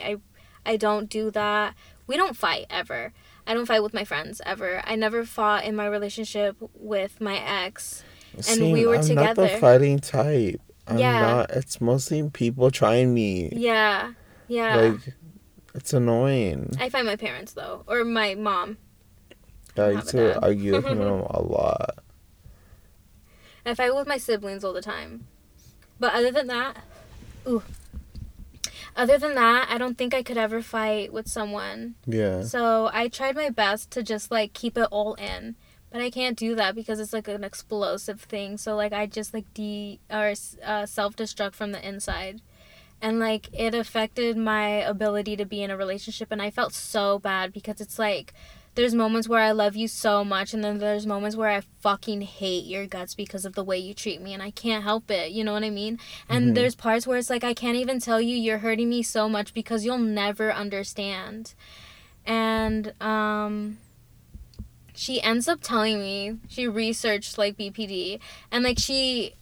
I, 0.64 0.72
I 0.72 0.76
don't 0.76 1.08
do 1.10 1.30
that. 1.32 1.74
We 2.06 2.16
don't 2.16 2.36
fight 2.36 2.66
ever. 2.70 3.12
I 3.46 3.54
don't 3.54 3.66
fight 3.66 3.82
with 3.82 3.92
my 3.94 4.04
friends 4.04 4.40
ever. 4.46 4.82
I 4.84 4.94
never 4.94 5.24
fought 5.24 5.64
in 5.64 5.74
my 5.74 5.86
relationship 5.86 6.56
with 6.74 7.20
my 7.20 7.38
ex. 7.38 8.04
Same, 8.38 8.70
we 8.72 8.86
were 8.86 8.94
I'm 8.96 9.00
not 9.14 9.34
the 9.36 9.42
together. 9.42 9.58
fighting 9.60 9.98
type. 9.98 10.60
I'm 10.86 10.98
Yeah. 10.98 11.20
not. 11.20 11.50
It's 11.50 11.80
mostly 11.80 12.28
people 12.30 12.70
trying 12.70 13.12
me. 13.12 13.48
Yeah. 13.52 14.12
Yeah. 14.48 14.76
Like, 14.76 15.14
it's 15.74 15.92
annoying. 15.92 16.70
I 16.78 16.88
fight 16.88 17.04
my 17.04 17.16
parents 17.16 17.52
though, 17.54 17.82
or 17.86 18.04
my 18.04 18.34
mom. 18.36 18.78
I 19.76 19.90
used 19.90 20.08
to 20.10 20.40
argue 20.40 20.72
with 20.74 20.84
my 20.84 20.94
mom 20.94 21.26
a 21.30 21.42
lot. 21.42 21.98
I 23.64 23.74
fight 23.74 23.94
with 23.94 24.08
my 24.08 24.18
siblings 24.18 24.64
all 24.64 24.72
the 24.72 24.82
time. 24.82 25.26
But 25.98 26.14
other 26.14 26.30
than 26.30 26.48
that, 26.48 26.78
ooh. 27.46 27.62
Other 28.94 29.16
than 29.18 29.34
that, 29.36 29.68
I 29.70 29.78
don't 29.78 29.96
think 29.96 30.12
I 30.12 30.22
could 30.22 30.36
ever 30.36 30.60
fight 30.60 31.12
with 31.12 31.28
someone. 31.28 31.94
Yeah. 32.06 32.42
So 32.42 32.90
I 32.92 33.08
tried 33.08 33.36
my 33.36 33.48
best 33.48 33.90
to 33.92 34.02
just 34.02 34.30
like 34.30 34.52
keep 34.52 34.76
it 34.76 34.88
all 34.90 35.14
in. 35.14 35.56
But 35.90 36.00
I 36.00 36.10
can't 36.10 36.38
do 36.38 36.54
that 36.54 36.74
because 36.74 37.00
it's 37.00 37.12
like 37.12 37.28
an 37.28 37.44
explosive 37.44 38.22
thing. 38.22 38.56
So 38.56 38.74
like 38.74 38.92
I 38.92 39.06
just 39.06 39.34
like 39.34 39.52
de 39.54 40.00
or 40.10 40.34
uh, 40.64 40.86
self 40.86 41.16
destruct 41.16 41.54
from 41.54 41.72
the 41.72 41.86
inside. 41.86 42.40
And 43.00 43.18
like 43.18 43.48
it 43.52 43.74
affected 43.74 44.36
my 44.36 44.68
ability 44.68 45.36
to 45.36 45.44
be 45.44 45.62
in 45.62 45.70
a 45.70 45.76
relationship 45.76 46.30
and 46.30 46.40
I 46.40 46.50
felt 46.50 46.72
so 46.72 47.18
bad 47.18 47.52
because 47.52 47.80
it's 47.80 47.98
like 47.98 48.32
there's 48.74 48.94
moments 48.94 49.28
where 49.28 49.40
I 49.40 49.52
love 49.52 49.76
you 49.76 49.86
so 49.86 50.24
much 50.24 50.54
and 50.54 50.64
then 50.64 50.78
there's 50.78 51.06
moments 51.06 51.36
where 51.36 51.50
I 51.50 51.60
fucking 51.80 52.22
hate 52.22 52.64
your 52.64 52.86
guts 52.86 53.14
because 53.14 53.44
of 53.44 53.54
the 53.54 53.62
way 53.64 53.78
you 53.78 53.92
treat 53.92 54.20
me 54.20 54.32
and 54.32 54.42
I 54.42 54.50
can't 54.50 54.82
help 54.82 55.10
it, 55.10 55.30
you 55.30 55.44
know 55.44 55.52
what 55.52 55.64
I 55.64 55.70
mean? 55.70 55.98
And 56.28 56.50
Mhm. 56.50 56.54
there's 56.54 56.74
parts 56.74 57.06
where 57.06 57.18
it's 57.18 57.28
like 57.30 57.44
I 57.44 57.52
can't 57.54 57.76
even 57.76 58.00
tell 58.00 58.20
you 58.20 58.34
you're 58.34 58.58
hurting 58.58 58.88
me 58.88 59.02
so 59.02 59.28
much 59.28 59.52
because 59.52 59.84
you'll 59.84 59.98
never 59.98 60.52
understand. 60.52 61.54
And 62.24 62.94
um 63.00 63.78
she 64.94 65.20
ends 65.22 65.48
up 65.48 65.60
telling 65.62 65.98
me 65.98 66.36
she 66.48 66.68
researched 66.68 67.38
like 67.38 67.56
BPD 67.56 68.20
and 68.50 68.62
like 68.64 68.78
she 68.78 69.34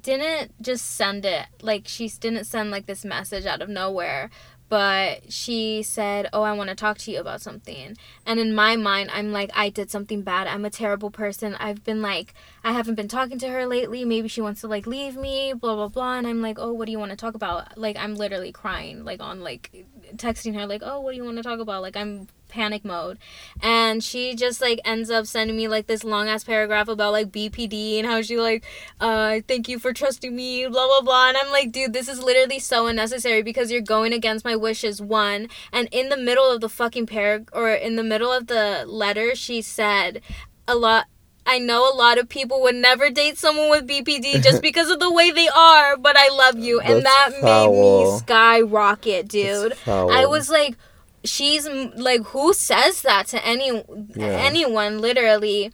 didn't 0.00 0.60
just 0.60 0.96
send 0.96 1.24
it 1.24 1.46
like 1.62 1.86
she 1.86 2.08
didn't 2.08 2.44
send 2.44 2.70
like 2.70 2.86
this 2.86 3.04
message 3.04 3.46
out 3.46 3.62
of 3.62 3.68
nowhere 3.68 4.30
but 4.68 5.30
she 5.32 5.82
said 5.82 6.28
oh 6.32 6.42
i 6.42 6.52
want 6.52 6.70
to 6.70 6.74
talk 6.74 6.98
to 6.98 7.10
you 7.10 7.20
about 7.20 7.40
something. 7.40 7.96
And 8.26 8.40
in 8.40 8.54
my 8.54 8.76
mind 8.76 9.10
i'm 9.12 9.30
like 9.30 9.50
i 9.54 9.68
did 9.68 9.90
something 9.90 10.22
bad. 10.22 10.46
I'm 10.46 10.64
a 10.64 10.70
terrible 10.70 11.10
person. 11.10 11.54
I've 11.56 11.84
been 11.84 12.02
like 12.02 12.34
i 12.64 12.72
haven't 12.72 12.94
been 12.94 13.08
talking 13.08 13.38
to 13.38 13.48
her 13.48 13.66
lately. 13.66 14.04
Maybe 14.04 14.28
she 14.28 14.40
wants 14.40 14.62
to 14.62 14.68
like 14.68 14.86
leave 14.86 15.16
me 15.16 15.52
blah 15.52 15.74
blah 15.74 15.88
blah. 15.88 16.18
And 16.18 16.26
i'm 16.26 16.40
like 16.40 16.58
oh 16.58 16.72
what 16.72 16.86
do 16.86 16.92
you 16.92 16.98
want 16.98 17.10
to 17.10 17.16
talk 17.16 17.34
about? 17.34 17.76
Like 17.78 17.96
i'm 17.98 18.14
literally 18.14 18.52
crying 18.52 19.04
like 19.04 19.22
on 19.22 19.40
like 19.40 19.86
texting 20.16 20.54
her 20.54 20.66
like 20.66 20.82
oh 20.84 21.00
what 21.00 21.12
do 21.12 21.18
you 21.18 21.24
want 21.24 21.36
to 21.36 21.42
talk 21.42 21.60
about? 21.60 21.82
Like 21.82 21.96
i'm 21.96 22.28
panic 22.54 22.84
mode. 22.84 23.18
And 23.60 24.02
she 24.02 24.34
just 24.36 24.60
like 24.60 24.80
ends 24.84 25.10
up 25.10 25.26
sending 25.26 25.56
me 25.56 25.66
like 25.66 25.88
this 25.88 26.04
long 26.04 26.28
ass 26.28 26.44
paragraph 26.44 26.88
about 26.88 27.12
like 27.12 27.32
bpd 27.32 27.98
and 27.98 28.06
how 28.06 28.22
she 28.22 28.38
like 28.38 28.64
uh 29.00 29.40
thank 29.48 29.68
you 29.68 29.80
for 29.80 29.92
trusting 29.92 30.34
me 30.34 30.66
blah 30.68 30.86
blah 30.86 31.00
blah. 31.02 31.28
And 31.28 31.36
i'm 31.36 31.50
like 31.50 31.72
dude 31.72 31.92
this 31.92 32.08
is 32.08 32.22
literally 32.22 32.60
so 32.60 32.86
unnecessary 32.86 33.42
because 33.42 33.72
you're 33.72 33.80
going 33.80 34.12
against 34.12 34.44
my 34.44 34.54
wishes 34.54 35.02
one. 35.02 35.48
And 35.72 35.88
in 35.90 36.08
the 36.08 36.16
middle 36.16 36.48
of 36.50 36.60
the 36.60 36.68
fucking 36.68 37.06
parag 37.06 37.48
or 37.52 37.70
in 37.70 37.96
the 37.96 38.04
middle 38.04 38.32
of 38.32 38.46
the 38.46 38.84
letter 38.86 39.34
she 39.34 39.60
said 39.60 40.20
a 40.68 40.76
lot 40.76 41.06
I 41.46 41.58
know 41.58 41.92
a 41.92 41.94
lot 41.94 42.18
of 42.18 42.28
people 42.28 42.62
would 42.62 42.74
never 42.74 43.10
date 43.10 43.36
someone 43.36 43.68
with 43.68 43.86
BPD 43.86 44.42
just 44.42 44.62
because 44.62 44.90
of 44.90 44.98
the 44.98 45.12
way 45.12 45.30
they 45.30 45.48
are, 45.48 45.96
but 45.96 46.16
I 46.16 46.28
love 46.30 46.58
you. 46.58 46.80
And 46.80 47.04
That's 47.04 47.40
that 47.40 47.42
made 47.42 47.70
me 47.70 48.18
skyrocket, 48.18 49.28
dude. 49.28 49.74
I 49.86 50.24
was 50.26 50.48
like, 50.48 50.76
she's 51.24 51.66
like, 51.66 52.22
who 52.26 52.52
says 52.52 53.02
that 53.02 53.26
to 53.28 53.44
any 53.44 53.82
Yeah. 54.14 54.26
anyone? 54.26 55.00
Literally, 55.00 55.72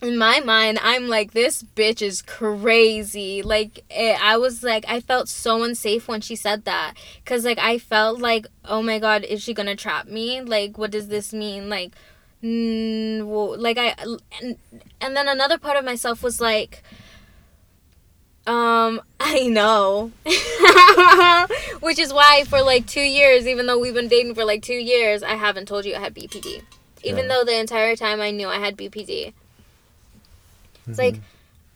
in 0.00 0.16
my 0.16 0.40
mind, 0.40 0.78
I'm 0.82 1.08
like, 1.08 1.32
this 1.32 1.62
bitch 1.62 2.02
is 2.02 2.22
crazy. 2.22 3.42
Like, 3.42 3.84
eh, 3.90 4.16
I 4.20 4.36
was 4.36 4.62
like, 4.62 4.84
I 4.88 5.00
felt 5.00 5.28
so 5.28 5.62
unsafe 5.62 6.06
when 6.06 6.20
she 6.20 6.36
said 6.36 6.64
that, 6.66 6.94
cause 7.24 7.44
like 7.44 7.58
I 7.58 7.78
felt 7.78 8.20
like, 8.20 8.46
oh 8.64 8.82
my 8.82 8.98
god, 8.98 9.24
is 9.24 9.42
she 9.42 9.54
gonna 9.54 9.74
trap 9.76 10.06
me? 10.06 10.40
Like, 10.40 10.78
what 10.78 10.90
does 10.90 11.08
this 11.08 11.32
mean? 11.32 11.68
Like. 11.68 11.92
Mm, 12.40 13.26
well, 13.26 13.58
like 13.58 13.78
I 13.78 13.96
and, 14.40 14.56
and 15.00 15.16
then 15.16 15.26
another 15.26 15.58
part 15.58 15.76
of 15.76 15.84
myself 15.84 16.22
was 16.22 16.40
like 16.40 16.84
um 18.48 19.00
I 19.20 19.46
know. 19.48 20.10
Which 21.80 21.98
is 21.98 22.12
why 22.12 22.44
for 22.46 22.62
like 22.62 22.86
2 22.86 23.00
years 23.00 23.46
even 23.46 23.66
though 23.66 23.78
we've 23.78 23.94
been 23.94 24.08
dating 24.08 24.34
for 24.34 24.44
like 24.44 24.62
2 24.62 24.72
years 24.74 25.22
I 25.22 25.34
haven't 25.34 25.66
told 25.66 25.84
you 25.84 25.94
I 25.94 26.00
had 26.00 26.14
BPD. 26.14 26.62
Even 27.04 27.26
Yeah. 27.26 27.28
though 27.28 27.44
the 27.44 27.58
entire 27.58 27.94
time 27.94 28.20
I 28.20 28.30
knew 28.30 28.48
I 28.48 28.58
had 28.58 28.76
BPD. 28.76 29.32
It's 30.88 30.98
like 30.98 31.14
Mhm. 31.16 31.20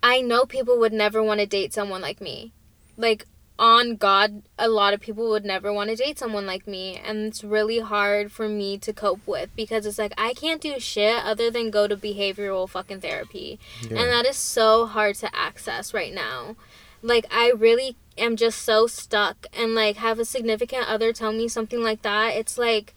I 0.03 0.21
know 0.21 0.45
people 0.47 0.79
would 0.79 0.93
never 0.93 1.23
want 1.23 1.41
to 1.41 1.47
date 1.47 1.73
someone 1.73 2.01
like 2.01 2.21
me. 2.21 2.51
Like 2.97 3.27
on 3.59 3.97
God, 3.97 4.43
a 4.59 4.69
lot 4.69 4.95
of 4.95 5.01
people 5.01 5.29
would 5.31 5.45
never 5.45 5.73
want 5.73 5.91
to 5.91 5.97
date 5.97 6.19
someone 6.19 6.47
like 6.47 6.67
me, 6.67 6.97
and 7.05 7.27
it's 7.27 7.45
really 7.45 7.79
hard 7.81 8.33
for 8.33 8.49
me 8.49 8.79
to 8.79 8.93
cope 8.93 9.25
with 9.27 9.55
because 9.55 9.87
it's 9.87 9.99
like 9.99 10.15
I 10.19 10.35
can't 10.35 10.61
do 10.61 10.81
shit 10.81 11.23
other 11.25 11.51
than 11.51 11.71
go 11.71 11.87
to 11.87 11.97
behavioral 11.97 12.69
fucking 12.69 13.01
therapy, 13.01 13.61
Yeah. 13.83 14.01
and 14.01 14.11
that 14.11 14.27
is 14.27 14.37
so 14.37 14.87
hard 14.87 15.15
to 15.17 15.35
access 15.37 15.93
right 15.95 16.13
now. 16.13 16.57
Like 17.03 17.27
I 17.31 17.51
really 17.51 17.97
am 18.19 18.37
just 18.37 18.63
so 18.63 18.87
stuck, 18.87 19.47
and 19.53 19.75
like 19.75 19.97
have 19.97 20.19
a 20.19 20.25
significant 20.25 20.89
other 20.89 21.13
tell 21.13 21.33
me 21.33 21.47
something 21.47 21.83
like 21.83 22.03
that. 22.03 22.35
It's 22.37 22.57
like, 22.59 22.95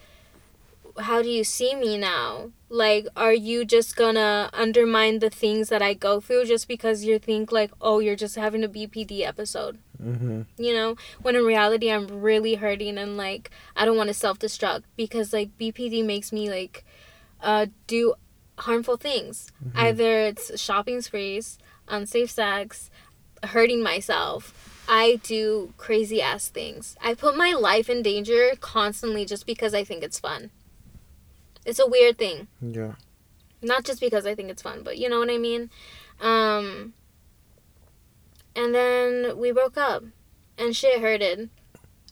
how 0.97 1.21
do 1.21 1.29
you 1.29 1.43
see 1.43 1.75
me 1.75 1.97
now? 1.97 2.51
Like, 2.69 3.07
are 3.15 3.33
you 3.33 3.65
just 3.65 3.95
gonna 3.95 4.49
undermine 4.53 5.19
the 5.19 5.29
things 5.29 5.69
that 5.69 5.81
I 5.81 5.93
go 5.93 6.19
through 6.19 6.45
just 6.45 6.67
because 6.67 7.03
you 7.03 7.19
think 7.19 7.51
like, 7.51 7.71
oh, 7.81 7.99
you're 7.99 8.15
just 8.15 8.35
having 8.35 8.63
a 8.63 8.67
BPD 8.69 9.21
episode? 9.21 9.77
Mhm. 10.01 10.45
you 10.57 10.73
know 10.73 10.95
when 11.21 11.35
in 11.35 11.43
reality 11.45 11.89
i'm 11.91 12.07
really 12.21 12.55
hurting 12.55 12.97
and 12.97 13.17
like 13.17 13.49
i 13.75 13.85
don't 13.85 13.97
want 13.97 14.07
to 14.09 14.13
self-destruct 14.13 14.83
because 14.95 15.33
like 15.33 15.57
bpd 15.57 16.03
makes 16.05 16.31
me 16.31 16.49
like 16.49 16.83
uh 17.41 17.65
do 17.87 18.13
harmful 18.59 18.97
things 18.97 19.51
either 19.75 20.21
it's 20.21 20.59
shopping 20.59 21.01
sprees 21.01 21.57
unsafe 21.87 22.29
sex 22.31 22.89
hurting 23.43 23.81
myself 23.83 24.53
i 24.87 25.19
do 25.23 25.73
crazy 25.77 26.21
ass 26.21 26.47
things 26.47 26.95
i 27.01 27.13
put 27.13 27.35
my 27.37 27.51
life 27.53 27.89
in 27.89 28.01
danger 28.01 28.51
constantly 28.61 29.25
just 29.25 29.45
because 29.45 29.73
i 29.73 29.83
think 29.83 30.03
it's 30.03 30.19
fun 30.19 30.49
it's 31.65 31.79
a 31.79 31.87
weird 31.87 32.17
thing 32.17 32.47
Yeah. 32.61 32.93
not 33.61 33.83
just 33.83 33.99
because 33.99 34.25
I 34.27 34.35
think 34.35 34.49
it's 34.51 34.61
fun, 34.61 34.81
but 34.83 34.99
you 34.99 35.09
know 35.09 35.17
what 35.17 35.31
I 35.31 35.39
mean. 35.39 35.71
Um, 36.21 36.93
and 38.55 38.73
then 38.73 39.37
we 39.37 39.51
broke 39.51 39.77
up, 39.77 40.03
and 40.57 40.75
shit 40.75 41.01
hurted 41.01 41.49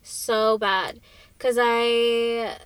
so 0.02 0.58
bad, 0.58 1.00
cause 1.40 1.58
I 1.60 2.58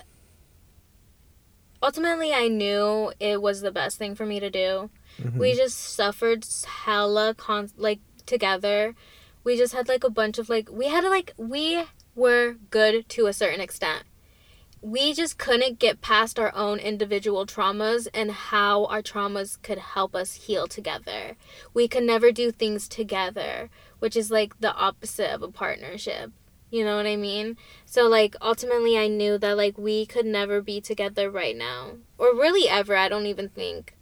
ultimately 1.81 2.33
I 2.33 2.47
knew 2.47 3.11
it 3.19 3.41
was 3.41 3.61
the 3.61 3.71
best 3.71 3.97
thing 3.97 4.15
for 4.15 4.25
me 4.25 4.39
to 4.39 4.49
do. 4.49 4.89
Mhm. 5.19 5.37
We 5.37 5.53
just 5.53 5.77
suffered 5.77 6.45
hella 6.65 7.35
con 7.35 7.69
like 7.77 7.99
together. 8.25 8.95
We 9.43 9.55
just 9.57 9.73
had 9.73 9.87
like 9.87 10.03
a 10.03 10.09
bunch 10.09 10.39
of 10.39 10.49
like 10.49 10.69
we 10.71 10.87
had 10.87 11.03
like 11.03 11.33
we 11.37 11.83
were 12.15 12.55
good 12.71 13.07
to 13.09 13.27
a 13.27 13.33
certain 13.33 13.61
extent. 13.61 14.03
We 14.81 15.13
just 15.13 15.37
couldn't 15.37 15.79
get 15.79 16.01
past 16.01 16.37
our 16.37 16.53
own 16.55 16.79
individual 16.79 17.45
traumas 17.45 18.07
and 18.13 18.31
how 18.31 18.85
our 18.85 19.01
traumas 19.01 19.61
could 19.61 19.79
help 19.79 20.15
us 20.15 20.45
heal 20.45 20.67
together. 20.67 21.35
We 21.73 21.87
could 21.87 22.03
never 22.03 22.31
do 22.31 22.51
things 22.51 22.87
together, 22.87 23.69
which 23.99 24.15
is 24.15 24.29
like 24.29 24.59
the 24.59 24.73
opposite 24.73 25.31
of 25.31 25.41
a 25.41 25.49
partnership. 25.49 26.31
You 26.69 26.83
know 26.83 26.97
what 26.97 27.07
I 27.07 27.15
mean? 27.15 27.57
So 27.85 28.07
like 28.07 28.35
ultimately 28.41 28.97
I 28.97 29.07
knew 29.07 29.37
that 29.37 29.57
like 29.57 29.77
we 29.77 30.05
could 30.05 30.25
never 30.25 30.61
be 30.61 30.81
together 30.81 31.29
right 31.31 31.55
now. 31.55 31.93
Or 32.17 32.35
really 32.35 32.69
ever, 32.69 32.95
I 32.95 33.09
don't 33.09 33.25
even 33.25 33.49
think. 33.49 33.95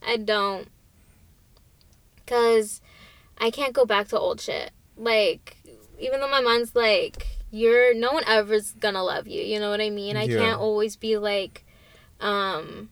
I 0.00 0.16
don't. 0.16 0.68
Cuz 2.26 2.80
I 3.36 3.50
can't 3.50 3.74
go 3.74 3.84
back 3.84 4.08
to 4.08 4.18
old 4.18 4.40
shit. 4.40 4.70
Like 4.96 5.56
even 5.98 6.20
though 6.20 6.30
my 6.30 6.40
mom's 6.40 6.74
like 6.74 7.33
you're 7.54 7.94
no 7.94 8.10
one 8.12 8.24
ever's 8.26 8.72
gonna 8.72 9.02
love 9.04 9.28
you, 9.28 9.40
you 9.40 9.60
know 9.60 9.70
what 9.70 9.80
I 9.80 9.88
mean? 9.90 10.16
I 10.16 10.24
Yeah. 10.24 10.38
can't 10.38 10.60
always 10.60 10.96
be 10.96 11.16
like 11.18 11.64
um 12.20 12.90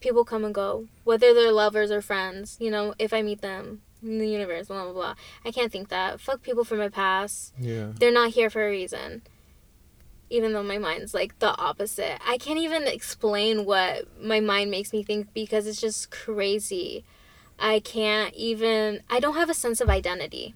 people 0.00 0.24
come 0.24 0.44
and 0.44 0.54
go, 0.54 0.86
whether 1.02 1.34
they're 1.34 1.50
lovers 1.52 1.90
or 1.90 2.00
friends, 2.00 2.56
you 2.60 2.70
know, 2.70 2.94
if 2.98 3.12
I 3.12 3.22
meet 3.22 3.40
them 3.40 3.82
in 4.02 4.18
the 4.18 4.28
universe, 4.28 4.68
blah 4.68 4.84
blah 4.84 4.92
blah. 4.92 5.14
I 5.44 5.50
can't 5.50 5.72
think 5.72 5.88
that. 5.88 6.20
Fuck 6.20 6.42
people 6.42 6.64
from 6.64 6.78
my 6.78 6.88
past 6.88 7.52
Yeah. 7.58 7.88
they're 7.98 8.12
not 8.12 8.30
here 8.30 8.50
for 8.50 8.64
a 8.66 8.70
reason. 8.70 9.22
Even 10.30 10.52
though 10.52 10.62
my 10.62 10.78
mind's 10.78 11.14
like 11.14 11.38
the 11.40 11.56
opposite. 11.56 12.18
I 12.24 12.38
can't 12.38 12.58
even 12.60 12.86
explain 12.86 13.64
what 13.64 14.06
my 14.22 14.40
mind 14.40 14.70
makes 14.70 14.92
me 14.92 15.02
think 15.02 15.32
because 15.34 15.66
it's 15.66 15.80
just 15.80 16.10
crazy. 16.12 17.04
I 17.58 17.80
can't 17.80 18.32
even 18.34 19.02
I 19.10 19.18
don't 19.18 19.34
have 19.34 19.50
a 19.50 19.54
sense 19.54 19.80
of 19.80 19.88
identity. 19.90 20.54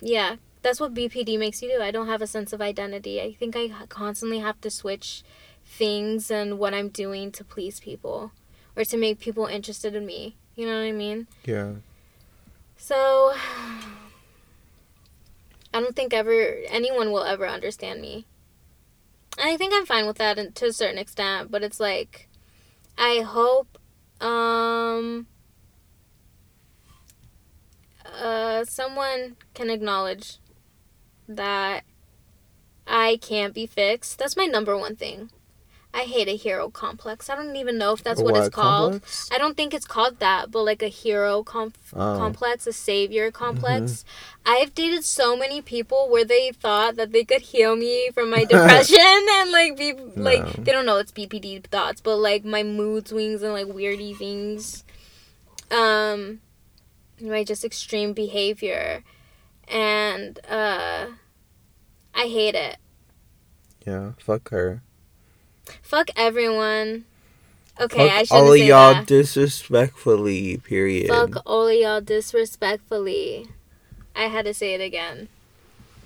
Yeah, 0.00 0.36
that's 0.62 0.80
what 0.80 0.94
BPD 0.94 1.38
makes 1.38 1.62
you 1.62 1.70
do. 1.70 1.82
I 1.82 1.90
don't 1.90 2.06
have 2.06 2.22
a 2.22 2.26
sense 2.26 2.52
of 2.52 2.60
identity. 2.60 3.20
I 3.20 3.32
think 3.32 3.56
I 3.56 3.70
constantly 3.88 4.38
have 4.40 4.60
to 4.62 4.70
switch 4.70 5.22
things 5.64 6.30
and 6.30 6.58
what 6.58 6.74
I'm 6.74 6.88
doing 6.88 7.30
to 7.32 7.44
please 7.44 7.80
people 7.80 8.32
or 8.76 8.84
to 8.84 8.96
make 8.96 9.20
people 9.20 9.46
interested 9.46 9.94
in 9.94 10.06
me. 10.06 10.36
You 10.56 10.66
know 10.66 10.74
what 10.74 10.86
I 10.86 10.92
mean? 10.92 11.26
Yeah. 11.44 11.72
So 12.76 13.32
I 15.74 15.80
don't 15.80 15.94
think 15.94 16.14
ever 16.14 16.56
anyone 16.68 17.12
will 17.12 17.24
ever 17.24 17.46
understand 17.46 18.00
me. 18.00 18.26
And 19.38 19.48
I 19.48 19.56
think 19.56 19.72
I'm 19.74 19.86
fine 19.86 20.06
with 20.06 20.18
that 20.18 20.54
to 20.56 20.66
a 20.66 20.72
certain 20.72 20.98
extent, 20.98 21.50
but 21.50 21.62
it's 21.62 21.78
like 21.78 22.28
I 22.96 23.20
hope 23.20 23.78
um 24.20 25.26
uh 28.14 28.64
someone 28.64 29.36
can 29.54 29.70
acknowledge 29.70 30.38
that 31.28 31.84
I 32.86 33.18
can't 33.20 33.52
be 33.54 33.66
fixed. 33.66 34.18
That's 34.18 34.36
my 34.36 34.46
number 34.46 34.76
one 34.76 34.96
thing. 34.96 35.30
I 35.92 36.02
hate 36.02 36.28
a 36.28 36.36
hero 36.36 36.68
complex. 36.68 37.30
I 37.30 37.34
don't 37.34 37.56
even 37.56 37.78
know 37.78 37.92
if 37.94 38.02
that's 38.04 38.20
A 38.20 38.24
what 38.24 38.36
it's 38.36 38.50
called. 38.50 38.92
complex? 38.92 39.28
I 39.32 39.38
don't 39.38 39.56
think 39.56 39.72
it's 39.72 39.86
called 39.86 40.20
that, 40.20 40.50
but 40.50 40.62
like 40.62 40.82
a 40.82 40.88
hero 40.88 41.42
comp- 41.42 41.78
Oh. 41.94 42.16
complex, 42.18 42.66
a 42.66 42.72
savior 42.74 43.30
complex. 43.30 44.04
I've 44.44 44.74
dated 44.74 45.04
so 45.04 45.34
many 45.36 45.60
people 45.62 46.08
where 46.10 46.24
they 46.26 46.52
thought 46.52 46.96
that 46.96 47.12
they 47.12 47.24
could 47.24 47.40
heal 47.40 47.74
me 47.74 48.10
from 48.12 48.28
my 48.30 48.44
depression 48.52 49.26
and 49.38 49.50
like 49.50 49.76
be 49.78 49.94
like 50.14 50.44
they 50.64 50.72
don't 50.72 50.84
know 50.86 50.98
it's 50.98 51.10
BPD 51.12 51.64
thoughts, 51.66 52.00
but 52.02 52.16
like 52.16 52.44
my 52.44 52.62
mood 52.62 53.08
swings 53.08 53.42
and 53.42 53.52
like 53.54 53.66
weirdy 53.66 54.14
things. 54.16 54.84
Um 55.70 56.40
my 57.20 57.44
just 57.44 57.64
extreme 57.64 58.12
behavior 58.12 59.02
and 59.66 60.38
uh 60.48 61.06
I 62.14 62.22
hate 62.26 62.54
it. 62.54 62.76
Yeah. 63.86 64.12
Fuck 64.18 64.50
her. 64.50 64.82
Fuck 65.82 66.10
everyone. 66.16 67.04
Okay, 67.80 68.08
Fuck 68.08 68.10
I 68.10 68.22
shouldn't 68.24 68.46
all 68.46 68.52
say 68.54 68.66
y'all 68.66 68.94
that. 68.94 69.06
disrespectfully. 69.06 70.56
Period. 70.58 71.08
Fuck 71.08 71.42
all 71.46 71.72
y'all 71.72 72.00
disrespectfully. 72.00 73.46
I 74.16 74.24
had 74.24 74.46
to 74.46 74.54
say 74.54 74.74
it 74.74 74.80
again. 74.80 75.28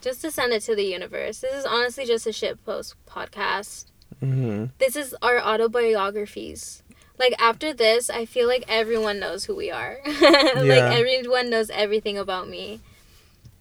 Just 0.02 0.20
to 0.22 0.30
send 0.30 0.52
it 0.52 0.60
to 0.62 0.74
the 0.76 0.82
universe. 0.84 1.40
This 1.40 1.54
is 1.54 1.64
honestly 1.64 2.04
just 2.04 2.26
a 2.26 2.32
shit 2.32 2.62
post 2.66 2.94
podcast. 3.08 3.86
hmm 4.20 4.66
This 4.78 4.96
is 4.96 5.14
our 5.22 5.40
autobiographies. 5.40 6.81
Like 7.18 7.34
after 7.40 7.72
this, 7.72 8.10
I 8.10 8.24
feel 8.24 8.48
like 8.48 8.64
everyone 8.68 9.20
knows 9.20 9.44
who 9.44 9.54
we 9.54 9.70
are. 9.70 9.98
like 10.06 10.98
everyone 10.98 11.50
knows 11.50 11.70
everything 11.70 12.18
about 12.18 12.48
me. 12.48 12.80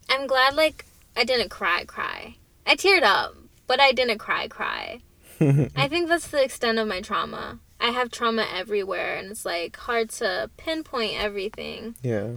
I'm 0.08 0.26
glad 0.26 0.54
like 0.54 0.84
I 1.16 1.24
didn't 1.24 1.50
cry 1.50 1.84
cry. 1.84 2.36
I 2.66 2.76
teared 2.76 3.02
up, 3.02 3.36
but 3.66 3.80
I 3.80 3.92
didn't 3.92 4.18
cry 4.18 4.48
cry. 4.48 5.00
I 5.40 5.88
think 5.88 6.08
that's 6.08 6.28
the 6.28 6.42
extent 6.42 6.78
of 6.78 6.88
my 6.88 7.00
trauma. 7.00 7.58
I 7.80 7.90
have 7.90 8.10
trauma 8.10 8.46
everywhere 8.52 9.16
and 9.16 9.30
it's 9.32 9.44
like 9.44 9.76
hard 9.76 10.10
to 10.10 10.50
pinpoint 10.56 11.14
everything. 11.20 11.96
yeah. 12.02 12.34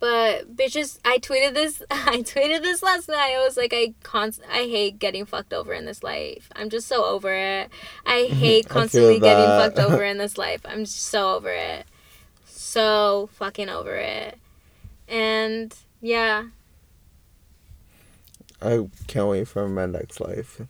But 0.00 0.56
bitches, 0.56 0.98
I 1.04 1.18
tweeted 1.18 1.52
this. 1.52 1.82
I 1.90 2.22
tweeted 2.22 2.62
this 2.62 2.82
last 2.82 3.08
night. 3.08 3.34
I 3.36 3.44
was 3.44 3.56
like, 3.56 3.72
I 3.74 3.92
const- 4.02 4.40
I 4.50 4.62
hate 4.62 4.98
getting 4.98 5.26
fucked 5.26 5.52
over 5.52 5.74
in 5.74 5.84
this 5.84 6.02
life. 6.02 6.48
I'm 6.56 6.70
just 6.70 6.88
so 6.88 7.04
over 7.04 7.32
it. 7.32 7.70
I 8.06 8.24
hate 8.32 8.68
constantly 8.68 9.14
feel 9.14 9.20
getting 9.20 9.44
fucked 9.44 9.78
over 9.78 10.02
in 10.02 10.16
this 10.24 10.38
life. 10.38 10.62
I'm 10.64 10.86
so 10.86 11.34
over 11.36 11.50
it. 11.50 11.86
So 12.46 13.28
fucking 13.34 13.68
over 13.68 13.94
it. 13.94 14.38
And 15.06 15.74
yeah, 16.00 16.44
I 18.62 18.88
can't 19.06 19.28
wait 19.28 19.48
for 19.48 19.68
my 19.68 19.86
next 19.86 20.20
life. 20.20 20.60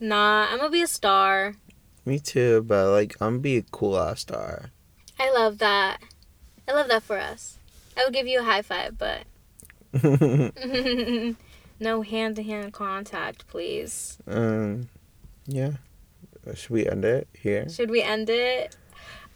nah, 0.00 0.46
I'm 0.50 0.58
gonna 0.58 0.70
be 0.70 0.82
a 0.82 0.86
star. 0.86 1.54
Me 2.04 2.18
too, 2.18 2.62
but 2.62 2.90
like 2.90 3.16
I'm 3.20 3.34
gonna 3.34 3.38
be 3.38 3.56
a 3.56 3.62
cool 3.62 3.98
ass 3.98 4.20
star. 4.20 4.70
I 5.18 5.30
love 5.32 5.58
that. 5.58 6.00
I 6.68 6.72
love 6.72 6.88
that 6.88 7.02
for 7.02 7.18
us. 7.18 7.58
I 7.96 8.04
would 8.04 8.14
give 8.14 8.26
you 8.26 8.40
a 8.40 8.44
high 8.44 8.62
five, 8.62 8.98
but 8.98 9.24
no 11.80 12.02
hand 12.02 12.36
to 12.36 12.42
hand 12.42 12.72
contact, 12.72 13.46
please. 13.46 14.18
um, 14.26 14.88
yeah. 15.46 15.72
Should 16.54 16.70
we 16.70 16.86
end 16.86 17.04
it 17.04 17.26
here? 17.32 17.68
Should 17.68 17.90
we 17.90 18.02
end 18.02 18.28
it? 18.28 18.76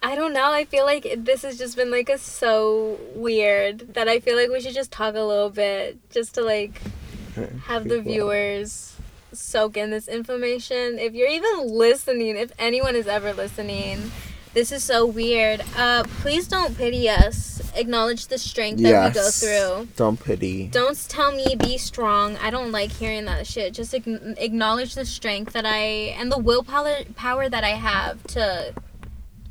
I 0.03 0.15
don't 0.15 0.33
know. 0.33 0.53
I 0.53 0.65
feel 0.65 0.85
like 0.85 1.13
this 1.19 1.43
has 1.43 1.59
just 1.59 1.75
been 1.75 1.91
like 1.91 2.09
a 2.09 2.19
so 2.19 2.99
weird 3.15 3.95
that 3.95 4.09
I 4.09 4.21
feel 4.21 4.37
like 4.37 4.51
we 4.51 4.61
should 4.61 4.75
just 4.75 4.93
talk 4.93 5.15
a 5.15 5.23
little 5.23 5.51
bit 5.51 5.99
just 6.11 6.35
to 6.35 6.43
like 6.43 6.81
have 7.65 7.89
the 7.89 8.01
viewers 8.01 8.95
soak 9.33 9.77
in 9.77 9.91
this 9.91 10.07
information. 10.07 10.99
If 10.99 11.15
you're 11.15 11.29
even 11.29 11.69
listening, 11.69 12.37
if 12.37 12.53
anyone 12.59 12.95
is 12.95 13.07
ever 13.07 13.33
listening, 13.33 14.11
this 14.59 14.73
is 14.73 14.83
so 14.83 15.07
weird. 15.07 15.63
Uh, 15.77 16.03
please 16.21 16.49
don't 16.49 16.77
pity 16.77 17.09
us. 17.09 17.63
Acknowledge 17.77 18.27
the 18.27 18.39
strength 18.39 18.83
that 18.83 19.09
we 19.09 19.15
go 19.15 19.31
through. 19.31 19.87
Don't 19.95 20.19
pity. 20.19 20.67
Don't 20.67 20.99
tell 21.09 21.31
me 21.31 21.55
be 21.55 21.79
strong. 21.79 22.37
I 22.39 22.51
don't 22.51 22.73
like 22.73 22.91
hearing 22.91 23.25
that 23.27 23.47
shit. 23.47 23.73
Just 23.73 23.95
acknowledge 23.95 24.97
the 24.97 25.05
strength 25.05 25.53
that 25.53 25.65
I 25.65 25.77
and 26.19 26.33
the 26.33 26.39
willpower 26.39 27.05
power 27.15 27.49
that 27.49 27.63
I 27.63 27.71
have 27.71 28.21
to. 28.35 28.75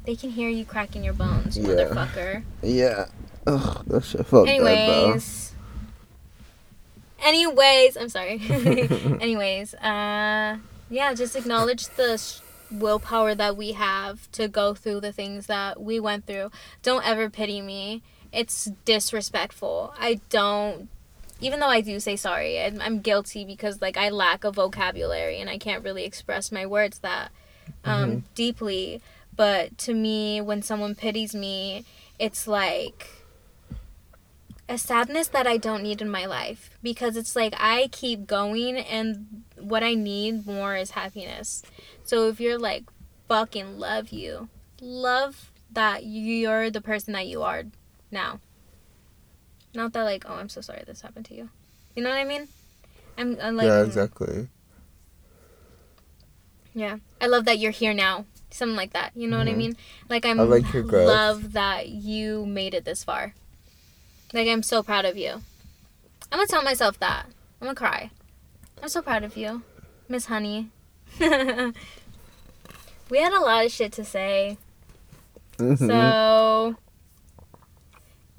They 0.03 0.17
can 0.17 0.29
hear 0.29 0.49
you 0.49 0.65
cracking 0.65 1.05
your 1.05 1.13
bones, 1.13 1.57
Yeah. 1.57 1.67
motherfucker. 1.67 2.43
Yeah. 2.61 3.05
Ugh, 3.45 3.83
that 3.87 4.03
shit 4.03 4.25
felt 4.25 4.47
bad 4.47 4.55
Anyways. 4.55 5.53
Anyways, 7.23 7.95
I'm 7.95 8.09
sorry. 8.09 8.41
Anyways, 9.21 9.73
uh, 9.75 10.57
yeah, 10.89 11.13
just 11.13 11.37
acknowledge 11.37 11.87
the 11.95 12.11
s- 12.13 12.41
willpower 12.71 13.35
that 13.35 13.55
we 13.55 13.73
have 13.73 14.31
to 14.33 14.47
go 14.47 14.73
through 14.73 15.01
the 15.01 15.11
things 15.11 15.47
that 15.47 15.81
we 15.81 15.99
went 15.99 16.25
through. 16.25 16.51
Don't 16.83 17.05
ever 17.05 17.29
pity 17.29 17.61
me. 17.61 18.03
It's 18.31 18.65
disrespectful. 18.85 19.93
I 19.97 20.19
don't. 20.29 20.89
Even 21.39 21.59
though 21.59 21.69
I 21.69 21.81
do 21.81 21.99
say 21.99 22.15
sorry, 22.15 22.59
I'm, 22.59 22.81
I'm 22.81 22.99
guilty 22.99 23.45
because 23.45 23.81
like 23.81 23.95
I 23.95 24.09
lack 24.09 24.43
a 24.43 24.51
vocabulary 24.51 25.39
and 25.39 25.49
I 25.49 25.57
can't 25.57 25.83
really 25.83 26.03
express 26.03 26.51
my 26.51 26.65
words 26.65 26.99
that 26.99 27.31
um, 27.85 28.23
deeply. 28.33 29.01
But 29.35 29.77
to 29.79 29.93
me, 29.93 30.41
when 30.41 30.63
someone 30.63 30.95
pities 30.95 31.35
me, 31.35 31.85
it's 32.17 32.47
like 32.47 33.07
a 34.69 34.77
sadness 34.77 35.27
that 35.29 35.47
I 35.47 35.57
don't 35.57 35.83
need 35.83 36.01
in 36.01 36.09
my 36.09 36.25
life 36.25 36.71
because 36.83 37.15
it's 37.15 37.35
like 37.35 37.53
I 37.57 37.87
keep 37.91 38.27
going 38.27 38.77
and 38.77 39.43
what 39.67 39.83
I 39.83 39.93
need 39.93 40.45
more 40.45 40.75
is 40.75 40.91
happiness. 40.91 41.63
So 42.03 42.27
if 42.29 42.39
you're 42.39 42.57
like 42.57 42.83
fucking 43.27 43.77
love 43.77 44.09
you, 44.09 44.49
love 44.81 45.51
that 45.71 46.05
you're 46.05 46.69
the 46.69 46.81
person 46.81 47.13
that 47.13 47.27
you 47.27 47.43
are 47.43 47.63
now. 48.11 48.39
Not 49.73 49.93
that 49.93 50.03
like, 50.03 50.23
oh, 50.27 50.35
I'm 50.35 50.49
so 50.49 50.61
sorry 50.61 50.83
this 50.87 51.01
happened 51.01 51.25
to 51.25 51.35
you. 51.35 51.49
You 51.95 52.03
know 52.03 52.09
what 52.09 52.17
I 52.19 52.23
mean? 52.23 52.47
I'm, 53.17 53.37
I'm 53.41 53.55
like 53.57 53.65
yeah, 53.65 53.83
exactly. 53.83 54.47
yeah. 56.73 56.97
I 57.19 57.27
love 57.27 57.45
that 57.45 57.59
you're 57.59 57.71
here 57.71 57.93
now. 57.93 58.25
Something 58.49 58.75
like 58.77 58.93
that. 58.93 59.11
You 59.15 59.27
know 59.27 59.37
what 59.39 59.47
I 59.47 59.51
Mhm. 59.53 59.57
mean? 59.57 59.77
Like 60.09 60.25
I'm 60.25 60.39
I 60.39 60.43
like 60.43 60.71
your 60.73 60.83
growth. 60.83 61.07
love 61.07 61.53
that 61.53 61.89
you 61.89 62.45
made 62.45 62.73
it 62.73 62.85
this 62.85 63.03
far. 63.03 63.33
Like 64.33 64.47
I'm 64.47 64.63
so 64.63 64.81
proud 64.83 65.03
of 65.05 65.17
you. 65.17 65.41
I'm 66.31 66.37
gonna 66.39 66.47
tell 66.47 66.63
myself 66.63 66.99
that. 66.99 67.25
I'm 67.59 67.67
gonna 67.67 67.75
cry. 67.75 68.11
I'm 68.81 68.89
so 68.89 69.01
proud 69.01 69.23
of 69.23 69.35
you, 69.37 69.63
Miss 70.07 70.25
Honey. 70.25 70.69
we 71.19 71.27
had 71.27 71.73
a 73.33 73.39
lot 73.39 73.65
of 73.65 73.71
shit 73.71 73.91
to 73.93 74.05
say. 74.05 74.57
Mhm. 75.57 75.77
So 75.87 76.75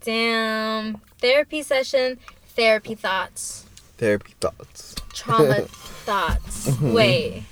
damn. 0.02 1.01
Therapy 1.20 1.62
session, 1.62 2.19
therapy 2.48 2.94
thoughts. 2.94 3.66
Therapy 3.97 4.35
thoughts. 4.40 4.94
trauma 5.12 5.62
thoughts. 6.06 6.69
Mhm. 6.69 6.93
Wait. 6.94 7.43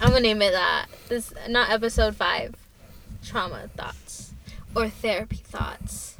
I'm 0.00 0.08
gonna 0.10 0.20
name 0.20 0.42
it 0.42 0.50
that. 0.50 0.86
This 1.08 1.32
not 1.48 1.70
episode 1.70 2.16
five. 2.16 2.54
Trauma 3.24 3.68
thoughts. 3.76 4.32
Or 4.74 4.88
therapy 4.88 5.36
thoughts. 5.36 6.16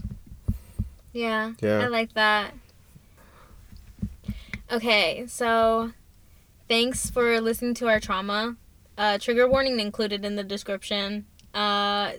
Yeah. 1.13 1.53
Yeah. 1.61 1.81
I 1.81 1.89
like 1.89 2.15
that. 2.15 2.55
Okay, 4.71 5.27
so 5.29 5.93
thanks 6.69 7.09
for 7.09 7.41
listening 7.41 7.75
to 7.75 7.89
our 7.89 8.01
trauma. 8.01 8.57
Uh, 8.99 9.19
trigger 9.19 9.49
warning 9.49 9.79
included 9.79 10.25
in 10.25 10.37
the 10.37 10.43
description. 10.43 11.27
Uh, 11.55 12.13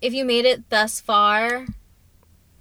if 0.00 0.14
you 0.14 0.24
made 0.24 0.46
it 0.46 0.70
thus 0.70 1.00
far, 1.00 1.66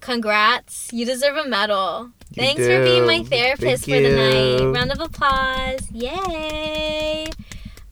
congrats. 0.02 0.92
You 0.92 1.06
deserve 1.06 1.38
a 1.38 1.48
medal. 1.48 2.12
You 2.32 2.44
Thanks 2.44 2.62
for 2.62 2.84
being 2.84 3.06
my 3.06 3.24
therapist 3.24 3.86
Thank 3.86 4.04
for 4.04 4.10
the 4.10 4.16
night. 4.16 4.78
Round 4.78 4.92
of 4.92 5.00
applause. 5.00 5.90
Yay. 5.92 7.28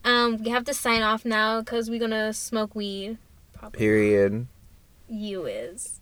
Um, 0.03 0.43
we 0.43 0.49
have 0.49 0.65
to 0.65 0.73
sign 0.73 1.01
off 1.01 1.23
now 1.23 1.61
because 1.61 1.89
we're 1.89 1.99
gonna 1.99 2.34
smoke 2.34 2.76
weed. 2.76 3.18
Probably. 3.53 3.77
Period. 3.77 4.47
You 5.07 5.45
is. 5.45 6.01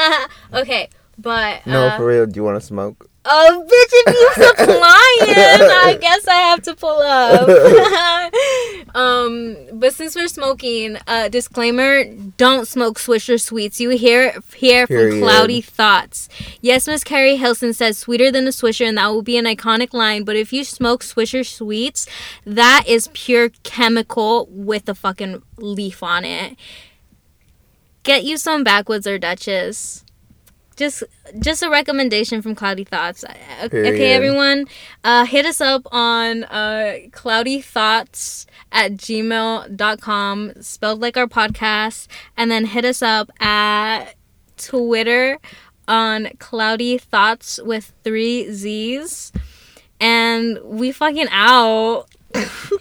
okay, 0.54 0.88
but 1.18 1.66
No, 1.66 1.86
uh, 1.86 1.96
for 1.96 2.06
real. 2.06 2.26
Do 2.26 2.36
you 2.36 2.44
want 2.44 2.60
to 2.60 2.66
smoke? 2.66 3.09
Oh, 3.22 3.64
bitch, 3.66 3.92
if 3.92 4.36
you 4.38 4.44
supplying, 4.46 5.68
I 5.70 5.98
guess 6.00 6.26
I 6.26 6.36
have 6.36 6.62
to 6.62 6.74
pull 6.74 7.00
up. 7.02 8.94
um, 8.94 9.56
but 9.74 9.92
since 9.92 10.16
we're 10.16 10.28
smoking, 10.28 10.96
uh, 11.06 11.28
disclaimer: 11.28 12.04
don't 12.38 12.66
smoke 12.66 12.98
Swisher 12.98 13.38
Sweets. 13.38 13.78
You 13.78 13.90
hear 13.90 14.40
hear 14.54 14.86
from 14.86 14.96
Period. 14.96 15.22
Cloudy 15.22 15.60
Thoughts. 15.60 16.30
Yes, 16.62 16.86
Miss 16.86 17.04
Keri 17.04 17.36
Hilson 17.36 17.74
says 17.74 17.98
sweeter 17.98 18.30
than 18.30 18.46
a 18.46 18.50
Swisher, 18.50 18.88
and 18.88 18.96
that 18.96 19.08
will 19.08 19.22
be 19.22 19.36
an 19.36 19.44
iconic 19.44 19.92
line. 19.92 20.24
But 20.24 20.36
if 20.36 20.50
you 20.50 20.64
smoke 20.64 21.02
Swisher 21.04 21.46
Sweets, 21.46 22.06
that 22.46 22.84
is 22.86 23.10
pure 23.12 23.50
chemical 23.64 24.48
with 24.50 24.88
a 24.88 24.94
fucking 24.94 25.42
leaf 25.58 26.02
on 26.02 26.24
it. 26.24 26.56
Get 28.02 28.24
you 28.24 28.38
some 28.38 28.64
backwoods 28.64 29.06
or 29.06 29.18
Dutchess 29.18 30.06
just 30.80 31.04
just 31.38 31.62
a 31.62 31.68
recommendation 31.70 32.40
from 32.42 32.54
cloudy 32.54 32.84
thoughts. 32.84 33.22
Uh, 33.22 33.34
okay 33.70 34.12
everyone 34.12 34.64
uh 35.04 35.24
hit 35.26 35.44
us 35.44 35.60
up 35.60 35.82
on 35.92 36.44
uh 36.44 36.96
cloudy 37.12 37.60
thoughts 37.60 38.46
at 38.72 38.92
gmail.com 38.94 40.52
spelled 40.60 41.00
like 41.00 41.16
our 41.16 41.26
podcast 41.26 42.08
and 42.36 42.50
then 42.50 42.64
hit 42.64 42.84
us 42.86 43.02
up 43.02 43.30
at 43.40 44.14
twitter 44.56 45.38
on 45.86 46.28
cloudy 46.38 46.96
thoughts 46.96 47.60
with 47.62 47.92
three 48.02 48.50
z's. 48.50 49.32
And 50.00 50.58
we 50.64 50.92
fucking 50.92 51.28
out. 51.30 52.06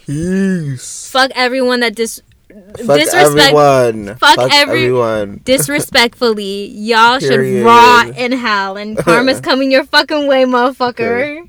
Peace. 0.05 1.09
fuck 1.11 1.31
everyone 1.35 1.81
that 1.81 1.95
dis 1.95 2.21
Fuck 2.49 2.99
disrespect 2.99 3.53
everyone. 3.53 4.15
Fuck 4.17 4.39
every- 4.39 4.85
everyone. 4.85 5.41
disrespectfully 5.45 6.67
y'all 6.69 7.19
should 7.19 7.29
Period. 7.29 7.63
rot 7.65 8.17
in 8.17 8.31
hell 8.31 8.75
and 8.77 8.97
karma's 8.97 9.39
coming 9.49 9.71
your 9.71 9.85
fucking 9.85 10.27
way 10.27 10.45
motherfucker 10.45 11.47